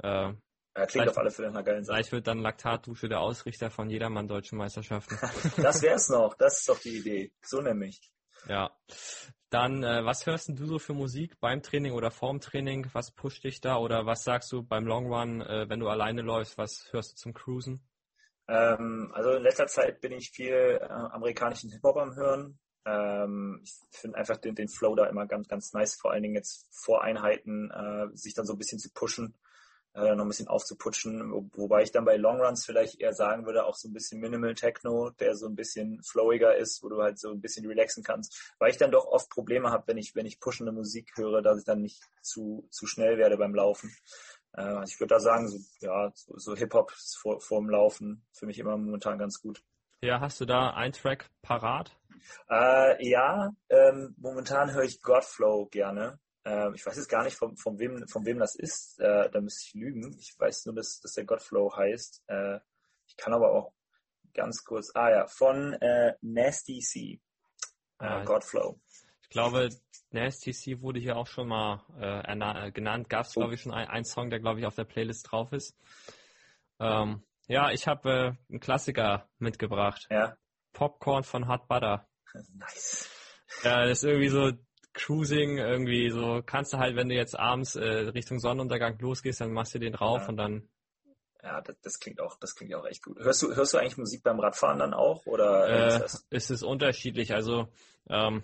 Äh, 0.02 0.34
ja, 0.78 0.86
klingt 0.88 1.10
auf 1.10 1.18
alle 1.18 1.32
Fälle 1.32 1.52
nach 1.52 1.66
geilen 1.66 1.84
Sache. 1.84 1.96
Vielleicht 1.98 2.12
wird 2.14 2.28
dann 2.28 2.40
Laktatdusche 2.40 3.10
der 3.10 3.20
Ausrichter 3.20 3.70
von 3.70 3.90
jedermann 3.90 4.30
deutschen 4.30 4.58
Meisterschaften. 4.58 5.18
das 5.62 5.82
wär's 5.82 6.08
noch, 6.08 6.36
das 6.36 6.60
ist 6.60 6.70
doch 6.70 6.80
die 6.80 6.98
Idee. 6.98 7.34
So 7.44 7.60
nämlich. 7.60 8.10
Ja. 8.48 8.72
Dann, 9.50 9.84
äh, 9.84 10.06
was 10.06 10.28
hörst 10.28 10.50
du 10.50 10.66
so 10.66 10.78
für 10.78 10.94
Musik 10.94 11.40
beim 11.40 11.64
Training 11.64 11.94
oder 11.94 12.12
vorm 12.12 12.40
Training? 12.40 12.88
Was 12.94 13.12
pusht 13.12 13.44
dich 13.44 13.62
da? 13.62 13.78
Oder 13.78 14.06
was 14.06 14.24
sagst 14.24 14.52
du 14.52 14.62
beim 14.62 14.86
Long 14.86 15.12
Run, 15.12 15.42
äh, 15.42 15.68
wenn 15.68 15.80
du 15.80 15.88
alleine 15.88 16.22
läufst? 16.22 16.58
Was 16.58 16.88
hörst 16.92 17.14
du 17.14 17.16
zum 17.16 17.34
Cruisen? 17.34 17.82
Ähm, 18.48 19.12
also 19.14 19.32
in 19.32 19.44
letzter 19.44 19.66
Zeit 19.66 20.02
bin 20.02 20.12
ich 20.12 20.30
viel 20.30 20.80
äh, 20.82 20.86
amerikanischen 20.86 21.72
Hip-Hop 21.72 21.98
am 21.98 22.16
Hören. 22.16 22.60
Ähm, 22.86 23.62
ich 23.64 23.80
finde 23.92 24.18
einfach 24.18 24.38
den, 24.38 24.54
den 24.54 24.70
Flow 24.70 24.96
da 24.96 25.08
immer 25.08 25.26
ganz, 25.26 25.48
ganz 25.48 25.74
nice, 25.74 25.96
vor 25.96 26.12
allen 26.12 26.24
Dingen 26.24 26.36
jetzt 26.36 26.68
vor 26.72 27.04
Einheiten, 27.04 27.72
äh, 27.72 28.16
sich 28.16 28.36
dann 28.36 28.46
so 28.46 28.54
ein 28.54 28.60
bisschen 28.60 28.80
zu 28.80 28.90
pushen 28.94 29.36
äh, 29.94 30.16
noch 30.16 30.26
ein 30.26 30.28
bisschen 30.28 30.48
aufzuputschen, 30.48 31.32
wo, 31.32 31.50
wobei 31.54 31.84
ich 31.84 31.92
dann 31.92 32.06
bei 32.06 32.18
Longruns 32.18 32.66
vielleicht 32.66 33.00
eher 33.00 33.14
sagen 33.14 33.46
würde, 33.46 33.66
auch 33.66 33.76
so 33.76 33.88
ein 33.88 33.94
bisschen 33.94 34.20
Minimal 34.20 34.54
Techno, 34.54 35.10
der 35.12 35.36
so 35.36 35.48
ein 35.48 35.56
bisschen 35.56 36.02
flowiger 36.04 36.56
ist, 36.56 36.84
wo 36.84 36.90
du 36.90 37.02
halt 37.02 37.20
so 37.20 37.32
ein 37.32 37.42
bisschen 37.42 37.66
relaxen 37.66 38.04
kannst, 38.04 38.54
weil 38.60 38.72
ich 38.72 38.78
dann 38.78 38.92
doch 38.92 39.06
oft 39.06 39.30
Probleme 39.30 39.72
habe, 39.72 39.88
wenn 39.88 39.98
ich, 39.98 40.16
wenn 40.16 40.26
ich 40.26 40.40
pushende 40.40 40.72
Musik 40.72 41.12
höre, 41.16 41.42
dass 41.42 41.60
ich 41.60 41.66
dann 41.66 41.82
nicht 41.82 42.02
zu, 42.22 42.68
zu 42.70 42.86
schnell 42.86 43.18
werde 43.18 43.38
beim 43.38 43.56
Laufen. 43.56 43.96
Äh, 44.56 44.84
ich 44.86 45.00
würde 45.00 45.16
da 45.16 45.20
sagen, 45.20 45.48
so, 45.48 45.58
ja, 45.80 46.12
so, 46.14 46.38
so 46.38 46.56
Hip-Hop 46.56 46.92
vor, 46.92 47.42
vor 47.42 47.60
dem 47.60 47.70
Laufen 47.70 48.26
für 48.32 48.46
mich 48.46 48.60
immer 48.60 48.78
momentan 48.78 49.18
ganz 49.18 49.42
gut. 49.42 49.64
Ja, 50.02 50.20
hast 50.22 50.40
du 50.40 50.46
da 50.46 50.72
einen 50.72 50.94
Track 50.94 51.30
parat? 51.42 51.96
Äh, 52.50 53.08
ja, 53.08 53.52
ähm, 53.70 54.16
momentan 54.18 54.74
höre 54.74 54.84
ich 54.84 55.02
Godflow 55.02 55.66
gerne. 55.66 56.20
Ähm, 56.50 56.74
ich 56.74 56.84
weiß 56.86 56.98
jetzt 56.98 57.10
gar 57.10 57.24
nicht, 57.24 57.38
von, 57.38 57.56
von, 57.56 57.78
wem, 57.78 58.08
von 58.08 58.26
wem 58.26 58.40
das 58.40 58.56
ist. 58.56 59.00
Äh, 59.00 59.30
da 59.30 59.40
müsste 59.40 59.68
ich 59.68 59.74
lügen. 59.76 60.16
Ich 60.18 60.34
weiß 60.38 60.66
nur, 60.66 60.76
dass, 60.76 61.00
dass 61.00 61.14
der 61.14 61.26
Godflow 61.26 61.76
heißt. 61.76 62.24
Äh, 62.28 62.60
ich 63.06 63.16
kann 63.18 63.34
aber 63.34 63.52
auch 63.52 63.74
ganz 64.34 64.64
kurz. 64.64 64.92
Ah 64.96 65.12
ja, 65.12 65.28
von 65.28 65.74
äh, 65.74 66.16
Nasty 66.22 66.80
C. 66.80 67.22
Äh, 68.00 68.26
Godflow. 68.26 68.80
Ich 69.22 69.30
glaube, 69.30 69.70
Nasty 70.10 70.52
C 70.52 70.82
wurde 70.82 71.00
hier 71.00 71.18
auch 71.18 71.28
schon 71.28 71.48
mal 71.48 71.84
äh, 72.00 72.68
äh 72.68 72.72
genannt. 72.72 73.10
Gab 73.10 73.28
es, 73.28 73.34
glaube 73.34 73.54
ich, 73.54 73.62
schon 73.62 73.74
ein, 73.74 74.04
Song, 74.04 74.32
der, 74.32 74.40
glaube 74.40 74.60
ich, 74.60 74.66
auf 74.66 74.76
der 74.76 74.86
Playlist 74.86 75.32
drauf 75.32 75.54
ist. 75.54 75.78
Ähm, 76.80 77.24
ja, 77.48 77.70
ich 77.70 77.88
habe 77.88 78.10
äh, 78.10 78.52
einen 78.52 78.60
Klassiker 78.60 79.30
mitgebracht. 79.38 80.08
Ja. 80.10 80.36
Popcorn 80.74 81.24
von 81.24 81.48
Hot 81.48 81.68
Butter. 81.68 82.08
Nice. 82.54 83.10
Ja, 83.64 83.86
das 83.86 84.00
ist 84.00 84.04
irgendwie 84.04 84.30
so 84.30 84.52
Cruising, 84.94 85.58
irgendwie 85.58 86.10
so, 86.10 86.42
kannst 86.46 86.74
du 86.74 86.78
halt, 86.78 86.96
wenn 86.96 87.10
du 87.10 87.16
jetzt 87.16 87.38
abends 87.38 87.76
äh, 87.76 87.84
Richtung 87.84 88.40
Sonnenuntergang 88.40 88.98
losgehst, 89.00 89.42
dann 89.42 89.54
machst 89.54 89.76
du 89.76 89.80
den 89.80 89.94
drauf 89.94 90.24
ja. 90.24 90.30
und 90.30 90.38
dann. 90.38 90.68
Ja, 91.44 91.62
das, 91.62 91.80
das, 91.82 92.00
klingt 92.00 92.20
auch, 92.20 92.38
das 92.40 92.56
klingt 92.56 92.74
auch 92.76 92.86
echt 92.86 93.04
gut. 93.04 93.18
Hörst 93.20 93.44
du, 93.44 93.56
hörst 93.56 93.74
du 93.74 93.78
eigentlich 93.78 93.98
Musik 93.98 94.24
beim 94.24 94.40
Radfahren 94.40 94.80
dann 94.80 94.94
auch 94.94 95.26
oder 95.26 95.70
äh, 95.70 96.06
ist, 96.06 96.28
ist 96.30 96.50
es 96.52 96.64
unterschiedlich? 96.64 97.34
Also 97.34 97.70
ähm, 98.10 98.44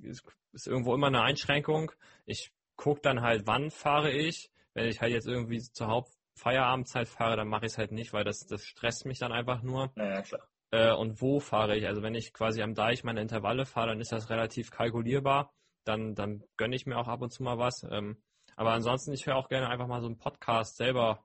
ist, 0.00 0.24
ist 0.52 0.68
irgendwo 0.68 0.94
immer 0.94 1.08
eine 1.08 1.22
Einschränkung. 1.22 1.90
Ich 2.24 2.52
gucke 2.76 3.00
dann 3.00 3.22
halt, 3.22 3.46
wann 3.46 3.70
fahre 3.70 4.12
ich. 4.12 4.52
Wenn 4.74 4.88
ich 4.88 5.00
halt 5.00 5.12
jetzt 5.12 5.26
irgendwie 5.26 5.60
zur 5.60 5.88
Hauptfeierabendzeit 5.88 7.08
fahre, 7.08 7.36
dann 7.36 7.48
mache 7.48 7.66
ich 7.66 7.72
es 7.72 7.78
halt 7.78 7.90
nicht, 7.90 8.12
weil 8.12 8.24
das, 8.24 8.46
das 8.46 8.62
stresst 8.62 9.06
mich 9.06 9.18
dann 9.18 9.32
einfach 9.32 9.62
nur. 9.62 9.90
Naja, 9.96 10.22
klar. 10.22 10.46
Äh, 10.70 10.92
und 10.92 11.20
wo 11.20 11.40
fahre 11.40 11.76
ich? 11.76 11.86
Also 11.86 12.02
wenn 12.02 12.14
ich 12.14 12.32
quasi 12.32 12.62
am 12.62 12.74
Deich 12.74 13.02
meine 13.02 13.22
Intervalle 13.22 13.64
fahre, 13.64 13.88
dann 13.88 14.00
ist 14.00 14.12
das 14.12 14.30
relativ 14.30 14.70
kalkulierbar 14.70 15.52
dann, 15.86 16.14
dann 16.14 16.42
gönne 16.56 16.76
ich 16.76 16.86
mir 16.86 16.98
auch 16.98 17.08
ab 17.08 17.22
und 17.22 17.30
zu 17.30 17.42
mal 17.42 17.58
was. 17.58 17.86
Ähm, 17.90 18.22
aber 18.56 18.72
ansonsten, 18.72 19.12
ich 19.12 19.26
höre 19.26 19.36
auch 19.36 19.48
gerne 19.48 19.68
einfach 19.68 19.86
mal 19.86 20.00
so 20.00 20.06
einen 20.06 20.18
Podcast 20.18 20.76
selber 20.76 21.24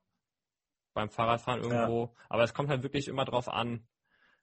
beim 0.93 1.09
Fahrradfahren 1.09 1.61
irgendwo. 1.61 2.05
Ja. 2.05 2.25
Aber 2.29 2.43
es 2.43 2.53
kommt 2.53 2.69
halt 2.69 2.83
wirklich 2.83 3.07
immer 3.07 3.25
drauf 3.25 3.47
an, 3.47 3.87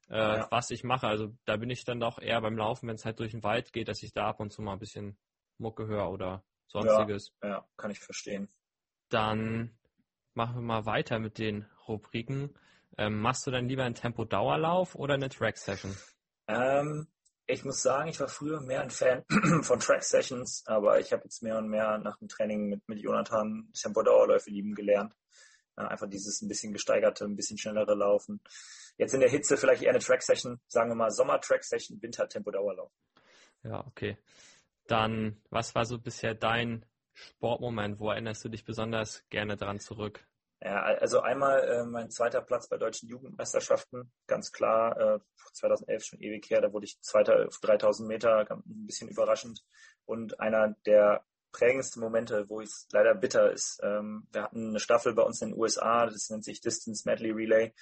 äh, 0.09 0.16
ja. 0.16 0.49
was 0.51 0.71
ich 0.71 0.85
mache. 0.85 1.07
Also 1.07 1.37
da 1.45 1.57
bin 1.57 1.71
ich 1.71 1.85
dann 1.85 2.01
doch 2.01 2.19
eher 2.19 2.41
beim 2.41 2.57
Laufen, 2.57 2.89
wenn 2.89 2.97
es 2.97 3.05
halt 3.05 3.21
durch 3.21 3.33
den 3.33 3.43
Wald 3.43 3.73
geht, 3.73 3.89
dass 3.89 4.03
ich 4.03 4.12
da 4.12 4.29
ab 4.29 4.41
und 4.41 4.53
zu 4.53 4.62
mal 4.62 4.73
ein 4.73 4.79
bisschen 4.79 5.19
Mucke 5.59 5.87
höre 5.87 6.11
oder 6.11 6.45
sonstiges. 6.66 7.35
Ja, 7.43 7.49
ja, 7.49 7.69
kann 7.77 7.91
ich 7.91 8.01
verstehen. 8.01 8.49
Dann 9.11 9.79
machen 10.35 10.57
wir 10.57 10.62
mal 10.62 10.87
weiter 10.87 11.19
mit 11.19 11.39
den 11.39 11.66
Rubriken. 11.87 12.55
Ähm, 12.97 13.21
machst 13.21 13.47
du 13.47 13.51
dann 13.51 13.69
lieber 13.69 13.85
einen 13.85 13.95
Tempo-Dauerlauf 13.95 14.95
oder 14.95 15.14
eine 15.14 15.29
Track-Session? 15.29 15.97
Ähm, 16.49 17.07
ich 17.49 17.65
muss 17.65 17.81
sagen, 17.81 18.11
ich 18.11 18.21
war 18.21 18.29
früher 18.29 18.61
mehr 18.61 18.83
ein 18.83 18.91
Fan 18.91 19.25
von 19.63 19.81
Track 19.81 20.05
Sessions, 20.05 20.63
aber 20.67 21.01
ich 21.01 21.13
habe 21.13 21.25
jetzt 21.25 21.43
mehr 21.43 21.57
und 21.57 21.69
mehr 21.69 21.97
nach 21.99 22.19
dem 22.19 22.29
Training 22.29 22.69
mit, 22.69 22.87
mit 22.89 22.99
Jonathan 22.99 23.73
Tempo-Dauerläufe 23.73 24.51
lieben 24.51 24.75
gelernt. 24.75 25.15
einfach 25.75 26.09
dieses 26.09 26.43
ein 26.43 26.49
bisschen 26.49 26.75
gesteigerte, 26.75 27.25
ein 27.25 27.37
bisschen 27.37 27.57
schnellere 27.57 27.95
Laufen. 27.95 28.41
Jetzt 28.99 29.15
in 29.15 29.21
der 29.21 29.31
Hitze 29.31 29.57
vielleicht 29.57 29.83
eher 29.83 29.91
eine 29.91 29.99
Track 29.99 30.23
Session, 30.23 30.61
sagen 30.69 30.91
wir 30.91 30.95
mal 30.95 31.11
Sommer-Track 31.11 31.65
Session, 31.65 32.03
Winter-Tempo-Dauerlauf. 32.03 32.93
Ja, 33.63 33.87
okay. 33.87 34.19
Dann, 34.87 35.41
was 35.49 35.75
war 35.75 35.87
so 35.87 35.99
bisher 35.99 36.35
dein 36.35 36.85
Sportmoment? 37.15 37.99
Wo 37.99 38.11
erinnerst 38.11 38.45
du 38.45 38.51
dich 38.51 38.65
besonders 38.65 39.27
gerne 39.31 39.57
dran 39.57 39.81
zurück? 39.81 40.28
Ja, 40.61 40.83
also 40.83 41.21
einmal 41.21 41.63
äh, 41.69 41.85
mein 41.85 42.11
zweiter 42.11 42.43
Platz 42.43 42.69
bei 42.69 42.79
deutschen 42.79 43.09
Jugendmeisterschaften, 43.09 44.11
ganz 44.27 44.51
klar, 44.51 44.99
äh, 44.99 45.21
2011 45.53 46.05
schon 46.05 46.21
ewig 46.21 46.51
her, 46.51 46.61
da 46.61 46.73
wurde 46.73 46.87
ich 46.87 47.01
Zweiter 47.01 47.47
auf 47.47 47.59
3000 47.61 48.09
Meter, 48.09 48.45
ein 48.51 48.87
bisschen 48.87 49.09
überraschend. 49.09 49.63
Und 50.05 50.41
einer 50.41 50.75
der 50.85 51.25
prägendsten 51.53 52.03
Momente, 52.03 52.49
wo 52.49 52.61
es 52.61 52.89
leider 52.93 53.15
bitter 53.15 53.53
ist, 53.53 53.81
ähm, 53.85 54.27
wir 54.33 54.43
hatten 54.43 54.71
eine 54.71 54.81
Staffel 54.81 55.15
bei 55.15 55.23
uns 55.23 55.41
in 55.43 55.51
den 55.51 55.59
USA, 55.59 56.07
das 56.07 56.29
nennt 56.29 56.45
sich 56.45 56.61
Distance 56.61 57.09
Medley 57.09 57.31
Relay. 57.31 57.73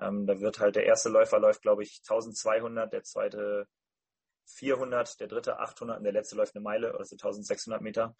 Ähm, 0.00 0.26
da 0.26 0.40
wird 0.40 0.60
halt 0.60 0.76
der 0.76 0.86
erste 0.86 1.08
Läufer 1.08 1.40
läuft, 1.40 1.62
glaube 1.62 1.82
ich, 1.82 2.00
1200, 2.08 2.92
der 2.92 3.02
zweite 3.02 3.66
400, 4.46 5.20
der 5.20 5.28
dritte 5.28 5.58
800 5.58 5.98
und 5.98 6.04
der 6.04 6.12
letzte 6.12 6.36
läuft 6.36 6.54
eine 6.54 6.62
Meile, 6.62 6.94
also 6.94 7.14
1600 7.14 7.82
Meter. 7.82 8.16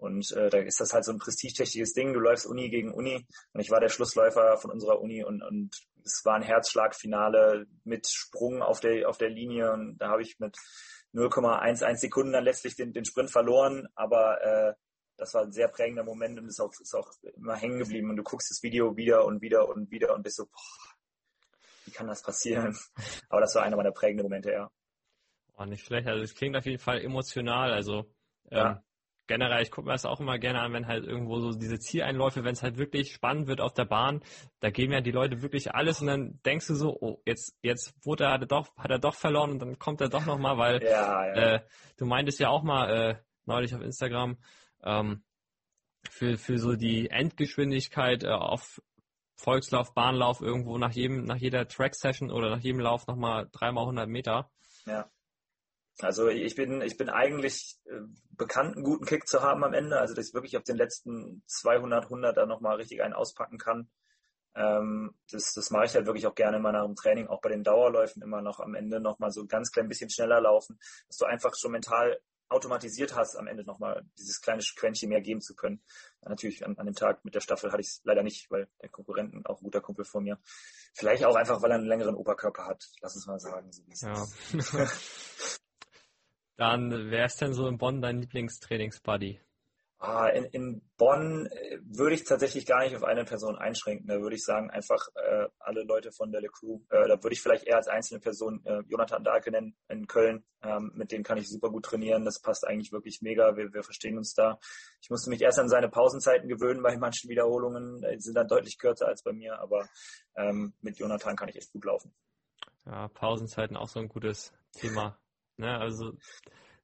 Und 0.00 0.32
äh, 0.32 0.48
da 0.48 0.58
ist 0.58 0.80
das 0.80 0.94
halt 0.94 1.04
so 1.04 1.12
ein 1.12 1.18
prestigeträchtiges 1.18 1.92
Ding. 1.92 2.14
Du 2.14 2.20
läufst 2.20 2.46
Uni 2.46 2.70
gegen 2.70 2.92
Uni. 2.92 3.26
Und 3.52 3.60
ich 3.60 3.70
war 3.70 3.80
der 3.80 3.90
Schlussläufer 3.90 4.56
von 4.56 4.70
unserer 4.70 4.98
Uni 4.98 5.22
und, 5.22 5.42
und 5.42 5.76
es 6.02 6.22
war 6.24 6.36
ein 6.36 6.42
Herzschlagfinale 6.42 7.66
mit 7.84 8.08
Sprung 8.08 8.62
auf 8.62 8.80
der, 8.80 9.08
auf 9.10 9.18
der 9.18 9.28
Linie. 9.28 9.72
Und 9.72 9.98
da 9.98 10.08
habe 10.08 10.22
ich 10.22 10.38
mit 10.38 10.56
0,11 11.12 11.96
Sekunden 11.96 12.32
dann 12.32 12.44
letztlich 12.44 12.76
den, 12.76 12.94
den 12.94 13.04
Sprint 13.04 13.30
verloren. 13.30 13.88
Aber 13.94 14.42
äh, 14.42 14.74
das 15.18 15.34
war 15.34 15.42
ein 15.42 15.52
sehr 15.52 15.68
prägender 15.68 16.02
Moment 16.02 16.38
und 16.38 16.46
ist 16.46 16.60
auch, 16.60 16.72
ist 16.80 16.94
auch 16.94 17.12
immer 17.36 17.56
hängen 17.56 17.78
geblieben. 17.78 18.08
Und 18.08 18.16
du 18.16 18.22
guckst 18.22 18.50
das 18.50 18.62
Video 18.62 18.96
wieder 18.96 19.26
und 19.26 19.42
wieder 19.42 19.68
und 19.68 19.90
wieder 19.90 20.14
und 20.14 20.22
bist 20.22 20.36
so, 20.36 20.46
boah, 20.46 20.94
wie 21.84 21.90
kann 21.90 22.06
das 22.06 22.22
passieren? 22.22 22.74
Aber 23.28 23.42
das 23.42 23.54
war 23.54 23.64
einer 23.64 23.76
meiner 23.76 23.92
prägenden 23.92 24.24
Momente, 24.24 24.50
ja. 24.50 24.70
Oh, 25.58 25.66
nicht 25.66 25.84
schlecht. 25.84 26.08
Also 26.08 26.22
es 26.22 26.34
klingt 26.34 26.56
auf 26.56 26.64
jeden 26.64 26.78
Fall 26.78 27.02
emotional. 27.02 27.70
Also 27.70 28.10
ähm, 28.50 28.56
ja 28.56 28.82
generell, 29.30 29.62
ich 29.62 29.70
gucke 29.70 29.86
mir 29.86 29.92
das 29.92 30.06
auch 30.06 30.18
immer 30.18 30.40
gerne 30.40 30.60
an, 30.60 30.72
wenn 30.72 30.88
halt 30.88 31.04
irgendwo 31.04 31.38
so 31.38 31.52
diese 31.52 31.78
Zieleinläufe, 31.78 32.42
wenn 32.42 32.54
es 32.54 32.64
halt 32.64 32.78
wirklich 32.78 33.12
spannend 33.12 33.46
wird 33.46 33.60
auf 33.60 33.72
der 33.72 33.84
Bahn, 33.84 34.24
da 34.58 34.70
geben 34.70 34.92
ja 34.92 35.00
die 35.00 35.12
Leute 35.12 35.40
wirklich 35.40 35.72
alles 35.72 36.00
und 36.00 36.08
dann 36.08 36.40
denkst 36.44 36.66
du 36.66 36.74
so, 36.74 36.96
oh, 37.00 37.22
jetzt, 37.24 37.56
jetzt 37.62 37.94
wurde 38.04 38.24
er 38.24 38.38
doch, 38.38 38.76
hat 38.76 38.90
er 38.90 38.98
doch 38.98 39.14
verloren 39.14 39.52
und 39.52 39.60
dann 39.60 39.78
kommt 39.78 40.00
er 40.00 40.08
doch 40.08 40.26
nochmal, 40.26 40.58
weil 40.58 40.82
ja, 40.82 41.26
ja. 41.26 41.54
Äh, 41.54 41.60
du 41.96 42.06
meintest 42.06 42.40
ja 42.40 42.48
auch 42.48 42.64
mal 42.64 42.90
äh, 42.90 43.16
neulich 43.46 43.72
auf 43.72 43.82
Instagram, 43.82 44.36
ähm, 44.82 45.22
für, 46.10 46.36
für 46.36 46.58
so 46.58 46.74
die 46.74 47.08
Endgeschwindigkeit 47.08 48.24
äh, 48.24 48.30
auf 48.30 48.82
Volkslauf, 49.36 49.94
Bahnlauf 49.94 50.40
irgendwo 50.40 50.76
nach 50.76 50.92
jedem, 50.92 51.22
nach 51.22 51.36
jeder 51.36 51.68
Track-Session 51.68 52.32
oder 52.32 52.50
nach 52.50 52.60
jedem 52.60 52.80
Lauf 52.80 53.06
nochmal 53.06 53.48
dreimal 53.52 53.84
100 53.84 54.08
Meter. 54.08 54.50
Ja. 54.86 55.08
Also 56.02 56.28
ich 56.28 56.54
bin, 56.54 56.80
ich 56.82 56.96
bin 56.96 57.08
eigentlich 57.08 57.78
äh, 57.86 58.00
bekannt, 58.30 58.76
einen 58.76 58.84
guten 58.84 59.04
Kick 59.04 59.26
zu 59.28 59.42
haben 59.42 59.64
am 59.64 59.74
Ende, 59.74 59.98
also 59.98 60.14
dass 60.14 60.28
ich 60.28 60.34
wirklich 60.34 60.56
auf 60.56 60.64
den 60.64 60.76
letzten 60.76 61.42
200, 61.46 62.04
100 62.04 62.36
da 62.36 62.46
nochmal 62.46 62.76
richtig 62.76 63.02
einen 63.02 63.14
auspacken 63.14 63.58
kann. 63.58 63.88
Ähm, 64.54 65.14
das, 65.30 65.52
das 65.54 65.70
mache 65.70 65.84
ich 65.84 65.94
halt 65.94 66.06
wirklich 66.06 66.26
auch 66.26 66.34
gerne 66.34 66.56
in 66.56 66.62
meinem 66.62 66.96
Training, 66.96 67.28
auch 67.28 67.40
bei 67.40 67.50
den 67.50 67.62
Dauerläufen 67.62 68.22
immer 68.22 68.42
noch 68.42 68.60
am 68.60 68.74
Ende 68.74 69.00
nochmal 69.00 69.30
so 69.30 69.42
ein 69.42 69.48
ganz 69.48 69.70
klein 69.70 69.88
bisschen 69.88 70.10
schneller 70.10 70.40
laufen, 70.40 70.78
dass 71.06 71.18
du 71.18 71.24
einfach 71.24 71.54
schon 71.56 71.72
mental 71.72 72.18
automatisiert 72.48 73.14
hast, 73.14 73.36
am 73.36 73.46
Ende 73.46 73.64
nochmal 73.64 74.04
dieses 74.18 74.40
kleine 74.40 74.62
Quäntchen 74.76 75.08
mehr 75.08 75.20
geben 75.20 75.40
zu 75.40 75.54
können. 75.54 75.80
Natürlich 76.22 76.66
an, 76.66 76.76
an, 76.78 76.86
dem 76.86 76.96
Tag 76.96 77.24
mit 77.24 77.36
der 77.36 77.40
Staffel 77.40 77.70
hatte 77.70 77.80
ich 77.80 77.86
es 77.86 78.00
leider 78.02 78.24
nicht, 78.24 78.50
weil 78.50 78.68
der 78.82 78.88
Konkurrenten 78.88 79.46
auch 79.46 79.60
ein 79.60 79.64
guter 79.64 79.80
Kumpel 79.80 80.04
von 80.04 80.24
mir. 80.24 80.38
Vielleicht 80.94 81.24
auch 81.24 81.36
einfach, 81.36 81.62
weil 81.62 81.70
er 81.70 81.76
einen 81.76 81.86
längeren 81.86 82.16
Oberkörper 82.16 82.66
hat. 82.66 82.90
Lass 83.00 83.14
uns 83.14 83.26
mal 83.28 83.38
sagen, 83.38 83.70
so 83.70 83.86
wie 83.86 83.92
es 83.92 84.00
ja. 84.00 84.26
Dann, 86.60 87.10
wer 87.10 87.24
ist 87.24 87.40
denn 87.40 87.54
so 87.54 87.66
in 87.68 87.78
Bonn 87.78 88.02
dein 88.02 88.20
Lieblingstrainingsbuddy? 88.20 89.40
Ah, 89.96 90.28
in, 90.28 90.44
in 90.44 90.82
Bonn 90.98 91.46
äh, 91.46 91.78
würde 91.84 92.14
ich 92.14 92.24
tatsächlich 92.24 92.66
gar 92.66 92.80
nicht 92.84 92.94
auf 92.94 93.02
eine 93.02 93.24
Person 93.24 93.56
einschränken. 93.56 94.06
Da 94.06 94.20
würde 94.20 94.36
ich 94.36 94.44
sagen, 94.44 94.68
einfach 94.68 95.08
äh, 95.14 95.48
alle 95.58 95.84
Leute 95.84 96.12
von 96.12 96.30
der 96.30 96.42
Le 96.42 96.48
Crew. 96.48 96.80
Äh, 96.90 97.08
da 97.08 97.22
würde 97.22 97.32
ich 97.32 97.40
vielleicht 97.40 97.64
eher 97.64 97.76
als 97.76 97.88
einzelne 97.88 98.20
Person 98.20 98.62
äh, 98.66 98.82
Jonathan 98.88 99.24
Dahlke 99.24 99.50
nennen 99.50 99.74
in 99.88 100.06
Köln. 100.06 100.44
Ähm, 100.62 100.92
mit 100.94 101.12
dem 101.12 101.22
kann 101.22 101.38
ich 101.38 101.48
super 101.48 101.70
gut 101.70 101.86
trainieren. 101.86 102.26
Das 102.26 102.42
passt 102.42 102.66
eigentlich 102.66 102.92
wirklich 102.92 103.22
mega. 103.22 103.56
Wir, 103.56 103.72
wir 103.72 103.82
verstehen 103.82 104.18
uns 104.18 104.34
da. 104.34 104.58
Ich 105.00 105.08
musste 105.08 105.30
mich 105.30 105.40
erst 105.40 105.58
an 105.58 105.70
seine 105.70 105.88
Pausenzeiten 105.88 106.46
gewöhnen 106.46 106.82
bei 106.82 106.94
manchen 106.98 107.30
Wiederholungen. 107.30 108.02
Die 108.02 108.20
sind 108.20 108.34
dann 108.34 108.48
deutlich 108.48 108.76
kürzer 108.76 109.06
als 109.06 109.22
bei 109.22 109.32
mir, 109.32 109.58
aber 109.60 109.88
ähm, 110.36 110.74
mit 110.82 110.98
Jonathan 110.98 111.36
kann 111.36 111.48
ich 111.48 111.56
echt 111.56 111.72
gut 111.72 111.86
laufen. 111.86 112.14
Ja, 112.84 113.08
Pausenzeiten 113.08 113.78
auch 113.78 113.88
so 113.88 113.98
ein 113.98 114.08
gutes 114.08 114.52
Thema. 114.72 115.18
Ne? 115.60 115.78
Also 115.78 116.12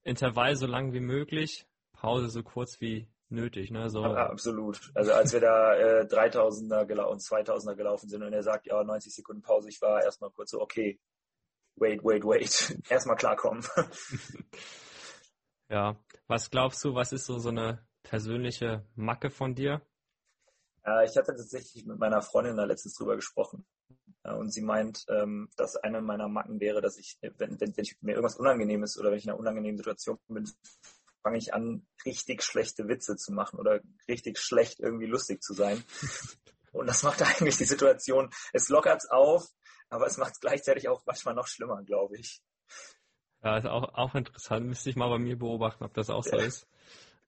Intervall 0.03 0.57
so 0.57 0.67
lang 0.67 0.93
wie 0.93 1.01
möglich, 1.01 1.67
Pause 1.93 2.29
so 2.29 2.43
kurz 2.43 2.81
wie 2.81 3.09
nötig. 3.29 3.71
Ne? 3.71 3.91
So. 3.91 4.03
Ja, 4.03 4.29
absolut. 4.29 4.93
Also 4.95 5.13
als 5.13 5.33
wir 5.33 5.41
da 5.41 5.75
äh, 5.75 6.07
3000er 6.07 6.85
gelau 6.85 7.11
und 7.11 7.21
2000er 7.21 7.75
gelaufen 7.75 8.09
sind 8.09 8.23
und 8.23 8.33
er 8.33 8.43
sagt, 8.43 8.67
ja, 8.67 8.83
90 8.83 9.15
Sekunden 9.15 9.43
Pause, 9.43 9.69
ich 9.69 9.81
war 9.83 10.03
erstmal 10.03 10.31
kurz 10.31 10.51
so, 10.51 10.61
okay, 10.61 11.01
wait, 11.77 12.05
wait, 12.05 12.25
wait, 12.25 12.79
erstmal 12.89 13.17
klarkommen. 13.17 13.65
ja, 15.69 15.97
was 16.27 16.51
glaubst 16.51 16.85
du, 16.85 16.95
was 16.95 17.13
ist 17.13 17.27
so, 17.27 17.39
so 17.39 17.49
eine 17.49 17.85
persönliche 18.03 18.87
Macke 18.95 19.31
von 19.31 19.55
dir? 19.55 19.83
Äh, 20.85 21.05
ich 21.05 21.17
hatte 21.17 21.35
tatsächlich 21.35 21.85
mit 21.85 21.99
meiner 21.99 22.23
Freundin 22.23 22.57
da 22.57 22.65
letztens 22.65 22.95
drüber 22.95 23.17
gesprochen. 23.17 23.67
Und 24.35 24.53
sie 24.53 24.63
meint, 24.63 25.05
ähm, 25.09 25.49
dass 25.57 25.77
eine 25.77 26.01
meiner 26.01 26.29
Macken 26.29 26.61
wäre, 26.61 26.81
dass 26.81 26.99
ich, 26.99 27.19
wenn, 27.21 27.39
wenn, 27.39 27.61
wenn 27.61 27.75
ich, 27.77 27.97
mir 28.01 28.13
irgendwas 28.13 28.37
unangenehm 28.37 28.83
ist 28.83 28.99
oder 28.99 29.11
wenn 29.11 29.19
ich 29.19 29.25
in 29.25 29.31
einer 29.31 29.39
unangenehmen 29.39 29.77
Situation 29.77 30.19
bin, 30.29 30.51
fange 31.23 31.39
ich 31.39 31.55
an, 31.55 31.87
richtig 32.05 32.43
schlechte 32.43 32.89
Witze 32.89 33.17
zu 33.17 33.33
machen 33.33 33.59
oder 33.59 33.81
richtig 34.09 34.39
schlecht 34.39 34.81
irgendwie 34.81 35.07
lustig 35.07 35.43
zu 35.43 35.55
sein. 35.55 35.83
Und 36.73 36.87
das 36.87 37.03
macht 37.03 37.23
eigentlich 37.23 37.57
die 37.57 37.65
Situation, 37.65 38.31
es 38.53 38.69
lockert's 38.69 39.09
auf, 39.09 39.47
aber 39.89 40.07
es 40.07 40.19
macht 40.19 40.33
es 40.35 40.41
gleichzeitig 40.41 40.89
auch 40.89 41.03
manchmal 41.07 41.35
noch 41.35 41.47
schlimmer, 41.47 41.83
glaube 41.83 42.19
ich. 42.19 42.43
Ja, 43.43 43.59
ist 43.59 43.67
auch, 43.67 43.95
auch 43.95 44.15
interessant. 44.15 44.67
Müsste 44.67 44.91
ich 44.91 44.97
mal 44.97 45.09
bei 45.09 45.19
mir 45.19 45.39
beobachten, 45.39 45.85
ob 45.85 45.95
das 45.95 46.11
auch 46.11 46.25
so 46.25 46.37
ist. 46.37 46.69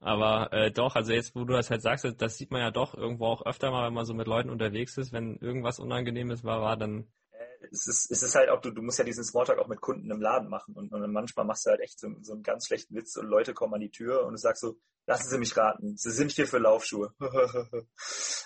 Aber 0.01 0.53
äh, 0.53 0.70
doch, 0.70 0.94
also 0.94 1.12
jetzt, 1.12 1.34
wo 1.34 1.44
du 1.44 1.55
das 1.55 1.70
halt 1.70 1.82
sagst, 1.82 2.07
das 2.18 2.38
sieht 2.38 2.51
man 2.51 2.61
ja 2.61 2.70
doch 2.70 2.94
irgendwo 2.94 3.26
auch 3.26 3.44
öfter 3.44 3.70
mal, 3.70 3.86
wenn 3.86 3.94
man 3.94 4.05
so 4.05 4.14
mit 4.14 4.28
Leuten 4.28 4.51
unterwegs 4.51 4.96
ist, 4.96 5.12
wenn 5.12 5.36
irgendwas 5.38 5.80
Unangenehmes 5.80 6.44
war, 6.44 6.61
war 6.61 6.76
dann. 6.76 7.09
Äh, 7.32 7.66
es 7.72 7.86
ist, 7.88 8.11
es 8.11 8.22
ist 8.22 8.34
halt 8.36 8.49
auch, 8.49 8.61
du, 8.61 8.70
du 8.70 8.82
musst 8.82 8.99
ja 8.99 9.05
diesen 9.05 9.24
Smalltalk 9.24 9.59
auch 9.59 9.66
mit 9.66 9.80
Kunden 9.80 10.11
im 10.11 10.20
Laden 10.20 10.49
machen 10.49 10.74
und, 10.74 10.92
und 10.92 11.12
manchmal 11.12 11.46
machst 11.46 11.66
du 11.66 11.70
halt 11.70 11.80
echt 11.80 11.99
so, 11.99 12.09
so 12.20 12.32
einen 12.32 12.44
ganz 12.44 12.66
schlechten 12.66 12.94
Witz 12.94 13.16
und 13.16 13.26
Leute 13.26 13.55
kommen 13.55 13.74
an 13.74 13.80
die 13.80 13.90
Tür 13.90 14.24
und 14.24 14.32
du 14.32 14.38
sagst 14.38 14.62
so, 14.62 14.76
lassen 15.07 15.30
Sie 15.30 15.38
mich 15.38 15.57
raten, 15.57 15.96
Sie 15.96 16.12
sind 16.12 16.30
hier 16.30 16.46
für 16.46 16.59
Laufschuhe. 16.59 17.12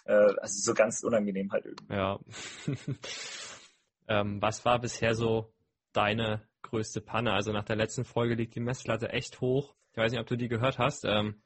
äh, 0.05 0.13
also 0.13 0.63
so 0.63 0.73
ganz 0.73 1.03
unangenehm 1.03 1.53
halt 1.53 1.67
irgendwie. 1.67 1.93
Ja. 1.93 2.19
ähm, 4.09 4.41
was 4.41 4.65
war 4.65 4.81
bisher 4.81 5.15
so 5.15 5.53
deine 5.93 6.49
größte 6.63 7.03
Panne? 7.03 7.35
Also 7.35 7.53
nach 7.53 7.65
der 7.65 7.77
letzten 7.77 8.07
Folge 8.07 8.37
liegt 8.37 8.55
die 8.55 8.61
Messlatte 8.61 9.11
echt 9.11 9.43
hoch. 9.43 9.75
Ich 9.93 9.99
weiß 9.99 10.11
nicht, 10.11 10.21
ob 10.21 10.27
du 10.27 10.37
die 10.37 10.49
gehört 10.49 10.79
hast. 10.79 11.05
Ähm, 11.05 11.43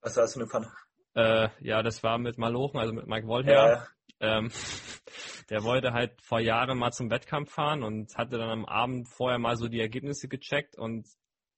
Was 0.00 0.16
war 0.16 0.22
das 0.22 0.32
für 0.32 0.40
eine 0.40 0.48
Panne? 0.48 0.72
Äh, 1.14 1.48
ja, 1.60 1.82
das 1.82 2.02
war 2.02 2.16
mit 2.18 2.38
Malochen, 2.38 2.80
also 2.80 2.94
mit 2.94 3.06
Mike 3.06 3.26
Wollher. 3.26 3.52
Ja, 3.52 3.68
ja. 3.68 3.86
Ähm, 4.20 4.50
der 5.50 5.62
wollte 5.62 5.92
halt 5.92 6.22
vor 6.22 6.40
Jahren 6.40 6.78
mal 6.78 6.92
zum 6.92 7.10
Wettkampf 7.10 7.52
fahren 7.52 7.82
und 7.82 8.16
hatte 8.16 8.38
dann 8.38 8.48
am 8.48 8.64
Abend 8.64 9.08
vorher 9.08 9.38
mal 9.38 9.56
so 9.56 9.68
die 9.68 9.80
Ergebnisse 9.80 10.28
gecheckt 10.28 10.78
und 10.78 11.06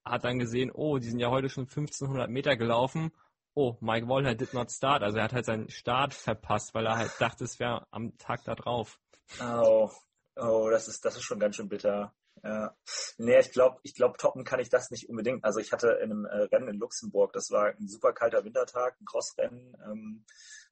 hat 0.05 0.25
dann 0.25 0.41
gesehen, 0.41 0.73
oh, 0.73 0.99
die 0.99 1.09
sind 1.09 1.21
ja 1.21 1.31
heute 1.31 1.49
schon 1.49 1.65
1500 1.65 2.29
Meter 2.29 2.57
gelaufen. 2.57 3.13
Oh, 3.55 3.77
Mike 3.81 4.09
Wollher 4.09 4.35
did 4.35 4.53
not 4.53 4.73
start. 4.73 5.05
Also 5.05 5.19
er 5.19 5.25
hat 5.25 5.33
halt 5.33 5.47
seinen 5.47 5.71
Start 5.71 6.13
verpasst, 6.13 6.75
weil 6.75 6.87
er 6.87 6.99
halt 6.99 7.13
dachte, 7.21 7.45
es 7.45 7.61
wäre 7.61 7.87
am 7.93 8.19
Tag 8.19 8.43
da 8.45 8.57
drauf. 8.57 8.99
Oh, 9.41 9.89
oh, 10.35 10.69
das 10.71 10.89
ist, 10.89 11.05
das 11.05 11.15
ist 11.17 11.23
schon 11.23 11.39
ganz 11.39 11.55
schön 11.55 11.69
bitter. 11.69 12.13
Ja. 12.45 12.77
Nee, 13.17 13.41
ich 13.41 13.53
glaube, 13.53 13.81
ich 13.83 13.95
glaube, 13.95 14.19
toppen 14.19 14.45
kann 14.45 14.61
ich 14.61 14.69
das 14.69 14.91
nicht 14.91 15.09
unbedingt. 15.09 15.45
Also 15.45 15.61
ich 15.61 15.73
hatte 15.73 15.99
in 16.03 16.11
einem 16.11 16.25
äh, 16.27 16.43
Rennen 16.43 16.69
in 16.69 16.79
Luxemburg, 16.79 17.33
das 17.33 17.51
war 17.51 17.69
ein 17.69 17.89
super 17.89 18.13
kalter 18.13 18.45
Wintertag, 18.45 19.01
ein 19.01 19.07
Crossrennen. 19.07 19.77
Ähm, 19.85 20.25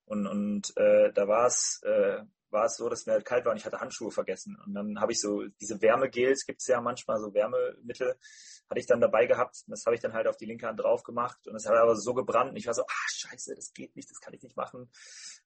und 0.04 0.26
und 0.26 0.76
äh, 0.76 1.12
da 1.12 1.26
war 1.28 1.46
es 1.46 1.80
äh, 1.84 2.22
war 2.52 2.66
es 2.66 2.76
so, 2.76 2.88
dass 2.88 3.06
mir 3.06 3.12
halt 3.12 3.24
kalt 3.24 3.44
war 3.44 3.52
und 3.52 3.58
ich 3.58 3.64
hatte 3.64 3.80
Handschuhe 3.80 4.10
vergessen. 4.10 4.56
Und 4.64 4.74
dann 4.74 5.00
habe 5.00 5.12
ich 5.12 5.20
so 5.20 5.42
diese 5.60 5.80
Wärmegels, 5.80 6.44
gibt 6.46 6.60
es 6.60 6.66
ja 6.66 6.80
manchmal 6.80 7.18
so 7.18 7.32
Wärmemittel, 7.34 8.16
hatte 8.68 8.80
ich 8.80 8.86
dann 8.86 9.00
dabei 9.00 9.26
gehabt. 9.26 9.62
Und 9.66 9.72
das 9.72 9.84
habe 9.86 9.94
ich 9.94 10.02
dann 10.02 10.12
halt 10.12 10.26
auf 10.26 10.36
die 10.36 10.46
linke 10.46 10.66
Hand 10.66 10.80
drauf 10.80 11.02
gemacht. 11.02 11.46
Und 11.46 11.56
es 11.56 11.66
hat 11.66 11.76
aber 11.76 11.96
so 11.96 12.14
gebrannt. 12.14 12.50
Und 12.50 12.56
ich 12.56 12.66
war 12.66 12.74
so, 12.74 12.82
ah 12.82 13.08
scheiße, 13.08 13.54
das 13.54 13.72
geht 13.72 13.96
nicht, 13.96 14.10
das 14.10 14.20
kann 14.20 14.34
ich 14.34 14.42
nicht 14.42 14.56
machen. 14.56 14.90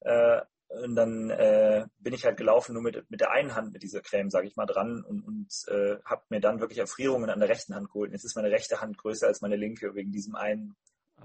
Äh, 0.00 0.42
und 0.68 0.96
dann 0.96 1.30
äh, 1.30 1.86
bin 1.98 2.12
ich 2.12 2.24
halt 2.24 2.36
gelaufen 2.36 2.72
nur 2.72 2.82
mit, 2.82 3.08
mit 3.08 3.20
der 3.20 3.30
einen 3.30 3.54
Hand 3.54 3.72
mit 3.72 3.82
dieser 3.82 4.00
Creme, 4.00 4.30
sage 4.30 4.48
ich 4.48 4.56
mal, 4.56 4.66
dran 4.66 5.04
und, 5.04 5.22
und 5.22 5.48
äh, 5.68 5.96
habe 6.04 6.24
mir 6.28 6.40
dann 6.40 6.60
wirklich 6.60 6.78
Erfrierungen 6.78 7.30
an 7.30 7.38
der 7.38 7.48
rechten 7.48 7.74
Hand 7.74 7.86
geholt. 7.88 8.08
Und 8.08 8.14
jetzt 8.14 8.24
ist 8.24 8.36
meine 8.36 8.50
rechte 8.50 8.80
Hand 8.80 8.98
größer 8.98 9.28
als 9.28 9.40
meine 9.42 9.56
linke 9.56 9.94
wegen 9.94 10.10
diesem 10.10 10.34
einen 10.34 10.76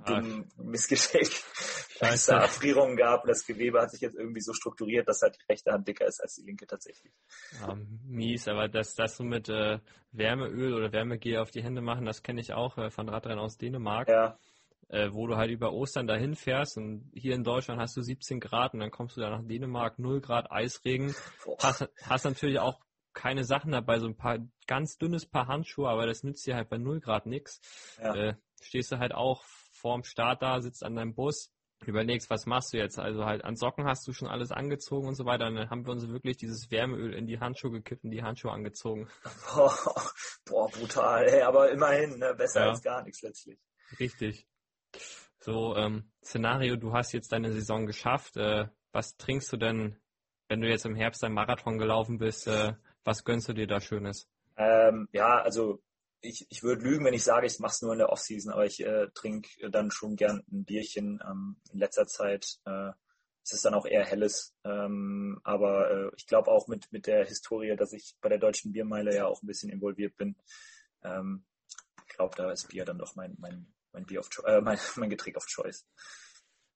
dem 0.08 0.46
Missgeschick, 0.58 1.44
es 2.10 2.26
da 2.26 2.42
Erfrierungen 2.42 2.98
gab 2.98 3.24
und 3.24 3.30
das 3.30 3.46
Gewebe 3.46 3.82
hat 3.82 3.92
sich 3.92 4.02
jetzt 4.02 4.16
irgendwie 4.16 4.42
so 4.42 4.54
strukturiert, 4.54 5.08
dass 5.08 5.22
halt 5.22 5.36
die 5.36 5.52
rechte 5.52 5.72
Hand 5.72 5.88
dicker 5.88 6.06
ist 6.06 6.22
als 6.22 6.36
die 6.36 6.44
linke 6.44 6.66
tatsächlich. 6.68 7.14
Ja, 7.60 7.78
mies, 8.06 8.48
aber 8.48 8.68
das, 8.68 8.96
das 8.96 9.18
so 9.18 9.24
mit 9.24 9.50
äh, 9.50 9.80
Wärmeöl 10.12 10.74
oder 10.74 10.92
Wärmegel 10.92 11.38
auf 11.38 11.52
die 11.52 11.64
Hände 11.64 11.82
machen, 11.82 12.06
das 12.06 12.24
kenne 12.24 12.42
ich 12.42 12.54
auch 12.54 12.78
äh, 12.78 12.90
von 12.90 13.10
Radrennen 13.10 13.40
aus 13.40 13.58
Dänemark. 13.58 14.08
Ja 14.08 14.38
äh, 14.92 15.14
wo 15.14 15.26
du 15.26 15.38
halt 15.38 15.50
über 15.50 15.72
Ostern 15.72 16.06
dahin 16.06 16.36
fährst 16.36 16.78
und 16.78 17.10
hier 17.14 17.34
in 17.34 17.44
Deutschland 17.44 17.80
hast 17.80 17.96
du 17.96 18.02
17 18.02 18.40
Grad 18.40 18.74
und 18.74 18.82
dann 18.82 18.92
kommst 18.92 19.16
du 19.16 19.22
da 19.22 19.30
nach 19.30 19.44
Dänemark, 19.44 20.00
0 20.00 20.20
Grad 20.22 20.52
Eisregen. 20.52 21.16
Hast, 21.60 21.88
hast 22.04 22.26
natürlich 22.26 22.60
auch 22.60 22.80
keine 23.14 23.44
Sachen 23.44 23.72
dabei, 23.72 24.00
so 24.00 24.08
ein 24.08 24.18
paar 24.18 24.40
ganz 24.68 24.98
dünnes 24.98 25.26
Paar 25.26 25.48
Handschuhe, 25.48 25.90
aber 25.90 26.06
das 26.06 26.24
nützt 26.24 26.46
dir 26.46 26.56
halt 26.56 26.70
bei 26.70 26.78
0 26.78 27.00
Grad 27.00 27.26
nichts. 27.26 27.62
Ja. 28.02 28.16
Äh, 28.16 28.36
stehst 28.62 28.92
du 28.92 29.00
halt 29.00 29.14
auch 29.14 29.44
vorm 29.72 30.04
Start 30.04 30.42
da, 30.42 30.62
sitzt 30.62 30.84
an 30.84 30.96
deinem 30.96 31.16
Bus, 31.16 31.52
überlegst, 31.88 32.30
was 32.30 32.46
machst 32.46 32.74
du 32.74 32.78
jetzt? 32.78 33.00
Also 33.00 33.26
halt 33.26 33.44
an 33.44 33.56
Socken 33.56 33.86
hast 33.86 34.08
du 34.08 34.14
schon 34.14 34.28
alles 34.28 34.52
angezogen 34.52 35.08
und 35.08 35.16
so 35.16 35.26
weiter. 35.26 35.48
Und 35.48 35.56
dann 35.56 35.70
haben 35.70 35.86
wir 35.86 35.92
uns 35.92 36.08
wirklich 36.08 36.38
dieses 36.38 36.70
Wärmeöl 36.70 37.14
in 37.14 37.26
die 37.26 37.40
Handschuhe 37.40 37.72
gekippt 37.72 38.04
und 38.04 38.12
die 38.12 38.24
Handschuhe 38.24 38.52
angezogen. 38.52 39.08
Boah, 39.56 39.76
boah 40.46 40.70
brutal, 40.70 41.26
ey, 41.28 41.42
aber 41.42 41.72
immerhin, 41.72 42.20
ne? 42.20 42.34
besser 42.36 42.62
ja. 42.62 42.70
als 42.70 42.82
gar 42.82 43.04
nichts 43.04 43.22
letztlich. 43.22 43.60
Richtig. 44.00 44.48
So, 45.40 45.76
ähm, 45.76 46.12
Szenario, 46.24 46.76
du 46.76 46.94
hast 46.94 47.14
jetzt 47.14 47.32
deine 47.32 47.52
Saison 47.52 47.86
geschafft. 47.86 48.38
Äh, 48.38 48.68
was 48.92 49.16
trinkst 49.18 49.52
du 49.52 49.58
denn, 49.58 49.98
wenn 50.50 50.62
du 50.62 50.70
jetzt 50.70 50.86
im 50.86 50.96
Herbst 50.96 51.24
ein 51.24 51.34
Marathon 51.34 51.78
gelaufen 51.78 52.18
bist? 52.18 52.48
Äh, 52.48 52.74
was 53.04 53.24
gönnst 53.24 53.50
du 53.50 53.54
dir 53.54 53.68
da 53.68 53.80
Schönes? 53.80 54.28
Ähm, 54.58 55.08
ja, 55.12 55.42
also 55.42 55.82
ich, 56.22 56.46
ich 56.50 56.64
würde 56.64 56.84
lügen, 56.84 57.06
wenn 57.06 57.14
ich 57.14 57.24
sage, 57.24 57.48
ich 57.48 57.60
mache 57.60 57.74
es 57.74 57.82
nur 57.82 57.94
in 57.94 58.00
der 58.00 58.10
Offseason, 58.10 58.52
aber 58.52 58.66
ich 58.66 58.80
äh, 58.82 59.08
trinke 59.14 59.70
dann 59.70 59.92
schon 59.92 60.16
gern 60.16 60.44
ein 60.52 60.66
Bierchen. 60.66 61.20
Ähm, 61.26 61.58
in 61.72 61.80
letzter 61.80 62.08
Zeit 62.08 62.60
äh, 62.66 62.92
es 63.44 63.54
ist 63.54 63.66
dann 63.66 63.74
auch 63.74 63.88
eher 63.88 64.06
helles. 64.06 64.54
Ähm, 64.64 65.40
aber 65.44 65.90
äh, 65.90 66.12
ich 66.16 66.28
glaube 66.28 66.52
auch 66.52 66.68
mit, 66.68 66.92
mit 66.92 67.08
der 67.08 67.26
Historie, 67.26 67.76
dass 67.76 67.92
ich 67.92 68.16
bei 68.22 68.30
der 68.30 68.38
deutschen 68.38 68.72
Biermeile 68.72 69.16
ja 69.16 69.26
auch 69.26 69.42
ein 69.42 69.48
bisschen 69.48 69.72
involviert 69.72 70.16
bin. 70.16 70.36
Ähm, 71.04 71.44
ich 72.08 72.16
glaube, 72.16 72.36
da 72.36 72.52
ist 72.52 72.70
Bier 72.70 72.86
dann 72.86 73.00
doch 73.00 73.16
mein, 73.16 73.36
mein 73.40 73.66
mein 73.94 74.06
Bier 74.06 74.20
of 74.20 74.30
äh, 74.46 74.62
mein, 74.62 74.78
mein 74.96 75.10
Getränk 75.10 75.38
of 75.38 75.46
Choice. 75.46 75.86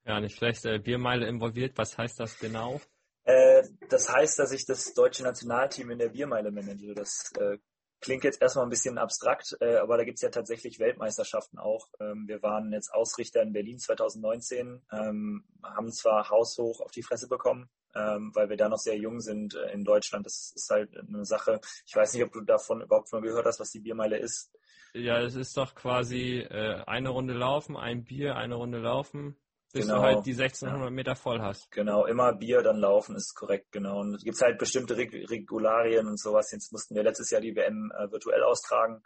Ja, 0.05 0.19
nicht 0.19 0.37
schlecht. 0.37 0.65
Äh, 0.65 0.79
Biermeile 0.79 1.27
involviert. 1.27 1.77
Was 1.77 1.97
heißt 1.97 2.19
das 2.19 2.37
genau? 2.39 2.81
Äh, 3.23 3.63
das 3.89 4.11
heißt, 4.11 4.37
dass 4.37 4.51
ich 4.51 4.65
das 4.65 4.93
deutsche 4.93 5.23
Nationalteam 5.23 5.91
in 5.91 5.99
der 5.99 6.09
Biermeile 6.09 6.51
manage. 6.51 6.93
Das 6.93 7.31
äh, 7.39 7.57
klingt 8.01 8.23
jetzt 8.23 8.41
erstmal 8.41 8.65
ein 8.65 8.69
bisschen 8.69 8.97
abstrakt, 8.97 9.55
äh, 9.61 9.77
aber 9.77 9.97
da 9.97 10.03
gibt 10.03 10.17
es 10.17 10.21
ja 10.21 10.29
tatsächlich 10.29 10.79
Weltmeisterschaften 10.79 11.59
auch. 11.59 11.87
Ähm, 11.99 12.27
wir 12.27 12.41
waren 12.41 12.71
jetzt 12.71 12.93
Ausrichter 12.93 13.41
in 13.41 13.53
Berlin 13.53 13.79
2019, 13.79 14.81
ähm, 14.91 15.45
haben 15.63 15.91
zwar 15.91 16.29
haushoch 16.29 16.81
auf 16.81 16.91
die 16.91 17.03
Fresse 17.03 17.27
bekommen, 17.27 17.69
ähm, 17.95 18.31
weil 18.33 18.49
wir 18.49 18.57
da 18.57 18.69
noch 18.69 18.77
sehr 18.77 18.97
jung 18.97 19.19
sind 19.21 19.55
äh, 19.55 19.71
in 19.71 19.83
Deutschland. 19.83 20.25
Das 20.25 20.53
ist 20.55 20.69
halt 20.69 20.95
eine 20.97 21.25
Sache. 21.25 21.59
Ich 21.85 21.95
weiß 21.95 22.13
nicht, 22.13 22.23
ob 22.23 22.31
du 22.31 22.41
davon 22.41 22.81
überhaupt 22.81 23.11
mal 23.11 23.21
gehört 23.21 23.45
hast, 23.45 23.59
was 23.59 23.71
die 23.71 23.79
Biermeile 23.79 24.17
ist. 24.17 24.51
Ja, 24.93 25.19
es 25.19 25.35
ist 25.35 25.57
doch 25.57 25.75
quasi 25.75 26.39
äh, 26.39 26.83
eine 26.85 27.09
Runde 27.09 27.33
laufen, 27.33 27.75
ein 27.75 28.05
Bier, 28.05 28.35
eine 28.35 28.55
Runde 28.55 28.79
laufen, 28.79 29.35
bis 29.75 29.87
genau. 29.87 29.97
du 29.97 30.03
halt 30.03 30.25
die 30.25 30.31
1600 30.31 30.89
Meter 30.89 31.15
voll 31.15 31.41
hast. 31.41 31.69
Genau, 31.71 32.05
immer 32.05 32.33
Bier, 32.33 32.61
dann 32.61 32.77
laufen 32.77 33.15
ist 33.15 33.35
korrekt, 33.35 33.73
genau. 33.73 33.99
Und 33.99 34.15
es 34.15 34.23
gibt 34.23 34.39
halt 34.39 34.57
bestimmte 34.57 34.95
Reg 34.95 35.13
Regularien 35.29 36.07
und 36.07 36.17
sowas. 36.17 36.51
Jetzt 36.51 36.71
mussten 36.71 36.95
wir 36.95 37.03
letztes 37.03 37.29
Jahr 37.29 37.41
die 37.41 37.55
WM 37.55 37.91
äh, 37.91 38.09
virtuell 38.09 38.41
austragen. 38.43 39.03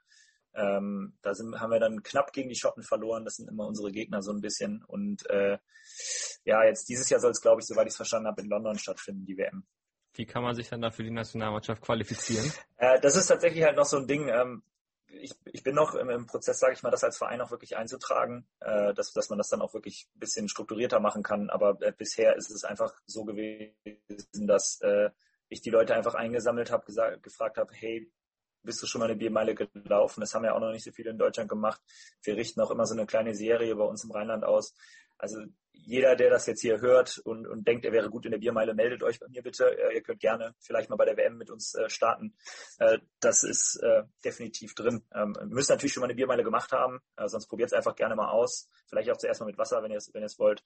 Ähm, 0.54 1.18
da 1.24 1.34
sind, 1.34 1.60
haben 1.60 1.72
wir 1.72 1.80
dann 1.80 2.04
knapp 2.04 2.34
gegen 2.34 2.50
die 2.50 2.56
Schotten 2.56 2.84
verloren. 2.84 3.26
Das 3.26 3.38
sind 3.38 3.50
immer 3.50 3.66
unsere 3.66 3.92
Gegner 3.92 4.22
so 4.22 4.32
ein 4.32 4.42
bisschen. 4.42 4.84
Und 4.86 5.28
äh, 5.32 5.58
ja, 6.46 6.64
jetzt 6.64 6.88
dieses 6.88 7.10
Jahr 7.10 7.20
soll 7.20 7.32
es, 7.32 7.42
glaube 7.42 7.62
ich, 7.62 7.68
soweit 7.68 7.88
ich 7.88 7.94
es 7.94 7.98
verstanden 7.98 8.28
habe, 8.28 8.42
in 8.42 8.50
London 8.50 8.78
stattfinden, 8.78 9.26
die 9.26 9.38
WM. 9.38 9.66
Wie 10.14 10.26
kann 10.28 10.44
man 10.44 10.54
sich 10.54 10.70
dann 10.70 10.82
da 10.82 10.92
für 10.92 11.04
die 11.04 11.12
Nationalmannschaft 11.12 11.82
qualifizieren? 11.82 12.52
Äh, 12.78 13.00
das 13.02 13.16
ist 13.16 13.28
tatsächlich 13.28 13.64
halt 13.64 13.76
noch 13.76 13.86
so 13.86 13.98
ein 13.98 14.08
Ding. 14.08 14.28
Ähm, 14.28 14.62
ich, 15.12 15.34
ich 15.46 15.64
bin 15.64 15.76
noch 15.76 15.96
im, 15.96 16.10
im 16.10 16.26
Prozess, 16.26 16.60
sage 16.60 16.74
ich 16.74 16.84
mal, 16.84 16.92
das 16.92 17.04
als 17.04 17.18
Verein 17.18 17.42
auch 17.42 17.52
wirklich 17.52 17.78
einzutragen, 17.78 18.48
äh, 18.60 18.94
dass, 18.94 19.14
dass 19.14 19.30
man 19.30 19.38
das 19.38 19.50
dann 19.50 19.62
auch 19.62 19.74
wirklich 19.74 20.08
ein 20.16 20.20
bisschen 20.20 20.50
strukturierter 20.50 21.00
machen 21.00 21.24
kann. 21.24 21.50
Aber 21.50 21.82
äh, 21.82 21.92
bisher 21.92 22.36
ist 22.36 22.50
es 22.52 22.64
einfach 22.64 22.94
so 23.06 23.26
gewesen, 23.26 24.48
dass 24.48 24.80
äh, 24.82 25.10
ich 25.50 25.62
die 25.62 25.72
Leute 25.72 25.96
einfach 25.96 26.16
eingesammelt 26.16 26.72
habe, 26.72 27.20
gefragt 27.22 27.58
habe, 27.58 27.74
hey, 27.74 28.12
bist 28.62 28.82
du 28.84 28.88
schon 28.88 29.00
mal 29.00 29.06
eine 29.06 29.16
Biermeile 29.16 29.56
gelaufen? 29.56 30.22
Das 30.22 30.36
haben 30.36 30.44
ja 30.44 30.54
auch 30.54 30.60
noch 30.60 30.72
nicht 30.72 30.84
so 30.84 30.92
viele 30.92 31.12
in 31.12 31.18
Deutschland 31.18 31.50
gemacht. 31.50 31.82
Wir 32.24 32.36
richten 32.36 32.62
auch 32.62 32.72
immer 32.72 32.86
so 32.86 32.94
eine 32.94 33.06
kleine 33.06 33.34
Serie 33.34 33.76
bei 33.76 33.86
uns 33.86 34.04
im 34.04 34.12
Rheinland 34.12 34.44
aus. 34.44 34.74
Also 35.20 35.38
jeder, 35.72 36.16
der 36.16 36.30
das 36.30 36.46
jetzt 36.46 36.62
hier 36.62 36.82
hört 36.82 37.18
und, 37.20 37.48
und 37.48 37.68
denkt, 37.68 37.86
er 37.86 37.92
wäre 37.92 38.10
gut 38.10 38.26
in 38.26 38.32
der 38.32 38.40
Biermeile, 38.40 38.74
meldet 38.74 39.04
euch 39.04 39.20
bei 39.20 39.28
mir 39.28 39.42
bitte. 39.44 39.66
Äh, 39.66 39.96
ihr 39.96 40.02
könnt 40.02 40.20
gerne 40.20 40.56
vielleicht 40.60 40.90
mal 40.90 40.96
bei 40.96 41.06
der 41.06 41.18
WM 41.18 41.38
mit 41.38 41.50
uns 41.50 41.76
äh, 41.76 41.90
starten. 41.90 42.36
Äh, 42.80 43.00
das 43.20 43.44
ist 43.44 43.80
definitiv 44.24 44.74
drin. 44.76 45.04
Ähm, 45.14 45.36
müsst 45.48 45.70
natürlich 45.70 45.94
schon 45.94 46.02
mal 46.02 46.08
eine 46.08 46.16
Biermeile 46.16 46.44
gemacht 46.44 46.72
haben, 46.72 47.00
sonst 47.26 47.48
probiert 47.48 47.70
es 47.70 47.74
einfach 47.74 47.96
gerne 47.96 48.16
mal 48.16 48.30
aus. 48.30 48.70
Vielleicht 48.88 49.10
auch 49.10 49.18
zuerst 49.18 49.42
mal 49.42 49.48
mit 49.48 49.58
Wasser, 49.58 49.84
wenn 49.84 49.92
ihr 49.92 49.98
es 49.98 50.40
wollt. 50.40 50.64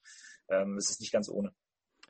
Ähm, 0.48 0.76
es 0.76 0.90
ist 0.90 1.00
nicht 1.00 1.12
ganz 1.12 1.28
ohne. 1.28 1.52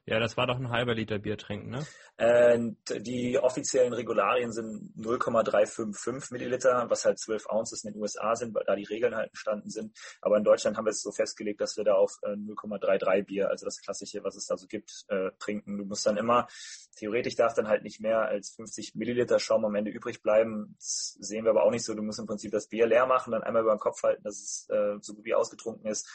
Ja, 0.06 0.18
das 0.20 0.36
war 0.36 0.46
doch 0.46 0.56
ein 0.56 0.68
halber 0.68 0.94
Liter 0.94 1.18
Bier 1.18 1.38
trinken, 1.38 1.70
ne? 1.70 1.86
Äh, 2.18 2.58
die 3.00 3.38
offiziellen 3.38 3.94
Regularien 3.94 4.52
sind 4.52 4.94
0,355 4.96 6.30
Milliliter, 6.30 6.90
was 6.90 7.06
halt 7.06 7.18
12 7.18 7.46
Ounces 7.48 7.84
in 7.84 7.92
den 7.92 8.02
USA 8.02 8.36
sind, 8.36 8.54
weil 8.54 8.64
da 8.66 8.76
die 8.76 8.84
Regeln 8.84 9.14
halt 9.14 9.30
entstanden 9.30 9.70
sind. 9.70 9.96
Aber 10.20 10.36
in 10.36 10.44
Deutschland 10.44 10.76
haben 10.76 10.84
wir 10.84 10.90
es 10.90 11.00
so 11.00 11.10
festgelegt, 11.10 11.62
dass 11.62 11.78
wir 11.78 11.84
da 11.84 11.94
auf 11.94 12.18
äh, 12.22 12.32
0,33 12.32 13.24
Bier, 13.24 13.48
also 13.48 13.64
das 13.64 13.80
klassische, 13.80 14.22
was 14.22 14.36
es 14.36 14.46
da 14.46 14.58
so 14.58 14.66
gibt, 14.66 15.06
äh, 15.08 15.30
trinken. 15.38 15.78
Du 15.78 15.86
musst 15.86 16.04
dann 16.04 16.18
immer, 16.18 16.48
theoretisch 16.96 17.36
darf 17.36 17.54
dann 17.54 17.68
halt 17.68 17.82
nicht 17.82 18.00
mehr 18.00 18.20
als 18.20 18.50
50 18.56 18.94
Milliliter 18.96 19.38
Schaum 19.38 19.64
am 19.64 19.74
Ende 19.74 19.90
übrig 19.90 20.22
bleiben. 20.22 20.74
Das 20.76 21.16
sehen 21.18 21.44
wir 21.44 21.50
aber 21.50 21.64
auch 21.64 21.70
nicht 21.70 21.84
so. 21.84 21.94
Du 21.94 22.02
musst 22.02 22.18
im 22.18 22.26
Prinzip 22.26 22.52
das 22.52 22.68
Bier 22.68 22.86
leer 22.86 23.06
machen, 23.06 23.32
dann 23.32 23.42
einmal 23.42 23.62
über 23.62 23.74
den 23.74 23.80
Kopf 23.80 24.02
halten, 24.02 24.22
dass 24.22 24.34
es 24.34 24.68
äh, 24.68 24.98
so 25.00 25.14
gut 25.14 25.24
wie 25.24 25.34
ausgetrunken 25.34 25.90
ist 25.90 26.06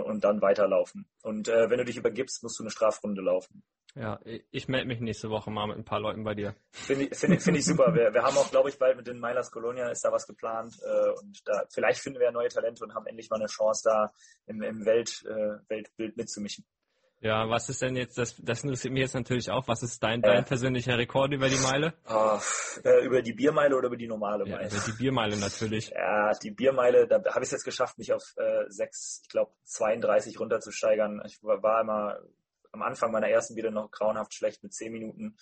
und 0.00 0.24
dann 0.24 0.40
weiterlaufen. 0.40 1.06
Und 1.22 1.48
äh, 1.48 1.70
wenn 1.70 1.78
du 1.78 1.84
dich 1.84 1.96
übergibst, 1.96 2.42
musst 2.42 2.58
du 2.58 2.62
eine 2.62 2.70
Strafrunde 2.70 3.22
laufen. 3.22 3.62
Ja, 3.94 4.20
ich 4.50 4.68
melde 4.68 4.86
mich 4.86 5.00
nächste 5.00 5.28
Woche 5.28 5.50
mal 5.50 5.66
mit 5.66 5.76
ein 5.76 5.84
paar 5.84 6.00
Leuten 6.00 6.24
bei 6.24 6.34
dir. 6.34 6.54
Finde 6.70 7.04
ich, 7.04 7.16
find, 7.16 7.42
find 7.42 7.58
ich 7.58 7.64
super. 7.66 7.94
Wir, 7.94 8.14
wir 8.14 8.22
haben 8.22 8.38
auch, 8.38 8.50
glaube 8.50 8.70
ich, 8.70 8.78
bald 8.78 8.96
mit 8.96 9.06
den 9.06 9.20
Milers 9.20 9.50
Colonia 9.50 9.90
ist 9.90 10.02
da 10.02 10.10
was 10.10 10.26
geplant. 10.26 10.78
Äh, 10.82 11.10
und 11.20 11.46
da 11.46 11.64
vielleicht 11.70 12.00
finden 12.00 12.18
wir 12.18 12.26
ja 12.26 12.32
neue 12.32 12.48
Talente 12.48 12.84
und 12.84 12.94
haben 12.94 13.06
endlich 13.06 13.28
mal 13.28 13.36
eine 13.36 13.48
Chance, 13.48 13.82
da 13.84 14.12
im, 14.46 14.62
im 14.62 14.86
Welt, 14.86 15.22
äh, 15.26 15.58
Weltbild 15.68 16.16
mitzumischen. 16.16 16.64
Ja, 17.22 17.48
was 17.48 17.68
ist 17.68 17.80
denn 17.80 17.94
jetzt, 17.94 18.18
das, 18.18 18.34
das 18.42 18.64
interessiert 18.64 18.92
mich 18.92 19.02
jetzt 19.02 19.14
natürlich 19.14 19.48
auch, 19.48 19.68
was 19.68 19.84
ist 19.84 20.02
dein, 20.02 20.20
dein 20.22 20.44
persönlicher 20.44 20.98
Rekord 20.98 21.32
über 21.32 21.48
die 21.48 21.58
Meile? 21.58 21.94
Oh, 22.08 22.36
äh, 22.82 23.04
über 23.04 23.22
die 23.22 23.32
Biermeile 23.32 23.76
oder 23.76 23.86
über 23.86 23.96
die 23.96 24.08
normale 24.08 24.44
Meile? 24.44 24.64
Ja, 24.64 24.68
über 24.68 24.84
die 24.84 24.92
Biermeile 24.98 25.36
natürlich. 25.36 25.90
Ja, 25.90 26.32
die 26.32 26.50
Biermeile, 26.50 27.06
da 27.06 27.22
habe 27.32 27.40
ich 27.40 27.44
es 27.46 27.52
jetzt 27.52 27.64
geschafft, 27.64 27.96
mich 27.98 28.12
auf 28.12 28.24
äh, 28.36 28.64
6, 28.66 29.20
ich 29.22 29.28
glaube 29.28 29.52
32 29.62 30.40
runterzusteigern. 30.40 31.22
Ich 31.24 31.40
war, 31.44 31.62
war 31.62 31.80
immer 31.82 32.18
am 32.72 32.82
Anfang 32.82 33.12
meiner 33.12 33.28
ersten 33.28 33.54
wieder 33.54 33.70
noch 33.70 33.92
grauenhaft 33.92 34.34
schlecht 34.34 34.64
mit 34.64 34.74
10 34.74 34.90
Minuten. 34.90 35.36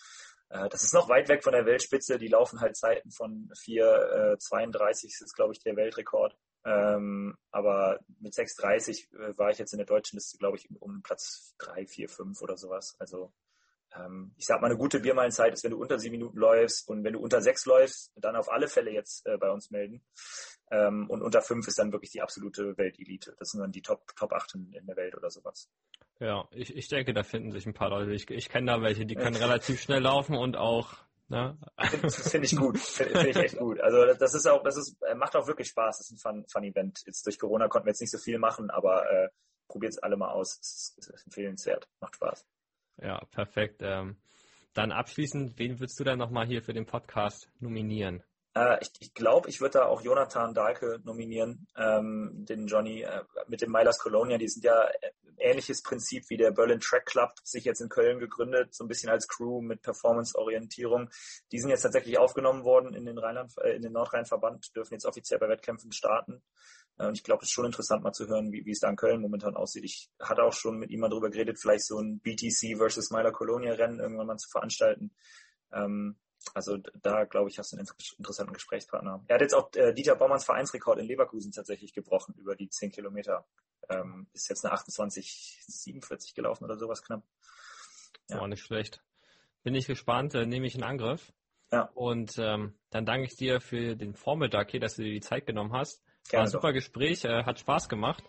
Äh, 0.50 0.68
das 0.68 0.82
ist 0.82 0.92
noch 0.92 1.08
weit 1.08 1.30
weg 1.30 1.42
von 1.42 1.54
der 1.54 1.64
Weltspitze. 1.64 2.18
Die 2.18 2.28
laufen 2.28 2.60
halt 2.60 2.76
Zeiten 2.76 3.10
von 3.10 3.50
4, 3.58 4.34
äh, 4.34 4.38
32 4.38 5.14
ist, 5.18 5.34
glaube 5.34 5.54
ich, 5.54 5.60
der 5.60 5.76
Weltrekord. 5.76 6.36
Ähm, 6.64 7.36
aber 7.50 8.00
mit 8.20 8.34
6,30 8.34 9.14
äh, 9.14 9.38
war 9.38 9.50
ich 9.50 9.58
jetzt 9.58 9.72
in 9.72 9.78
der 9.78 9.86
deutschen 9.86 10.16
Liste, 10.16 10.36
glaube 10.38 10.58
ich, 10.58 10.68
um 10.80 11.02
Platz 11.02 11.54
3, 11.58 11.86
4, 11.86 12.08
5 12.08 12.42
oder 12.42 12.56
sowas. 12.56 12.96
Also 12.98 13.32
ähm, 13.96 14.32
ich 14.36 14.46
sag 14.46 14.60
mal, 14.60 14.68
eine 14.68 14.76
gute 14.76 15.00
Biermeilenzeit 15.00 15.52
ist, 15.52 15.64
wenn 15.64 15.72
du 15.72 15.80
unter 15.80 15.98
sieben 15.98 16.12
Minuten 16.12 16.38
läufst 16.38 16.88
und 16.88 17.02
wenn 17.02 17.14
du 17.14 17.20
unter 17.20 17.40
sechs 17.40 17.64
läufst, 17.66 18.12
dann 18.16 18.36
auf 18.36 18.50
alle 18.50 18.68
Fälle 18.68 18.92
jetzt 18.92 19.26
äh, 19.26 19.36
bei 19.38 19.50
uns 19.50 19.70
melden. 19.70 20.02
Ähm, 20.70 21.08
und 21.10 21.22
unter 21.22 21.42
fünf 21.42 21.66
ist 21.66 21.78
dann 21.78 21.92
wirklich 21.92 22.12
die 22.12 22.22
absolute 22.22 22.76
Weltelite. 22.76 23.34
Das 23.38 23.50
sind 23.50 23.60
dann 23.60 23.72
die 23.72 23.82
Top, 23.82 24.06
Top 24.16 24.32
8 24.32 24.54
in, 24.54 24.72
in 24.72 24.86
der 24.86 24.96
Welt 24.96 25.16
oder 25.16 25.30
sowas. 25.30 25.68
Ja, 26.20 26.46
ich, 26.52 26.76
ich 26.76 26.88
denke, 26.88 27.14
da 27.14 27.22
finden 27.22 27.50
sich 27.50 27.66
ein 27.66 27.74
paar 27.74 27.90
Leute. 27.90 28.12
Ich, 28.12 28.30
ich 28.30 28.48
kenne 28.48 28.70
da 28.70 28.82
welche, 28.82 29.06
die 29.06 29.14
können 29.14 29.36
relativ 29.36 29.80
schnell 29.80 30.02
laufen 30.02 30.36
und 30.36 30.56
auch 30.56 30.98
Ne? 31.30 31.56
Das 32.02 32.28
finde 32.30 32.46
ich 32.46 32.56
gut. 32.56 32.76
Finde 32.76 33.20
find 33.20 33.28
ich 33.28 33.36
echt 33.36 33.58
gut. 33.58 33.80
Also 33.80 34.04
das 34.14 34.34
ist 34.34 34.46
auch, 34.46 34.64
das 34.64 34.76
ist, 34.76 35.00
äh, 35.02 35.14
macht 35.14 35.36
auch 35.36 35.46
wirklich 35.46 35.68
Spaß. 35.68 35.98
Das 35.98 36.10
ist 36.10 36.26
ein 36.26 36.44
Fun-Event. 36.48 36.98
Fun 36.98 37.04
jetzt 37.06 37.24
durch 37.24 37.38
Corona 37.38 37.68
konnten 37.68 37.86
wir 37.86 37.92
jetzt 37.92 38.00
nicht 38.00 38.10
so 38.10 38.18
viel 38.18 38.38
machen, 38.38 38.68
aber 38.70 39.08
äh, 39.08 39.28
probiert 39.68 39.92
es 39.92 39.98
alle 40.00 40.16
mal 40.16 40.32
aus. 40.32 40.58
Es 40.60 40.94
ist, 40.98 41.08
ist 41.08 41.26
empfehlenswert. 41.26 41.88
Macht 42.00 42.16
Spaß. 42.16 42.44
Ja, 43.00 43.24
perfekt. 43.30 43.80
Ähm, 43.80 44.20
dann 44.74 44.90
abschließend, 44.90 45.56
wen 45.56 45.78
würdest 45.78 46.00
du 46.00 46.04
dann 46.04 46.18
nochmal 46.18 46.46
hier 46.46 46.62
für 46.62 46.72
den 46.74 46.86
Podcast 46.86 47.48
nominieren? 47.60 48.24
Äh, 48.54 48.78
ich 48.80 48.90
ich 49.00 49.14
glaube, 49.14 49.48
ich 49.48 49.60
würde 49.60 49.78
da 49.78 49.84
auch 49.86 50.02
Jonathan 50.02 50.54
Dahlke 50.54 51.00
nominieren, 51.04 51.68
ähm, 51.76 52.44
den 52.48 52.66
Johnny 52.66 53.02
äh, 53.02 53.22
mit 53.48 53.60
dem 53.60 53.70
Milers 53.70 53.98
Colonia. 53.98 54.38
Die 54.38 54.48
sind 54.48 54.64
ja 54.64 54.84
äh, 54.84 55.10
ähnliches 55.38 55.82
Prinzip 55.82 56.24
wie 56.28 56.36
der 56.36 56.50
Berlin 56.50 56.80
Track 56.80 57.06
Club, 57.06 57.30
sich 57.42 57.64
jetzt 57.64 57.80
in 57.80 57.88
Köln 57.88 58.18
gegründet, 58.18 58.74
so 58.74 58.84
ein 58.84 58.88
bisschen 58.88 59.10
als 59.10 59.28
Crew 59.28 59.60
mit 59.60 59.82
Performance-Orientierung. 59.82 61.10
Die 61.52 61.58
sind 61.58 61.70
jetzt 61.70 61.82
tatsächlich 61.82 62.18
aufgenommen 62.18 62.64
worden 62.64 62.94
in 62.94 63.06
den 63.06 63.18
Rheinland, 63.18 63.52
äh, 63.62 63.74
in 63.76 63.82
den 63.82 63.92
Nordrhein-Verband, 63.92 64.74
dürfen 64.76 64.94
jetzt 64.94 65.06
offiziell 65.06 65.38
bei 65.38 65.48
Wettkämpfen 65.48 65.92
starten. 65.92 66.42
Äh, 66.98 67.06
und 67.06 67.16
ich 67.16 67.24
glaube, 67.24 67.42
es 67.42 67.48
ist 67.48 67.54
schon 67.54 67.66
interessant 67.66 68.02
mal 68.02 68.12
zu 68.12 68.26
hören, 68.28 68.52
wie, 68.52 68.64
wie 68.64 68.72
es 68.72 68.80
da 68.80 68.88
in 68.88 68.96
Köln 68.96 69.20
momentan 69.20 69.56
aussieht. 69.56 69.84
Ich 69.84 70.10
hatte 70.20 70.42
auch 70.42 70.52
schon 70.52 70.78
mit 70.78 70.90
ihm 70.90 71.00
mal 71.00 71.08
darüber 71.08 71.30
geredet, 71.30 71.58
vielleicht 71.60 71.86
so 71.86 71.98
ein 71.98 72.20
BTC 72.20 72.76
versus 72.76 73.10
Miler 73.10 73.32
Colonia 73.32 73.74
Rennen 73.74 74.00
irgendwann 74.00 74.26
mal 74.26 74.36
zu 74.38 74.50
veranstalten. 74.50 75.12
Ähm, 75.72 76.16
also 76.54 76.78
da, 77.02 77.24
glaube 77.24 77.50
ich, 77.50 77.58
hast 77.58 77.72
du 77.72 77.76
einen 77.76 77.86
interessanten 78.18 78.52
Gesprächspartner. 78.52 79.22
Er 79.28 79.34
hat 79.34 79.42
jetzt 79.42 79.54
auch 79.54 79.70
äh, 79.74 79.92
Dieter 79.92 80.16
Baumanns 80.16 80.44
Vereinsrekord 80.44 80.98
in 80.98 81.06
Leverkusen 81.06 81.52
tatsächlich 81.52 81.92
gebrochen 81.92 82.34
über 82.36 82.56
die 82.56 82.68
10 82.68 82.90
Kilometer. 82.90 83.46
Ähm, 83.88 84.28
ist 84.32 84.48
jetzt 84.48 84.64
eine 84.64 84.72
28, 84.72 85.62
47 85.66 86.34
gelaufen 86.34 86.64
oder 86.64 86.76
sowas 86.76 87.02
knapp. 87.02 87.22
Ja. 88.28 88.40
Oh, 88.40 88.46
nicht 88.46 88.62
schlecht. 88.62 89.02
Bin 89.62 89.74
ich 89.74 89.86
gespannt, 89.86 90.34
äh, 90.34 90.46
nehme 90.46 90.66
ich 90.66 90.74
in 90.74 90.82
Angriff. 90.82 91.32
Ja. 91.72 91.90
Und 91.94 92.36
ähm, 92.38 92.74
dann 92.90 93.06
danke 93.06 93.26
ich 93.26 93.36
dir 93.36 93.60
für 93.60 93.94
den 93.94 94.14
Vormittag 94.14 94.70
hier, 94.70 94.80
dass 94.80 94.96
du 94.96 95.02
dir 95.02 95.12
die 95.12 95.20
Zeit 95.20 95.46
genommen 95.46 95.72
hast. 95.72 96.02
Gerne 96.28 96.32
War 96.32 96.42
ein 96.42 96.50
super 96.50 96.68
doch. 96.68 96.74
Gespräch, 96.74 97.24
äh, 97.24 97.44
hat 97.44 97.60
Spaß 97.60 97.88
gemacht, 97.88 98.24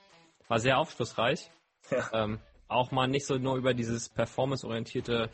war 0.47 0.59
sehr 0.59 0.77
aufschlussreich. 0.77 1.49
Ja. 1.89 2.09
Ähm, 2.13 2.39
auch 2.67 2.91
mal 2.91 3.07
nicht 3.07 3.25
so 3.25 3.37
nur 3.37 3.57
über 3.57 3.73
dieses 3.73 4.09
performanceorientierte 4.09 5.29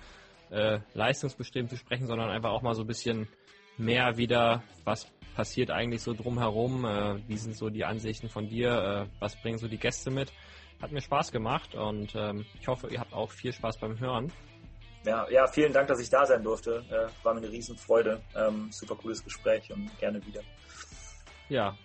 äh, 0.52 0.80
leistungsbestimmt 0.93 1.70
zu 1.70 1.78
sprechen, 1.78 2.08
sondern 2.08 2.30
einfach 2.30 2.52
auch 2.52 2.62
mal 2.62 2.74
so 2.74 2.82
ein 2.82 2.88
bisschen 2.88 3.28
mehr 3.78 4.18
wieder, 4.18 4.64
was 4.84 5.08
passiert 5.36 5.70
eigentlich 5.70 6.02
so 6.02 6.14
drumherum, 6.14 6.86
äh, 6.86 7.28
wie 7.28 7.38
sind 7.38 7.56
so 7.56 7.70
die 7.70 7.86
Ansichten 7.86 8.30
von 8.30 8.48
dir, 8.48 9.08
äh, 9.08 9.20
was 9.20 9.36
bringen 9.41 9.58
so 9.58 9.68
die 9.68 9.78
Gäste 9.78 10.10
mit. 10.10 10.34
Hat 10.82 10.91
mir 10.91 11.02
Spaß 11.02 11.32
gemacht 11.32 11.76
und 11.76 12.14
ähm, 12.16 12.45
ich 12.60 12.68
hoffe, 12.68 12.88
ihr 12.89 13.00
habt 13.00 13.14
auch 13.14 13.32
viel 13.32 13.54
Spaß 13.54 13.78
beim 13.80 14.00
Hören. 14.00 14.32
Ja, 15.06 15.28
ja, 15.30 15.48
vielen 15.48 15.72
Dank, 15.74 15.88
dass 15.88 16.00
ich 16.00 16.10
da 16.10 16.26
sein 16.26 16.43
durfte. 16.43 16.84
Äh, 16.89 17.24
war 17.24 17.34
mir 17.34 17.39
eine 17.39 17.52
Riesenfreude. 17.52 18.22
Ähm, 18.36 18.70
super 18.72 18.95
cooles 18.95 19.24
Gespräch 19.24 19.72
und 19.72 19.98
gerne 20.00 20.24
wieder. 20.26 20.41
Ja, 21.50 21.78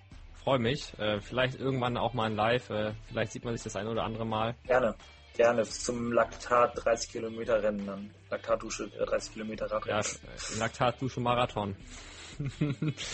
freue 0.42 0.58
mich. 0.58 0.98
Äh, 0.98 1.20
vielleicht 1.20 1.58
irgendwann 1.58 1.96
auch 1.96 2.14
mal 2.14 2.24
ein 2.24 2.36
Live. 2.36 2.70
Äh, 2.70 2.92
vielleicht 3.06 3.32
sieht 3.32 3.44
man 3.44 3.54
sich 3.54 3.62
das 3.62 3.76
ein 3.76 3.86
oder 3.86 4.02
andere 4.02 4.26
Mal. 4.26 4.54
Gerne. 4.66 4.94
Gerne 5.36 5.62
zum 5.64 6.12
Laktat 6.12 6.84
30 6.84 7.10
Kilometer 7.10 7.62
Rennen 7.62 7.86
dann. 7.86 8.10
Laktatdusche 8.30 8.88
30 8.88 9.30
äh, 9.30 9.32
Kilometer 9.32 9.70
Radrennen. 9.70 10.02
Ja, 10.02 10.58
Laktatdusche 10.58 11.20
Marathon. 11.20 11.76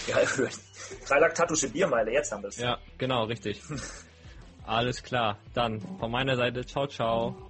Geil. 0.07 0.51
Drei 1.07 1.19
Laktatdusche 1.19 1.69
Biermeile, 1.71 2.13
jetzt 2.13 2.33
haben 2.33 2.43
wir 2.43 2.49
es. 2.49 2.57
Ja, 2.59 2.79
genau, 2.99 3.25
richtig. 3.25 3.63
Alles 4.67 5.03
klar. 5.03 5.39
Dann 5.55 5.81
von 5.99 6.11
meiner 6.11 6.37
Seite, 6.37 6.65
ciao, 6.67 6.87
ciao. 6.87 7.48